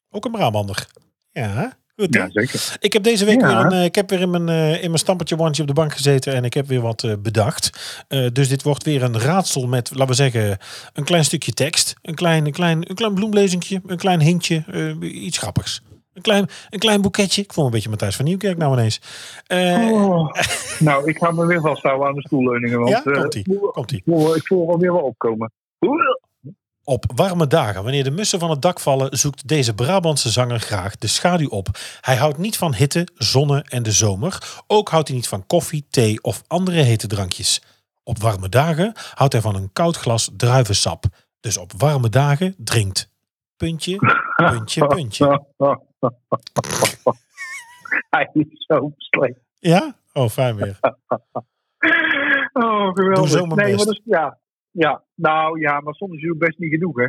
Ook 0.10 0.26
een 0.26 0.32
Brabander. 0.32 0.86
Ja, 1.32 1.78
goed. 1.96 2.14
Ja, 2.14 2.28
zeker. 2.32 2.78
Ik 2.80 2.94
heb 2.94 3.04
deze 3.04 3.26
week 3.26 3.42
Ja. 3.42 3.48
weer, 3.48 3.58
een, 3.66 3.72
eh, 3.72 3.84
ik 3.84 3.96
heb 3.96 4.10
weer 4.10 4.20
in 4.22 4.30
mijn, 4.30 4.50
eh, 4.50 4.74
in 4.74 4.88
mijn 4.88 4.98
stampertje 5.00 5.36
wandje 5.36 5.62
op 5.62 5.68
de 5.68 5.74
bank 5.74 5.94
gezeten 5.94 6.34
en 6.34 6.44
ik 6.44 6.54
heb 6.54 6.68
weer 6.68 6.82
wat 6.82 7.16
bedacht. 7.20 7.70
Eh, 8.08 8.28
dus 8.34 8.48
dit 8.50 8.64
wordt 8.64 8.84
weer 8.84 9.04
een 9.04 9.20
raadsel 9.20 9.68
met, 9.68 9.90
laten 9.90 10.08
we 10.08 10.14
zeggen, 10.14 10.58
een 10.94 11.04
klein 11.04 11.26
stukje 11.26 11.52
tekst. 11.52 11.94
Een 12.02 12.16
klein, 12.16 12.46
een 12.46 12.52
klein, 12.52 12.90
een 12.90 12.96
klein 12.96 13.14
bloemlezingje, 13.14 13.82
een 13.86 13.98
klein 13.98 14.22
hintje, 14.22 14.64
eh, 14.72 15.24
iets 15.24 15.38
grappigs. 15.38 15.82
Een 16.14 16.22
klein, 16.22 16.50
een 16.70 16.80
klein 16.80 17.02
boeketje. 17.02 17.42
Ik 17.42 17.54
voel 17.54 17.64
me 17.64 17.70
een 17.70 17.76
beetje 17.76 17.90
Matthijs 17.90 18.16
van 18.16 18.26
Nieuwkerk 18.26 18.58
nou 18.58 18.74
ineens. 18.74 19.02
Eh, 19.48 19.90
Oh. 19.92 20.32
nou, 20.80 21.10
ik 21.10 21.18
ga 21.18 21.32
me 21.32 21.46
weer 21.46 21.62
vasthouden 21.62 22.08
aan 22.08 22.14
de 22.16 22.22
stoelleuningen. 22.22 22.80
Want, 22.80 22.90
ja, 22.92 23.04
eh, 23.04 23.20
komt-ie. 23.20 23.98
Ik 23.98 24.04
voel- 24.06 24.36
ik 24.36 24.48
voel 24.48 24.70
alweer 24.72 24.94
wel 24.94 25.02
opkomen. 25.02 25.52
Op 26.84 27.06
warme 27.16 27.48
dagen, 27.48 27.84
wanneer 27.84 28.04
de 28.04 28.12
mussen 28.12 28.40
van 28.40 28.50
het 28.50 28.62
dak 28.62 28.80
vallen, 28.80 29.18
zoekt 29.18 29.48
deze 29.48 29.74
Brabantse 29.74 30.30
zanger 30.30 30.60
graag 30.60 30.96
de 30.98 31.08
schaduw 31.08 31.48
op. 31.50 31.68
Hij 32.02 32.16
houdt 32.16 32.38
niet 32.38 32.58
van 32.58 32.76
hitte, 32.76 33.08
zonne 33.16 33.66
en 33.70 33.84
de 33.84 33.92
zomer. 33.92 34.62
Ook 34.68 34.90
houdt 34.90 35.08
hij 35.08 35.18
niet 35.18 35.28
van 35.28 35.46
koffie, 35.48 35.86
thee 35.90 36.22
of 36.24 36.42
andere 36.48 36.82
hete 36.82 37.08
drankjes. 37.08 37.62
Op 38.04 38.20
warme 38.22 38.50
dagen 38.50 38.94
houdt 39.14 39.34
hij 39.34 39.42
van 39.42 39.56
een 39.56 39.70
koud 39.74 39.96
glas 39.98 40.30
druivensap. 40.38 41.06
Dus 41.40 41.58
op 41.58 41.72
warme 41.78 42.10
dagen 42.10 42.56
drinkt. 42.58 43.10
Puntje, 43.58 43.98
puntje, 44.36 44.88
puntje. 44.88 45.46
Hij 48.10 48.30
is 48.34 48.66
zo 48.68 48.92
slecht. 48.98 49.40
Ja? 49.60 49.96
Oh, 50.14 50.30
fijn 50.30 50.56
weer. 50.56 50.80
Oh, 52.54 52.94
geweldig. 52.94 53.16
Doe 53.16 53.28
zo 53.28 53.46
nee, 53.46 53.76
best. 53.76 53.86
maar 53.86 54.00
ja, 54.04 54.40
ja, 54.72 55.04
nou 55.16 55.60
ja, 55.60 55.80
maar 55.80 55.94
soms 55.94 56.16
is 56.16 56.30
het 56.30 56.38
best 56.38 56.58
niet 56.58 56.72
genoeg, 56.72 56.96
hè? 56.96 57.08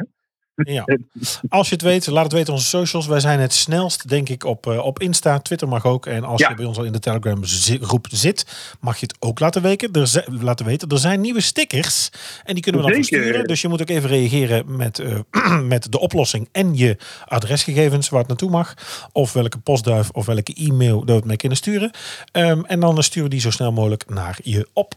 Ja. 0.54 0.84
Als 1.48 1.68
je 1.68 1.74
het 1.74 1.82
weet, 1.84 2.06
laat 2.06 2.24
het 2.24 2.32
weten 2.32 2.48
op 2.48 2.58
onze 2.58 2.68
socials. 2.68 3.06
Wij 3.06 3.20
zijn 3.20 3.40
het 3.40 3.52
snelst, 3.52 4.08
denk 4.08 4.28
ik, 4.28 4.44
op, 4.44 4.66
eh, 4.66 4.78
op 4.84 5.00
Insta. 5.00 5.38
Twitter 5.38 5.68
mag 5.68 5.86
ook. 5.86 6.06
En 6.06 6.24
als 6.24 6.40
Ja. 6.40 6.48
je 6.48 6.54
bij 6.54 6.64
ons 6.64 6.78
al 6.78 6.84
in 6.84 6.92
de 6.92 6.98
Telegram 6.98 7.40
groep 7.80 8.06
zit, 8.10 8.46
mag 8.80 8.98
je 8.98 9.06
het 9.06 9.16
ook 9.18 9.40
laten, 9.40 9.62
weken. 9.62 9.92
Er 9.92 10.24
laten 10.40 10.66
weten. 10.66 10.88
Er 10.88 10.98
zijn 10.98 11.20
nieuwe 11.20 11.40
stickers. 11.40 12.10
En 12.44 12.54
die 12.54 12.62
kunnen 12.62 12.80
we 12.80 12.86
dan 12.86 12.96
versturen. 12.96 13.46
Dus 13.46 13.60
je 13.60 13.68
moet 13.68 13.80
ook 13.80 13.88
even 13.88 14.08
reageren 14.08 14.76
met, 14.76 14.98
eh, 14.98 15.60
met 15.74 15.92
de 15.92 15.98
oplossing 15.98 16.48
en 16.52 16.76
je 16.76 16.96
adresgegevens 17.24 18.08
waar 18.08 18.20
het 18.20 18.28
naartoe 18.28 18.50
mag. 18.50 18.74
Of 19.12 19.32
welke 19.32 19.58
postduif 19.58 20.10
of 20.10 20.26
welke 20.26 20.54
e-mail 20.54 20.98
dat 20.98 21.06
we 21.08 21.14
het 21.14 21.24
mee 21.24 21.36
kunnen 21.36 21.58
sturen. 21.58 21.90
Ehm, 22.32 22.60
en 22.64 22.80
dan 22.80 23.02
sturen 23.02 23.28
we 23.28 23.34
die 23.34 23.40
zo 23.44 23.50
snel 23.50 23.72
mogelijk 23.72 24.10
naar 24.10 24.38
je 24.42 24.68
op. 24.72 24.94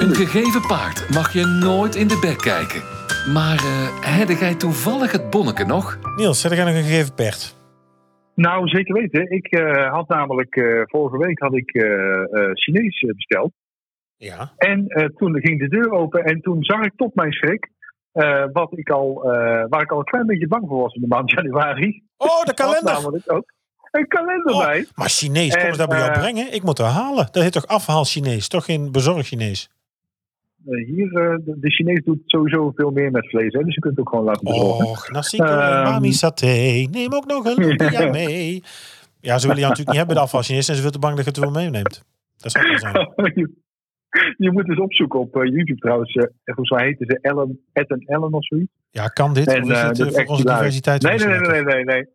Een 0.00 0.14
gegeven 0.14 0.66
paard 0.66 1.08
mag 1.10 1.32
je 1.32 1.46
nooit 1.46 1.94
in 1.94 2.08
de 2.08 2.18
bek 2.20 2.38
kijken. 2.38 2.82
Maar 3.32 3.56
eh 3.56 4.18
heb 4.18 4.28
jij 4.28 4.54
toevallig 4.54 5.12
het 5.12 5.30
bonneke 5.30 5.64
nog? 5.64 5.98
Niels, 6.16 6.40
zet 6.40 6.52
jij 6.52 6.64
nog 6.64 6.74
een 6.74 6.82
gegeven 6.82 7.14
pert? 7.14 7.56
Nou, 8.34 8.68
zeker 8.68 8.94
weten. 8.94 9.30
Ik 9.30 9.46
eh, 9.46 9.92
had 9.92 10.08
namelijk, 10.08 10.56
eh, 10.56 10.80
vorige 10.84 11.18
week 11.18 11.38
had 11.38 11.54
ik 11.56 11.70
eh, 11.74 11.82
eh, 12.14 12.50
Chinees 12.52 13.00
besteld. 13.16 13.52
Ja. 14.16 14.52
En 14.56 14.86
eh, 14.86 15.04
toen 15.04 15.40
ging 15.40 15.58
de 15.60 15.68
deur 15.68 15.90
open 15.90 16.24
en 16.24 16.40
toen 16.40 16.62
zag 16.62 16.84
ik 16.84 16.92
tot 16.96 17.14
mijn 17.14 17.32
schrik, 17.32 17.70
eh, 18.12 18.44
wat 18.52 18.78
ik 18.78 18.90
al, 18.90 19.22
eh, 19.32 19.64
waar 19.68 19.82
ik 19.82 19.90
al 19.92 19.98
een 19.98 20.04
klein 20.04 20.26
beetje 20.26 20.48
bang 20.48 20.68
voor 20.68 20.80
was 20.82 20.94
in 20.94 21.00
de 21.00 21.06
maand 21.06 21.30
januari. 21.40 22.02
Oh, 22.16 22.42
de 22.44 22.54
kalender! 22.54 22.92
namelijk 22.92 23.32
ook 23.32 23.52
een 23.92 24.06
kalender 24.08 24.52
Oh, 24.54 24.64
bij. 24.64 24.86
Maar 24.94 25.08
Chinees, 25.08 25.52
komen 25.52 25.66
En, 25.66 25.72
ze 25.72 25.78
dat 25.78 25.88
bij 25.88 25.98
jou 25.98 26.10
eh, 26.12 26.18
brengen? 26.18 26.54
Ik 26.54 26.62
moet 26.62 26.78
er 26.78 26.84
halen. 26.84 27.28
Dat 27.30 27.42
heet 27.42 27.52
toch 27.52 27.66
afhaal 27.66 28.04
Chinees, 28.04 28.48
toch 28.48 28.64
geen 28.64 28.92
bezorg 28.92 29.26
Chinees? 29.26 29.68
Hier, 30.64 31.06
eh, 31.14 31.36
de, 31.44 31.54
de 31.60 31.70
Chinees 31.70 32.04
doet 32.04 32.18
sowieso 32.26 32.72
veel 32.74 32.90
meer 32.90 33.10
met 33.10 33.28
vlees, 33.28 33.52
hè, 33.52 33.64
dus 33.64 33.74
je 33.74 33.80
kunt 33.80 33.96
het 33.96 34.00
ook 34.06 34.08
gewoon 34.10 34.24
laten 34.24 34.44
bezorgen. 34.44 34.86
Och, 34.86 35.10
nasi 35.10 35.36
goreng, 35.36 35.60
Ehm. 35.60 35.82
mami 35.82 36.12
saté. 36.12 36.86
Neem 36.90 37.14
ook 37.14 37.26
nog 37.26 37.44
een 37.44 37.54
lumpia 37.66 38.10
mee. 38.10 38.62
Ja, 39.20 39.38
ze 39.38 39.46
willen 39.46 39.60
jou 39.62 39.70
natuurlijk 39.70 39.88
niet 39.88 39.96
hebben, 39.96 40.14
de 40.16 40.20
afhaal 40.22 40.42
Chinees. 40.42 40.68
En 40.68 40.74
ze 40.74 40.80
willen 40.80 40.92
te 40.92 40.98
bang 41.06 41.16
dat 41.16 41.24
je 41.24 41.30
het 41.30 41.40
wel 41.40 41.62
meeneemt. 41.62 42.04
Dat 42.36 42.52
zou 42.52 42.68
wel 42.68 42.78
zijn. 42.78 42.94
je, 43.40 43.50
je 44.36 44.52
moet 44.52 44.68
eens 44.68 44.78
opzoeken 44.80 45.20
op 45.20 45.36
eh, 45.36 45.42
YouTube 45.50 45.80
trouwens. 45.80 46.14
eh, 46.14 46.24
volgens 46.44 46.70
mij 46.70 46.84
heten 46.86 47.06
ze 47.06 47.18
Ellen, 47.20 47.60
Ed 47.72 47.88
en 47.90 48.02
Ellen 48.06 48.32
of 48.32 48.44
zoiets. 48.46 48.72
Ja, 48.90 49.08
kan 49.08 49.34
dit? 49.34 49.46
En, 49.46 49.62
is 49.70 49.80
het 49.80 49.98
voor 50.14 50.24
onze 50.24 50.44
diversiteit? 50.44 51.02
Nee, 51.02 51.18
nee, 51.18 51.26
nee, 51.26 51.38
nee, 51.48 51.62
nee, 51.64 51.84
nee. 51.84 52.06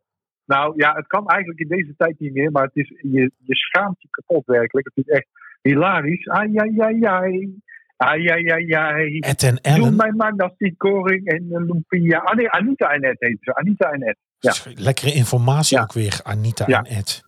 Nou 0.47 0.73
ja, 0.75 0.93
het 0.95 1.07
kan 1.07 1.27
eigenlijk 1.27 1.59
in 1.59 1.67
deze 1.67 1.93
tijd 1.97 2.19
niet 2.19 2.33
meer, 2.33 2.51
maar 2.51 2.63
het 2.63 2.75
is, 2.75 2.89
je, 3.01 3.31
je 3.37 3.55
schaamt 3.55 4.01
je 4.01 4.07
kapot 4.09 4.45
werkelijk. 4.45 4.89
Het 4.93 5.05
is 5.05 5.13
echt 5.13 5.27
hilarisch. 5.61 6.27
Ai, 6.27 6.57
ai, 6.57 6.79
ai, 6.79 7.03
ai. 7.05 7.55
Ai, 7.97 8.27
ai, 8.27 8.47
ai, 8.49 8.71
ai. 8.73 9.19
Ed 9.19 9.43
en 9.43 9.49
Doe 9.55 9.61
Ellen. 9.61 9.95
mij 9.95 10.11
maar 10.11 10.35
dat 10.35 10.53
die 10.57 10.75
koring 10.77 11.25
en 11.27 11.45
een 11.51 11.65
lumpia. 11.65 12.17
Ah 12.19 12.35
nee, 12.35 12.49
Anita 12.51 12.89
en 12.89 13.01
Ed 13.01 13.15
heet 13.19 13.37
ze. 13.41 13.55
Anita 13.55 13.89
en 13.91 14.01
Ed. 14.01 14.17
Ja. 14.39 14.53
Lekkere 14.73 15.13
informatie 15.13 15.77
Ja. 15.77 15.83
ook 15.83 15.93
weer, 15.93 16.19
Anita 16.23 16.63
Ja. 16.67 16.77
en 16.81 16.85
Ed. 16.97 17.23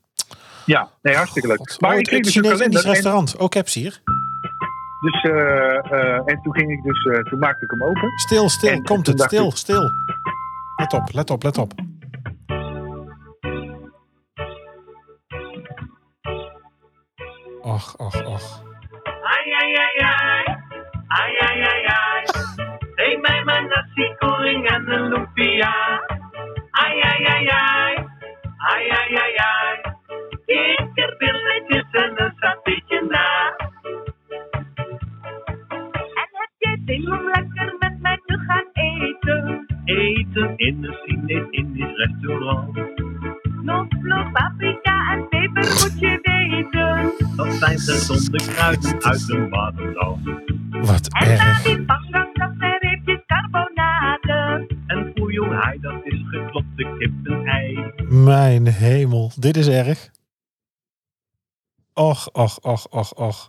Ja, 0.66 0.90
nee, 1.02 1.16
hartstikke 1.16 1.48
leuk. 1.48 1.58
God. 1.58 1.82
Maar 1.82 1.92
Oh, 1.94 1.98
ik 2.00 2.04
kreeg 2.04 2.26
het 2.26 2.44
dus 2.44 2.60
een 2.60 2.66
Indisch 2.66 2.84
restaurant. 2.86 3.40
Ook 3.40 3.54
heb 3.54 3.68
ze 3.68 3.80
hier. 3.80 4.02
dus, 5.02 5.22
eh, 5.22 5.92
eh, 5.92 6.22
en 6.26 6.40
toen 6.42 6.54
ging 6.54 6.72
ik 6.72 6.84
dus, 6.84 7.06
eh, 7.06 7.20
toen 7.20 7.40
maakte 7.40 7.66
ik 7.66 7.72
hem 7.72 7.84
open. 7.84 8.10
Stil, 8.16 8.50
stil, 8.50 8.70
En 8.70 8.84
komt 8.84 9.08
het. 9.08 9.22
Stil, 9.22 9.48
ik- 9.48 9.56
stil. 9.56 9.90
Let 10.76 10.94
op, 10.94 11.14
let 11.14 11.30
op, 11.30 11.44
let 11.44 11.58
op. 11.58 11.74
Och, 17.80 18.06
och, 18.06 18.16
och. 18.34 18.42
Ai, 19.34 19.48
ai, 19.62 19.76
ai, 19.86 19.98
ai. 20.04 20.46
Ai, 21.20 21.34
ai, 21.48 21.62
ai, 21.72 21.84
ai. 21.86 22.24
Neem 22.98 23.22
mij 23.22 23.44
maar 23.44 23.64
nasi 23.72 24.06
goreng 24.20 24.66
en 24.66 24.92
een 24.92 25.10
lumpia. 25.10 25.74
Ai, 26.72 27.02
ai, 27.02 27.26
ai, 27.26 27.48
ai. 27.48 27.96
Ai, 28.72 28.90
ai, 29.00 29.16
ai, 29.24 29.36
ai. 29.38 29.78
Kikkerbilletjes 30.48 31.90
en 31.92 32.14
een 32.24 32.34
satéetje 32.40 33.02
na. 33.10 33.56
En 36.22 36.30
heb 36.40 36.52
je 36.58 36.82
zin 36.86 37.12
om 37.12 37.24
lekker 37.26 37.76
met 37.80 38.02
mij 38.02 38.20
te 38.26 38.38
gaan 38.48 38.68
eten? 38.74 39.66
Eten 39.86 40.58
in 40.58 40.84
een 40.84 40.94
Chinees-Indisch 41.06 41.96
restaurant. 41.96 42.80
Knoflook, 43.62 44.32
paprika 44.32 45.12
en 45.12 45.28
peper. 45.30 45.64
Dat 47.36 47.54
zijn 47.54 47.80
gezonde 47.80 48.38
kruiden 48.38 49.04
uit 49.04 49.30
een 49.30 49.50
warm 49.50 49.94
land. 49.94 50.26
Wat 50.88 51.08
En 51.08 51.28
na 51.28 51.48
erg. 51.48 51.62
die 51.62 51.86
pangang, 51.86 52.38
dat 52.38 52.52
zijn 52.58 52.78
reepjes 52.80 53.20
carbonade. 53.26 54.68
En 54.88 55.14
hai, 55.54 55.80
dat 55.80 55.94
is 56.04 56.20
geklopte 56.30 56.96
kip-ei. 57.00 57.94
Mijn 58.10 58.68
hemel, 58.68 59.32
dit 59.36 59.58
is 59.58 59.68
erg. 59.68 60.10
Och, 61.94 62.28
och, 62.32 62.58
och, 62.62 62.86
och, 62.90 63.18
och. 63.18 63.49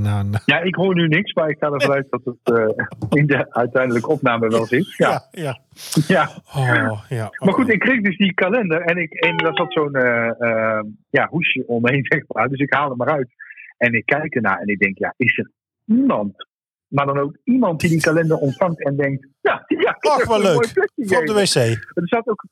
Nou, 0.00 0.24
nou. 0.24 0.42
Ja, 0.46 0.60
ik 0.60 0.74
hoor 0.74 0.94
nu 0.94 1.08
niks, 1.08 1.32
maar 1.32 1.48
ik 1.48 1.56
ga 1.60 1.70
ervan 1.70 1.92
uit 1.92 2.06
dat 2.10 2.24
het 2.24 2.56
eh, 2.56 2.86
in 3.18 3.26
de 3.26 3.54
uiteindelijke 3.54 4.08
opname 4.08 4.48
wel 4.48 4.66
zit. 4.66 4.94
Ja, 4.96 5.28
ja. 5.30 5.58
ja. 6.06 6.30
Oh, 6.54 7.04
ja. 7.08 7.30
Maar 7.44 7.54
goed, 7.54 7.68
ik 7.68 7.78
kreeg 7.78 8.00
dus 8.00 8.16
die 8.16 8.34
kalender 8.34 8.80
en, 8.80 8.96
ik, 8.96 9.12
en 9.12 9.36
daar 9.36 9.54
zat 9.54 9.72
zo'n 9.72 9.94
eh, 9.94 10.40
eh, 10.40 10.84
ja, 11.10 11.28
hoesje 11.30 11.64
omheen, 11.66 12.04
zeg 12.12 12.24
maar. 12.28 12.48
Dus 12.48 12.58
ik 12.58 12.74
haal 12.74 12.90
hem 12.90 13.02
eruit 13.02 13.28
en 13.76 13.92
ik 13.92 14.06
kijk 14.06 14.34
ernaar 14.34 14.58
en 14.58 14.68
ik 14.68 14.78
denk, 14.78 14.98
ja, 14.98 15.14
is 15.16 15.38
er 15.38 15.50
iemand, 15.84 16.46
maar 16.88 17.06
dan 17.06 17.18
ook 17.18 17.36
iemand 17.44 17.80
die 17.80 17.90
die 17.90 18.00
kalender 18.00 18.36
ontvangt 18.36 18.84
en 18.84 18.96
denkt, 18.96 19.28
ja, 19.40 19.64
ja 19.66 19.96
een 19.98 20.28
mooi 20.28 20.42
leuk. 20.42 20.88
Van 20.96 21.24
de 21.24 21.32
wc. 21.32 21.54
Er 21.94 22.08
zat, 22.08 22.26
ook, 22.28 22.46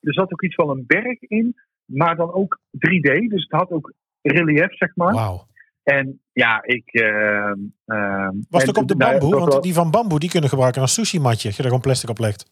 er 0.00 0.14
zat 0.14 0.32
ook 0.32 0.42
iets 0.42 0.54
van 0.54 0.70
een 0.70 0.84
berg 0.86 1.20
in, 1.20 1.56
maar 1.84 2.16
dan 2.16 2.32
ook 2.32 2.60
3D. 2.72 3.28
Dus 3.28 3.42
het 3.42 3.60
had 3.60 3.70
ook 3.70 3.92
relief, 4.22 4.76
zeg 4.76 4.96
maar. 4.96 5.14
Wauw. 5.14 5.48
En 5.96 6.20
ja, 6.32 6.62
ik... 6.62 6.88
ehm, 6.92 7.58
ehm, 7.86 8.34
Was 8.50 8.62
het 8.62 8.70
ook 8.70 8.82
op 8.82 8.88
de 8.88 8.94
nou 8.96 9.18
bamboe? 9.18 9.38
Want 9.38 9.52
wel- 9.52 9.62
die 9.62 9.74
van 9.74 9.90
bamboe 9.90 10.18
die 10.18 10.30
kunnen 10.30 10.48
gebruiken 10.48 10.80
als 10.80 10.94
sushi 10.94 11.20
matje. 11.20 11.46
Als 11.48 11.56
je 11.56 11.62
er 11.62 11.68
gewoon 11.68 11.84
plastic 11.84 12.08
op 12.10 12.18
legt. 12.18 12.50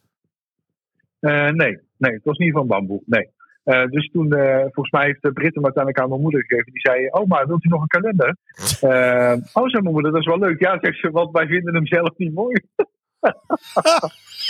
Eh, 1.21 1.49
nee, 1.49 1.79
nee, 1.97 2.13
het 2.13 2.25
was 2.25 2.39
niet 2.39 2.53
van 2.53 2.67
bamboe. 2.67 3.03
Nee. 3.07 3.31
Eh, 3.65 3.85
dus 3.85 4.11
toen, 4.11 4.33
eh, 4.33 4.61
volgens 4.61 4.91
mij 4.91 5.05
heeft 5.07 5.23
de 5.23 5.33
Brit 5.33 5.55
hem 5.55 5.65
uiteindelijk 5.65 6.03
aan 6.03 6.09
mijn 6.09 6.21
moeder 6.21 6.45
gegeven. 6.45 6.73
Die 6.73 6.81
zei, 6.81 7.07
oh 7.11 7.27
maar 7.27 7.47
wilt 7.47 7.65
u 7.65 7.69
nog 7.69 7.81
een 7.83 7.87
kalender? 7.87 8.37
Oh, 9.59 9.69
zei 9.69 9.83
mijn 9.83 9.95
moeder, 9.95 10.13
dat 10.13 10.21
is 10.21 10.27
wel 10.27 10.39
leuk. 10.39 10.61
Ja, 10.61 10.79
zegt 10.81 10.99
ze, 10.99 11.11
want 11.11 11.33
wij 11.33 11.47
vinden 11.47 11.75
hem 11.75 11.87
zelf 11.87 12.17
niet 12.17 12.35
mooi. 12.35 12.61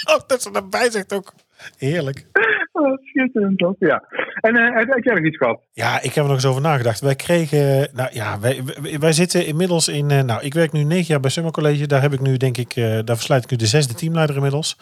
Oh, 0.05 0.19
dat 0.27 0.43
ze 0.43 0.51
erbij 0.53 0.91
zegt 0.91 1.13
ook. 1.15 1.33
Heerlijk. 1.79 2.27
Oh, 2.79 2.99
Schitterend, 3.03 3.59
toch? 3.59 3.75
Ja. 3.79 4.03
En 4.41 4.57
eh, 4.57 4.87
heb 4.87 5.05
jij 5.05 5.15
nog 5.15 5.25
iets 5.25 5.37
gehad? 5.37 5.61
Ja, 5.73 6.03
ik 6.03 6.15
heb 6.15 6.17
er 6.17 6.23
nog 6.23 6.33
eens 6.33 6.47
over 6.47 6.63
nagedacht. 6.63 7.01
Wij 7.01 7.15
kregen, 7.15 7.89
nou 7.93 8.09
ja, 8.13 8.41
wij, 8.41 8.61
wij, 8.99 9.13
zitten 9.13 9.47
inmiddels 9.47 9.89
in, 9.89 10.11
eh, 10.11 10.23
nou, 10.23 10.43
ik 10.43 10.55
werk 10.55 10.73
nu 10.73 10.83
negen 10.83 11.07
jaar 11.07 11.21
bij 11.21 11.31
Summer 11.31 11.53
College. 11.53 11.87
Daar 11.87 12.03
heb 12.03 12.13
ik 12.13 12.21
nu, 12.21 12.37
denk 12.37 12.57
ik, 12.57 12.77
eh, 12.77 12.99
daar 13.05 13.17
verslijt 13.17 13.45
ik 13.45 13.51
nu 13.51 13.57
de 13.57 13.67
zesde 13.67 13.95
teamleider 13.95 14.37
inmiddels. 14.37 14.77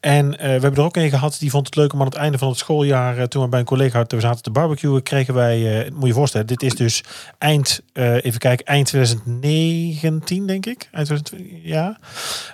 En 0.00 0.38
eh, 0.38 0.44
we 0.44 0.50
hebben 0.50 0.74
er 0.74 0.82
ook 0.82 0.96
een 0.96 1.10
gehad, 1.10 1.36
die 1.38 1.50
vond 1.50 1.66
het 1.66 1.76
leuk 1.76 1.92
om 1.92 2.00
aan 2.00 2.06
het 2.06 2.14
einde 2.14 2.38
van 2.38 2.48
het 2.48 2.58
schooljaar, 2.58 3.18
eh, 3.18 3.24
toen 3.24 3.42
we 3.42 3.48
bij 3.48 3.58
een 3.58 3.64
collega 3.64 3.98
hadden, 3.98 4.18
we 4.18 4.24
zaten 4.24 4.42
te 4.42 4.50
barbecuen, 4.50 5.02
kregen 5.02 5.34
wij, 5.34 5.84
eh, 5.84 5.90
moet 5.92 6.06
je 6.06 6.14
voorstellen, 6.14 6.46
dit 6.46 6.62
is 6.62 6.74
dus 6.74 7.04
eind, 7.38 7.82
eh, 7.92 8.24
even 8.24 8.38
kijken, 8.38 8.66
eind 8.66 8.86
2019, 8.86 10.46
denk 10.46 10.66
ik. 10.66 10.88
Eind 10.92 11.06
2020, 11.06 11.62
ja. 11.62 11.98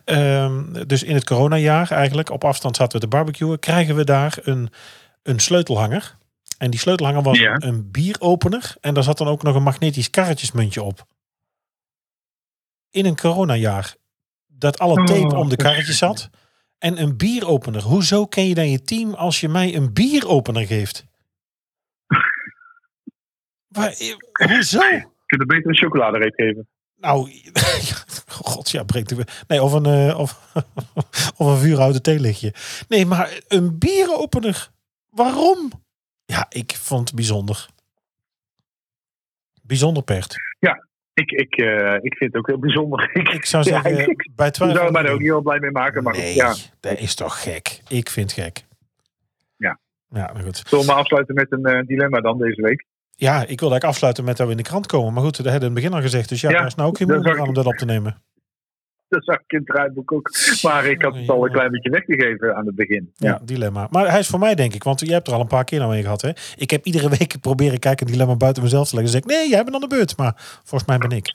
Ehm, 0.05 0.86
dus 0.86 1.03
in 1.03 1.14
het 1.14 1.24
coronajaar 1.24 1.91
eigenlijk, 1.91 2.30
op 2.30 2.45
afstand 2.45 2.76
zaten 2.76 3.01
we 3.01 3.07
te 3.07 3.16
barbecuen, 3.16 3.59
krijgen 3.59 3.95
we 3.95 4.05
daar 4.05 4.39
een, 4.43 4.70
een 5.29 5.39
sleutelhanger. 5.41 6.16
En 6.59 6.70
die 6.70 6.81
sleutelhanger 6.81 7.22
was 7.22 7.39
Ja. 7.39 7.55
een 7.59 7.91
bieropener. 7.91 8.74
En 8.81 8.95
daar 8.95 9.03
zat 9.03 9.18
dan 9.18 9.26
ook 9.29 9.43
nog 9.43 9.55
een 9.55 9.62
magnetisch 9.62 10.11
karretjesmuntje 10.11 10.83
op. 10.83 11.07
In 12.91 13.07
een 13.07 13.16
coronajaar. 13.16 13.95
Dat 14.47 14.79
alle 14.79 15.05
tape 15.05 15.35
Oh, 15.35 15.39
om 15.39 15.49
de 15.49 15.57
karretjes 15.57 15.99
zat. 15.99 16.31
En 16.79 17.01
een 17.03 17.16
bieropener. 17.16 17.83
Hoezo 17.83 18.26
ken 18.26 18.49
je 18.49 18.55
dan 18.55 18.70
je 18.70 18.83
team 18.83 19.14
als 19.14 19.41
je 19.41 19.49
mij 19.49 19.74
een 19.74 19.93
bieropener 19.93 20.66
geeft? 20.66 21.05
Waar, 23.68 23.91
eh, 23.93 24.14
hoezo? 24.51 24.79
Je 24.79 25.07
kunt 25.26 25.41
er 25.41 25.47
beter 25.47 25.70
een 25.70 25.76
chocoladereep 25.76 26.35
geven. 26.35 26.68
Nou, 26.97 27.31
god 28.29 28.70
ja, 28.70 28.83
breekt 28.83 29.09
de... 29.09 29.24
Nee, 29.47 29.62
of 29.62 29.72
een, 29.72 29.87
eh, 29.87 30.18
of, 30.18 30.53
of 31.37 31.47
een 31.47 31.59
vuurhouten 31.59 32.03
theelichtje. 32.03 32.55
Nee, 32.89 33.07
maar 33.07 33.41
een 33.49 33.79
bieropener. 33.79 34.70
Waarom? 35.11 35.70
Ja, 36.24 36.46
ik 36.48 36.76
vond 36.76 37.06
het 37.09 37.16
bijzonder. 37.16 37.68
Bijzonder 39.62 40.02
pert. 40.02 40.34
Ik, 41.14 41.30
ik, 41.30 41.56
eh, 41.56 41.94
ik 42.00 42.16
vind 42.16 42.32
het 42.32 42.36
ook 42.36 42.46
heel 42.46 42.59
bijzonder. 42.59 43.11
Ik, 43.20 43.28
Ik 43.28 43.44
zou 43.44 43.64
Ja, 43.64 43.70
zeggen, 43.82 44.09
ik- 44.11 44.30
bij 44.34 44.46
ik 44.46 44.52
twijfel... 44.52 44.76
zou 44.76 44.92
mij 44.92 45.02
er 45.02 45.11
ook 45.12 45.18
niet 45.18 45.28
heel 45.28 45.40
blij 45.40 45.59
mee 45.59 45.70
maken. 45.70 46.02
Maar 46.02 46.16
nee, 46.16 46.34
ja. 46.34 46.54
dat 46.80 46.98
is 46.98 47.14
toch 47.14 47.42
gek. 47.42 47.80
Ik 47.88 48.09
vind 48.11 48.34
het 48.36 48.44
gek. 48.44 48.64
Ja. 49.56 49.78
Ja, 50.11 50.30
maar 50.32 50.42
goed. 50.42 50.62
Zullen 50.68 50.84
we 50.84 50.90
maar 50.90 51.00
afsluiten 51.00 51.34
met 51.34 51.52
een 51.52 51.64
eh, 51.64 51.86
dilemma 51.86 52.20
dan 52.20 52.38
deze 52.38 52.62
week? 52.62 52.84
Ja, 53.14 53.32
ik 53.32 53.46
wilde 53.46 53.54
eigenlijk 53.61 53.84
afsluiten 53.84 54.24
met 54.24 54.36
dat 54.36 54.46
we 54.46 54.52
in 54.52 54.59
de 54.59 54.62
krant 54.68 54.86
komen. 54.86 55.12
Maar 55.12 55.22
goed, 55.22 55.36
dat 55.36 55.46
hebben 55.46 55.61
we 55.61 55.66
in 55.68 55.72
het 55.74 55.84
begin 55.84 55.96
al 55.96 56.02
gezegd. 56.11 56.28
Dus 56.28 56.40
ja, 56.40 56.50
Ja, 56.50 56.56
daar 56.59 56.66
is 56.66 56.74
nou 56.74 56.88
ook 56.88 56.96
geen 56.96 57.06
moeite 57.09 57.30
aan 57.40 57.48
om 57.48 57.54
dat 57.54 57.66
op 57.66 57.74
te 57.76 57.84
nemen. 57.84 58.22
Dat 59.14 59.24
zag 59.24 59.36
ik 59.40 59.52
in 59.52 59.59
het 59.59 59.66
draaiboek 59.66 60.12
ook. 60.12 60.30
Maar 60.62 60.84
ik 60.86 61.02
had 61.02 61.14
het 61.16 61.28
al 61.28 61.44
een 61.46 61.52
klein 61.52 61.70
beetje 61.70 61.90
weggegeven 61.90 62.54
aan 62.56 62.66
het 62.66 62.74
begin. 62.74 63.12
Ja, 63.14 63.28
Ja. 63.28 63.40
dilemma. 63.44 63.86
Maar 63.90 64.11
hij 64.11 64.18
is 64.18 64.28
voor 64.28 64.38
mij, 64.38 64.54
denk 64.54 64.74
ik. 64.74 64.82
Want 64.82 65.00
jij 65.00 65.14
hebt 65.14 65.26
er 65.26 65.32
al 65.34 65.40
een 65.40 65.46
paar 65.46 65.64
keer 65.64 65.78
naar 65.78 65.88
mee 65.88 66.02
gehad. 66.02 66.22
Hè? 66.22 66.30
Ik 66.56 66.70
heb 66.70 66.84
iedere 66.84 67.09
week 67.18 67.40
proberen 67.40 67.78
kijken 67.78 68.06
een 68.06 68.12
dilemma 68.12 68.36
buiten 68.36 68.62
mezelf 68.62 68.88
te 68.88 68.94
leggen. 68.94 69.12
Dan 69.12 69.22
zeg 69.22 69.30
ik, 69.36 69.40
nee, 69.42 69.50
jij 69.50 69.62
bent 69.64 69.74
aan 69.74 69.80
de 69.88 69.96
beurt. 69.96 70.16
Maar 70.16 70.32
volgens 70.64 70.84
mij 70.90 70.98
ben 70.98 71.16
ik. 71.16 71.32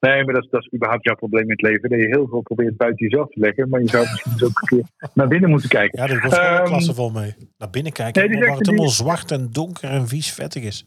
Nee, 0.00 0.24
maar 0.24 0.34
dat 0.34 0.44
is, 0.44 0.50
dat 0.50 0.60
is 0.60 0.72
überhaupt 0.74 1.04
jouw 1.04 1.14
probleem 1.14 1.42
in 1.42 1.50
het 1.50 1.62
leven. 1.62 1.90
Dat 1.90 2.00
je 2.00 2.06
heel 2.06 2.28
veel 2.28 2.40
probeert 2.40 2.76
buiten 2.76 3.06
jezelf 3.08 3.28
te 3.28 3.40
leggen. 3.40 3.68
Maar 3.68 3.80
je 3.80 3.88
zou 3.88 4.02
misschien 4.02 4.32
eens 4.32 4.42
ook 4.44 4.60
een 4.60 4.68
keer 4.78 5.08
naar 5.14 5.28
binnen 5.28 5.50
moeten 5.50 5.68
kijken. 5.68 5.98
Ja, 6.00 6.06
daar 6.06 6.20
was 6.20 6.34
gewoon 6.34 6.50
een 6.52 6.58
Ehm, 6.58 6.66
klasse 6.66 6.94
vol 6.94 7.10
mee. 7.10 7.34
Naar 7.58 7.70
binnen 7.70 7.92
kijken, 7.92 8.30
nee, 8.30 8.38
waar 8.40 8.48
het 8.48 8.58
die- 8.58 8.70
helemaal 8.72 8.90
zwart 8.92 9.30
en 9.30 9.48
donker 9.52 9.90
en 9.90 10.08
vies 10.08 10.32
vettig 10.32 10.62
is. 10.62 10.86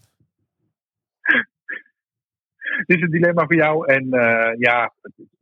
Dit 2.86 2.98
is 2.98 3.02
een 3.04 3.10
dilemma 3.10 3.46
voor 3.46 3.56
jou. 3.56 3.94
En 3.94 4.12
eh, 4.12 4.54
ja, 4.60 4.94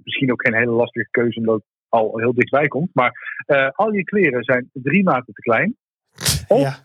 misschien 0.06 0.32
ook 0.32 0.42
geen 0.46 0.56
hele 0.56 0.72
lastige 0.72 1.08
keuze 1.12 1.40
omdat 1.40 1.56
het 1.56 1.64
al 1.90 2.18
heel 2.20 2.34
dichtbij 2.34 2.68
komt. 2.68 2.90
Maar 2.94 3.42
eh, 3.46 3.70
al 3.72 3.94
je 3.94 4.04
kleren 4.04 4.44
zijn 4.44 4.70
drie 4.74 5.04
maten 5.04 5.34
te 5.34 5.42
klein. 5.42 5.76
Of 6.48 6.62
Ja. 6.62 6.84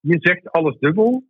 je 0.00 0.16
zegt 0.20 0.52
alles 0.52 0.76
dubbel. 0.78 1.24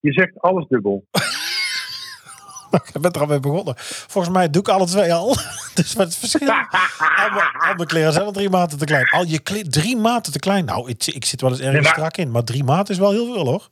Je 0.00 0.12
zegt 0.12 0.40
alles 0.40 0.66
dubbel. 0.68 1.04
Ik 2.94 3.00
ben 3.00 3.10
er 3.12 3.20
al 3.20 3.26
mee 3.26 3.40
begonnen. 3.40 3.74
Volgens 3.78 4.34
mij 4.34 4.50
doe 4.50 4.62
ik 4.62 4.68
alle 4.68 4.86
twee 4.86 5.12
al. 5.14 5.28
Dus 5.74 5.94
wat 5.94 6.06
het 6.06 6.16
verschil? 6.16 6.48
Al 6.50 7.30
mijn, 7.30 7.56
al 7.58 7.74
mijn 7.74 7.86
kleren 7.88 8.12
zijn 8.12 8.24
al 8.24 8.32
drie 8.32 8.50
maten 8.50 8.78
te 8.78 8.84
klein. 8.84 9.04
Al 9.08 9.24
je 9.24 9.38
kle- 9.42 9.62
drie 9.68 9.96
maten 9.96 10.32
te 10.32 10.38
klein. 10.38 10.64
Nou, 10.64 10.88
ik, 10.90 11.06
ik 11.06 11.24
zit 11.24 11.40
wel 11.40 11.50
eens 11.50 11.60
Nee, 11.60 11.72
maar- 11.72 11.84
strak 11.84 12.16
in. 12.16 12.30
Maar 12.30 12.44
drie 12.44 12.64
maten 12.64 12.94
is 12.94 13.00
wel 13.00 13.10
heel 13.10 13.32
veel 13.34 13.46
hoor. 13.46 13.68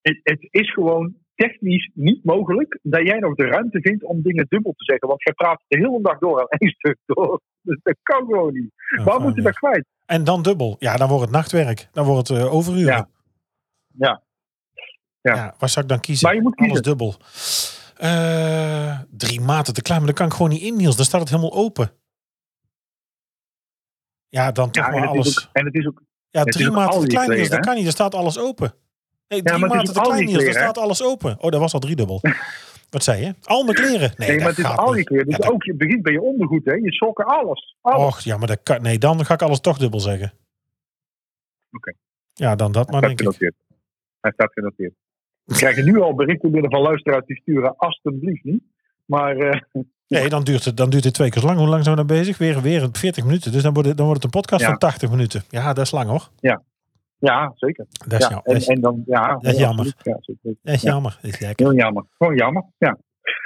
Het, 0.00 0.20
het 0.22 0.46
is 0.50 0.72
gewoon 0.72 1.14
technisch 1.36 1.90
niet 1.94 2.24
mogelijk 2.24 2.78
dat 2.82 3.02
jij 3.02 3.18
nog 3.18 3.34
de 3.34 3.46
ruimte 3.46 3.80
vindt 3.80 4.04
om 4.04 4.22
dingen 4.22 4.46
dubbel 4.48 4.72
te 4.76 4.84
zeggen. 4.84 5.08
Want 5.08 5.22
jij 5.22 5.34
praat 5.34 5.62
de 5.66 5.76
hele 5.78 5.98
dag 6.02 6.18
door 6.18 6.40
aan 6.40 6.46
één 6.58 6.70
stuk 6.70 6.98
door. 7.06 7.40
Dus 7.62 7.78
dat 7.82 7.96
kan 8.02 8.24
gewoon 8.26 8.52
niet. 8.54 8.70
Ja, 8.96 9.04
Waar 9.04 9.20
moet 9.20 9.34
je 9.34 9.42
dat 9.42 9.54
kwijt? 9.58 9.84
En 10.06 10.24
dan 10.24 10.42
dubbel. 10.42 10.76
Ja, 10.78 10.96
dan 10.96 11.08
wordt 11.08 11.22
het 11.22 11.32
nachtwerk. 11.32 11.88
Dan 11.92 12.06
wordt 12.06 12.28
het 12.28 12.38
eh, 12.38 12.54
overuren. 12.54 12.92
Ja. 12.94 13.08
Ja. 13.96 14.22
Ja. 15.20 15.34
Ja, 15.34 15.54
waar 15.58 15.68
zou 15.68 15.84
ik 15.84 15.90
dan 15.90 16.00
kiezen? 16.00 16.26
Maar 16.26 16.36
je 16.36 16.42
moet 16.42 16.56
Alles 16.56 16.68
kiezen. 16.68 16.84
dubbel. 16.84 17.14
Eh, 17.96 19.00
drie 19.10 19.40
maten 19.40 19.74
te 19.74 19.82
klein, 19.82 19.98
maar 19.98 20.08
dan 20.08 20.16
kan 20.18 20.26
ik 20.26 20.32
gewoon 20.32 20.50
niet 20.50 20.62
in, 20.62 20.76
Niels. 20.76 20.96
Dan 20.96 21.04
staat 21.04 21.20
het 21.20 21.28
helemaal 21.30 21.52
open. 21.54 21.90
Ja, 24.28 24.52
dan 24.52 24.70
toch 24.70 24.90
maar 24.90 25.06
alles. 25.06 25.46
ook, 25.46 25.50
en 25.52 25.64
het 25.64 25.74
is 25.74 25.86
ook 25.86 26.02
Ja, 26.30 26.44
drie 26.44 26.70
maten 26.70 27.00
te 27.00 27.06
klein 27.06 27.26
kleren, 27.28 27.50
dat 27.50 27.60
kan 27.66 27.74
niet. 27.74 27.86
Er 27.86 27.92
staat 27.92 28.14
alles 28.14 28.38
open. 28.38 28.74
Nee, 29.28 29.42
drie 29.42 29.54
is 29.64 29.68
maten 29.68 29.94
te 29.94 30.00
klein 30.00 30.28
is, 30.28 30.44
hè? 30.44 30.50
staat 30.50 30.78
alles 30.78 31.02
open. 31.02 31.36
Oh, 31.40 31.50
dat 31.50 31.60
was 31.60 31.72
al 31.72 31.80
driedubbel. 31.80 32.20
Wat 32.90 33.04
zei 33.04 33.24
je? 33.24 33.34
Al 33.42 33.62
mijn 33.64 33.76
kleren? 33.76 34.12
Nee, 34.16 34.28
Nee, 34.28 34.38
maar 34.38 34.48
het 34.48 34.58
is 34.58 34.64
al 34.64 34.94
je 34.96 35.04
kleren. 35.04 35.26
Dus 35.26 35.36
Ja, 35.36 35.48
ook, 35.48 35.62
je 35.64 35.74
begint 35.74 36.02
bij 36.02 36.12
je 36.12 36.20
ondergoed, 36.22 36.64
hè? 36.64 36.72
Je 36.72 36.92
sokken, 36.92 37.24
alles. 37.26 37.76
alles. 37.80 38.06
Och, 38.06 38.20
ja, 38.20 38.36
maar 38.36 38.46
dat 38.46 38.60
kan, 38.62 38.82
nee, 38.82 38.98
dan 38.98 39.24
ga 39.24 39.34
ik 39.34 39.42
alles 39.42 39.60
toch 39.60 39.78
dubbel 39.78 40.00
zeggen. 40.00 40.32
Oké. 41.72 41.92
Ja, 42.34 42.54
dan 42.56 42.72
dat 42.72 42.90
maar, 42.90 43.00
Hij 43.02 43.08
denk 43.14 43.20
staat 43.20 43.32
ik. 43.32 43.38
genoteerd. 43.38 43.54
Hij 44.20 44.32
staat 44.32 44.52
genoteerd. 44.52 44.94
We 45.44 45.54
krijgen 45.54 45.84
nu 45.84 46.00
al 46.00 46.14
berichten 46.14 46.50
binnen 46.50 46.70
van 46.70 46.80
luisteraars 46.80 47.26
die 47.26 47.36
sturen 47.36 47.76
alstublieft 47.76 48.44
niet. 48.44 48.62
Maar 49.04 49.36
eh, 49.36 49.60
Nee, 50.08 50.28
dan 50.28 50.44
duurt, 50.44 50.64
het, 50.64 50.76
dan 50.76 50.90
duurt 50.90 51.04
het 51.04 51.14
twee 51.14 51.30
keer 51.30 51.40
zo 51.40 51.46
lang. 51.46 51.58
Hoe 51.58 51.68
lang 51.68 51.84
zijn 51.84 51.96
we 51.96 52.02
nou 52.02 52.18
bezig? 52.20 52.38
Weer, 52.38 52.60
weer 52.62 52.88
40 52.92 53.24
minuten. 53.24 53.52
Dus 53.52 53.62
dan 53.62 53.72
wordt 53.72 53.88
het, 53.88 53.96
dan 53.96 54.06
wordt 54.06 54.22
het 54.22 54.34
een 54.34 54.40
podcast 54.40 54.62
Ja. 54.62 54.68
van 54.68 54.78
80 54.78 55.10
minuten. 55.10 55.42
Ja, 55.48 55.72
dat 55.72 55.84
is 55.84 55.90
lang 55.90 56.08
hoor. 56.08 56.28
ja, 56.40 56.62
zeker. 57.54 57.86
Dat 58.08 58.20
is, 58.20 58.28
Ja, 58.28 58.42
ja, 58.44 58.52
en, 58.54 58.60
en 58.60 58.80
dan, 58.80 59.02
ja, 59.06 59.32
dat 59.32 59.44
is 59.44 59.58
ja, 59.58 59.66
jammer. 59.66 59.84
Ja, 60.02 60.16
zeker. 60.20 60.54
dat 60.62 60.74
is 60.74 60.82
Ja. 60.82 60.90
jammer. 60.90 61.18
Dat 61.22 61.30
is 61.32 61.40
lekker. 61.40 61.66
Heel 61.66 61.74
jammer. 61.76 62.04
Gewoon 62.18 62.36
jammer. 62.36 62.64
Ja. 62.78 62.98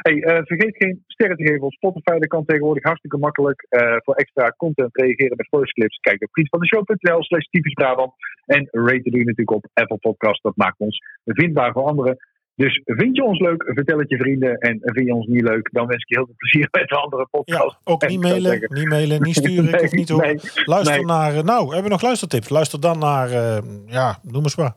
Hey, 0.03 0.23
eh, 0.23 0.43
vergeet 0.45 0.77
geen 0.77 1.03
sterren 1.07 1.37
te 1.37 1.47
geven 1.47 1.63
op 1.63 1.73
Spotify. 1.73 2.19
Dat 2.19 2.29
kan 2.29 2.45
tegenwoordig 2.45 2.83
hartstikke 2.85 3.19
makkelijk. 3.19 3.67
Eh, 3.69 3.97
voor 4.05 4.15
extra 4.15 4.55
content 4.57 4.97
reageren 4.97 5.37
met 5.37 5.49
voice 5.49 5.73
clips. 5.73 5.99
Kijk 6.01 6.23
op 6.23 6.29
vriendvandeshow.nl 6.33 7.23
slash 7.23 7.45
typisch 7.45 7.73
Brabant. 7.73 8.13
En 8.47 8.69
rate 8.71 9.11
doe 9.11 9.19
je 9.19 9.25
natuurlijk 9.25 9.57
op 9.57 9.67
Apple 9.73 9.99
Podcast. 9.99 10.43
Dat 10.43 10.57
maakt 10.57 10.79
ons 10.79 10.99
vindbaar 11.25 11.73
voor 11.73 11.83
anderen. 11.85 12.17
Dus 12.61 12.81
vind 12.85 13.17
je 13.17 13.25
ons 13.25 13.39
leuk, 13.39 13.63
vertel 13.67 13.99
het 13.99 14.09
je 14.09 14.17
vrienden. 14.17 14.59
En 14.59 14.79
vind 14.83 15.07
je 15.07 15.15
ons 15.15 15.27
niet 15.27 15.43
leuk, 15.43 15.69
dan 15.73 15.87
wens 15.87 16.03
ik 16.03 16.09
je 16.09 16.17
heel 16.17 16.25
veel 16.25 16.35
plezier 16.37 16.69
met 16.81 16.89
de 16.89 16.97
andere 16.97 17.27
podcast. 17.31 17.77
Ja, 17.85 17.93
ook 17.93 18.09
niet 18.09 18.21
mailen, 18.21 18.67
niet 18.69 18.89
mailen, 18.89 19.23
niet 19.23 19.37
sturen. 19.37 19.73
ik 19.73 19.81
hoef 19.81 19.93
niet 19.93 20.09
horen. 20.09 20.27
nee, 20.27 20.65
Luister 20.65 20.97
nee. 20.97 21.05
naar, 21.05 21.37
eh, 21.37 21.43
nou, 21.43 21.65
hebben 21.65 21.83
we 21.83 21.89
nog 21.89 22.03
luistertips? 22.03 22.49
Luister 22.49 22.81
dan 22.81 22.99
naar, 22.99 23.31
eh, 23.31 23.63
ja, 23.87 24.19
noem 24.23 24.43
eens 24.43 24.57
maar. 24.57 24.75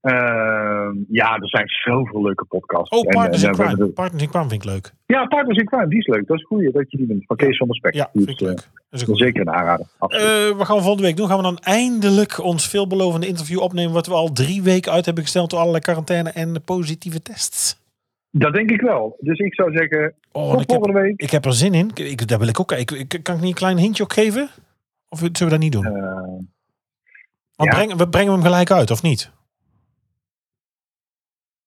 Ehm, 0.00 0.94
ja, 1.08 1.36
er 1.36 1.48
zijn 1.48 1.68
zoveel 1.68 2.22
leuke 2.22 2.44
podcasts. 2.44 2.88
Oh, 2.98 3.08
Partners 3.10 3.42
eh, 3.42 3.48
in 3.50 3.56
we 3.56 3.62
Crime. 3.62 3.76
de- 3.76 3.92
Partners 3.92 4.22
in 4.22 4.28
Crime 4.28 4.48
vind 4.48 4.64
ik 4.64 4.70
leuk. 4.70 4.92
Ja, 5.06 5.26
Partners 5.26 5.58
in 5.58 5.64
Crime, 5.66 5.88
die 5.88 5.98
is 5.98 6.06
leuk. 6.06 6.26
Dat 6.26 6.36
is 6.36 6.44
goeie 6.44 6.70
dat 6.72 6.90
je 6.90 6.96
die 6.96 7.06
noemt. 7.06 7.24
Van 7.26 7.36
Kees 7.36 7.56
van 7.56 7.66
der 7.66 7.76
Spek. 7.76 7.94
Ja, 7.94 8.08
vind 8.12 8.28
ik 8.28 8.40
eh, 8.40 8.46
leuk. 8.46 8.68
Dat 8.90 9.08
is 9.08 9.18
zeker 9.18 9.40
een 9.40 9.50
aanrader. 9.50 9.86
Eh, 9.98 10.56
wat 10.56 10.66
gaan 10.66 10.76
we 10.76 10.82
volgende 10.82 11.02
week 11.02 11.16
doen? 11.16 11.28
Gaan 11.28 11.36
we 11.36 11.42
dan 11.42 11.58
eindelijk 11.58 12.42
ons 12.42 12.68
veelbelovende 12.68 13.26
interview 13.26 13.60
opnemen... 13.60 13.92
wat 13.92 14.06
we 14.06 14.14
al 14.14 14.32
drie 14.32 14.62
weken 14.62 14.92
uit 14.92 15.04
hebben 15.04 15.22
gesteld... 15.24 15.50
door 15.50 15.58
allerlei 15.58 15.82
quarantaine 15.82 16.30
en 16.30 16.62
positieve 16.64 17.22
tests? 17.22 17.84
dat 18.30 18.52
denk 18.54 18.70
ik 18.70 18.80
wel. 18.80 19.16
Dus 19.20 19.38
ik 19.38 19.54
zou 19.54 19.72
zeggen, 19.76 20.14
Oh, 20.32 20.50
tot 20.50 20.60
ik, 20.60 20.70
heb, 20.70 20.76
volgende 20.78 21.00
week. 21.00 21.20
ik 21.20 21.30
heb 21.30 21.44
er 21.44 21.52
zin 21.52 21.74
in. 21.74 21.90
Ik, 21.94 22.28
daar 22.28 22.38
wil 22.38 22.48
ik 22.48 22.60
ook... 22.60 22.72
Ik, 22.72 22.90
ik, 22.90 23.20
kan 23.22 23.34
ik 23.34 23.40
niet 23.40 23.50
een 23.50 23.56
klein 23.56 23.76
hintje 23.76 24.02
ook 24.02 24.12
geven? 24.12 24.48
Of 25.08 25.18
zullen 25.18 25.32
we 25.38 25.48
dat 25.48 25.58
niet 25.58 25.72
doen? 25.72 25.82
Want 25.82 27.70
ja. 27.70 27.76
brengen, 27.76 27.96
we 27.96 28.08
brengen 28.08 28.32
hem 28.32 28.42
gelijk 28.42 28.70
uit, 28.70 28.90
of 28.90 29.02
niet? 29.02 29.30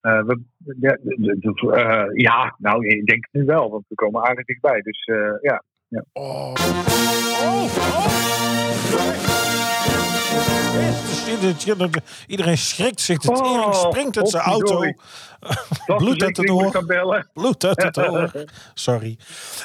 Eh, 0.02 0.22
we, 0.26 0.39
ja, 0.80 0.97
de- 1.02 1.16
de- 1.20 1.38
de- 1.39 1.72
eh, 1.76 2.06
ja, 2.22 2.56
nou, 2.58 2.88
ik 2.88 3.06
denk 3.06 3.28
het 3.32 3.41
nu 3.41 3.45
wel. 3.45 3.70
Want 3.70 3.86
we 3.88 3.95
komen 3.95 4.24
aardig 4.24 4.45
dichtbij. 4.45 4.82
Dus 4.82 5.04
eh, 5.06 5.18
ja. 5.41 5.64
Oh. 6.14 6.54
Oh, 7.43 7.64
oh. 7.64 9.10
Iedereen 12.28 12.58
schrikt 12.58 13.02
zich 13.02 13.18
de 13.18 13.28
tering, 13.32 13.64
Oh, 13.64 13.74
springt 13.74 14.18
uit 14.18 14.30
zijn 14.30 14.43
auto. 14.43 14.80
Bloed 15.97 16.24
uit 16.24 16.38
het 16.38 16.50
oor. 16.50 16.84
Bloed 17.34 17.66
uit 17.66 17.84
het 17.84 17.97
oor. 17.97 18.32
Sorry. 18.74 19.18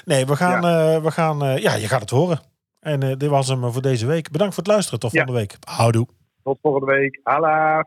Nee, 0.04 0.26
we 0.26 0.36
gaan... 0.36 0.64
eh, 0.64 1.02
we 1.02 1.10
gaan 1.10 1.42
eh, 1.44 1.58
ja, 1.58 1.74
je 1.74 1.88
gaat 1.88 2.00
het 2.00 2.10
horen. 2.10 2.40
En 2.80 3.02
eh, 3.02 3.16
dit 3.16 3.28
was 3.30 3.48
hem 3.48 3.72
voor 3.72 3.82
deze 3.82 4.06
week. 4.06 4.30
Bedankt 4.30 4.54
voor 4.54 4.62
het 4.62 4.72
luisteren. 4.72 5.00
Tot 5.00 5.12
Ja. 5.12 5.24
volgende 5.24 5.40
week. 5.40 5.56
Houdoe. 5.68 6.06
Tot 6.42 6.58
volgende 6.62 6.86
week. 6.86 7.20
Hala. 7.22 7.86